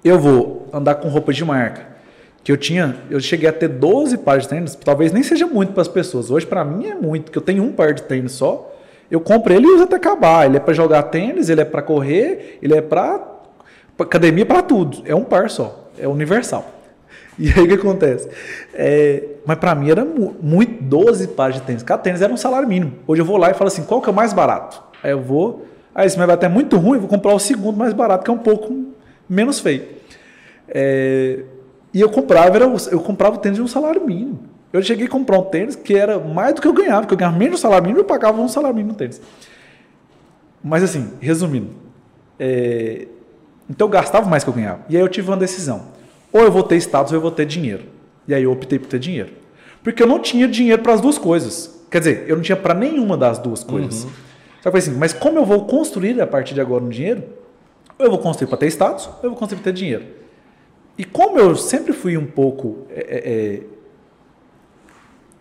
eu 0.04 0.20
vou 0.20 0.68
andar 0.72 0.96
com 0.96 1.08
roupa 1.10 1.34
de 1.34 1.44
marca. 1.44 1.98
Que 2.44 2.52
eu 2.52 2.58
tinha, 2.58 2.96
eu 3.10 3.20
cheguei 3.20 3.50
a 3.50 3.52
ter 3.52 3.68
12 3.68 4.20
pares 4.20 4.44
de 4.44 4.50
tênis, 4.50 4.74
talvez 4.76 5.12
nem 5.12 5.22
seja 5.22 5.46
muito 5.46 5.74
para 5.74 5.82
as 5.82 5.88
pessoas. 5.88 6.32
Hoje, 6.32 6.46
para 6.46 6.64
mim, 6.64 6.88
é 6.88 6.96
muito, 6.96 7.30
que 7.30 7.38
eu 7.38 7.42
tenho 7.42 7.62
um 7.62 7.74
par 7.74 7.94
de 7.94 8.04
tênis 8.04 8.32
só. 8.32 8.74
Eu 9.12 9.20
compro 9.20 9.54
ele 9.54 9.66
e 9.68 9.72
uso 9.72 9.84
até 9.84 9.98
acabar. 9.98 10.46
Ele 10.46 10.56
é 10.56 10.60
para 10.60 10.74
jogar 10.74 11.04
tênis, 11.04 11.50
ele 11.50 11.60
é 11.60 11.66
para 11.66 11.82
correr, 11.82 12.58
ele 12.62 12.74
é 12.74 12.82
para 12.82 13.37
academia, 14.06 14.46
para 14.46 14.62
tudo. 14.62 15.02
É 15.06 15.16
um 15.16 15.24
par 15.24 15.50
só, 15.50 15.90
é 15.98 16.08
universal. 16.08 16.74
E 17.40 17.52
aí 17.52 17.66
o 17.66 17.68
que 17.68 17.76
acontece? 17.76 18.28
É, 18.74 19.24
mas 19.46 19.60
para 19.60 19.76
mim 19.76 19.92
era 19.92 20.04
muito 20.04 20.84
12 20.84 21.28
pares 21.28 21.58
de 21.58 21.62
tênis. 21.62 21.84
Cada 21.84 22.02
tênis 22.02 22.20
era 22.20 22.34
um 22.34 22.38
salário 22.38 22.68
mínimo. 22.68 22.94
Hoje 23.06 23.22
eu 23.22 23.26
vou 23.26 23.38
lá 23.38 23.52
e 23.52 23.54
falo 23.54 23.68
assim: 23.68 23.84
qual 23.84 24.02
que 24.02 24.10
é 24.10 24.12
o 24.12 24.16
mais 24.16 24.34
barato? 24.34 24.82
Aí 25.04 25.12
eu 25.12 25.22
vou. 25.22 25.68
Aí 25.94 26.10
se 26.10 26.18
me 26.18 26.26
vai 26.26 26.34
até 26.34 26.50
muito 26.50 26.78
ruim, 26.78 26.98
vou 26.98 27.08
comprar 27.08 27.36
o 27.36 27.40
segundo 27.40 27.78
mais 27.78 27.94
barato, 27.94 28.24
que 28.24 28.32
é 28.32 28.34
um 28.34 28.40
pouco 28.40 28.88
menos 29.30 29.60
feio. 29.60 29.84
É, 30.68 31.44
e 31.94 32.02
eu 32.02 32.10
comprava, 32.10 32.56
era, 32.56 32.66
eu 32.92 33.00
comprava 33.00 33.36
o 33.36 33.40
tênis 33.40 33.58
de 33.58 33.64
um 33.64 33.68
salário 33.68 34.06
mínimo. 34.06 34.40
Eu 34.72 34.82
cheguei 34.82 35.06
a 35.06 35.10
comprar 35.10 35.40
um 35.40 35.44
tênis 35.44 35.76
que 35.76 35.96
era 35.96 36.20
mais 36.20 36.54
do 36.54 36.62
que 36.62 36.68
eu 36.68 36.74
ganhava, 36.74 37.02
porque 37.02 37.14
eu 37.14 37.18
ganhava 37.18 37.38
menos 37.38 37.60
salário 37.60 37.84
mínimo 37.84 38.00
e 38.00 38.02
eu 38.02 38.06
pagava 38.06 38.40
um 38.42 38.48
salário 38.48 38.76
mínimo 38.76 38.94
no 38.94 38.98
tênis. 38.98 39.22
Mas 40.64 40.84
assim, 40.84 41.14
resumindo, 41.22 41.70
é, 42.40 43.08
então 43.70 43.88
eu 43.88 43.92
gastava 43.92 44.30
mais 44.30 44.44
que 44.44 44.50
eu 44.50 44.54
ganhava. 44.54 44.80
E 44.90 44.96
aí 44.96 45.02
eu 45.02 45.10
tive 45.10 45.30
uma 45.30 45.38
decisão. 45.38 45.88
Ou 46.32 46.42
eu 46.42 46.52
vou 46.52 46.64
ter 46.64 46.78
status 46.78 47.12
ou 47.12 47.18
eu 47.18 47.22
vou 47.22 47.32
ter 47.32 47.46
dinheiro. 47.46 47.84
E 48.28 48.34
aí 48.34 48.44
eu 48.44 48.52
optei 48.52 48.80
por 48.80 48.88
ter 48.88 49.00
dinheiro. 49.00 49.32
Porque 49.84 50.02
eu 50.02 50.08
não 50.08 50.20
tinha 50.20 50.48
dinheiro 50.48 50.82
para 50.82 50.94
as 50.94 51.02
duas 51.02 51.18
coisas. 51.18 51.78
Quer 51.90 52.00
dizer, 52.00 52.26
eu 52.28 52.36
não 52.36 52.44
tinha 52.44 52.56
para 52.56 52.74
nenhuma 52.74 53.18
das 53.18 53.40
duas 53.40 53.64
coisas. 53.64 54.04
Uhum. 54.04 54.10
Só 54.62 54.72
que 54.72 54.78
assim, 54.78 54.92
mas 54.92 55.14
como 55.14 55.38
eu 55.38 55.46
vou 55.46 55.66
construir 55.66 56.20
a 56.22 56.28
partir 56.28 56.54
de 56.54 56.62
agora 56.62 56.84
um 56.84 56.90
dinheiro, 56.90 57.24
ou 57.98 58.06
eu 58.06 58.10
vou 58.10 58.20
construir 58.20 58.48
para 58.48 58.58
ter 58.58 58.68
status, 58.68 59.08
ou 59.08 59.20
eu 59.24 59.30
vou 59.30 59.40
construir 59.40 59.62
para 59.62 59.72
ter 59.72 59.78
dinheiro. 59.78 60.06
E 60.98 61.04
como 61.04 61.40
eu 61.40 61.56
sempre 61.56 61.94
fui 61.94 62.18
um 62.18 62.26
pouco 62.26 62.88
é, 62.90 63.00
é, 63.00 63.34
é, 63.34 63.62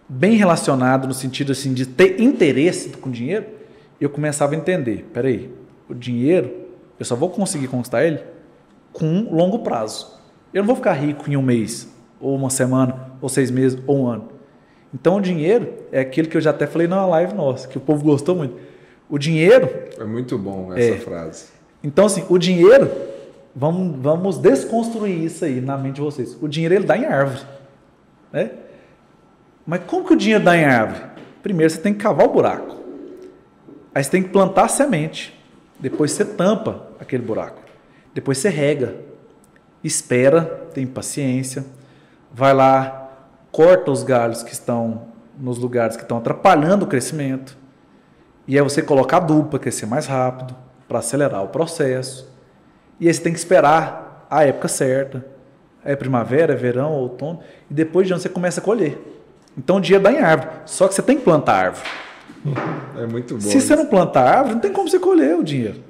bem 0.08 0.36
relacionado 0.36 1.08
no 1.08 1.14
sentido 1.14 1.52
assim 1.52 1.72
de 1.72 1.86
ter 1.86 2.20
interesse 2.20 2.90
com 2.90 3.10
dinheiro, 3.10 3.46
eu 4.00 4.10
começava 4.10 4.54
a 4.54 4.56
entender, 4.56 5.06
peraí, 5.12 5.50
o 5.88 5.94
dinheiro, 5.94 6.65
eu 6.98 7.04
só 7.04 7.14
vou 7.14 7.30
conseguir 7.30 7.68
conquistar 7.68 8.04
ele 8.04 8.20
com 8.92 9.04
um 9.04 9.34
longo 9.34 9.60
prazo. 9.60 10.14
Eu 10.52 10.62
não 10.62 10.66
vou 10.66 10.76
ficar 10.76 10.92
rico 10.94 11.30
em 11.30 11.36
um 11.36 11.42
mês, 11.42 11.88
ou 12.20 12.34
uma 12.34 12.50
semana, 12.50 13.12
ou 13.20 13.28
seis 13.28 13.50
meses, 13.50 13.78
ou 13.86 13.98
um 13.98 14.06
ano. 14.08 14.28
Então 14.94 15.16
o 15.16 15.20
dinheiro 15.20 15.74
é 15.92 16.00
aquilo 16.00 16.28
que 16.28 16.36
eu 16.36 16.40
já 16.40 16.50
até 16.50 16.66
falei 16.66 16.86
na 16.86 17.04
live 17.06 17.34
nossa, 17.34 17.68
que 17.68 17.76
o 17.76 17.80
povo 17.80 18.02
gostou 18.04 18.34
muito. 18.36 18.56
O 19.08 19.18
dinheiro. 19.18 19.68
É 19.98 20.04
muito 20.04 20.38
bom 20.38 20.72
essa 20.72 20.94
é, 20.94 20.98
frase. 20.98 21.46
Então, 21.82 22.06
assim, 22.06 22.24
o 22.28 22.38
dinheiro, 22.38 22.90
vamos, 23.54 23.96
vamos 24.00 24.38
desconstruir 24.38 25.22
isso 25.24 25.44
aí 25.44 25.60
na 25.60 25.76
mente 25.76 25.96
de 25.96 26.00
vocês. 26.00 26.36
O 26.40 26.48
dinheiro 26.48 26.74
ele 26.74 26.84
dá 26.84 26.96
em 26.96 27.04
árvore. 27.04 27.42
Né? 28.32 28.50
Mas 29.66 29.82
como 29.86 30.06
que 30.06 30.14
o 30.14 30.16
dinheiro 30.16 30.42
dá 30.42 30.56
em 30.56 30.64
árvore? 30.64 31.02
Primeiro 31.42 31.70
você 31.70 31.80
tem 31.80 31.92
que 31.92 32.00
cavar 32.00 32.26
o 32.26 32.30
buraco. 32.30 32.76
Aí 33.94 34.02
você 34.02 34.10
tem 34.10 34.22
que 34.22 34.30
plantar 34.30 34.64
a 34.64 34.68
semente. 34.68 35.38
Depois 35.78 36.12
você 36.12 36.24
tampa 36.24 36.85
aquele 37.00 37.22
buraco. 37.22 37.60
Depois 38.14 38.38
você 38.38 38.48
rega 38.48 39.06
espera, 39.86 40.42
tem 40.74 40.86
paciência, 40.86 41.64
vai 42.32 42.52
lá, 42.52 43.10
corta 43.52 43.90
os 43.90 44.02
galhos 44.02 44.42
que 44.42 44.52
estão 44.52 45.08
nos 45.38 45.58
lugares 45.58 45.96
que 45.96 46.02
estão 46.02 46.18
atrapalhando 46.18 46.84
o 46.84 46.88
crescimento, 46.88 47.56
e 48.48 48.56
aí 48.56 48.62
você 48.62 48.82
coloca 48.82 49.16
adubo 49.16 49.50
para 49.50 49.58
crescer 49.58 49.86
mais 49.86 50.06
rápido, 50.06 50.56
para 50.88 51.00
acelerar 51.00 51.42
o 51.42 51.48
processo. 51.48 52.32
E 53.00 53.08
aí 53.08 53.12
você 53.12 53.20
tem 53.20 53.32
que 53.32 53.38
esperar 53.38 54.26
a 54.30 54.44
época 54.44 54.68
certa. 54.68 55.26
É 55.84 55.96
primavera, 55.96 56.52
é 56.52 56.56
verão, 56.56 56.92
outono, 56.92 57.40
e 57.68 57.74
depois 57.74 58.06
de 58.06 58.12
ano 58.12 58.22
você 58.22 58.28
começa 58.28 58.60
a 58.60 58.62
colher. 58.62 58.98
Então 59.58 59.76
o 59.76 59.80
dia 59.80 59.98
dá 59.98 60.12
em 60.12 60.18
árvore, 60.18 60.50
só 60.64 60.86
que 60.86 60.94
você 60.94 61.02
tem 61.02 61.18
que 61.18 61.24
plantar 61.24 61.66
árvore. 61.66 61.88
É 62.96 63.06
muito 63.06 63.34
bom. 63.34 63.40
Se 63.40 63.58
isso. 63.58 63.66
você 63.66 63.76
não 63.76 63.84
plantar 63.84 64.22
árvore, 64.22 64.54
não 64.54 64.60
tem 64.60 64.72
como 64.72 64.88
você 64.88 64.98
colher 64.98 65.36
o 65.36 65.44
dinheiro. 65.44 65.84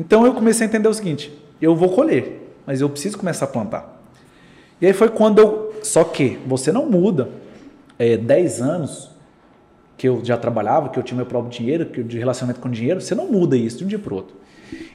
Então 0.00 0.24
eu 0.24 0.32
comecei 0.32 0.66
a 0.66 0.68
entender 0.68 0.88
o 0.88 0.94
seguinte: 0.94 1.32
eu 1.60 1.76
vou 1.76 1.90
colher 1.90 2.40
mas 2.70 2.80
eu 2.80 2.88
preciso 2.88 3.18
começar 3.18 3.46
a 3.46 3.48
plantar. 3.48 4.00
E 4.80 4.86
aí 4.86 4.92
foi 4.92 5.08
quando 5.08 5.40
eu. 5.40 5.74
Só 5.82 6.04
que 6.04 6.38
você 6.46 6.70
não 6.70 6.86
muda. 6.86 7.28
É, 7.98 8.16
10 8.16 8.62
anos 8.62 9.10
que 9.96 10.08
eu 10.08 10.24
já 10.24 10.36
trabalhava, 10.36 10.88
que 10.88 10.96
eu 10.96 11.02
tinha 11.02 11.16
meu 11.16 11.26
próprio 11.26 11.50
dinheiro, 11.50 11.86
que 11.86 12.00
de 12.02 12.16
relacionamento 12.16 12.60
com 12.60 12.70
dinheiro, 12.70 13.00
você 13.00 13.12
não 13.12 13.26
muda 13.26 13.56
isso 13.56 13.78
de 13.78 13.84
um 13.84 13.88
dia 13.88 13.98
para 13.98 14.14
outro. 14.14 14.36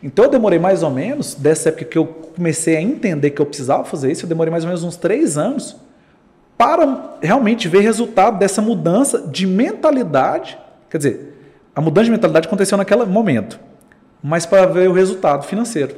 Então 0.02 0.26
eu 0.26 0.32
demorei 0.32 0.58
mais 0.58 0.84
ou 0.84 0.90
menos, 0.90 1.36
dessa 1.36 1.68
época 1.68 1.84
que 1.84 1.98
eu 1.98 2.06
comecei 2.06 2.78
a 2.78 2.82
entender 2.82 3.32
que 3.32 3.42
eu 3.42 3.46
precisava 3.46 3.84
fazer 3.84 4.12
isso, 4.12 4.24
eu 4.24 4.30
demorei 4.30 4.50
mais 4.50 4.64
ou 4.64 4.70
menos 4.70 4.84
uns 4.84 4.96
três 4.96 5.38
anos 5.38 5.76
para 6.58 7.18
realmente 7.22 7.68
ver 7.68 7.82
resultado 7.82 8.40
dessa 8.40 8.62
mudança 8.62 9.28
de 9.28 9.46
mentalidade. 9.46 10.58
Quer 10.90 10.98
dizer, 10.98 11.38
a 11.76 11.82
mudança 11.82 12.06
de 12.06 12.12
mentalidade 12.12 12.48
aconteceu 12.48 12.78
naquele 12.78 13.06
momento, 13.06 13.60
mas 14.28 14.44
para 14.44 14.66
ver 14.66 14.90
o 14.90 14.92
resultado 14.92 15.46
financeiro. 15.46 15.96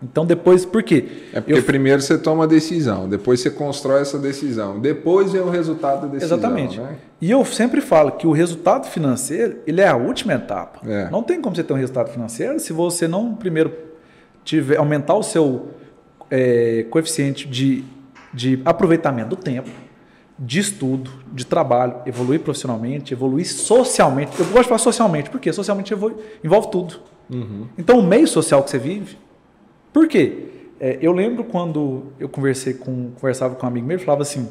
Então 0.00 0.24
depois, 0.24 0.64
por 0.64 0.84
quê? 0.84 1.04
É 1.32 1.40
porque 1.40 1.58
eu... 1.58 1.62
primeiro 1.64 2.00
você 2.00 2.16
toma 2.16 2.44
a 2.44 2.46
decisão, 2.46 3.08
depois 3.08 3.40
você 3.40 3.50
constrói 3.50 4.02
essa 4.02 4.18
decisão, 4.18 4.78
depois 4.78 5.32
vem 5.32 5.42
o 5.42 5.50
resultado 5.50 6.02
da 6.02 6.06
decisão. 6.06 6.38
Exatamente. 6.38 6.78
Né? 6.78 6.96
E 7.20 7.28
eu 7.28 7.44
sempre 7.44 7.80
falo 7.80 8.12
que 8.12 8.24
o 8.24 8.30
resultado 8.30 8.86
financeiro 8.86 9.56
ele 9.66 9.80
é 9.80 9.88
a 9.88 9.96
última 9.96 10.34
etapa. 10.34 10.80
É. 10.88 11.10
Não 11.10 11.24
tem 11.24 11.40
como 11.40 11.56
você 11.56 11.64
ter 11.64 11.72
um 11.72 11.76
resultado 11.76 12.10
financeiro 12.10 12.60
se 12.60 12.72
você 12.72 13.08
não 13.08 13.34
primeiro 13.34 13.72
tiver 14.44 14.78
aumentar 14.78 15.16
o 15.16 15.22
seu 15.22 15.70
é, 16.30 16.86
coeficiente 16.88 17.48
de, 17.48 17.84
de 18.32 18.62
aproveitamento 18.64 19.30
do 19.30 19.36
tempo, 19.36 19.70
de 20.38 20.60
estudo, 20.60 21.10
de 21.32 21.44
trabalho, 21.44 21.96
evoluir 22.06 22.38
profissionalmente, 22.38 23.12
evoluir 23.12 23.46
socialmente. 23.46 24.38
Eu 24.38 24.46
gosto 24.46 24.62
de 24.62 24.68
falar 24.68 24.78
socialmente, 24.78 25.28
porque 25.28 25.52
socialmente 25.52 25.92
envolve 26.44 26.70
tudo. 26.70 27.10
Uhum. 27.30 27.68
Então 27.78 27.98
o 27.98 28.02
meio 28.02 28.26
social 28.26 28.62
que 28.62 28.70
você 28.70 28.78
vive 28.78 29.16
por 29.92 30.06
quê? 30.08 30.46
É, 30.78 30.98
eu 31.02 31.12
lembro 31.12 31.44
quando 31.44 32.12
eu 32.18 32.28
conversei 32.28 32.74
com, 32.74 33.10
conversava 33.12 33.54
com 33.54 33.66
um 33.66 33.68
amigo 33.68 33.86
meu, 33.86 33.96
ele 33.96 34.04
falava 34.04 34.22
assim: 34.22 34.48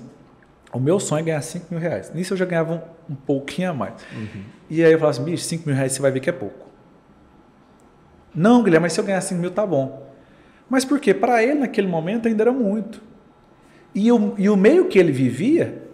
o 0.71 0.79
meu 0.79 0.99
sonho 0.99 1.21
é 1.21 1.23
ganhar 1.23 1.41
5 1.41 1.67
mil 1.71 1.79
reais. 1.79 2.13
Nisso 2.13 2.33
eu 2.33 2.37
já 2.37 2.45
ganhava 2.45 2.73
um, 3.09 3.13
um 3.13 3.15
pouquinho 3.15 3.71
a 3.71 3.73
mais. 3.73 3.93
Uhum. 4.13 4.43
E 4.69 4.83
aí 4.83 4.91
eu 4.91 4.99
falava 4.99 5.17
assim: 5.17 5.23
bicho, 5.23 5.43
5 5.43 5.67
mil 5.67 5.75
reais 5.75 5.93
você 5.93 6.01
vai 6.01 6.11
ver 6.11 6.19
que 6.19 6.29
é 6.29 6.33
pouco. 6.33 6.67
Não, 8.35 8.61
Guilherme, 8.61 8.83
mas 8.83 8.93
se 8.93 8.99
eu 8.99 9.03
ganhar 9.03 9.21
5 9.21 9.39
mil 9.39 9.51
tá 9.51 9.65
bom. 9.65 10.07
Mas 10.69 10.85
por 10.85 10.99
quê? 10.99 11.13
Para 11.13 11.41
ele, 11.41 11.61
naquele 11.61 11.87
momento, 11.87 12.27
ainda 12.27 12.43
era 12.43 12.51
muito. 12.51 13.01
E, 13.95 14.11
o, 14.11 14.35
e 14.37 14.47
o 14.49 14.55
meio 14.55 14.87
que 14.87 14.99
ele 14.99 15.11
vivia, 15.11 15.88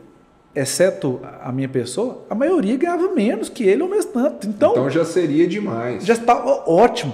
exceto 0.56 1.20
a 1.41 1.51
minha 1.51 1.68
pessoa, 1.68 2.26
a 2.30 2.36
maioria 2.36 2.78
ganhava 2.78 3.10
menos 3.10 3.49
que 3.49 3.64
ele 3.64 3.84
ou 3.84 3.89
mesmo 3.89 4.14
tanto. 4.14 4.47
Então, 4.47 4.72
então 4.72 4.89
já 4.89 5.03
seria 5.03 5.45
demais. 5.45 6.06
Já 6.06 6.14
estava 6.14 6.64
ótimo. 6.70 7.14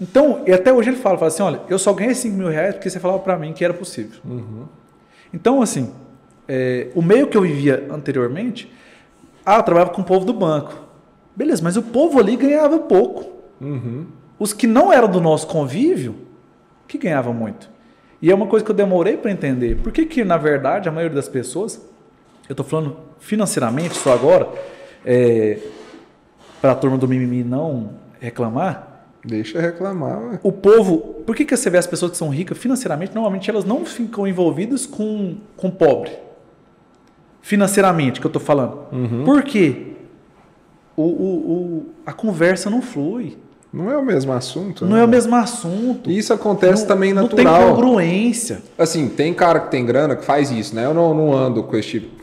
Então, 0.00 0.42
e 0.46 0.52
até 0.52 0.72
hoje 0.72 0.90
ele 0.90 0.98
fala, 0.98 1.16
fala 1.16 1.28
assim, 1.28 1.42
olha, 1.42 1.60
eu 1.68 1.78
só 1.78 1.92
ganhei 1.92 2.14
5 2.14 2.36
mil 2.36 2.48
reais 2.48 2.74
porque 2.74 2.88
você 2.88 3.00
falava 3.00 3.18
para 3.20 3.36
mim 3.36 3.52
que 3.52 3.64
era 3.64 3.74
possível. 3.74 4.20
Uhum. 4.24 4.66
Então, 5.32 5.60
assim, 5.62 5.92
é, 6.46 6.88
o 6.94 7.02
meio 7.02 7.26
que 7.26 7.36
eu 7.36 7.42
vivia 7.42 7.88
anteriormente, 7.90 8.70
ah, 9.44 9.56
eu 9.56 9.62
trabalhava 9.62 9.90
com 9.92 10.02
o 10.02 10.04
povo 10.04 10.24
do 10.24 10.32
banco. 10.32 10.86
Beleza, 11.34 11.62
mas 11.62 11.76
o 11.76 11.82
povo 11.82 12.20
ali 12.20 12.36
ganhava 12.36 12.78
pouco. 12.78 13.30
Uhum. 13.60 14.06
Os 14.38 14.52
que 14.52 14.66
não 14.66 14.92
eram 14.92 15.08
do 15.10 15.20
nosso 15.20 15.46
convívio, 15.46 16.14
que 16.86 16.98
ganhavam 16.98 17.32
muito. 17.32 17.68
E 18.20 18.30
é 18.30 18.34
uma 18.34 18.46
coisa 18.46 18.64
que 18.64 18.70
eu 18.70 18.74
demorei 18.74 19.16
para 19.16 19.30
entender. 19.30 19.76
Por 19.76 19.92
que, 19.92 20.04
que, 20.04 20.24
na 20.24 20.36
verdade, 20.36 20.88
a 20.88 20.92
maioria 20.92 21.14
das 21.14 21.28
pessoas, 21.28 21.87
eu 22.48 22.52
estou 22.52 22.64
falando 22.64 22.96
financeiramente 23.18 23.96
só 23.96 24.12
agora, 24.12 24.48
é, 25.04 25.58
para 26.60 26.72
a 26.72 26.74
turma 26.74 26.96
do 26.96 27.06
mimimi 27.06 27.44
não 27.44 27.90
reclamar, 28.20 28.88
Deixa 29.24 29.60
reclamar. 29.60 30.18
Ué. 30.18 30.40
O 30.42 30.52
povo, 30.52 30.98
por 31.26 31.34
que, 31.34 31.44
que 31.44 31.56
você 31.56 31.68
vê 31.68 31.78
as 31.78 31.86
pessoas 31.86 32.12
que 32.12 32.16
são 32.16 32.28
ricas 32.28 32.56
financeiramente, 32.56 33.14
normalmente 33.14 33.50
elas 33.50 33.64
não 33.64 33.84
ficam 33.84 34.26
envolvidas 34.26 34.86
com, 34.86 35.36
com 35.56 35.70
pobre? 35.70 36.12
Financeiramente, 37.42 38.20
que 38.20 38.26
eu 38.26 38.30
estou 38.30 38.40
falando. 38.40 38.80
Uhum. 38.92 39.24
Por 39.24 39.42
quê? 39.42 39.94
O, 40.96 41.02
o, 41.02 41.06
o, 41.06 41.86
a 42.06 42.12
conversa 42.12 42.70
não 42.70 42.80
flui. 42.80 43.36
Não 43.72 43.90
é 43.90 43.96
o 43.96 44.04
mesmo 44.04 44.32
assunto. 44.32 44.86
Não 44.86 44.96
né? 44.96 45.02
é 45.02 45.04
o 45.04 45.08
mesmo 45.08 45.34
assunto. 45.36 46.10
Isso 46.10 46.32
acontece 46.32 46.82
não, 46.82 46.88
também 46.88 47.12
natural. 47.12 47.60
Não 47.60 47.66
tem 47.66 47.74
congruência. 47.74 48.62
Assim, 48.78 49.08
tem 49.08 49.34
cara 49.34 49.60
que 49.60 49.70
tem 49.70 49.84
grana 49.84 50.16
que 50.16 50.24
faz 50.24 50.50
isso, 50.50 50.74
né? 50.74 50.86
Eu 50.86 50.94
não, 50.94 51.12
não 51.12 51.32
ando 51.34 51.62
com 51.62 51.76
esse 51.76 52.00
tipo 52.00 52.17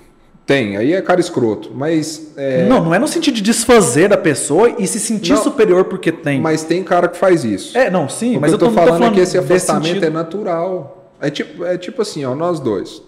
tem, 0.46 0.78
aí 0.78 0.94
é 0.94 1.02
cara 1.02 1.20
escroto, 1.20 1.72
mas... 1.74 2.34
É... 2.38 2.68
Não, 2.68 2.84
não 2.84 2.94
é 2.94 3.00
no 3.00 3.08
sentido 3.08 3.34
de 3.34 3.42
desfazer 3.42 4.08
da 4.10 4.18
pessoa 4.18 4.76
e 4.78 4.86
se 4.86 5.00
sentir 5.00 5.34
não, 5.34 5.42
superior 5.42 5.86
porque 5.86 6.12
tem. 6.12 6.40
Mas 6.40 6.64
tem 6.64 6.84
cara 6.84 7.08
que 7.08 7.18
faz 7.18 7.44
isso. 7.44 7.76
É, 7.76 7.90
não, 7.90 8.08
sim, 8.08 8.38
o 8.38 8.42
mas 8.42 8.52
eu 8.52 8.58
tô, 8.60 8.68
tô 8.68 8.72
falando, 8.72 8.90
falando 8.90 9.12
é 9.12 9.16
que 9.16 9.22
esse 9.22 9.38
afastamento 9.40 10.06
é 10.06 10.10
natural. 10.10 11.12
É 11.20 11.32
tipo, 11.32 11.66
é 11.66 11.78
tipo 11.80 12.00
assim, 12.04 12.24
ó, 12.26 12.36
nós 12.36 12.60
dois, 12.60 13.02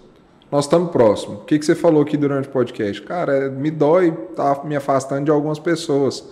nós 0.50 0.64
estamos 0.64 0.90
próximos. 0.90 1.38
O 1.38 1.44
que, 1.44 1.60
que 1.60 1.64
você 1.64 1.76
falou 1.76 2.02
aqui 2.02 2.16
durante 2.16 2.48
o 2.48 2.50
podcast? 2.50 3.02
Cara, 3.02 3.32
é, 3.32 3.48
me 3.48 3.70
dói 3.70 4.10
tá 4.34 4.60
me 4.64 4.74
afastando 4.74 5.24
de 5.24 5.30
algumas 5.30 5.60
pessoas. 5.60 6.24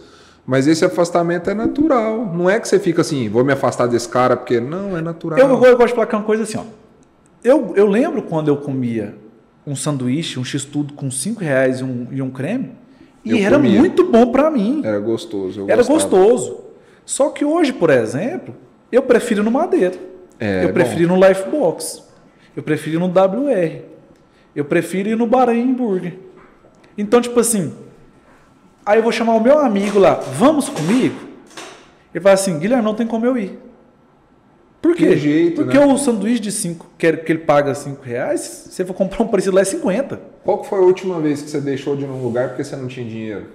Mas 0.45 0.67
esse 0.67 0.85
afastamento 0.85 1.49
é 1.51 1.55
natural. 1.55 2.33
Não 2.35 2.51
é 2.51 2.59
que 2.59 2.67
você 2.67 2.81
fica 2.81 3.03
assim, 3.03 3.29
vou 3.29 3.45
me 3.45 3.53
afastar 3.53 3.87
desse 3.87 4.09
cara, 4.09 4.37
porque 4.37 4.59
não, 4.59 4.97
é 4.97 5.01
natural. 5.01 5.39
Eu, 5.39 5.49
eu, 5.49 5.65
eu 5.65 5.77
gosto 5.77 5.89
de 5.89 5.95
falar 5.95 6.07
que 6.07 6.15
é 6.17 6.19
uma 6.19 6.25
coisa 6.25 6.43
assim, 6.43 6.59
ó. 6.59 6.63
Eu, 7.45 7.75
eu 7.77 7.87
lembro 7.87 8.23
quando 8.23 8.49
eu 8.49 8.57
comia 8.57 9.15
um 9.67 9.75
sanduíche, 9.75 10.39
um 10.39 10.45
x-tudo 10.45 10.95
com 10.95 11.11
5 11.11 11.41
reais 11.41 11.81
e 11.81 11.85
um, 11.85 12.07
e 12.13 12.23
um 12.23 12.31
creme, 12.31 12.73
e 13.25 13.33
Eu 13.33 13.39
era 13.47 13.57
comia. 13.57 13.79
muito 13.79 14.05
bom 14.05 14.31
para 14.31 14.51
mim. 14.51 14.81
Era 14.85 14.99
gostoso. 15.01 15.61
eu 15.63 15.65
Era 15.71 15.83
gostava. 15.83 16.17
gostoso. 16.23 16.61
Só 17.05 17.31
que 17.31 17.45
hoje, 17.45 17.73
por 17.73 17.91
exemplo, 17.91 18.55
eu 18.93 19.03
prefiro 19.03 19.43
no 19.43 19.51
Madeira. 19.51 19.95
É, 20.39 20.65
eu 20.65 20.73
prefiro 20.73 21.03
ir 21.03 21.09
no 21.09 21.17
Lifebox. 21.17 22.05
Eu 22.55 22.63
prefiro 22.63 22.97
ir 22.97 22.99
no 23.01 23.07
WR. 23.09 23.83
Eu 24.55 24.65
prefiro 24.65 25.09
ir 25.09 25.17
no 25.17 25.27
Bahrein 25.27 25.73
Burger. 25.75 26.19
Então, 26.97 27.21
tipo 27.21 27.39
assim, 27.41 27.73
aí 28.85 28.99
eu 28.99 29.03
vou 29.03 29.13
chamar 29.13 29.35
o 29.35 29.41
meu 29.41 29.59
amigo 29.59 29.99
lá, 29.99 30.15
vamos 30.15 30.69
comigo? 30.69 31.17
Ele 32.15 32.23
fala 32.23 32.35
assim, 32.35 32.59
Guilherme, 32.59 32.85
não 32.85 32.95
tem 32.95 33.07
como 33.07 33.27
eu 33.27 33.37
ir. 33.37 33.59
Por 34.87 34.97
quê? 34.97 35.09
Que 35.09 35.17
jeito, 35.17 35.63
Porque 35.65 35.79
né? 35.79 35.85
o 35.87 35.97
sanduíche 35.99 36.41
de 36.41 36.53
5, 36.53 36.87
que 36.99 37.07
ele- 37.07 37.17
que 37.19 37.33
ele 37.33 37.41
paga 37.41 37.75
5 37.75 38.03
reais, 38.03 38.41
se 38.41 38.73
você 38.73 38.85
for 38.85 38.95
comprar 38.95 39.23
um 39.23 39.29
parecido 39.29 39.55
lá 39.55 39.63
é 39.63 39.65
50. 39.65 40.21
Qual 40.45 40.63
foi 40.65 40.79
a 40.79 40.83
última 40.83 41.21
vez 41.21 41.43
que 41.43 41.51
você 41.51 41.61
deixou 41.61 41.97
de 41.97 42.05
ir 42.05 42.07
num 42.07 42.23
lugar 42.23 42.49
porque 42.49 42.63
você 42.65 42.77
não 42.77 42.87
tinha 42.87 43.05
dinheiro? 43.07 43.47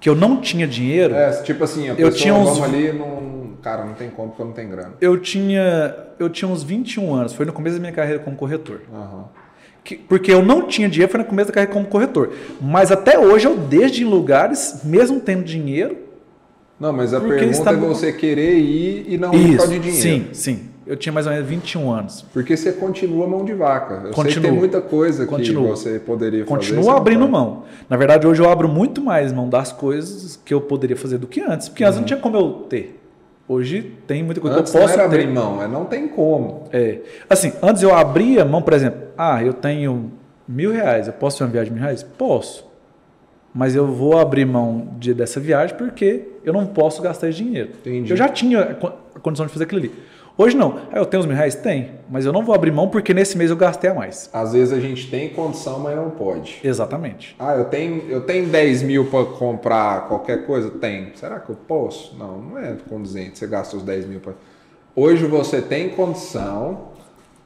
Que 0.00 0.08
eu 0.08 0.14
não 0.14 0.40
tinha 0.40 0.66
dinheiro. 0.66 1.14
É, 1.14 1.30
tipo 1.42 1.64
assim, 1.64 1.86
a 1.88 1.92
Eu 1.92 1.96
pessoa, 1.96 2.12
tinha 2.12 2.34
uns- 2.34 2.58
vamos 2.58 2.62
ali, 2.62 2.92
não... 2.92 3.54
cara, 3.62 3.84
não 3.84 3.94
tem 3.94 4.08
como 4.10 4.28
porque 4.28 4.42
eu 4.42 4.46
não 4.46 4.52
tenho 4.52 4.68
grana. 4.70 4.94
Eu 5.00 5.18
tinha, 5.20 5.96
eu 6.20 6.30
tinha 6.30 6.48
uns 6.48 6.62
21 6.62 7.12
anos, 7.14 7.32
foi 7.32 7.44
no 7.44 7.52
começo 7.52 7.76
da 7.76 7.80
minha 7.80 7.92
carreira 7.92 8.20
como 8.20 8.36
corretor. 8.36 8.82
Que- 9.82 9.96
porque 9.96 10.32
eu 10.32 10.42
não 10.44 10.66
tinha 10.68 10.88
dinheiro, 10.88 11.10
foi 11.10 11.18
no 11.18 11.26
começo 11.26 11.48
da 11.48 11.54
carreira 11.54 11.72
como 11.72 11.86
corretor. 11.86 12.32
Mas 12.60 12.92
até 12.92 13.18
hoje 13.18 13.46
eu 13.46 13.56
desde 13.56 14.04
em 14.04 14.06
lugares, 14.06 14.82
mesmo 14.84 15.18
tendo 15.20 15.42
dinheiro. 15.42 15.96
Não, 16.78 16.92
mas 16.92 17.12
a 17.12 17.20
pergunta 17.20 17.44
está 17.50 17.72
é 17.72 17.76
você 17.76 18.12
querer 18.12 18.54
ir 18.58 19.06
e 19.08 19.18
não 19.18 19.34
ir 19.34 19.48
por 19.50 19.56
causa 19.58 19.72
de 19.72 19.78
dinheiro. 19.80 20.00
sim, 20.02 20.26
sim. 20.32 20.68
Eu 20.86 20.96
tinha 20.96 21.12
mais 21.12 21.26
ou 21.26 21.32
menos 21.34 21.46
21 21.46 21.90
anos. 21.92 22.24
Porque 22.32 22.56
você 22.56 22.72
continua 22.72 23.26
mão 23.26 23.44
de 23.44 23.52
vaca. 23.52 24.04
Eu 24.06 24.14
sei 24.14 24.32
que 24.32 24.40
tem 24.40 24.50
muita 24.52 24.80
coisa 24.80 25.26
Continuo. 25.26 25.64
que 25.64 25.70
você 25.70 25.98
poderia 25.98 26.46
fazer. 26.46 26.48
Continuo 26.56 26.84
não 26.86 26.96
abrindo 26.96 27.28
mão. 27.28 27.64
Na 27.90 27.96
verdade, 27.98 28.26
hoje 28.26 28.40
eu 28.42 28.48
abro 28.48 28.68
muito 28.68 29.02
mais 29.02 29.30
mão 29.30 29.50
das 29.50 29.70
coisas 29.70 30.40
que 30.42 30.54
eu 30.54 30.62
poderia 30.62 30.96
fazer 30.96 31.18
do 31.18 31.26
que 31.26 31.42
antes. 31.42 31.68
Porque 31.68 31.84
antes 31.84 31.96
Uhum. 31.96 32.00
não 32.00 32.06
tinha 32.06 32.18
como 32.18 32.36
eu 32.38 32.50
ter. 32.70 32.98
Hoje 33.46 33.92
tem 34.06 34.22
muita 34.22 34.40
coisa 34.40 34.58
Antes 34.60 34.72
que 34.72 34.78
eu 34.78 34.82
posso 34.82 34.94
não 34.96 35.02
era 35.04 35.10
ter. 35.10 35.20
abrir 35.20 35.32
mão, 35.34 35.62
é 35.62 35.68
não 35.68 35.84
tem 35.84 36.08
como. 36.08 36.64
É. 36.72 37.00
Assim, 37.28 37.52
antes 37.62 37.82
eu 37.82 37.94
abria 37.94 38.44
mão, 38.46 38.62
por 38.62 38.72
exemplo, 38.72 39.00
ah, 39.16 39.42
eu 39.42 39.52
tenho 39.52 40.10
mil 40.46 40.70
reais, 40.72 41.06
eu 41.06 41.12
posso 41.12 41.36
ter 41.38 41.44
uma 41.44 41.50
viagem 41.50 41.68
de 41.70 41.74
mil 41.74 41.82
reais? 41.84 42.02
Posso. 42.02 42.64
Mas 43.54 43.74
eu 43.74 43.86
vou 43.86 44.18
abrir 44.18 44.44
mão 44.44 44.88
de, 44.98 45.12
dessa 45.14 45.40
viagem 45.40 45.76
porque 45.76 46.28
eu 46.44 46.52
não 46.52 46.66
posso 46.66 47.00
gastar 47.02 47.28
esse 47.28 47.38
dinheiro. 47.38 47.70
Entendi. 47.80 48.10
Eu 48.10 48.16
já 48.16 48.28
tinha 48.28 48.60
a 48.60 48.74
co- 48.74 48.92
a 49.14 49.18
condição 49.20 49.46
de 49.46 49.52
fazer 49.52 49.64
aquilo 49.64 49.80
ali. 49.80 49.92
Hoje 50.36 50.56
não. 50.56 50.76
Ah, 50.92 50.98
eu 50.98 51.04
tenho 51.06 51.20
os 51.20 51.26
mil 51.26 51.34
reais? 51.34 51.56
Tem. 51.56 51.90
Mas 52.08 52.24
eu 52.24 52.32
não 52.32 52.44
vou 52.44 52.54
abrir 52.54 52.70
mão 52.70 52.88
porque 52.88 53.12
nesse 53.12 53.36
mês 53.36 53.50
eu 53.50 53.56
gastei 53.56 53.90
a 53.90 53.94
mais. 53.94 54.30
Às 54.32 54.52
vezes 54.52 54.72
a 54.72 54.78
gente 54.78 55.10
tem 55.10 55.30
condição, 55.30 55.80
mas 55.80 55.96
não 55.96 56.10
pode. 56.10 56.60
Exatamente. 56.62 57.34
Ah, 57.40 57.56
eu 57.56 57.64
tenho, 57.64 58.02
eu 58.08 58.20
tenho 58.20 58.46
10 58.46 58.82
mil 58.84 59.06
para 59.06 59.24
comprar 59.24 60.06
qualquer 60.06 60.46
coisa? 60.46 60.70
Tem. 60.70 61.10
Será 61.16 61.40
que 61.40 61.50
eu 61.50 61.56
posso? 61.56 62.14
Não, 62.16 62.38
não 62.38 62.58
é 62.58 62.76
condizente. 62.88 63.36
Você 63.38 63.48
gasta 63.48 63.76
os 63.76 63.82
10 63.82 64.06
mil. 64.06 64.20
Pra... 64.20 64.34
Hoje 64.94 65.26
você 65.26 65.60
tem 65.60 65.88
condição, 65.88 66.88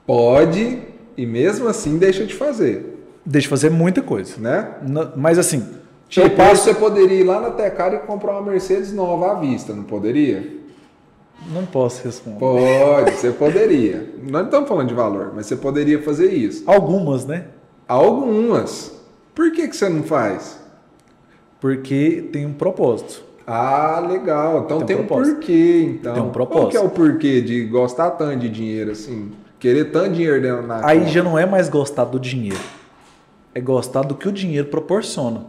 pode, 0.07 0.81
e 1.17 1.25
mesmo 1.25 1.69
assim 1.69 1.97
deixa 1.99 2.25
de 2.25 2.35
fazer, 2.35 2.91
Deixa 3.25 3.47
eu 3.47 3.51
fazer 3.51 3.71
muita 3.71 4.03
coisa. 4.03 4.35
né? 4.41 4.69
Mas 5.17 5.39
assim, 5.39 5.65
Tipo, 6.13 6.27
eu 6.27 6.37
passo. 6.37 6.65
você 6.65 6.75
poderia 6.75 7.21
ir 7.21 7.25
lá 7.25 7.41
na 7.41 7.51
Tecar 7.51 7.95
e 7.95 7.99
comprar 8.01 8.33
uma 8.39 8.51
Mercedes 8.51 8.93
nova 8.93 9.33
à 9.33 9.35
vista, 9.41 9.73
não 9.73 9.83
poderia? 9.83 10.61
Não 11.51 11.65
posso 11.65 12.05
responder. 12.05 12.39
Pode, 12.39 13.13
você 13.13 13.31
poderia. 13.31 14.13
Nós 14.23 14.31
não 14.31 14.45
estamos 14.45 14.69
falando 14.69 14.89
de 14.89 14.95
valor, 14.95 15.33
mas 15.35 15.47
você 15.47 15.57
poderia 15.57 16.03
fazer 16.03 16.31
isso. 16.31 16.65
Algumas, 16.67 17.25
né? 17.25 17.47
Algumas. 17.89 18.93
Por 19.35 19.51
que, 19.53 19.67
que 19.67 19.75
você 19.75 19.89
não 19.89 20.03
faz? 20.03 20.61
Porque 21.61 22.29
tem 22.31 22.45
um 22.45 22.53
propósito. 22.53 23.25
Ah, 23.47 24.07
legal. 24.07 24.65
Então 24.67 24.79
Tem 24.79 24.89
tem 24.89 24.97
um 24.97 25.03
um, 25.05 25.07
porquê, 25.07 25.83
então. 25.95 26.13
Tem 26.13 26.23
um 26.23 26.27
Qual 26.27 26.33
propósito. 26.33 26.71
que 26.73 26.77
é 26.77 26.81
o 26.81 26.91
porquê 26.91 27.41
de 27.41 27.65
gostar 27.65 28.11
tanto 28.13 28.37
de 28.41 28.51
dinheiro 28.51 28.91
assim? 28.93 29.33
Querer 29.59 29.87
tanto 29.91 30.11
dinheiro 30.11 30.41
dentro 30.43 30.67
na 30.67 30.87
Aí 30.87 30.99
conta? 31.01 31.11
já 31.11 31.23
não 31.23 31.39
é 31.39 31.47
mais 31.47 31.69
gostar 31.71 32.05
do 32.05 32.21
dinheiro. 32.21 32.61
É 33.55 33.61
gostar 33.61 34.03
do 34.03 34.15
que 34.15 34.29
o 34.29 34.33
dinheiro 34.33 34.69
proporciona. 34.69 35.47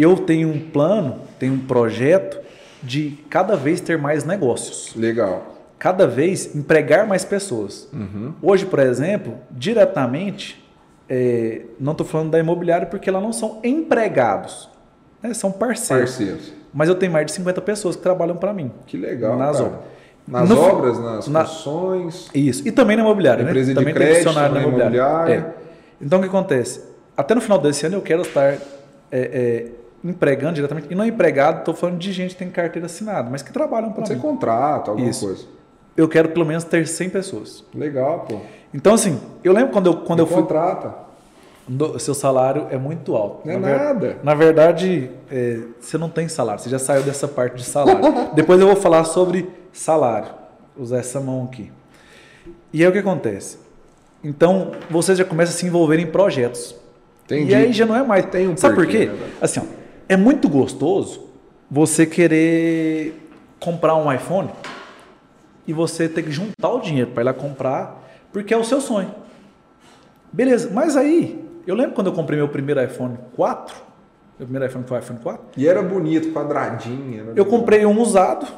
Eu 0.00 0.16
tenho 0.16 0.48
um 0.48 0.58
plano, 0.58 1.20
tenho 1.38 1.52
um 1.54 1.58
projeto 1.58 2.38
de 2.82 3.18
cada 3.28 3.56
vez 3.56 3.80
ter 3.80 3.98
mais 3.98 4.24
negócios. 4.24 4.94
Legal. 4.96 5.56
Cada 5.78 6.06
vez 6.06 6.54
empregar 6.54 7.06
mais 7.06 7.24
pessoas. 7.24 7.88
Uhum. 7.92 8.32
Hoje, 8.42 8.64
por 8.66 8.78
exemplo, 8.78 9.34
diretamente, 9.50 10.62
é, 11.08 11.62
não 11.78 11.92
estou 11.92 12.06
falando 12.06 12.30
da 12.30 12.38
imobiliária 12.38 12.86
porque 12.86 13.10
lá 13.10 13.20
não 13.20 13.32
são 13.32 13.58
empregados, 13.64 14.68
né? 15.22 15.34
são 15.34 15.50
parceiros. 15.52 16.10
Parceiros. 16.10 16.52
Mas 16.72 16.88
eu 16.88 16.94
tenho 16.94 17.10
mais 17.12 17.26
de 17.26 17.32
50 17.32 17.60
pessoas 17.62 17.96
que 17.96 18.02
trabalham 18.02 18.36
para 18.36 18.52
mim. 18.52 18.70
Que 18.86 18.96
legal. 18.96 19.36
Nas 19.36 19.56
cara. 19.56 19.68
obras. 19.68 19.80
Nas 20.28 20.48
No- 20.48 20.60
obras, 20.60 20.98
nas 21.00 21.28
na- 21.28 21.40
construções. 21.40 22.30
Isso. 22.34 22.66
E 22.66 22.70
também 22.70 22.96
na 22.96 23.02
imobiliária, 23.02 23.42
Empresa 23.42 23.68
né? 23.68 23.74
de 23.74 23.80
também 23.80 23.92
crédito, 23.94 24.14
tem 24.16 24.24
funcionário 24.24 24.54
na 24.54 24.62
imobiliária. 24.62 24.96
imobiliária. 24.96 25.54
É. 26.00 26.04
Então 26.04 26.18
o 26.18 26.22
que 26.22 26.28
acontece? 26.28 26.84
Até 27.16 27.34
no 27.34 27.40
final 27.40 27.58
desse 27.58 27.84
ano 27.86 27.96
eu 27.96 28.02
quero 28.02 28.22
estar 28.22 28.52
é, 28.52 28.58
é, 29.12 29.66
empregando 30.04 30.54
diretamente. 30.54 30.88
E 30.90 30.94
não 30.94 31.04
empregado, 31.04 31.60
estou 31.60 31.74
falando 31.74 31.98
de 31.98 32.12
gente 32.12 32.30
que 32.34 32.38
tem 32.38 32.50
carteira 32.50 32.86
assinada, 32.86 33.28
mas 33.30 33.42
que 33.42 33.52
trabalham 33.52 33.92
para 33.92 34.08
mim. 34.08 34.18
contrato, 34.20 34.90
alguma 34.90 35.08
Isso. 35.10 35.26
coisa. 35.26 35.44
Eu 35.96 36.08
quero 36.08 36.30
pelo 36.30 36.46
menos 36.46 36.64
ter 36.64 36.86
100 36.86 37.10
pessoas. 37.10 37.64
Legal, 37.74 38.20
pô. 38.28 38.38
Então, 38.72 38.94
assim, 38.94 39.20
eu 39.44 39.52
lembro 39.52 39.72
quando 39.72 39.86
eu, 39.86 39.96
quando 39.98 40.20
eu 40.20 40.26
fui. 40.26 40.36
Contrata. 40.42 41.10
do- 41.68 41.98
seu 42.00 42.14
salário 42.14 42.66
é 42.70 42.76
muito 42.76 43.14
alto. 43.14 43.46
Não 43.46 43.54
é 43.54 43.58
Na 43.58 43.68
ver- 43.68 43.78
nada. 43.78 44.16
Na 44.24 44.34
verdade, 44.34 45.08
é, 45.30 45.60
você 45.80 45.96
não 45.98 46.08
tem 46.08 46.26
salário, 46.28 46.60
você 46.60 46.68
já 46.68 46.78
saiu 46.80 47.02
dessa 47.04 47.28
parte 47.28 47.56
de 47.58 47.64
salário. 47.64 48.00
Depois 48.34 48.60
eu 48.60 48.66
vou 48.66 48.74
falar 48.76 49.04
sobre 49.04 49.48
salário. 49.72 50.28
Usar 50.76 50.98
essa 50.98 51.20
mão 51.20 51.44
aqui. 51.44 51.70
E 52.72 52.82
aí 52.82 52.88
o 52.88 52.92
que 52.92 52.98
acontece? 52.98 53.58
Então, 54.24 54.72
vocês 54.90 55.16
já 55.18 55.24
começam 55.24 55.54
a 55.54 55.58
se 55.58 55.66
envolver 55.66 55.98
em 56.00 56.06
projetos. 56.06 56.74
Entendi. 57.26 57.52
E 57.52 57.54
aí 57.54 57.72
já 57.72 57.86
não 57.86 57.94
é 57.94 58.02
mais. 58.02 58.24
Tem 58.26 58.48
um 58.48 58.56
Sabe 58.56 58.74
por 58.74 58.84
porquê, 58.84 59.06
quê? 59.06 59.12
né, 59.12 59.28
assim, 59.40 59.60
ó, 59.60 59.79
é 60.10 60.16
muito 60.16 60.48
gostoso 60.48 61.28
você 61.70 62.04
querer 62.04 63.14
comprar 63.60 63.94
um 63.94 64.12
iPhone 64.12 64.50
e 65.68 65.72
você 65.72 66.08
ter 66.08 66.24
que 66.24 66.32
juntar 66.32 66.68
o 66.68 66.80
dinheiro 66.80 67.12
para 67.12 67.22
ir 67.22 67.26
lá 67.26 67.32
comprar, 67.32 68.02
porque 68.32 68.52
é 68.52 68.56
o 68.56 68.64
seu 68.64 68.80
sonho. 68.80 69.14
Beleza, 70.32 70.68
mas 70.74 70.96
aí, 70.96 71.44
eu 71.64 71.76
lembro 71.76 71.92
quando 71.92 72.08
eu 72.08 72.12
comprei 72.12 72.36
meu 72.36 72.48
primeiro 72.48 72.82
iPhone 72.82 73.18
4, 73.36 73.76
meu 74.36 74.48
primeiro 74.48 74.66
iPhone 74.66 74.84
foi 74.84 74.96
o 74.98 75.00
iPhone 75.00 75.20
4, 75.20 75.44
E 75.56 75.68
era 75.68 75.80
bonito, 75.80 76.32
quadradinho. 76.32 77.14
era 77.20 77.22
eu 77.30 77.44
legal. 77.44 77.46
comprei 77.46 77.86
um 77.86 78.00
usado 78.00 78.48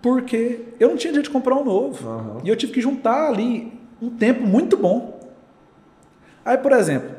porque 0.00 0.60
eu 0.80 0.88
não 0.88 0.96
tinha 0.96 1.12
dinheiro 1.12 1.28
de 1.28 1.30
comprar 1.30 1.54
um 1.56 1.64
novo. 1.64 2.08
Aham. 2.08 2.36
E 2.44 2.48
eu 2.48 2.56
tive 2.56 2.72
que 2.72 2.80
juntar 2.80 3.28
ali 3.28 3.78
um 4.00 4.08
tempo 4.08 4.40
muito 4.46 4.74
bom. 4.74 5.20
Aí, 6.42 6.56
por 6.56 6.72
exemplo, 6.72 7.10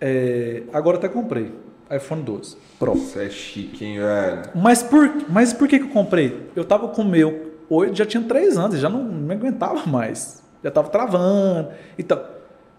é, 0.00 0.62
agora 0.72 0.96
até 0.96 1.10
comprei 1.10 1.52
iPhone 1.90 2.22
12 2.22 2.56
Pro. 2.78 2.94
Isso 2.94 3.18
é 3.18 3.30
chique, 3.30 3.84
hein, 3.84 3.98
velho? 3.98 4.42
Mas 4.54 4.82
por, 4.82 5.08
mas 5.28 5.52
por 5.52 5.68
que, 5.68 5.78
que 5.78 5.84
eu 5.84 5.90
comprei? 5.90 6.50
Eu 6.54 6.64
tava 6.64 6.88
com 6.88 7.02
o 7.02 7.04
meu, 7.04 7.52
oito, 7.70 7.96
já 7.96 8.04
tinha 8.04 8.22
3 8.22 8.58
anos, 8.58 8.78
já 8.78 8.88
não 8.88 9.04
me 9.04 9.34
aguentava 9.34 9.86
mais. 9.86 10.42
Já 10.62 10.70
tava 10.70 10.88
travando 10.88 11.70
e. 11.98 12.04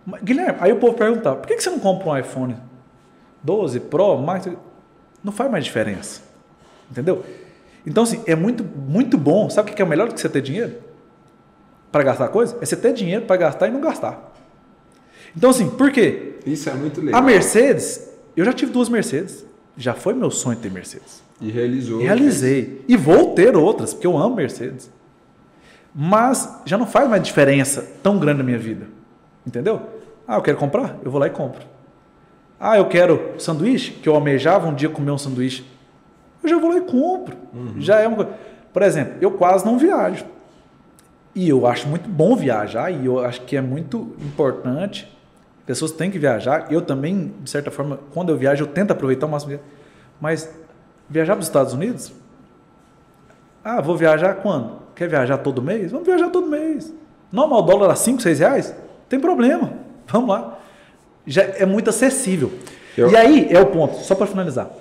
Mas, 0.06 0.22
Guilherme, 0.22 0.58
aí 0.62 0.72
o 0.72 0.78
povo 0.78 0.94
perguntava, 0.94 1.38
por 1.38 1.48
que, 1.48 1.56
que 1.56 1.64
você 1.64 1.70
não 1.70 1.80
compra 1.80 2.10
um 2.10 2.18
iPhone 2.18 2.56
12 3.44 3.80
Pro, 3.82 4.18
Max? 4.18 4.50
Não 5.24 5.32
faz 5.32 5.50
mais 5.52 5.66
diferença. 5.66 6.22
Entendeu? 6.90 7.24
Então, 7.86 8.04
assim, 8.04 8.22
é 8.26 8.36
muito, 8.36 8.64
muito 8.64 9.18
bom. 9.18 9.50
Sabe 9.50 9.72
o 9.72 9.74
que 9.74 9.82
é 9.82 9.86
o 9.86 9.88
melhor 9.88 10.08
do 10.08 10.14
que 10.14 10.22
você 10.22 10.30
ter 10.30 10.42
dinheiro? 10.42 10.76
Para 11.92 12.04
gastar 12.04 12.28
coisa? 12.30 12.58
É 12.62 12.66
você 12.66 12.76
ter 12.76 12.94
dinheiro 12.94 13.26
para 13.26 13.38
gastar 13.38 13.68
e 13.68 13.72
não 13.72 13.82
gastar. 13.82 14.34
Então, 15.36 15.50
assim, 15.50 15.70
por 15.70 15.92
quê? 15.92 16.36
Isso 16.46 16.70
é 16.70 16.74
muito 16.74 17.02
legal. 17.02 17.22
A 17.22 17.24
Mercedes, 17.24 18.07
eu 18.40 18.46
já 18.46 18.54
tive 18.54 18.72
duas 18.72 18.88
Mercedes. 18.90 19.46
Já 19.76 19.94
foi 19.94 20.14
meu 20.14 20.32
sonho 20.32 20.58
ter 20.58 20.72
Mercedes. 20.72 21.22
E 21.40 21.52
realizou. 21.52 22.02
Realizei. 22.02 22.84
E 22.88 22.98
vou 22.98 23.34
ter 23.34 23.56
outras, 23.56 23.94
porque 23.94 24.08
eu 24.08 24.18
amo 24.18 24.36
Mercedes. 24.36 24.90
Mas 25.94 26.62
já 26.66 26.78
não 26.78 26.88
faz 26.88 27.10
mais 27.10 27.22
diferença 27.22 27.88
tão 28.02 28.18
grande 28.18 28.40
na 28.40 28.44
minha 28.44 28.58
vida. 28.58 28.88
Entendeu? 29.46 29.82
Ah, 30.28 30.36
eu 30.36 30.42
quero 30.42 30.58
comprar? 30.58 30.98
Eu 31.04 31.12
vou 31.12 31.20
lá 31.20 31.28
e 31.28 31.32
compro. 31.32 31.62
Ah, 32.60 32.78
eu 32.78 32.86
quero 32.88 33.34
sanduíche, 33.38 33.92
que 33.92 34.10
eu 34.10 34.16
almejava 34.16 34.68
um 34.68 34.74
dia 34.74 34.90
comer 34.90 35.12
um 35.12 35.18
sanduíche. 35.18 35.64
Eu 36.44 36.50
já 36.50 36.58
vou 36.58 36.70
lá 36.70 36.78
e 36.78 36.82
compro. 36.82 37.38
Já 37.80 38.00
é 38.00 38.08
uma 38.08 38.18
coisa. 38.18 38.32
Por 38.74 38.82
exemplo, 38.82 39.16
eu 39.22 39.32
quase 39.32 39.66
não 39.66 39.78
viajo. 39.78 40.26
E 41.34 41.48
eu 41.48 41.68
acho 41.68 41.88
muito 41.88 42.10
bom 42.10 42.36
viajar, 42.36 42.92
e 42.92 43.06
eu 43.06 43.20
acho 43.24 43.42
que 43.42 43.56
é 43.56 43.62
muito 43.62 44.16
importante. 44.20 45.08
Pessoas 45.68 45.92
têm 45.92 46.10
que 46.10 46.18
viajar. 46.18 46.72
Eu 46.72 46.82
também, 46.82 47.34
de 47.42 47.50
certa 47.50 47.70
forma, 47.70 48.00
quando 48.14 48.30
eu 48.30 48.38
viajo, 48.38 48.64
eu 48.64 48.68
tento 48.68 48.92
aproveitar 48.92 49.26
o 49.26 49.30
máximo. 49.30 49.60
Mas 50.20 50.50
viajar 51.10 51.34
para 51.34 51.42
os 51.42 51.48
Estados 51.48 51.74
Unidos? 51.74 52.14
Ah, 53.62 53.82
vou 53.82 53.98
viajar 53.98 54.36
quando? 54.36 54.80
Quer 54.96 55.10
viajar 55.10 55.38
todo 55.40 55.62
mês? 55.62 55.92
Vamos 55.92 56.08
viajar 56.08 56.30
todo 56.30 56.48
mês. 56.48 56.94
Normal, 57.30 57.64
dólar 57.64 57.92
a 57.92 57.96
5, 57.96 58.22
6 58.22 58.40
reais? 58.40 58.74
Tem 59.10 59.20
problema. 59.20 59.74
Vamos 60.08 60.30
lá. 60.30 60.58
Já 61.26 61.44
é 61.44 61.66
muito 61.66 61.90
acessível. 61.90 62.50
Eu... 62.96 63.12
E 63.12 63.18
aí 63.18 63.48
é 63.52 63.60
o 63.60 63.66
ponto, 63.66 63.98
só 63.98 64.16
para 64.16 64.26
finalizar. 64.26 64.72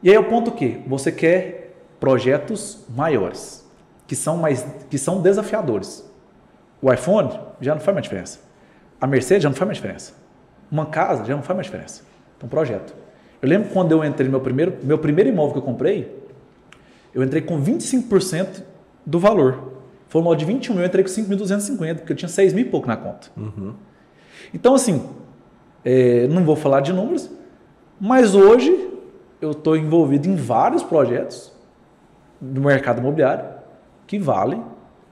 E 0.00 0.08
aí 0.08 0.14
é 0.14 0.20
o 0.20 0.24
ponto 0.24 0.52
que 0.52 0.80
você 0.86 1.10
quer 1.10 1.74
projetos 1.98 2.78
maiores, 2.94 3.68
que 4.06 4.14
são 4.14 4.36
mais 4.36 4.64
que 4.88 4.96
são 4.96 5.20
desafiadores. 5.20 6.08
O 6.80 6.92
iPhone 6.92 7.28
já 7.60 7.74
não 7.74 7.80
faz 7.80 7.92
mais 7.92 8.04
diferença. 8.04 8.38
A 9.00 9.06
Mercedes 9.08 9.42
já 9.42 9.48
não 9.48 9.56
faz 9.56 9.66
mais 9.66 9.78
diferença. 9.78 10.17
Uma 10.70 10.86
casa 10.86 11.24
já 11.24 11.34
não 11.34 11.42
faz 11.42 11.56
mais 11.56 11.66
diferença. 11.66 12.02
Então, 12.36 12.48
projeto. 12.48 12.94
Eu 13.40 13.48
lembro 13.48 13.70
quando 13.70 13.92
eu 13.92 14.04
entrei 14.04 14.26
no 14.26 14.32
meu 14.32 14.40
primeiro, 14.40 14.76
meu 14.82 14.98
primeiro 14.98 15.30
imóvel 15.30 15.52
que 15.54 15.58
eu 15.58 15.62
comprei, 15.62 16.18
eu 17.14 17.22
entrei 17.22 17.42
com 17.42 17.60
25% 17.62 18.62
do 19.06 19.18
valor. 19.18 19.72
Foi 20.08 20.20
um 20.20 20.24
lote 20.24 20.40
de 20.40 20.44
21 20.46 20.74
mil, 20.74 20.82
eu 20.82 20.86
entrei 20.86 21.04
com 21.04 21.10
5.250, 21.10 21.96
porque 21.96 22.12
eu 22.12 22.16
tinha 22.16 22.28
6 22.28 22.52
mil 22.52 22.64
e 22.64 22.68
pouco 22.68 22.86
na 22.86 22.96
conta. 22.96 23.28
Uhum. 23.36 23.74
Então, 24.52 24.74
assim, 24.74 25.08
é, 25.84 26.26
não 26.28 26.44
vou 26.44 26.56
falar 26.56 26.80
de 26.80 26.92
números, 26.92 27.30
mas 28.00 28.34
hoje 28.34 28.90
eu 29.40 29.52
estou 29.52 29.76
envolvido 29.76 30.28
em 30.28 30.34
vários 30.34 30.82
projetos 30.82 31.52
do 32.40 32.60
mercado 32.60 33.00
imobiliário 33.00 33.44
que 34.06 34.18
valem 34.18 34.62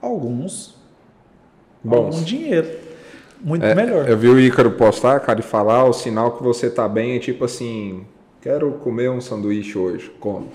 alguns 0.01 0.75
Bons. 1.83 1.97
algum 1.97 2.23
dinheiro. 2.23 2.86
Muito 3.41 3.65
é, 3.65 3.75
melhor. 3.75 4.09
Eu 4.09 4.17
vi 4.17 4.27
o 4.27 4.39
Ícaro 4.39 4.71
postar, 4.71 5.19
cara, 5.19 5.39
e 5.39 5.43
falar, 5.43 5.85
o 5.85 5.93
sinal 5.93 6.31
que 6.31 6.43
você 6.43 6.69
tá 6.69 6.87
bem 6.87 7.15
é 7.15 7.19
tipo 7.19 7.45
assim, 7.45 8.05
quero 8.41 8.71
comer 8.73 9.09
um 9.09 9.21
sanduíche 9.21 9.77
hoje, 9.77 10.11
como? 10.19 10.47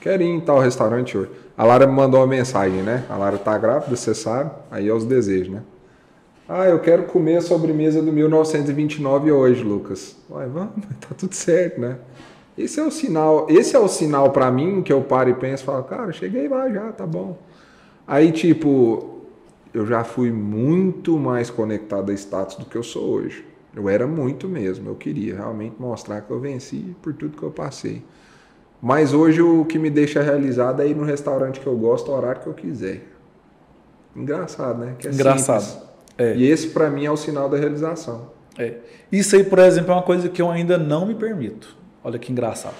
Quero 0.00 0.22
ir 0.22 0.26
em 0.26 0.40
tal 0.40 0.58
restaurante 0.58 1.16
hoje. 1.16 1.30
A 1.56 1.64
Lara 1.64 1.86
me 1.86 1.92
mandou 1.92 2.20
uma 2.20 2.26
mensagem, 2.26 2.82
né? 2.82 3.04
A 3.08 3.16
Lara 3.16 3.38
tá 3.38 3.56
grávida, 3.56 3.94
você 3.94 4.14
sabe, 4.14 4.50
aí 4.70 4.88
é 4.88 4.92
os 4.92 5.04
desejos, 5.04 5.52
né? 5.52 5.62
Ah, 6.48 6.66
eu 6.66 6.80
quero 6.80 7.04
comer 7.04 7.36
a 7.36 7.40
sobremesa 7.40 8.02
do 8.02 8.12
1929 8.12 9.30
hoje, 9.30 9.62
Lucas. 9.62 10.16
Ué, 10.30 10.46
vamos, 10.46 10.72
tá 11.00 11.14
tudo 11.16 11.34
certo, 11.34 11.80
né? 11.80 11.96
Esse 12.56 12.80
é 12.80 12.82
o 12.82 12.90
sinal, 12.90 13.46
esse 13.48 13.74
é 13.74 13.78
o 13.78 13.88
sinal 13.88 14.30
para 14.30 14.50
mim 14.50 14.82
que 14.82 14.92
eu 14.92 15.00
paro 15.02 15.30
e 15.30 15.34
penso, 15.34 15.64
falo, 15.64 15.84
cara, 15.84 16.12
cheguei 16.12 16.48
lá 16.48 16.68
já, 16.68 16.92
tá 16.92 17.06
bom. 17.06 17.38
Aí, 18.06 18.30
tipo, 18.32 19.11
eu 19.72 19.86
já 19.86 20.04
fui 20.04 20.30
muito 20.30 21.18
mais 21.18 21.50
conectado 21.50 22.10
a 22.10 22.14
status 22.14 22.56
do 22.56 22.64
que 22.64 22.76
eu 22.76 22.82
sou 22.82 23.04
hoje. 23.04 23.44
Eu 23.74 23.88
era 23.88 24.06
muito 24.06 24.48
mesmo, 24.48 24.90
eu 24.90 24.94
queria 24.94 25.36
realmente 25.36 25.76
mostrar 25.78 26.20
que 26.20 26.30
eu 26.30 26.38
venci 26.38 26.94
por 27.00 27.14
tudo 27.14 27.36
que 27.36 27.42
eu 27.42 27.50
passei. 27.50 28.02
Mas 28.82 29.14
hoje 29.14 29.40
o 29.40 29.64
que 29.64 29.78
me 29.78 29.88
deixa 29.88 30.20
realizado 30.20 30.82
é 30.82 30.88
ir 30.88 30.94
no 30.94 31.04
restaurante 31.04 31.60
que 31.60 31.66
eu 31.66 31.76
gosto, 31.76 32.10
ao 32.10 32.18
horário 32.18 32.42
que 32.42 32.48
eu 32.48 32.52
quiser. 32.52 33.02
Engraçado, 34.14 34.78
né? 34.80 34.94
É 35.02 35.08
Engraçado. 35.08 35.82
É. 36.18 36.36
E 36.36 36.44
esse 36.44 36.68
para 36.68 36.90
mim 36.90 37.06
é 37.06 37.10
o 37.10 37.16
sinal 37.16 37.48
da 37.48 37.56
realização. 37.56 38.30
É. 38.58 38.74
Isso 39.10 39.34
aí, 39.36 39.44
por 39.44 39.58
exemplo, 39.58 39.92
é 39.92 39.94
uma 39.94 40.02
coisa 40.02 40.28
que 40.28 40.42
eu 40.42 40.50
ainda 40.50 40.76
não 40.76 41.06
me 41.06 41.14
permito. 41.14 41.74
Olha 42.04 42.18
que 42.18 42.30
engraçado. 42.30 42.74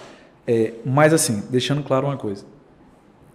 É, 0.47 0.74
mas 0.85 1.14
assim, 1.14 1.44
deixando 1.48 1.82
claro 1.82 2.06
uma 2.06 2.16
coisa. 2.16 2.44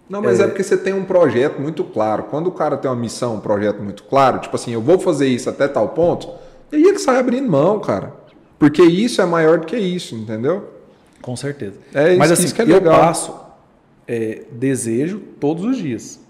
Não, 0.08 0.22
mas 0.22 0.40
é... 0.40 0.44
é... 0.44 0.46
porque 0.46 0.62
você 0.62 0.76
tem 0.76 0.92
um 0.92 1.04
projeto 1.04 1.60
muito 1.60 1.84
claro. 1.84 2.24
Quando 2.24 2.46
o 2.46 2.52
cara 2.52 2.76
tem 2.76 2.90
uma 2.90 2.96
missão, 2.96 3.36
um 3.36 3.40
projeto 3.40 3.82
muito 3.82 4.04
claro, 4.04 4.38
tipo 4.38 4.56
assim, 4.56 4.72
eu 4.72 4.80
vou 4.80 4.98
fazer 4.98 5.28
isso 5.28 5.50
até 5.50 5.68
tal 5.68 5.90
ponto, 5.90 6.28
e 6.72 6.76
aí 6.76 6.82
ele 6.82 6.98
sai 6.98 7.18
abrindo 7.18 7.50
mão, 7.50 7.80
cara. 7.80 8.12
Porque 8.58 8.82
isso 8.82 9.20
é 9.20 9.26
maior 9.26 9.58
do 9.58 9.66
que 9.66 9.76
isso, 9.76 10.14
entendeu? 10.14 10.68
Com 11.22 11.36
certeza. 11.36 11.78
É 11.94 12.10
isso, 12.10 12.18
mas 12.18 12.32
assim, 12.32 12.44
isso 12.44 12.54
que 12.54 12.62
é 12.62 12.64
legal. 12.64 12.94
eu 12.94 13.00
passo 13.00 13.34
é, 14.06 14.44
desejo 14.50 15.20
todos 15.38 15.64
os 15.64 15.76
dias. 15.76 16.20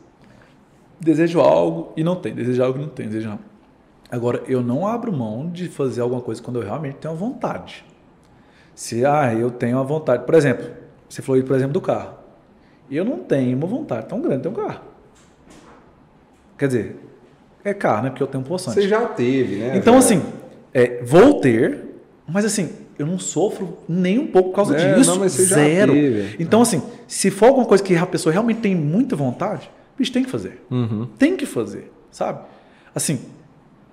Desejo 1.01 1.41
algo 1.41 1.93
e 1.97 2.03
não 2.03 2.17
tem, 2.17 2.35
desejo 2.35 2.63
algo 2.63 2.79
e 2.79 2.83
não 2.83 2.89
tem, 2.89 3.07
desejo 3.07 3.31
algo. 3.31 3.43
Agora, 4.11 4.43
eu 4.49 4.63
não 4.63 4.87
abro 4.87 5.13
mão 5.13 5.49
de 5.49 5.69
fazer 5.69 6.01
alguma 6.01 6.21
coisa 6.21 6.43
quando 6.43 6.61
eu 6.61 6.65
realmente 6.65 6.97
tenho 6.97 7.15
vontade. 7.15 7.85
Se 8.75 9.05
ah, 9.05 9.33
eu 9.35 9.51
tenho 9.51 9.79
a 9.79 9.83
vontade, 9.83 10.25
por 10.25 10.35
exemplo, 10.35 10.67
você 11.09 11.23
falou 11.23 11.41
aí, 11.41 11.47
por 11.47 11.55
exemplo, 11.55 11.75
do 11.75 11.81
carro. 11.81 12.18
Eu 12.91 13.05
não 13.05 13.19
tenho 13.19 13.57
uma 13.57 13.67
vontade 13.67 14.07
tão 14.07 14.21
grande 14.21 14.39
de 14.39 14.43
ter 14.45 14.49
um 14.49 14.53
carro. 14.53 14.81
Quer 16.57 16.67
dizer, 16.67 16.97
é 17.65 17.75
carro, 17.75 18.05
né? 18.05 18.11
Porque 18.11 18.23
eu 18.23 18.27
tenho 18.27 18.43
um 18.43 18.47
poçante. 18.47 18.81
Você 18.81 18.89
já 18.89 19.07
teve, 19.07 19.57
né? 19.57 19.77
Então, 19.77 19.95
já. 19.95 19.99
assim, 20.01 20.23
é, 20.73 21.03
vou 21.03 21.41
ter, 21.41 21.85
mas 22.27 22.45
assim, 22.45 22.71
eu 22.99 23.07
não 23.07 23.19
sofro 23.19 23.79
nem 23.89 24.19
um 24.19 24.27
pouco 24.27 24.51
por 24.51 24.57
causa 24.57 24.77
é, 24.77 24.95
disso. 24.95 25.11
Não, 25.11 25.19
mas 25.19 25.33
você 25.33 25.45
Zero. 25.45 25.95
Já 25.95 26.01
teve. 26.01 26.43
Então, 26.43 26.61
assim, 26.63 26.83
se 27.07 27.31
for 27.31 27.47
alguma 27.47 27.67
coisa 27.67 27.83
que 27.83 27.95
a 27.97 28.07
pessoa 28.07 28.33
realmente 28.33 28.61
tem 28.61 28.75
muita 28.75 29.15
vontade, 29.15 29.71
bicho, 29.97 30.13
tem 30.13 30.25
que 30.25 30.31
fazer. 30.31 30.61
Uhum. 30.71 31.07
Tem 31.19 31.37
que 31.37 31.47
fazer, 31.47 31.93
sabe? 32.11 32.41
Assim, 32.95 33.21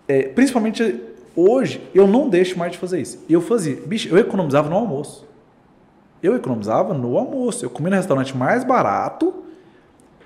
é, 0.08 0.24
principalmente 0.24 1.02
hoje, 1.36 1.82
eu 1.94 2.08
não 2.08 2.30
deixo 2.30 2.58
mais 2.58 2.72
de 2.72 2.78
fazer 2.78 3.02
isso. 3.02 3.24
Eu 3.30 3.42
fazia. 3.42 3.76
Bicho, 3.86 4.10
eu 4.10 4.18
economizava 4.18 4.70
no 4.70 4.76
almoço. 4.76 5.26
Eu 6.22 6.36
economizava 6.36 6.94
no 6.94 7.18
almoço. 7.18 7.66
Eu 7.66 7.70
comia 7.70 7.92
no 7.92 7.96
restaurante 7.98 8.36
mais 8.36 8.64
barato 8.64 9.44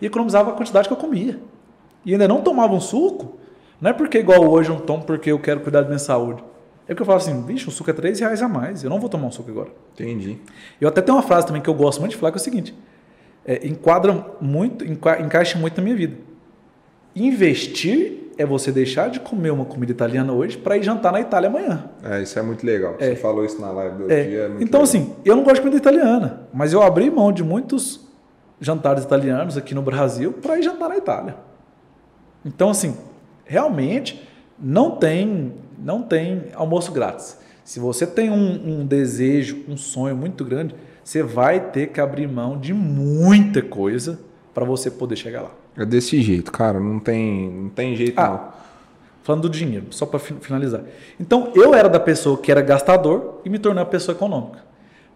e 0.02 0.06
economizava 0.06 0.52
a 0.52 0.54
quantidade 0.54 0.88
que 0.88 0.94
eu 0.94 0.98
comia. 0.98 1.40
E 2.06 2.14
ainda 2.14 2.28
não 2.28 2.42
tomava 2.42 2.74
um 2.74 2.80
suco. 2.80 3.38
Não 3.82 3.92
é 3.92 3.94
porque 3.94 4.18
igual 4.20 4.50
hoje 4.50 4.70
eu 4.70 4.76
não 4.76 4.82
tomo 4.82 5.04
porque 5.04 5.32
eu 5.32 5.40
quero 5.40 5.62
cuidar 5.62 5.82
da 5.82 5.88
minha 5.88 6.00
saúde. 6.00 6.44
É 6.88 6.94
porque 6.94 7.04
eu 7.04 7.06
falo 7.06 7.18
assim, 7.18 7.40
bicho, 7.42 7.70
o 7.70 7.72
suco 7.72 7.90
é 7.90 7.94
3 7.94 8.20
reais 8.20 8.42
a 8.42 8.48
mais. 8.48 8.84
Eu 8.84 8.90
não 8.90 9.00
vou 9.00 9.10
tomar 9.10 9.28
um 9.28 9.32
suco 9.32 9.52
agora. 9.52 9.70
Entendi. 9.94 10.40
Eu 10.82 10.90
até 10.90 11.02
tenho 11.02 11.18
uma 11.18 11.24
frase 11.24 11.46
também 11.46 11.62
que 11.62 11.70
eu 11.70 11.74
gosto 11.74 12.00
muito 12.00 12.12
de 12.12 12.18
falar, 12.18 12.32
que 12.32 12.38
é 12.38 12.42
o 12.42 12.44
seguinte. 12.44 12.76
É, 13.46 13.68
enquadra 13.68 14.26
muito, 14.42 14.86
enca, 14.86 15.22
encaixa 15.22 15.58
muito 15.58 15.78
na 15.78 15.84
minha 15.84 15.96
vida. 15.96 16.18
Investir 17.16 18.29
é 18.40 18.46
você 18.46 18.72
deixar 18.72 19.10
de 19.10 19.20
comer 19.20 19.52
uma 19.52 19.66
comida 19.66 19.92
italiana 19.92 20.32
hoje 20.32 20.58
para 20.58 20.78
ir 20.78 20.82
jantar 20.82 21.12
na 21.12 21.20
Itália 21.20 21.50
amanhã. 21.50 21.90
É, 22.02 22.22
isso 22.22 22.40
é 22.40 22.42
muito 22.42 22.66
legal. 22.66 22.96
É. 22.98 23.10
Você 23.10 23.16
falou 23.18 23.44
isso 23.44 23.60
na 23.60 23.70
live 23.70 23.98
do 23.98 24.10
é. 24.10 24.24
dia. 24.24 24.40
É 24.40 24.46
então, 24.46 24.80
legal. 24.80 24.82
assim, 24.84 25.14
eu 25.26 25.36
não 25.36 25.44
gosto 25.44 25.56
de 25.56 25.62
comida 25.64 25.78
italiana, 25.78 26.48
mas 26.54 26.72
eu 26.72 26.82
abri 26.82 27.12
mão 27.12 27.34
de 27.34 27.44
muitos 27.44 28.08
jantares 28.62 29.04
italianos 29.04 29.58
aqui 29.58 29.76
no 29.76 29.82
Brasil 29.82 30.32
para 30.32 30.58
ir 30.58 30.64
jantar 30.64 30.88
na 30.88 30.96
Itália. 30.96 31.36
Então, 32.46 32.70
assim, 32.70 32.96
realmente 33.44 34.26
não 34.58 34.92
tem, 34.92 35.56
não 35.78 36.02
tem 36.02 36.46
almoço 36.56 36.94
grátis. 36.94 37.38
Se 37.66 37.78
você 37.78 38.08
tem 38.08 38.30
um, 38.30 38.80
um 38.80 38.86
desejo, 38.86 39.66
um 39.68 39.76
sonho 39.76 40.16
muito 40.16 40.46
grande, 40.46 40.74
você 41.04 41.22
vai 41.22 41.60
ter 41.72 41.88
que 41.88 42.00
abrir 42.00 42.26
mão 42.26 42.58
de 42.58 42.74
muita 42.74 43.62
coisa 43.62 44.18
para 44.54 44.64
você 44.64 44.90
poder 44.90 45.18
chegar 45.18 45.42
lá. 45.42 45.52
É 45.80 45.86
desse 45.86 46.22
jeito, 46.22 46.52
cara. 46.52 46.78
Não 46.80 47.00
tem, 47.00 47.50
não 47.50 47.70
tem 47.70 47.96
jeito, 47.96 48.20
ah, 48.20 48.30
não. 48.30 48.60
Falando 49.24 49.44
do 49.44 49.50
dinheiro, 49.50 49.86
só 49.92 50.06
para 50.06 50.20
finalizar. 50.20 50.82
Então, 51.18 51.54
eu 51.56 51.74
era 51.74 51.88
da 51.88 52.00
pessoa 52.00 52.38
que 52.38 52.52
era 52.52 52.62
gastador 52.62 53.40
e 53.46 53.50
me 53.50 53.58
tornei 53.58 53.82
uma 53.82 53.90
pessoa 53.90 54.14
econômica. 54.16 54.64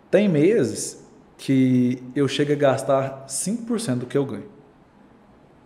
Tem 0.09 0.29
meses 0.29 1.03
que 1.37 2.01
eu 2.15 2.27
chego 2.27 2.53
a 2.53 2.55
gastar 2.55 3.25
5% 3.27 3.95
do 3.97 4.05
que 4.05 4.17
eu 4.17 4.25
ganho. 4.25 4.53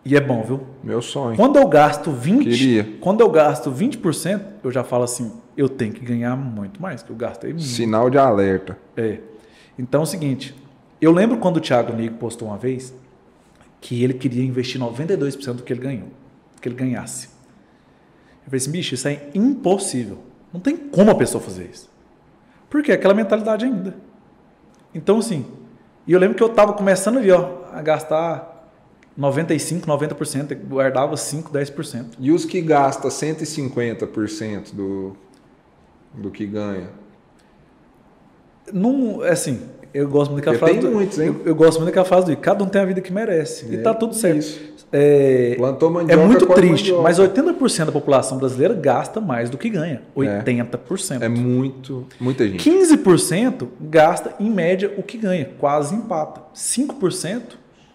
E 0.03 0.15
é 0.15 0.21
bom, 0.21 0.41
viu? 0.41 0.61
Meu 0.81 1.01
sonho. 1.01 1.35
Quando 1.35 1.57
eu 1.57 1.67
gasto 1.67 2.09
20%, 2.09 2.43
Queria. 2.43 2.87
quando 3.01 3.21
eu 3.21 3.29
gasto 3.29 3.69
20%, 3.69 4.41
eu 4.63 4.71
já 4.71 4.83
falo 4.83 5.03
assim, 5.03 5.33
eu 5.55 5.67
tenho 5.67 5.93
que 5.93 6.03
ganhar 6.03 6.35
muito 6.35 6.81
mais, 6.81 7.03
que 7.03 7.11
eu 7.11 7.15
gastei 7.15 7.51
muito. 7.51 7.65
Sinal 7.65 8.09
de 8.09 8.17
alerta. 8.17 8.77
É. 8.95 9.19
Então 9.77 9.99
é 9.99 10.03
o 10.03 10.07
seguinte, 10.07 10.55
eu 11.01 11.11
lembro 11.11 11.37
quando 11.37 11.57
o 11.57 11.59
Thiago 11.59 11.93
Nigo 11.93 12.15
postou 12.15 12.47
uma 12.47 12.57
vez, 12.57 12.93
que 13.79 14.03
ele 14.03 14.13
queria 14.13 14.43
investir 14.43 14.79
92% 14.79 15.53
do 15.53 15.63
que 15.63 15.71
ele 15.71 15.81
ganhou, 15.81 16.07
do 16.55 16.61
que 16.61 16.67
ele 16.67 16.75
ganhasse. 16.75 17.27
Eu 18.45 18.51
falei 18.51 18.57
assim, 18.57 18.71
bicho, 18.71 18.95
isso 18.95 19.07
é 19.07 19.29
impossível. 19.35 20.19
Não 20.53 20.59
tem 20.59 20.75
como 20.75 21.11
a 21.11 21.15
pessoa 21.15 21.43
fazer 21.43 21.69
isso. 21.71 21.89
Porque 22.69 22.91
é 22.91 22.95
aquela 22.95 23.13
mentalidade 23.13 23.65
ainda. 23.65 23.95
Então, 24.93 25.19
assim, 25.19 25.45
e 26.05 26.13
eu 26.13 26.19
lembro 26.19 26.35
que 26.35 26.43
eu 26.43 26.47
estava 26.47 26.73
começando 26.73 27.17
ali, 27.17 27.29
ó, 27.31 27.65
a 27.71 27.81
gastar 27.81 28.57
95%, 29.19 29.81
90%, 29.85 30.55
guardava 30.67 31.15
5%, 31.15 31.51
10%. 31.51 32.05
E 32.19 32.31
os 32.31 32.45
que 32.45 32.61
gastam 32.61 33.09
150% 33.09 34.73
do, 34.73 35.17
do 36.13 36.31
que 36.31 36.45
ganha? 36.45 36.89
Não, 38.71 39.23
é 39.23 39.31
assim, 39.31 39.69
eu 39.93 40.07
gosto 40.07 40.31
muito 40.31 40.45
daquela 40.45 40.57
frase. 40.57 40.79
Tem 40.79 40.89
muitos, 40.89 41.19
hein? 41.19 41.27
Eu, 41.27 41.41
eu, 41.47 41.55
gosto 41.55 41.77
muito 41.77 41.87
daquela 41.87 42.05
frase 42.05 42.27
do 42.27 42.37
cada 42.37 42.63
um 42.63 42.67
tem 42.67 42.81
a 42.81 42.85
vida 42.85 43.01
que 43.01 43.11
merece. 43.11 43.65
É, 43.69 43.75
e 43.75 43.77
tá 43.79 43.93
tudo 43.93 44.13
certo. 44.13 44.77
É, 44.91 45.55
Plantou 45.57 45.89
mandioca, 45.89 46.21
é 46.21 46.25
muito 46.25 46.45
triste, 46.47 46.91
mandioca. 46.91 47.03
mas 47.03 47.19
80% 47.19 47.85
da 47.85 47.91
população 47.91 48.37
brasileira 48.37 48.73
gasta 48.73 49.19
mais 49.19 49.49
do 49.49 49.57
que 49.57 49.69
ganha. 49.69 50.01
80%. 50.15 51.21
É, 51.21 51.25
é 51.25 51.29
muito, 51.29 52.07
muita 52.19 52.47
gente. 52.47 52.69
15% 52.69 53.67
gasta, 53.81 54.33
em 54.39 54.49
média, 54.49 54.93
o 54.97 55.03
que 55.03 55.17
ganha. 55.17 55.49
Quase 55.59 55.93
empata. 55.93 56.41
5% 56.55 57.41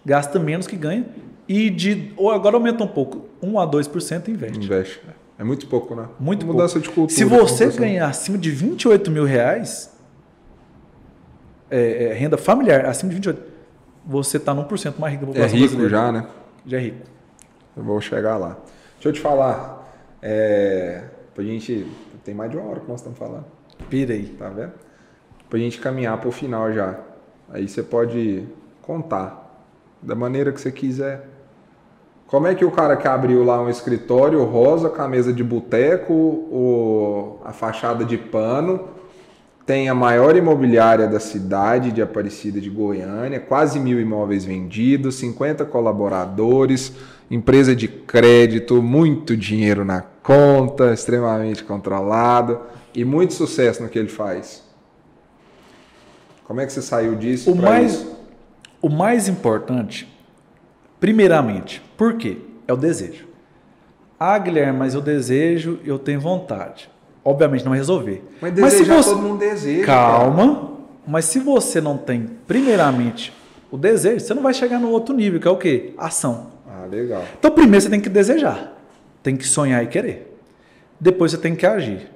gasta 0.05 0.39
menos 0.39 0.67
que 0.67 0.75
ganha. 0.75 1.05
E 1.47 1.69
de. 1.69 2.11
Ou 2.15 2.31
agora 2.31 2.55
aumenta 2.55 2.83
um 2.83 2.87
pouco. 2.87 3.27
1 3.41 3.59
a 3.59 3.67
2% 3.67 4.27
investe. 4.27 4.59
Investe. 4.59 5.01
É 5.37 5.43
muito 5.43 5.67
pouco, 5.67 5.95
né? 5.95 6.07
Muito 6.19 6.45
Mudança 6.45 6.73
pouco. 6.73 6.87
de 6.87 6.93
cultura. 6.93 7.17
Se 7.17 7.25
você 7.25 7.67
ganhar 7.67 8.07
acima 8.07 8.37
de 8.37 8.51
28 8.51 9.09
mil 9.09 9.25
reais, 9.25 9.92
é, 11.75 12.03
é, 12.05 12.13
renda 12.13 12.37
familiar 12.37 12.85
acima 12.85 13.09
de 13.09 13.15
28, 13.15 13.41
você 14.05 14.37
está 14.37 14.53
no 14.53 14.65
1% 14.65 14.93
mais 14.99 15.13
rico 15.13 15.25
da 15.25 15.31
É 15.31 15.33
população 15.33 15.57
rico 15.57 15.75
brasileira. 15.77 15.89
já, 15.89 16.11
né? 16.11 16.27
Já 16.65 16.77
é 16.77 16.81
rico. 16.81 16.97
Eu 17.75 17.83
vou 17.83 17.99
chegar 18.01 18.37
lá. 18.37 18.57
Deixa 18.95 19.09
eu 19.09 19.13
te 19.13 19.19
falar. 19.19 19.81
É, 20.21 21.03
pra 21.33 21.43
gente. 21.43 21.85
Tem 22.23 22.33
mais 22.33 22.49
de 22.51 22.57
uma 22.57 22.69
hora 22.69 22.79
que 22.79 22.87
nós 22.87 22.99
estamos 22.99 23.17
falando. 23.19 23.45
Pirei. 23.89 24.25
Tá 24.39 24.49
vendo? 24.49 24.71
Pra 25.49 25.59
gente 25.59 25.79
caminhar 25.79 26.17
pro 26.19 26.31
final 26.31 26.71
já. 26.71 26.99
Aí 27.49 27.67
você 27.67 27.83
pode 27.83 28.43
contar 28.81 29.65
da 30.01 30.15
maneira 30.15 30.51
que 30.51 30.61
você 30.61 30.71
quiser. 30.71 31.27
Como 32.27 32.47
é 32.47 32.55
que 32.55 32.63
o 32.65 32.71
cara 32.71 32.95
que 32.95 33.07
abriu 33.07 33.43
lá 33.43 33.61
um 33.61 33.69
escritório 33.69 34.43
rosa 34.43 34.89
com 34.89 35.01
a 35.01 35.07
mesa 35.07 35.31
de 35.33 35.43
boteco, 35.43 37.39
a 37.45 37.51
fachada 37.51 38.03
de 38.05 38.17
pano, 38.17 38.89
tem 39.65 39.87
a 39.87 39.95
maior 39.95 40.35
imobiliária 40.35 41.07
da 41.07 41.19
cidade 41.19 41.91
de 41.91 42.01
Aparecida 42.01 42.59
de 42.59 42.69
Goiânia, 42.69 43.39
quase 43.39 43.79
mil 43.79 43.99
imóveis 43.99 44.43
vendidos, 44.43 45.15
50 45.15 45.63
colaboradores, 45.65 46.91
empresa 47.31 47.75
de 47.75 47.87
crédito, 47.87 48.81
muito 48.81 49.37
dinheiro 49.37 49.85
na 49.85 50.01
conta, 50.01 50.93
extremamente 50.93 51.63
controlado 51.63 52.59
e 52.93 53.05
muito 53.05 53.33
sucesso 53.33 53.81
no 53.81 53.89
que 53.89 53.97
ele 53.97 54.09
faz. 54.09 54.63
Como 56.43 56.59
é 56.59 56.65
que 56.65 56.73
você 56.73 56.81
saiu 56.81 57.15
disso? 57.15 57.51
O 57.51 57.55
mais, 57.55 57.93
isso? 57.93 58.19
o 58.81 58.89
mais 58.89 59.29
importante, 59.29 60.07
primeiramente, 60.99 61.81
por 61.97 62.15
quê? 62.17 62.37
É 62.67 62.73
o 62.73 62.77
desejo. 62.77 63.27
Ah, 64.19 64.37
Guilherme, 64.37 64.77
mas 64.77 64.93
eu 64.93 65.01
desejo, 65.01 65.79
eu 65.85 65.97
tenho 65.97 66.19
vontade. 66.19 66.92
Obviamente 67.25 67.63
não 67.63 67.69
vai 67.71 67.79
resolver. 67.79 68.23
Mas 68.41 68.53
se 68.53 68.61
desejar 68.61 68.95
você- 69.03 69.09
todo 69.11 69.21
mundo 69.21 69.39
deseja. 69.39 69.85
cara. 69.85 70.17
Calma, 70.19 70.71
mas 71.07 71.25
se 71.25 71.39
você 71.39 71.79
não 71.79 71.97
tem, 71.97 72.29
primeiramente, 72.47 73.33
o 73.71 73.77
desejo, 73.77 74.19
você 74.25 74.33
não 74.33 74.43
vai 74.43 74.53
chegar 74.53 74.79
no 74.79 74.89
outro 74.89 75.15
nível, 75.15 75.39
que 75.39 75.47
é 75.47 75.51
o 75.51 75.57
quê? 75.57 75.93
Ação. 75.97 76.47
Ah, 76.67 76.85
legal. 76.89 77.23
Então, 77.39 77.49
primeiro 77.51 77.81
você 77.81 77.89
tem 77.89 78.01
que 78.01 78.09
desejar, 78.09 78.77
tem 79.21 79.37
que 79.37 79.47
sonhar 79.47 79.83
e 79.83 79.87
querer. 79.87 80.37
Depois 80.99 81.31
você 81.31 81.37
tem 81.37 81.55
que 81.55 81.65
agir. 81.65 82.09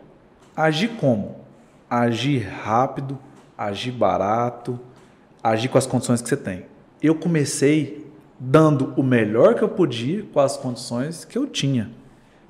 Agir 0.55 0.89
como? 0.99 1.37
Agir 1.89 2.39
rápido, 2.47 3.17
agir 3.57 3.91
barato, 3.91 4.77
agir 5.43 5.69
com 5.69 5.77
as 5.77 5.85
condições 5.87 6.21
que 6.21 6.27
você 6.27 6.37
tem. 6.37 6.65
Eu 7.01 7.15
comecei 7.15 8.05
dando 8.39 8.93
o 8.97 9.03
melhor 9.03 9.55
que 9.55 9.63
eu 9.63 9.69
podia 9.69 10.23
com 10.33 10.39
as 10.39 10.57
condições 10.57 11.23
que 11.25 11.37
eu 11.37 11.47
tinha. 11.47 11.89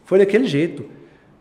Foi 0.05 0.17
daquele 0.19 0.45
jeito. 0.47 0.85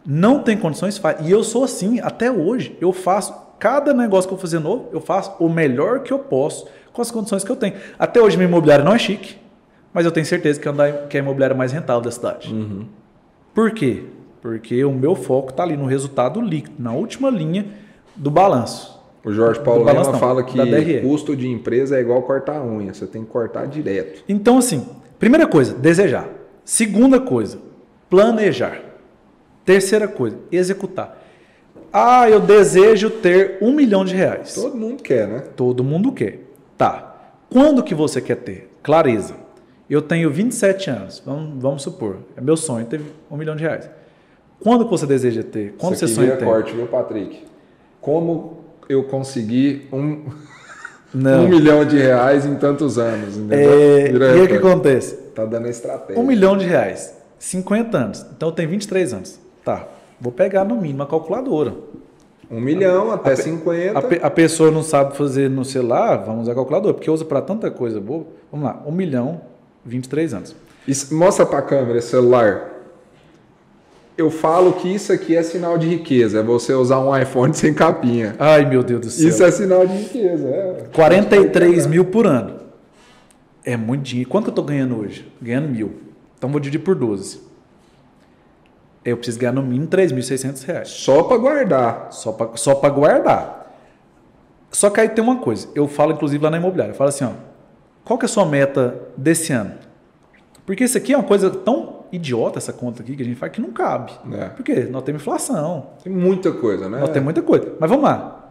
Não 0.07 0.41
tem 0.43 0.57
condições, 0.57 0.97
faz. 0.99 1.27
E 1.27 1.31
eu 1.31 1.43
sou 1.43 1.65
assim 1.65 1.99
até 2.01 2.31
hoje. 2.31 2.77
Eu 2.81 2.93
faço 2.93 3.35
cada 3.59 3.93
negócio 3.93 4.29
que 4.29 4.35
eu 4.35 4.39
fazer 4.39 4.59
novo, 4.61 4.89
eu 4.93 5.01
faço 5.01 5.33
o 5.41 5.49
melhor 5.49 6.01
que 6.01 6.13
eu 6.13 6.19
posso 6.19 6.67
com 6.93 7.03
as 7.03 7.11
condições 7.11 7.43
que 7.43 7.51
eu 7.51 7.57
tenho. 7.57 7.75
Até 7.99 8.21
hoje 8.21 8.37
minha 8.37 8.49
imobiliária 8.49 8.85
não 8.85 8.93
é 8.95 8.99
chique, 8.99 9.37
mas 9.93 10.05
eu 10.05 10.13
tenho 10.13 10.25
certeza 10.27 10.61
que 10.61 10.69
é 10.69 10.71
uma- 10.71 10.91
que 10.93 11.17
é 11.17 11.21
a 11.21 11.23
imobiliária 11.23 11.57
mais 11.57 11.73
rentável 11.73 12.03
da 12.03 12.11
cidade. 12.11 12.55
Por 13.55 13.71
quê? 13.73 14.05
Porque 14.43 14.85
o 14.85 14.93
meu 14.93 15.15
foco 15.17 15.51
está 15.51 15.63
ali 15.63 15.77
no 15.77 15.87
resultado 15.87 16.41
líquido, 16.41 16.77
na 16.79 16.93
última 16.93 17.31
linha 17.31 17.67
do 18.15 18.31
balanço. 18.31 18.95
O 19.25 19.33
Jorge 19.33 19.59
Paulo 19.61 19.81
Lema 19.85 20.01
fala 20.21 20.45
que 20.45 20.57
custo 21.03 21.35
de 21.35 21.49
empresa 21.49 21.97
é 21.97 22.01
igual 22.01 22.23
cortar 22.23 22.63
unha. 22.63 22.95
Você 22.95 23.07
tem 23.07 23.25
que 23.25 23.31
cortar 23.31 23.67
direto. 23.67 24.23
Então, 24.29 24.59
assim, 24.59 24.87
primeira 25.19 25.47
coisa, 25.49 25.75
desejar. 25.75 26.29
Segunda 26.65 27.19
coisa, 27.19 27.59
planejar. 28.09 28.81
Terceira 29.67 30.07
coisa, 30.07 30.39
executar. 30.51 31.21
Ah, 31.93 32.31
eu 32.31 32.39
desejo 32.39 33.11
ter 33.11 33.59
um 33.61 33.73
milhão 33.73 34.05
de 34.05 34.15
reais. 34.15 34.55
Todo 34.55 34.77
mundo 34.77 35.03
quer, 35.03 35.27
né? 35.27 35.43
Todo 35.57 35.83
mundo 35.83 36.13
quer. 36.13 36.41
Tá. 36.79 37.33
Quando 37.51 37.83
que 37.83 37.95
você 37.95 38.21
quer 38.21 38.37
ter? 38.37 38.71
Clareza. 38.81 39.35
Eu 39.91 40.01
tenho 40.01 40.31
27 40.31 40.89
anos. 40.91 41.23
Vamos, 41.27 41.61
vamos 41.61 41.83
supor. 41.83 42.19
É 42.37 42.41
meu 42.41 42.57
sonho 42.57 42.87
ter 42.87 43.01
um 43.29 43.37
milhão 43.37 43.57
de 43.57 43.63
reais. 43.63 43.91
Quando 44.61 44.85
que 44.85 44.91
você 44.91 45.07
deseja 45.07 45.43
ter? 45.43 45.75
Quando 45.79 45.95
Isso 45.95 46.07
você 46.07 46.15
sonha 46.15 46.37
ter? 46.37 46.45
corte, 46.45 46.73
viu, 46.73 46.87
Patrick? 46.87 47.45
Como 48.01 48.65
eu 48.89 49.05
consegui 49.05 49.89
um, 49.93 50.27
um 51.13 51.49
milhão 51.49 51.85
de 51.85 51.97
reais 51.97 52.47
em 52.47 52.55
tantos 52.55 52.99
anos? 52.99 53.37
É, 53.51 54.13
e 54.13 54.23
aí 54.23 54.41
o 54.43 54.47
que 54.47 54.55
acontece? 54.55 55.17
Tá 55.35 55.45
dando 55.45 55.67
a 55.67 55.71
estratégia. 55.71 56.23
Um 56.23 56.27
milhão 56.27 56.57
de 56.57 56.67
reais. 56.67 57.17
50 57.39 57.99
anos. 57.99 58.27
Então 58.37 58.51
eu 58.51 58.55
tenho 58.55 58.69
23 58.69 59.13
anos. 59.13 59.46
Tá. 59.67 59.85
Vou 60.21 60.31
pegar 60.33 60.65
no 60.65 60.77
mínimo 60.77 61.03
a 61.03 61.07
calculadora. 61.07 61.75
Um 62.49 62.61
milhão 62.61 63.11
até 63.11 63.35
pe- 63.35 63.43
50. 63.43 63.99
A, 63.99 64.27
a 64.29 64.31
pessoa 64.31 64.71
não 64.71 64.85
sabe 64.85 65.17
fazer 65.17 65.51
no 65.51 65.65
celular, 65.65 66.19
vamos 66.25 66.43
usar 66.43 66.53
a 66.53 66.55
calculadora, 66.55 66.95
porque 66.95 67.11
usa 67.11 67.25
para 67.25 67.43
tanta 67.43 67.69
coisa 67.69 68.01
boa. 68.01 68.25
Vamos 68.53 68.65
lá, 68.65 68.81
1 68.87 68.93
milhão, 68.93 69.41
23 69.85 70.33
anos. 70.35 70.55
Isso- 70.87 71.13
mostra 71.13 71.45
pra 71.45 71.61
câmera 71.63 71.99
esse 71.99 72.11
celular. 72.11 72.75
Eu 74.17 74.31
falo 74.31 74.75
que 74.75 74.89
isso 74.95 75.13
aqui 75.13 75.35
é 75.37 75.43
sinal 75.43 75.77
de 75.77 75.89
riqueza. 75.89 76.39
É 76.39 76.43
você 76.45 76.73
usar 76.73 77.01
um 77.01 77.15
iPhone 77.15 77.53
sem 77.59 77.75
capinha. 77.75 78.37
Ai, 78.39 78.65
meu 78.65 78.85
Deus 78.85 79.01
do 79.01 79.11
céu. 79.11 79.29
Isso 79.29 79.43
é 79.45 79.51
sinal 79.51 79.85
de 79.85 79.95
riqueza. 79.95 80.47
É. 80.47 80.85
43 80.95 81.87
mil 81.89 82.05
por 82.05 82.25
ano. 82.25 82.61
É 83.65 83.77
muito 83.77 84.03
dinheiro. 84.05 84.31
Quanto 84.31 84.45
que 84.45 84.51
eu 84.51 84.53
estou 84.53 84.65
ganhando 84.65 84.97
hoje? 85.01 85.27
Ganhando 85.43 85.69
mil. 85.69 85.95
Então 86.39 86.49
vou 86.49 86.61
dividir 86.61 86.79
por 86.79 86.95
12. 86.95 87.41
Eu 89.07 89.17
preciso 89.17 89.39
ganhar 89.39 89.53
no 89.53 89.63
mínimo 89.63 89.87
3.600 89.89 90.65
reais. 90.67 90.89
Só 90.89 91.23
pra 91.23 91.37
guardar. 91.37 92.09
Só 92.11 92.33
para 92.33 92.57
só 92.57 92.75
pra 92.75 92.91
guardar. 92.91 93.73
Só 94.71 94.91
que 94.91 95.01
aí 95.01 95.09
tem 95.09 95.23
uma 95.23 95.37
coisa. 95.37 95.69
Eu 95.75 95.87
falo, 95.87 96.13
inclusive, 96.13 96.43
lá 96.43 96.51
na 96.51 96.57
imobiliária. 96.59 96.91
Eu 96.93 96.97
falo 96.97 97.09
assim, 97.09 97.25
ó. 97.25 97.31
Qual 98.05 98.19
que 98.19 98.25
é 98.25 98.29
a 98.29 98.29
sua 98.29 98.45
meta 98.45 98.95
desse 99.17 99.53
ano? 99.53 99.73
Porque 100.67 100.85
isso 100.85 100.99
aqui 100.99 101.13
é 101.13 101.17
uma 101.17 101.25
coisa 101.25 101.49
tão 101.51 102.05
idiota, 102.13 102.59
essa 102.59 102.73
conta 102.73 103.03
aqui, 103.03 103.15
que 103.17 103.23
a 103.23 103.25
gente 103.25 103.37
faz, 103.37 103.53
que 103.53 103.61
não 103.61 103.71
cabe. 103.71 104.13
É. 104.33 104.47
Por 104.49 104.65
quê? 104.65 104.89
Nós 104.91 105.03
temos 105.05 105.23
inflação. 105.23 105.87
Tem 106.03 106.13
muita 106.13 106.51
coisa, 106.53 106.89
né? 106.89 106.99
Nós 107.01 107.11
temos 107.11 107.25
muita 107.25 107.43
coisa. 107.43 107.73
Mas 107.79 107.89
vamos 107.89 108.05
lá. 108.05 108.51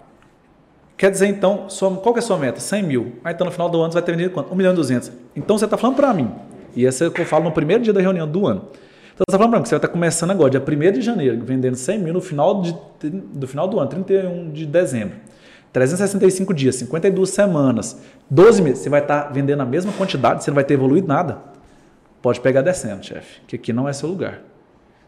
Quer 0.98 1.12
dizer, 1.12 1.28
então, 1.28 1.70
sua- 1.70 1.92
qual 1.98 2.14
que 2.14 2.20
é 2.20 2.24
a 2.24 2.26
sua 2.26 2.38
meta? 2.38 2.60
100 2.60 2.84
mil. 2.84 3.14
Ah, 3.24 3.32
então 3.32 3.44
no 3.46 3.52
final 3.52 3.68
do 3.70 3.82
ano 3.82 3.92
você 3.92 3.96
vai 3.96 4.04
ter 4.04 4.14
vendido 4.14 4.34
quanto? 4.34 4.52
1 4.54 4.56
milhão 4.56 4.72
e 4.72 4.76
200. 4.76 5.12
Então 5.36 5.58
você 5.58 5.66
está 5.66 5.76
falando 5.78 5.98
para 5.98 6.14
mim. 6.14 6.32
E 6.76 6.86
essa 6.86 7.04
é 7.04 7.08
o 7.08 7.12
que 7.12 7.22
eu 7.22 7.26
falo 7.26 7.44
no 7.44 7.52
primeiro 7.52 7.84
dia 7.84 7.92
da 7.94 8.00
reunião 8.02 8.28
do 8.28 8.48
ano. 8.48 8.64
Então 9.16 9.24
você 9.30 9.36
está 9.36 9.38
falando 9.38 9.52
para 9.52 9.60
mim 9.60 9.64
que 9.64 9.70
você 9.70 9.76
vai 9.76 9.78
estar 9.80 9.88
começando 9.88 10.32
agora, 10.32 10.50
dia 10.50 10.62
1 10.62 10.92
de 10.92 11.02
janeiro, 11.02 11.40
vendendo 11.46 11.76
100 11.78 12.00
mil 12.00 12.14
no 12.14 12.20
final, 12.22 12.62
de, 12.62 12.76
do 13.10 13.48
final 13.48 13.66
do 13.68 13.80
ano, 13.80 13.90
31 13.90 14.52
de 14.52 14.66
dezembro. 14.66 15.16
365 15.72 16.54
dias, 16.54 16.76
52 16.76 17.30
semanas, 17.30 17.98
12 18.30 18.62
meses. 18.62 18.80
Você 18.80 18.90
vai 18.90 19.02
estar 19.02 19.32
vendendo 19.32 19.62
a 19.62 19.66
mesma 19.66 19.92
quantidade, 19.94 20.44
você 20.44 20.52
não 20.52 20.56
vai 20.56 20.64
ter 20.66 20.74
evoluído 20.74 21.08
nada. 21.08 21.38
Pode 22.22 22.42
pegar 22.42 22.62
descendo, 22.62 23.06
chefe, 23.06 23.40
que 23.48 23.56
aqui 23.56 23.72
não 23.72 23.88
é 23.88 23.94
seu 23.94 24.10
lugar. 24.10 24.42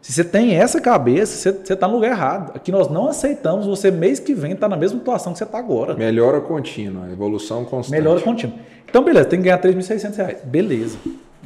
Se 0.00 0.12
você 0.12 0.24
tem 0.24 0.54
essa 0.54 0.80
cabeça, 0.80 1.52
você- 1.52 1.72
está 1.74 1.86
no 1.86 1.94
lugar 1.94 2.10
errado. 2.12 2.52
Aqui 2.54 2.70
nós 2.72 2.88
não 2.88 3.08
aceitamos 3.08 3.66
você 3.66 3.90
mês 3.90 4.18
que 4.18 4.32
vem 4.32 4.52
estar 4.52 4.68
na 4.68 4.76
mesma 4.76 4.98
situação 4.98 5.32
que 5.32 5.38
você 5.38 5.44
está 5.44 5.58
agora. 5.58 5.94
Melhora 5.94 6.40
contínua, 6.40 7.10
evolução 7.12 7.64
constante. 7.64 7.98
Melhora 7.98 8.20
contínua. 8.20 8.56
Então, 8.88 9.02
beleza, 9.04 9.26
tem 9.28 9.38
que 9.40 9.44
ganhar 9.46 9.58
3.600 9.58 10.16
reais. 10.16 10.38
Beleza. 10.44 10.96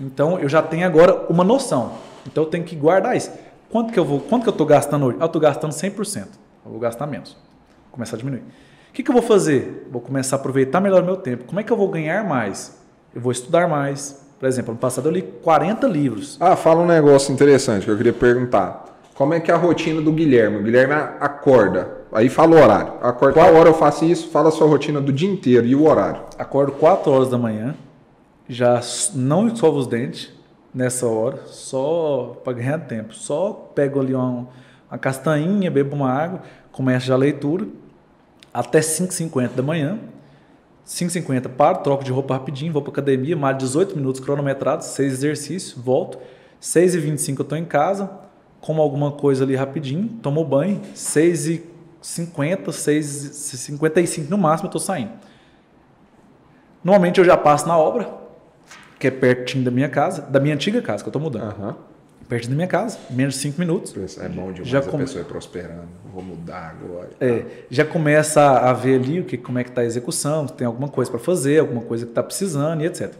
Então, 0.01 0.39
eu 0.39 0.48
já 0.48 0.62
tenho 0.62 0.86
agora 0.86 1.26
uma 1.28 1.43
noção. 1.43 1.93
Então, 2.27 2.44
eu 2.44 2.51
tenho 2.51 2.65
que 2.65 2.77
guardar 2.77 3.16
isso. 3.16 3.31
Quanto 3.70 3.93
que 3.93 3.99
eu 3.99 4.05
vou, 4.05 4.20
quanto 4.20 4.43
que 4.43 4.49
eu 4.49 4.53
estou 4.53 4.66
gastando 4.66 5.07
hoje? 5.07 5.16
Ah, 5.19 5.24
eu 5.24 5.27
estou 5.27 5.40
gastando 5.40 5.73
100%. 5.73 6.27
Eu 6.65 6.70
vou 6.70 6.78
gastar 6.78 7.07
menos. 7.07 7.32
Vou 7.32 7.93
começar 7.93 8.16
a 8.16 8.19
diminuir. 8.19 8.43
O 8.90 8.93
que, 8.93 9.03
que 9.03 9.11
eu 9.11 9.15
vou 9.15 9.23
fazer? 9.23 9.89
Vou 9.90 10.03
começar 10.03 10.36
a 10.36 10.39
aproveitar 10.39 10.78
melhor 10.81 11.03
o 11.03 11.07
meu 11.07 11.16
tempo. 11.16 11.44
Como 11.44 11.59
é 11.59 11.62
que 11.62 11.73
eu 11.73 11.77
vou 11.77 11.89
ganhar 11.89 12.23
mais? 12.23 12.78
Eu 13.15 13.23
vou 13.23 13.32
estudar 13.32 13.66
mais. 13.66 14.23
Por 14.39 14.47
exemplo, 14.47 14.73
ano 14.73 14.78
passado 14.78 15.09
eu 15.09 15.12
li 15.12 15.23
40 15.23 15.86
livros. 15.86 16.36
Ah, 16.39 16.55
fala 16.57 16.82
um 16.82 16.86
negócio 16.86 17.32
interessante 17.32 17.85
que 17.85 17.90
eu 17.90 17.97
queria 17.97 18.12
perguntar. 18.12 18.85
Como 19.15 19.32
é 19.32 19.40
que 19.40 19.51
é 19.51 19.55
a 19.55 19.57
rotina 19.57 20.01
do 20.01 20.12
Guilherme? 20.12 20.59
O 20.59 20.62
Guilherme 20.62 20.94
acorda, 21.20 21.89
aí 22.12 22.28
fala 22.28 22.57
o 22.57 22.62
horário. 22.62 22.94
Acorda, 23.03 23.35
qual 23.35 23.55
hora 23.55 23.69
eu 23.69 23.74
faço 23.74 24.05
isso? 24.05 24.28
Fala 24.31 24.49
a 24.49 24.53
sua 24.53 24.66
rotina 24.66 25.01
do 25.01 25.12
dia 25.12 25.31
inteiro 25.31 25.66
e 25.66 25.74
o 25.74 25.86
horário. 25.86 26.23
Acordo 26.39 26.73
4 26.73 27.11
horas 27.11 27.31
da 27.31 27.39
manhã, 27.39 27.74
já 28.49 28.81
não 29.15 29.47
escovo 29.47 29.78
os 29.78 29.86
dentes 29.86 30.31
nessa 30.74 31.07
hora, 31.07 31.39
só 31.47 32.40
para 32.43 32.55
ganhar 32.55 32.78
tempo. 32.81 33.15
Só 33.15 33.53
pego 33.74 34.01
ali 34.01 34.15
uma, 34.15 34.49
uma 34.90 34.99
castanhinha, 34.99 35.70
bebo 35.70 35.94
uma 35.94 36.11
água, 36.11 36.43
começo 36.70 37.07
já 37.07 37.15
a 37.15 37.19
leitura, 37.19 37.66
até 38.53 38.81
5h50 38.81 39.51
da 39.51 39.62
manhã. 39.62 39.99
5h50 40.86 41.49
paro, 41.49 41.78
troco 41.78 42.03
de 42.03 42.11
roupa 42.11 42.35
rapidinho, 42.35 42.73
vou 42.73 42.82
para 42.82 42.93
academia, 42.93 43.36
mais 43.36 43.57
18 43.59 43.97
minutos 43.97 44.20
cronometrados, 44.20 44.86
6 44.89 45.12
exercícios, 45.12 45.81
volto. 45.81 46.19
6h25 46.61 47.39
eu 47.39 47.43
estou 47.43 47.59
em 47.59 47.65
casa, 47.65 48.11
como 48.61 48.81
alguma 48.81 49.12
coisa 49.12 49.44
ali 49.44 49.55
rapidinho, 49.57 50.09
tomo 50.23 50.44
banho, 50.44 50.81
6h50, 50.94 51.62
6h55 52.69 54.28
no 54.28 54.39
máximo 54.39 54.66
eu 54.66 54.69
estou 54.69 54.81
saindo. 54.81 55.12
Normalmente 56.82 57.19
eu 57.19 57.24
já 57.24 57.36
passo 57.36 57.66
na 57.66 57.77
obra, 57.78 58.22
que 59.03 59.09
é 59.09 59.11
pertinho 59.11 59.65
da 59.65 59.70
minha 59.73 59.89
casa, 59.89 60.23
da 60.23 60.39
minha 60.39 60.55
antiga 60.55 60.81
casa, 60.81 61.03
que 61.03 61.09
eu 61.09 61.11
estou 61.11 61.20
mudando. 61.20 61.43
Aham. 61.61 61.77
perto 62.29 62.49
da 62.49 62.55
minha 62.55 62.69
casa, 62.69 62.99
menos 63.11 63.35
de 63.35 63.41
5 63.41 63.59
minutos. 63.61 64.16
É 64.16 64.29
bom 64.29 64.53
demais 64.53 64.69
Já 64.69 64.79
a 64.79 64.83
come- 64.83 65.03
pessoa 65.05 65.20
ir 65.23 65.24
prosperando. 65.27 65.89
Vou 66.15 66.23
mudar 66.23 66.77
agora. 66.81 67.11
É, 67.20 67.45
já 67.69 67.85
começa 67.85 68.41
a 68.41 68.73
ver 68.73 69.01
ali 69.01 69.20
o 69.20 69.24
que, 69.24 69.37
como 69.37 69.59
é 69.59 69.65
que 69.65 69.70
está 69.70 69.83
a 69.83 69.85
execução, 69.85 70.47
se 70.47 70.55
tem 70.55 70.66
alguma 70.66 70.87
coisa 70.89 71.11
para 71.11 71.19
fazer, 71.20 71.59
alguma 71.59 71.83
coisa 71.83 72.07
que 72.07 72.12
está 72.12 72.23
precisando 72.23 72.81
e 72.83 72.87
etc. 72.87 73.12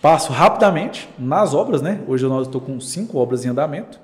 Passo 0.00 0.30
rapidamente 0.32 1.08
nas 1.18 1.54
obras, 1.54 1.80
né? 1.80 2.00
Hoje 2.06 2.24
eu 2.26 2.42
estou 2.42 2.60
com 2.60 2.78
cinco 2.80 3.18
obras 3.18 3.44
em 3.44 3.48
andamento. 3.48 3.98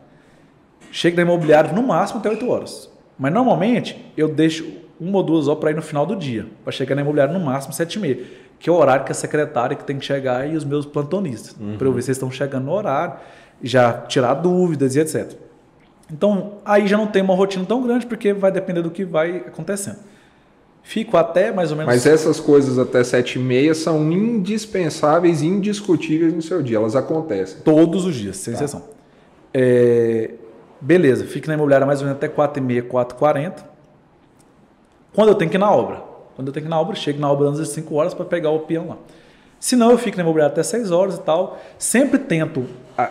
Chego 0.91 1.15
da 1.17 1.23
imobiliária 1.23 1.71
no 1.73 1.83
máximo 1.83 2.19
até 2.21 2.31
8 2.31 2.49
horas. 2.49 2.91
Mas 3.19 3.33
normalmente 3.33 4.05
eu 4.17 4.27
deixo 4.29 4.67
uma 4.99 5.19
ou 5.19 5.23
duas 5.23 5.47
horas 5.49 5.61
para 5.61 5.71
ir 5.71 5.75
no 5.75 5.83
final 5.83 6.07
do 6.07 6.17
dia, 6.17 6.47
para 6.65 6.73
chegar 6.73 6.95
na 6.97 7.03
imobiliária 7.03 7.33
no 7.37 7.45
máximo 7.45 7.73
7 7.75 7.95
e 7.95 7.99
meia, 8.01 8.25
que 8.59 8.69
é 8.69 8.73
o 8.73 8.77
horário 8.77 9.05
que 9.05 9.13
a 9.13 9.15
secretária 9.15 9.77
que 9.77 9.85
tem 9.85 9.99
que 9.99 10.05
chegar 10.05 10.49
e 10.49 10.57
os 10.57 10.65
meus 10.65 10.85
plantonistas, 10.85 11.55
para 11.77 11.87
eu 11.87 11.93
ver 11.93 12.03
se 12.03 12.11
eles 12.11 12.17
estão 12.17 12.31
chegando 12.31 12.65
no 12.65 12.73
horário, 12.73 13.15
já 13.63 13.93
tirar 13.93 14.35
dúvidas 14.35 14.97
e 14.97 15.01
etc. 15.01 15.33
Então, 16.11 16.55
aí 16.65 16.87
já 16.87 16.97
não 16.97 17.07
tem 17.07 17.23
uma 17.23 17.35
rotina 17.35 17.65
tão 17.65 17.83
grande, 17.83 18.07
porque 18.07 18.33
vai 18.33 18.51
depender 18.51 18.83
do 18.83 18.91
que 18.91 19.05
vai 19.05 19.39
acontecendo. 19.39 19.99
Fico 20.83 21.19
até 21.19 21.53
mais 21.53 21.71
ou 21.71 21.77
menos. 21.77 21.93
Mas 21.93 22.07
essas 22.07 22.41
coisas 22.41 22.79
até 22.79 23.05
7 23.05 23.39
e 23.39 23.43
meia 23.43 23.75
são 23.75 24.11
indispensáveis 24.11 25.43
e 25.43 25.47
indiscutíveis 25.47 26.33
no 26.33 26.41
seu 26.41 26.63
dia. 26.63 26.79
Elas 26.79 26.97
acontecem. 26.97 27.61
Todos 27.61 28.07
os 28.07 28.15
dias, 28.15 28.39
sem 28.39 28.55
exceção. 28.55 28.83
É, 29.53 30.31
beleza, 30.81 31.27
fico 31.27 31.47
na 31.47 31.55
imobiliária 31.55 31.87
mais 31.87 32.01
ou 32.01 32.07
menos 32.07 32.17
até 32.17 32.27
4h30, 32.27 32.89
4h40. 32.89 33.53
Quando 35.13 35.29
eu 35.29 35.35
tenho 35.35 35.51
que 35.51 35.59
ir 35.59 35.61
na 35.61 35.71
obra. 35.71 36.08
Quando 36.39 36.47
eu 36.47 36.53
tenho 36.53 36.67
que 36.67 36.69
ir 36.69 36.71
na 36.71 36.81
obra, 36.81 36.95
chego 36.95 37.19
na 37.19 37.29
obra 37.29 37.49
antes 37.49 37.59
das 37.59 37.71
5 37.71 37.93
horas 37.97 38.15
para 38.15 38.25
pegar 38.25 38.51
o 38.51 38.61
peão 38.61 38.87
lá. 38.87 38.99
Se 39.59 39.75
não, 39.75 39.91
eu 39.91 39.99
fico 39.99 40.17
na 40.17 40.23
imobiliária 40.23 40.53
até 40.53 40.63
6 40.63 40.93
horas 40.93 41.17
e 41.17 41.21
tal. 41.21 41.59
Sempre 41.77 42.17
tento 42.17 42.65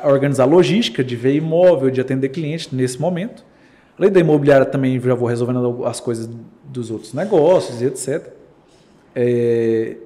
organizar 0.05 0.45
logística 0.45 1.03
de 1.03 1.13
ver 1.17 1.35
imóvel, 1.35 1.89
de 1.89 1.99
atender 1.99 2.29
cliente 2.29 2.73
nesse 2.73 3.01
momento. 3.01 3.43
Além 3.99 4.09
da 4.09 4.21
imobiliária 4.21 4.65
também 4.65 4.97
já 4.97 5.13
vou 5.13 5.27
resolvendo 5.27 5.83
as 5.83 5.99
coisas 5.99 6.29
dos 6.63 6.89
outros 6.89 7.13
negócios 7.13 7.81
e 7.81 7.87
etc. 7.87 8.29
É, 9.13 9.97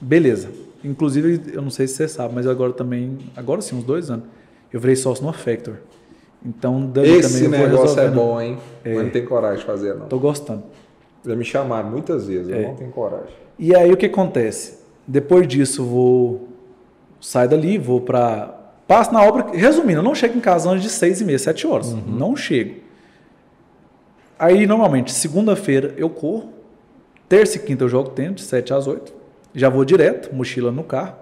Beleza. 0.00 0.48
Inclusive, 0.82 1.42
eu 1.52 1.60
não 1.60 1.68
sei 1.68 1.86
se 1.86 1.96
você 1.96 2.08
sabe, 2.08 2.34
mas 2.34 2.46
agora 2.46 2.72
também, 2.72 3.18
agora 3.36 3.60
sim, 3.60 3.76
uns 3.76 3.84
dois 3.84 4.10
anos, 4.10 4.24
eu 4.72 4.80
virei 4.80 4.96
sócio 4.96 5.22
no 5.26 5.30
Factor. 5.34 5.74
Então, 6.42 6.90
Esse 7.04 7.44
também 7.44 7.60
negócio 7.60 8.00
é 8.00 8.08
bom, 8.08 8.40
hein? 8.40 8.56
Mas 8.82 8.96
não 8.96 9.10
tem 9.10 9.26
coragem 9.26 9.58
de 9.58 9.66
fazer, 9.66 9.94
não. 9.94 10.06
Tô 10.06 10.18
gostando. 10.18 10.62
Já 11.24 11.36
me 11.36 11.44
chamaram 11.44 11.90
muitas 11.90 12.26
vezes, 12.26 12.48
eu 12.48 12.56
É. 12.56 12.62
não 12.68 12.74
tenho 12.74 12.90
coragem. 12.90 13.34
E 13.58 13.74
aí 13.74 13.92
o 13.92 13.96
que 13.96 14.06
acontece? 14.06 14.78
Depois 15.06 15.46
disso, 15.46 15.84
vou 15.84 16.48
saio 17.20 17.48
dali, 17.50 17.76
vou 17.78 18.00
para 18.00 18.54
passo 18.88 19.12
na 19.12 19.22
obra. 19.22 19.46
Resumindo, 19.52 19.98
eu 20.00 20.02
não 20.02 20.14
chego 20.14 20.36
em 20.38 20.40
casa 20.40 20.68
antes 20.70 20.82
de 20.82 20.90
seis 20.90 21.20
e 21.20 21.24
meia, 21.24 21.38
sete 21.38 21.66
horas. 21.66 21.92
Não 21.92 22.34
chego. 22.34 22.76
Aí 24.38 24.66
normalmente 24.66 25.12
segunda-feira 25.12 25.92
eu 25.98 26.08
corro, 26.08 26.50
terça 27.28 27.58
e 27.58 27.60
quinta 27.60 27.84
eu 27.84 27.88
jogo 27.88 28.10
tênis 28.10 28.36
de 28.36 28.42
7 28.42 28.72
às 28.72 28.86
8. 28.86 29.12
Já 29.54 29.68
vou 29.68 29.84
direto, 29.84 30.34
mochila 30.34 30.70
no 30.72 30.82
carro. 30.82 31.16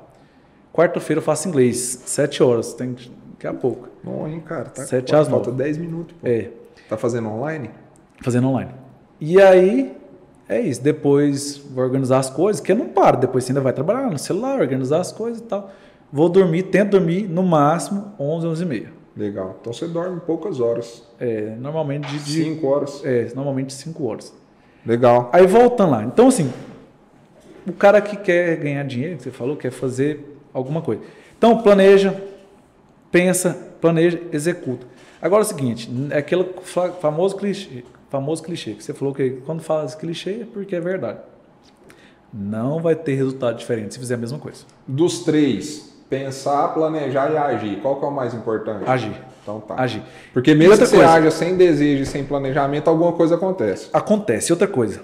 Quarta-feira 0.72 1.18
eu 1.18 1.24
faço 1.24 1.48
inglês, 1.48 2.02
7 2.06 2.42
horas, 2.42 2.72
tem 2.74 2.94
daqui 3.32 3.46
a 3.46 3.52
pouco. 3.54 3.88
Bom, 4.04 4.28
hein, 4.28 4.40
cara? 4.40 4.66
Tá 4.66 4.84
Sete 4.84 5.14
às 5.16 5.26
Falta 5.26 5.50
nove. 5.50 5.62
10 5.64 5.78
minutos, 5.78 6.14
pô. 6.20 6.28
É, 6.28 6.50
Tá 6.88 6.96
fazendo 6.96 7.28
online? 7.28 7.70
fazendo 8.22 8.48
online. 8.48 8.70
E 9.20 9.40
aí, 9.40 9.96
é 10.48 10.60
isso. 10.60 10.82
Depois 10.82 11.56
vou 11.58 11.82
organizar 11.84 12.18
as 12.18 12.30
coisas, 12.30 12.60
que 12.60 12.70
eu 12.72 12.76
não 12.76 12.88
paro. 12.88 13.18
Depois 13.18 13.44
você 13.44 13.52
ainda 13.52 13.60
vai 13.60 13.72
trabalhar 13.72 14.10
no 14.10 14.18
celular, 14.18 14.60
organizar 14.60 15.00
as 15.00 15.12
coisas 15.12 15.40
e 15.40 15.44
tal. 15.44 15.70
Vou 16.12 16.28
dormir, 16.28 16.64
tento 16.64 16.90
dormir 16.92 17.28
no 17.28 17.42
máximo 17.42 18.12
11, 18.18 18.46
11 18.46 18.62
e 18.62 18.66
meia. 18.66 18.92
Legal. 19.16 19.56
Então 19.60 19.72
você 19.72 19.86
dorme 19.86 20.20
poucas 20.20 20.60
horas. 20.60 21.02
É, 21.18 21.54
normalmente 21.58 22.06
de, 22.08 22.18
de 22.24 22.44
5 22.44 22.66
horas. 22.66 23.02
é, 23.04 23.30
normalmente 23.34 23.72
5 23.72 24.04
horas. 24.06 24.32
Legal. 24.86 25.28
Aí 25.32 25.46
voltando 25.46 25.90
lá. 25.90 26.04
Então, 26.04 26.28
assim, 26.28 26.50
o 27.66 27.72
cara 27.72 28.00
que 28.00 28.16
quer 28.16 28.56
ganhar 28.56 28.84
dinheiro, 28.84 29.16
que 29.16 29.24
você 29.24 29.30
falou, 29.30 29.56
quer 29.56 29.70
fazer 29.72 30.38
alguma 30.54 30.80
coisa. 30.80 31.02
Então, 31.36 31.58
planeja, 31.62 32.14
pensa, 33.10 33.56
planeja, 33.80 34.20
executa. 34.32 34.86
Agora 35.20 35.42
é 35.42 35.44
o 35.44 35.48
seguinte, 35.48 35.90
é 36.10 36.18
aquele 36.18 36.44
fa- 36.62 36.92
famoso 36.92 37.36
clichê, 37.36 37.84
famoso 38.08 38.42
clichê, 38.42 38.72
que 38.72 38.82
você 38.82 38.94
falou 38.94 39.14
que 39.14 39.30
quando 39.44 39.62
fala 39.62 39.86
clichê 39.88 40.42
é 40.42 40.46
porque 40.52 40.74
é 40.74 40.80
verdade. 40.80 41.18
Não 42.32 42.80
vai 42.80 42.94
ter 42.94 43.14
resultado 43.14 43.56
diferente 43.56 43.94
se 43.94 44.00
fizer 44.00 44.14
a 44.14 44.18
mesma 44.18 44.38
coisa. 44.38 44.64
Dos 44.86 45.20
três, 45.20 45.94
pensar, 46.10 46.68
planejar 46.68 47.30
e 47.30 47.36
agir. 47.36 47.80
Qual 47.80 47.96
que 47.98 48.04
é 48.04 48.08
o 48.08 48.12
mais 48.12 48.34
importante? 48.34 48.84
Agir. 48.88 49.14
Então 49.42 49.60
tá. 49.60 49.74
Agir. 49.78 50.02
Porque 50.32 50.54
mesmo 50.54 50.76
que 50.76 50.86
você 50.86 50.96
coisa. 50.96 51.10
haja 51.10 51.30
sem 51.30 51.56
desejo 51.56 52.02
e 52.02 52.06
sem 52.06 52.24
planejamento, 52.24 52.88
alguma 52.88 53.12
coisa 53.12 53.36
acontece. 53.36 53.88
Acontece. 53.92 54.52
Outra 54.52 54.68
coisa, 54.68 55.00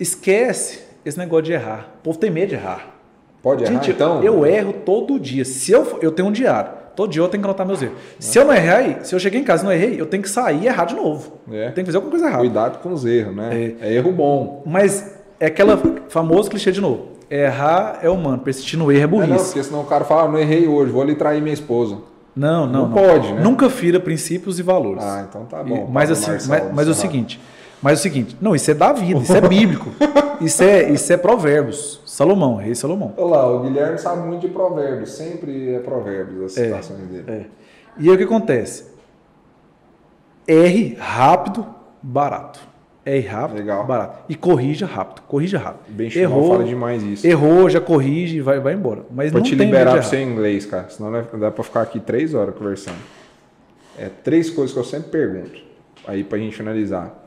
esquece 0.00 0.80
esse 1.04 1.18
negócio 1.18 1.44
de 1.44 1.52
errar. 1.52 1.94
O 2.00 2.02
povo 2.04 2.18
tem 2.18 2.30
medo 2.30 2.48
de 2.50 2.54
errar. 2.54 2.94
Pode 3.42 3.64
errar, 3.64 3.74
Gente, 3.74 3.90
então? 3.90 4.22
eu 4.22 4.46
erro 4.46 4.72
todo 4.84 5.20
dia. 5.20 5.44
Se 5.44 5.72
eu, 5.72 5.98
eu 6.00 6.10
tenho 6.10 6.28
um 6.28 6.32
diário, 6.32 6.72
todo 6.96 7.10
dia 7.10 7.22
eu 7.22 7.28
tenho 7.28 7.42
que 7.42 7.46
anotar 7.48 7.66
meus 7.66 7.80
erros. 7.82 7.94
Se 8.18 8.38
eu 8.38 8.44
não 8.44 8.52
errar, 8.54 9.04
se 9.04 9.14
eu 9.14 9.18
cheguei 9.20 9.40
em 9.40 9.44
casa 9.44 9.62
e 9.62 9.66
não 9.66 9.72
errei, 9.72 10.00
eu 10.00 10.06
tenho 10.06 10.22
que 10.22 10.28
sair 10.30 10.62
e 10.62 10.66
errar 10.66 10.86
de 10.86 10.94
novo. 10.96 11.32
É. 11.52 11.66
Tem 11.70 11.84
que 11.84 11.88
fazer 11.88 11.98
alguma 11.98 12.10
coisa 12.10 12.26
errada. 12.26 12.40
Cuidado 12.40 12.78
com 12.78 12.92
os 12.92 13.04
erros, 13.04 13.36
né? 13.36 13.74
É, 13.80 13.94
erro 13.94 14.10
bom. 14.10 14.62
Mas 14.66 15.14
é 15.38 15.46
aquela 15.46 15.80
famoso 16.08 16.48
clichê 16.50 16.72
de 16.72 16.80
novo. 16.80 17.08
Errar 17.30 17.98
é 18.02 18.08
humano, 18.08 18.38
persistir 18.38 18.78
no 18.78 18.90
erro 18.90 19.00
é 19.00 19.02
É, 19.02 19.06
não, 19.06 19.28
burrice. 19.28 19.44
porque 19.46 19.62
senão 19.64 19.80
o 19.80 19.84
cara 19.84 20.04
fala, 20.04 20.22
ah, 20.22 20.28
não 20.28 20.38
errei 20.38 20.66
hoje, 20.66 20.90
vou 20.92 21.02
ali 21.02 21.14
trair 21.14 21.42
minha 21.42 21.52
esposa. 21.54 21.98
Não, 22.34 22.66
não, 22.66 22.82
Não 22.88 22.92
pode, 22.92 23.32
né? 23.32 23.40
Nunca 23.42 23.68
fira 23.70 23.98
princípios 23.98 24.58
e 24.58 24.62
valores. 24.62 25.02
Ah, 25.02 25.26
então 25.28 25.44
tá 25.46 25.62
E- 25.62 25.64
bom. 25.64 25.88
mas 25.90 26.10
Pablo 26.10 26.34
assim, 26.36 26.48
mas, 26.50 26.72
mas 26.74 26.88
o 26.88 26.94
Serra. 26.94 26.94
seguinte, 27.10 27.40
mas 27.82 28.00
o 28.00 28.02
seguinte, 28.02 28.36
não, 28.40 28.54
isso 28.54 28.70
é 28.70 28.74
da 28.74 28.92
vida, 28.92 29.20
isso 29.20 29.36
é 29.36 29.40
bíblico. 29.40 29.90
isso 30.40 30.62
é, 30.62 30.90
isso 30.90 31.12
é 31.12 31.16
provérbios. 31.16 32.00
Salomão, 32.06 32.56
rei 32.56 32.74
Salomão. 32.74 33.12
Olha 33.16 33.26
lá, 33.36 33.50
o 33.52 33.60
Guilherme 33.60 33.98
sabe 33.98 34.26
muito 34.26 34.46
de 34.46 34.48
provérbios, 34.52 35.10
sempre 35.10 35.74
é 35.74 35.78
provérbios 35.80 36.44
as 36.46 36.52
citações 36.52 37.00
dele. 37.08 37.24
É. 37.28 37.44
E 37.98 38.08
aí 38.08 38.14
o 38.14 38.18
que 38.18 38.24
acontece? 38.24 38.86
Erre 40.48 40.96
rápido, 40.98 41.66
barato. 42.02 42.60
Erre 43.04 43.26
rápido, 43.28 43.58
Legal. 43.58 43.84
barato. 43.86 44.18
E 44.28 44.34
corrija 44.34 44.84
rápido, 44.86 45.22
corrija 45.28 45.58
rápido. 45.58 45.84
Bem 45.94 46.10
Errou, 46.16 46.48
fala 46.52 46.64
demais 46.64 47.02
isso. 47.02 47.26
errou, 47.26 47.68
já 47.70 47.80
corrige 47.80 48.38
e 48.38 48.40
vai, 48.40 48.58
vai 48.58 48.74
embora. 48.74 49.02
Mas 49.10 49.30
Vou 49.30 49.40
não 49.40 49.46
te 49.46 49.56
tem 49.56 49.66
liberar 49.66 50.02
seu 50.02 50.18
errar. 50.18 50.30
inglês, 50.30 50.66
cara, 50.66 50.88
senão 50.88 51.12
dá 51.38 51.50
pra 51.50 51.62
ficar 51.62 51.82
aqui 51.82 52.00
três 52.00 52.34
horas 52.34 52.54
conversando. 52.56 52.98
É 53.98 54.08
três 54.08 54.50
coisas 54.50 54.72
que 54.72 54.78
eu 54.78 54.84
sempre 54.84 55.10
pergunto, 55.10 55.60
aí 56.06 56.24
pra 56.24 56.38
gente 56.38 56.56
finalizar. 56.56 57.25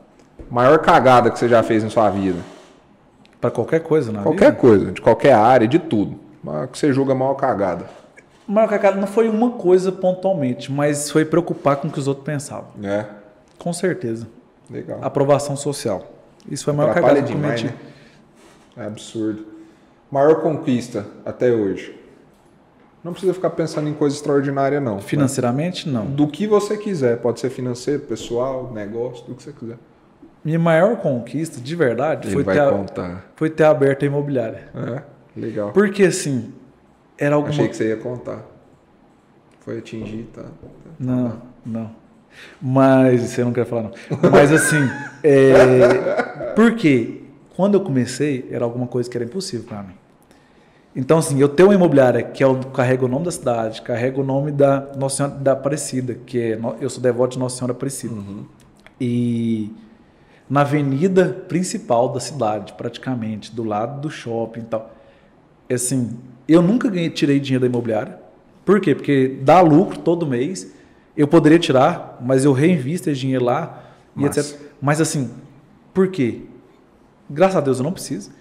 Maior 0.50 0.78
cagada 0.80 1.30
que 1.30 1.38
você 1.38 1.48
já 1.48 1.62
fez 1.62 1.82
na 1.84 1.90
sua 1.90 2.10
vida? 2.10 2.38
Pra 3.40 3.50
qualquer 3.50 3.80
coisa, 3.80 4.12
na 4.12 4.22
Qualquer 4.22 4.50
vida. 4.50 4.56
coisa, 4.60 4.92
de 4.92 5.00
qualquer 5.00 5.32
área, 5.32 5.66
de 5.66 5.78
tudo. 5.78 6.16
Mas 6.42 6.70
que 6.70 6.78
você 6.78 6.92
julga 6.92 7.12
a 7.12 7.14
maior 7.14 7.34
cagada. 7.34 7.86
Maior 8.46 8.68
cagada 8.68 8.96
não 9.00 9.06
foi 9.06 9.28
uma 9.28 9.52
coisa 9.52 9.92
pontualmente, 9.92 10.72
mas 10.72 11.10
foi 11.10 11.24
preocupar 11.24 11.76
com 11.76 11.88
o 11.88 11.90
que 11.90 11.98
os 11.98 12.08
outros 12.08 12.24
pensavam. 12.26 12.68
É, 12.82 13.06
Com 13.58 13.72
certeza. 13.72 14.26
legal. 14.68 14.98
Aprovação 15.02 15.56
social. 15.56 16.04
Isso 16.50 16.64
foi 16.64 16.74
a 16.74 16.76
maior 16.76 16.90
Atrapalha 16.90 17.16
cagada 17.16 17.32
que 17.32 17.34
demais, 17.40 17.60
cometi. 17.62 17.76
né? 18.76 18.84
É 18.84 18.86
absurdo. 18.86 19.46
Maior 20.10 20.42
conquista 20.42 21.06
até 21.24 21.52
hoje. 21.52 21.96
Não 23.04 23.12
precisa 23.12 23.32
ficar 23.32 23.50
pensando 23.50 23.88
em 23.88 23.94
coisa 23.94 24.16
extraordinária, 24.16 24.80
não. 24.80 25.00
Financeiramente, 25.00 25.88
não. 25.88 26.06
Do 26.06 26.26
que 26.26 26.46
você 26.46 26.76
quiser. 26.76 27.18
Pode 27.18 27.40
ser 27.40 27.48
financeiro, 27.50 28.02
pessoal, 28.02 28.70
negócio, 28.74 29.24
do 29.26 29.34
que 29.34 29.42
você 29.42 29.52
quiser. 29.52 29.76
Minha 30.44 30.58
maior 30.58 30.96
conquista, 30.96 31.60
de 31.60 31.76
verdade, 31.76 32.28
Ele 32.28 32.34
foi 32.34 32.44
ter, 32.44 32.60
a- 32.60 33.22
foi 33.36 33.50
ter 33.50 33.64
aberto 33.64 34.02
a 34.04 34.06
imobiliária. 34.06 34.68
É, 34.74 35.02
legal. 35.38 35.72
Porque 35.72 36.04
assim, 36.04 36.52
era 37.18 37.34
alguma 37.34 37.50
Achei 37.52 37.68
que 37.68 37.76
você 37.76 37.88
ia 37.88 37.96
contar. 37.96 38.42
Foi 39.60 39.78
atingir, 39.78 40.28
tá? 40.34 40.44
Não, 40.98 41.42
não. 41.64 41.90
Mas 42.60 43.20
você 43.22 43.44
não 43.44 43.52
quer 43.52 43.66
falar 43.66 43.82
não. 43.82 43.92
Mas 44.30 44.50
assim, 44.52 44.78
é, 45.22 46.52
porque 46.54 47.22
quando 47.56 47.74
eu 47.74 47.80
comecei 47.82 48.48
era 48.50 48.64
alguma 48.64 48.86
coisa 48.86 49.10
que 49.10 49.16
era 49.18 49.24
impossível 49.24 49.66
para 49.66 49.82
mim. 49.82 49.94
Então 50.96 51.18
assim, 51.18 51.38
eu 51.40 51.48
tenho 51.48 51.68
uma 51.68 51.74
imobiliária 51.74 52.22
que 52.22 52.42
é 52.42 52.46
o, 52.46 52.56
carrega 52.68 53.04
o 53.04 53.08
nome 53.08 53.24
da 53.26 53.30
cidade, 53.30 53.82
carrega 53.82 54.18
o 54.20 54.24
nome 54.24 54.50
da 54.50 54.88
Nossa 54.96 55.16
Senhora 55.16 55.34
da 55.36 55.52
Aparecida, 55.52 56.14
que 56.14 56.40
é 56.40 56.58
eu 56.80 56.88
sou 56.88 57.02
devoto 57.02 57.34
de 57.34 57.38
Nossa 57.38 57.56
Senhora 57.58 57.72
Aparecida. 57.72 58.14
E 59.00 59.70
na 60.50 60.62
avenida 60.62 61.44
principal 61.46 62.08
da 62.08 62.18
cidade, 62.18 62.72
praticamente, 62.72 63.54
do 63.54 63.62
lado 63.62 64.00
do 64.00 64.10
shopping 64.10 64.60
e 64.60 64.64
tal. 64.64 64.96
Assim, 65.72 66.18
eu 66.48 66.60
nunca 66.60 66.90
ganhei, 66.90 67.08
tirei 67.08 67.38
dinheiro 67.38 67.60
da 67.60 67.68
imobiliária. 67.68 68.18
Por 68.64 68.80
quê? 68.80 68.92
Porque 68.92 69.38
dá 69.42 69.60
lucro 69.60 70.00
todo 70.00 70.26
mês. 70.26 70.72
Eu 71.16 71.28
poderia 71.28 71.58
tirar, 71.58 72.18
mas 72.20 72.44
eu 72.44 72.52
reinvisto 72.52 73.08
esse 73.08 73.20
dinheiro 73.20 73.44
lá 73.44 73.84
e 74.16 74.22
Massa. 74.22 74.40
etc. 74.40 74.60
Mas 74.82 75.00
assim, 75.00 75.30
por 75.94 76.08
quê? 76.08 76.42
Graças 77.28 77.56
a 77.56 77.60
Deus 77.60 77.78
eu 77.78 77.84
não 77.84 77.92
preciso. 77.92 78.32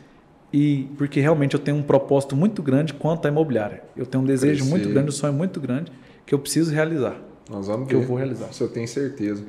E 0.52 0.88
porque 0.98 1.20
realmente 1.20 1.54
eu 1.54 1.60
tenho 1.60 1.78
um 1.78 1.84
propósito 1.84 2.36
muito 2.36 2.64
grande 2.64 2.92
quanto 2.92 3.28
à 3.28 3.30
imobiliária. 3.30 3.84
Eu 3.96 4.08
tenho 4.08 4.24
um 4.24 4.26
desejo 4.26 4.62
Crescer. 4.62 4.70
muito 4.70 4.90
grande, 4.90 5.10
um 5.10 5.12
sonho 5.12 5.34
muito 5.34 5.60
grande 5.60 5.92
que 6.26 6.34
eu 6.34 6.40
preciso 6.40 6.74
realizar. 6.74 7.16
Nós 7.48 7.68
vamos 7.68 7.88
que 7.88 7.96
ver. 7.96 8.02
eu 8.02 8.08
vou 8.08 8.18
realizar. 8.18 8.48
Isso 8.50 8.64
eu 8.64 8.70
tenho 8.70 8.88
certeza. 8.88 9.44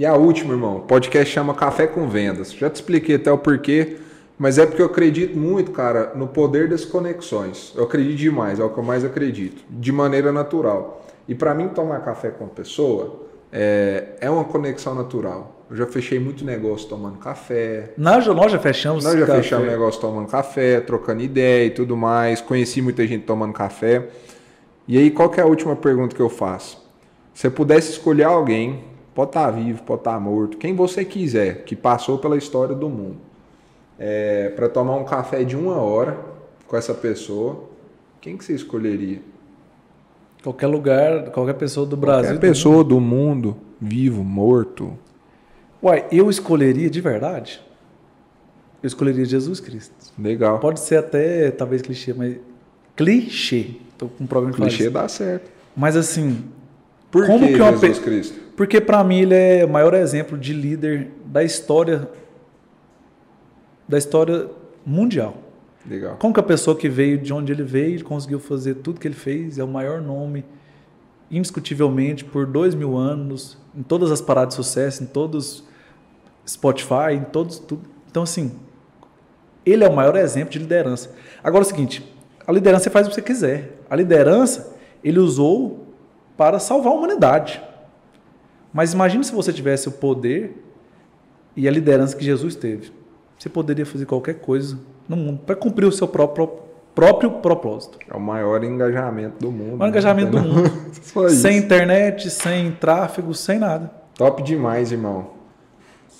E 0.00 0.06
a 0.06 0.14
última, 0.14 0.54
irmão, 0.54 0.78
o 0.78 0.80
podcast 0.80 1.30
chama 1.30 1.52
Café 1.52 1.86
com 1.86 2.08
Vendas. 2.08 2.54
Já 2.54 2.70
te 2.70 2.76
expliquei 2.76 3.16
até 3.16 3.30
o 3.30 3.36
porquê, 3.36 3.98
mas 4.38 4.56
é 4.56 4.64
porque 4.64 4.80
eu 4.80 4.86
acredito 4.86 5.36
muito, 5.38 5.72
cara, 5.72 6.12
no 6.14 6.26
poder 6.26 6.70
das 6.70 6.86
conexões. 6.86 7.74
Eu 7.76 7.84
acredito 7.84 8.16
demais, 8.16 8.58
é 8.58 8.64
o 8.64 8.70
que 8.70 8.78
eu 8.78 8.82
mais 8.82 9.04
acredito, 9.04 9.62
de 9.68 9.92
maneira 9.92 10.32
natural. 10.32 11.04
E 11.28 11.34
para 11.34 11.54
mim, 11.54 11.68
tomar 11.68 12.00
café 12.00 12.30
com 12.30 12.46
a 12.46 12.48
pessoa 12.48 13.26
é, 13.52 14.16
é 14.22 14.30
uma 14.30 14.44
conexão 14.44 14.94
natural. 14.94 15.66
Eu 15.70 15.76
já 15.76 15.86
fechei 15.86 16.18
muito 16.18 16.46
negócio 16.46 16.88
tomando 16.88 17.18
café. 17.18 17.92
Nós, 17.98 18.24
já- 18.24 18.32
nós 18.32 18.50
já 18.50 18.58
fechamos. 18.58 19.04
Nós 19.04 19.18
já 19.20 19.26
café. 19.26 19.42
fechamos 19.42 19.68
negócio 19.68 20.00
tomando 20.00 20.28
café, 20.28 20.80
trocando 20.80 21.20
ideia 21.22 21.66
e 21.66 21.70
tudo 21.72 21.94
mais. 21.94 22.40
Conheci 22.40 22.80
muita 22.80 23.06
gente 23.06 23.26
tomando 23.26 23.52
café. 23.52 24.08
E 24.88 24.96
aí, 24.96 25.10
qual 25.10 25.28
que 25.28 25.38
é 25.38 25.42
a 25.42 25.46
última 25.46 25.76
pergunta 25.76 26.16
que 26.16 26.22
eu 26.22 26.30
faço? 26.30 26.88
Se 27.34 27.42
você 27.42 27.50
pudesse 27.50 27.90
escolher 27.92 28.24
alguém, 28.24 28.88
pode 29.14 29.30
estar 29.30 29.50
vivo, 29.50 29.82
pode 29.82 30.00
estar 30.00 30.20
morto, 30.20 30.56
quem 30.56 30.74
você 30.74 31.04
quiser, 31.04 31.64
que 31.64 31.74
passou 31.74 32.18
pela 32.18 32.36
história 32.36 32.74
do 32.74 32.88
mundo, 32.88 33.18
para 34.56 34.68
tomar 34.68 34.96
um 34.96 35.04
café 35.04 35.44
de 35.44 35.56
uma 35.56 35.76
hora 35.76 36.18
com 36.66 36.76
essa 36.76 36.94
pessoa, 36.94 37.64
quem 38.20 38.36
que 38.36 38.44
você 38.44 38.54
escolheria? 38.54 39.20
Qualquer 40.42 40.68
lugar, 40.68 41.30
qualquer 41.30 41.54
pessoa 41.54 41.84
do 41.84 41.96
Brasil. 41.96 42.32
Qualquer 42.32 42.48
pessoa 42.48 42.82
do 42.82 42.98
mundo, 42.98 43.56
vivo, 43.80 44.24
morto. 44.24 44.98
Uai, 45.82 46.06
eu 46.10 46.30
escolheria 46.30 46.88
de 46.88 47.00
verdade? 47.00 47.60
Eu 48.82 48.86
escolheria 48.86 49.24
Jesus 49.26 49.60
Cristo. 49.60 49.94
Legal. 50.18 50.58
Pode 50.58 50.80
ser 50.80 50.96
até, 50.96 51.50
talvez, 51.50 51.82
clichê, 51.82 52.14
mas. 52.14 52.38
Clichê. 52.96 53.72
Tô 53.98 54.08
com 54.08 54.24
um 54.24 54.26
problema 54.26 54.52
de 54.52 54.58
falar 54.58 54.70
Clichê 54.70 54.88
dá 54.88 55.08
certo. 55.08 55.50
Mas 55.76 55.96
assim, 55.96 56.44
Por 57.10 57.26
Como 57.26 57.46
que 57.46 57.54
uma 57.56 57.72
Jesus 57.72 57.98
pe- 57.98 58.04
Cristo? 58.04 58.38
porque 58.56 58.80
pra 58.80 59.02
mim 59.02 59.20
ele 59.22 59.34
é 59.34 59.64
o 59.64 59.68
maior 59.68 59.94
exemplo 59.94 60.38
de 60.38 60.52
líder 60.52 61.10
da 61.26 61.42
história 61.42 62.08
da 63.88 63.98
história 63.98 64.48
mundial. 64.86 65.36
Legal. 65.88 66.16
Como 66.18 66.32
que 66.32 66.38
a 66.40 66.42
pessoa 66.44 66.76
que 66.76 66.88
veio 66.88 67.18
de 67.18 67.32
onde 67.32 67.52
ele 67.52 67.62
veio 67.64 67.94
ele 67.94 68.04
conseguiu 68.04 68.38
fazer 68.38 68.74
tudo 68.76 69.00
que 69.00 69.08
ele 69.08 69.14
fez 69.14 69.58
é 69.58 69.64
o 69.64 69.68
maior 69.68 70.00
nome, 70.00 70.44
indiscutivelmente, 71.30 72.24
por 72.24 72.46
dois 72.46 72.74
mil 72.74 72.96
anos, 72.96 73.58
em 73.74 73.82
todas 73.82 74.10
as 74.10 74.20
paradas 74.20 74.50
de 74.50 74.54
sucesso, 74.56 75.02
em 75.02 75.06
todos 75.06 75.64
Spotify, 76.46 77.14
em 77.14 77.24
todos 77.24 77.58
tudo. 77.58 77.82
Então 78.10 78.22
assim, 78.22 78.52
ele 79.64 79.82
é 79.84 79.88
o 79.88 79.92
maior 79.94 80.14
exemplo 80.16 80.50
de 80.52 80.58
liderança. 80.58 81.10
Agora 81.42 81.64
é 81.64 81.66
o 81.66 81.68
seguinte, 81.68 82.04
a 82.46 82.52
liderança 82.52 82.84
você 82.84 82.90
faz 82.90 83.06
o 83.06 83.10
que 83.10 83.14
você 83.16 83.22
quiser. 83.22 83.78
A 83.88 83.96
liderança 83.96 84.76
ele 85.02 85.18
usou 85.18 85.79
para 86.40 86.58
salvar 86.58 86.94
a 86.94 86.96
humanidade. 86.96 87.60
Mas 88.72 88.94
imagine 88.94 89.22
se 89.22 89.34
você 89.34 89.52
tivesse 89.52 89.88
o 89.88 89.92
poder 89.92 90.56
e 91.54 91.68
a 91.68 91.70
liderança 91.70 92.16
que 92.16 92.24
Jesus 92.24 92.56
teve. 92.56 92.90
Você 93.38 93.50
poderia 93.50 93.84
fazer 93.84 94.06
qualquer 94.06 94.36
coisa 94.36 94.78
no 95.06 95.18
mundo 95.18 95.42
para 95.44 95.54
cumprir 95.54 95.84
o 95.84 95.92
seu 95.92 96.08
próprio, 96.08 96.50
próprio 96.94 97.30
propósito. 97.30 97.98
É 98.10 98.16
o 98.16 98.20
maior 98.20 98.64
engajamento 98.64 99.34
do 99.38 99.52
mundo. 99.52 99.74
O 99.74 99.76
maior 99.76 99.90
engajamento 99.90 100.30
do 100.30 100.40
né? 100.40 100.48
mundo. 100.48 100.72
Só 101.02 101.26
isso. 101.26 101.42
sem 101.42 101.58
internet, 101.58 102.30
sem 102.30 102.72
tráfego, 102.72 103.34
sem 103.34 103.58
nada. 103.58 103.90
Top 104.14 104.42
demais, 104.42 104.92
irmão. 104.92 105.32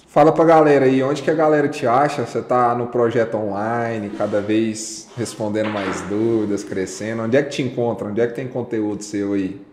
Fala 0.06 0.32
pra 0.32 0.44
galera 0.44 0.84
aí, 0.84 1.02
onde 1.02 1.22
que 1.22 1.30
a 1.30 1.34
galera 1.34 1.66
te 1.66 1.86
acha? 1.86 2.26
Você 2.26 2.42
tá 2.42 2.74
no 2.74 2.88
projeto 2.88 3.38
online, 3.38 4.10
cada 4.10 4.42
vez 4.42 5.08
respondendo 5.16 5.70
mais 5.70 6.02
dúvidas, 6.02 6.62
crescendo. 6.62 7.22
Onde 7.22 7.38
é 7.38 7.42
que 7.42 7.48
te 7.48 7.62
encontra? 7.62 8.06
Onde 8.06 8.20
é 8.20 8.26
que 8.26 8.34
tem 8.34 8.46
conteúdo 8.46 9.02
seu 9.02 9.32
aí? 9.32 9.69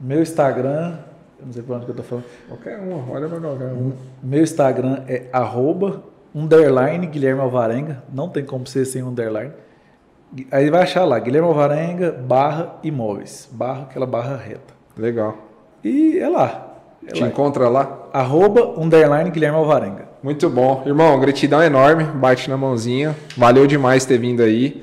Meu 0.00 0.22
Instagram, 0.22 0.98
eu 1.40 1.46
não 1.46 1.52
sei 1.52 1.62
por 1.62 1.76
onde 1.76 1.84
que 1.84 1.90
eu 1.90 1.96
tô 1.96 2.02
falando. 2.02 2.24
Qualquer 2.48 2.78
um, 2.80 3.10
olha 3.10 3.28
pra 3.28 3.40
qualquer 3.40 3.72
um. 3.72 3.92
Meu 4.22 4.42
Instagram 4.42 5.02
é 5.08 5.24
arroba 5.32 6.02
underline 6.34 7.06
Guilherme 7.06 7.40
Alvarenga. 7.40 8.02
Não 8.12 8.28
tem 8.28 8.44
como 8.44 8.66
ser 8.66 8.84
sem 8.84 9.02
underline. 9.02 9.52
Aí 10.50 10.70
vai 10.70 10.82
achar 10.82 11.04
lá, 11.04 11.18
Guilherme 11.18 11.48
Alvarenga 11.48 12.12
barra 12.12 12.76
imóveis. 12.82 13.48
Barra, 13.50 13.82
aquela 13.82 14.06
barra 14.06 14.36
reta. 14.36 14.74
Legal. 14.96 15.36
E 15.82 16.18
é 16.18 16.28
lá. 16.28 16.76
É 17.06 17.12
Te 17.12 17.22
lá. 17.22 17.28
encontra 17.28 17.68
lá? 17.68 18.08
Arroba 18.12 18.80
underline 18.80 19.30
Guilherme 19.30 19.56
Alvarenga. 19.58 20.08
Muito 20.22 20.50
bom. 20.50 20.82
Irmão, 20.84 21.18
gratidão 21.20 21.62
enorme. 21.62 22.04
Bate 22.04 22.50
na 22.50 22.56
mãozinha. 22.56 23.16
Valeu 23.36 23.66
demais 23.66 24.04
ter 24.04 24.18
vindo 24.18 24.42
aí. 24.42 24.82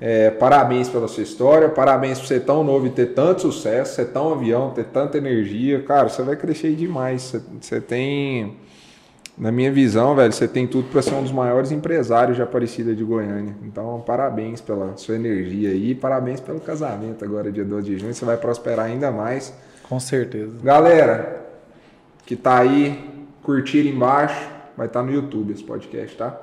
É, 0.00 0.30
parabéns 0.30 0.88
pela 0.88 1.08
sua 1.08 1.22
história. 1.22 1.68
Parabéns 1.68 2.18
por 2.18 2.26
ser 2.26 2.40
tão 2.40 2.64
novo 2.64 2.86
e 2.86 2.90
ter 2.90 3.14
tanto 3.14 3.42
sucesso, 3.42 3.94
ser 3.94 4.06
tão 4.06 4.32
avião, 4.32 4.70
ter 4.70 4.84
tanta 4.84 5.18
energia. 5.18 5.82
Cara, 5.82 6.08
você 6.08 6.22
vai 6.22 6.36
crescer 6.36 6.74
demais. 6.74 7.22
Você, 7.22 7.42
você 7.60 7.80
tem, 7.80 8.56
na 9.38 9.50
minha 9.50 9.72
visão, 9.72 10.14
velho, 10.14 10.32
você 10.32 10.48
tem 10.48 10.66
tudo 10.66 10.88
para 10.90 11.00
ser 11.00 11.14
um 11.14 11.22
dos 11.22 11.32
maiores 11.32 11.70
empresários 11.70 12.36
de 12.36 12.42
Aparecida 12.42 12.94
de 12.94 13.04
Goiânia. 13.04 13.54
Então, 13.62 14.02
parabéns 14.04 14.60
pela 14.60 14.96
sua 14.96 15.14
energia 15.14 15.70
aí. 15.70 15.94
Parabéns 15.94 16.40
pelo 16.40 16.60
casamento 16.60 17.24
agora, 17.24 17.50
dia 17.50 17.64
12 17.64 17.86
de 17.86 17.98
junho. 17.98 18.14
Você 18.14 18.24
vai 18.24 18.36
prosperar 18.36 18.86
ainda 18.86 19.10
mais. 19.10 19.54
Com 19.88 20.00
certeza. 20.00 20.52
Galera 20.62 21.44
que 22.26 22.36
tá 22.36 22.58
aí, 22.58 23.26
curtir 23.42 23.86
embaixo, 23.86 24.48
vai 24.76 24.86
estar 24.86 25.02
no 25.02 25.12
YouTube 25.12 25.52
esse 25.52 25.62
podcast, 25.62 26.16
tá? 26.16 26.40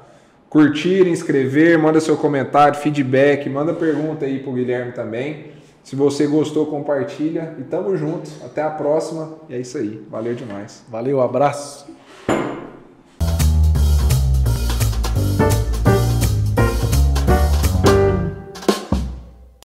Curtir, 0.52 1.08
inscrever, 1.08 1.80
manda 1.80 2.02
seu 2.02 2.18
comentário, 2.18 2.78
feedback, 2.78 3.50
manda 3.50 3.74
pergunta 3.74 4.26
aí 4.26 4.40
pro 4.40 4.52
Guilherme 4.52 4.92
também. 4.92 5.46
Se 5.82 5.96
você 5.96 6.28
gostou, 6.28 6.66
compartilha 6.66 7.56
e 7.58 7.64
tamo 7.64 7.96
junto. 7.96 8.30
Até 8.44 8.62
a 8.62 8.70
próxima. 8.70 9.38
E 9.48 9.56
é 9.56 9.60
isso 9.62 9.78
aí. 9.78 10.06
Valeu 10.10 10.36
demais. 10.36 10.84
Valeu, 10.90 11.22
abraço. 11.22 11.88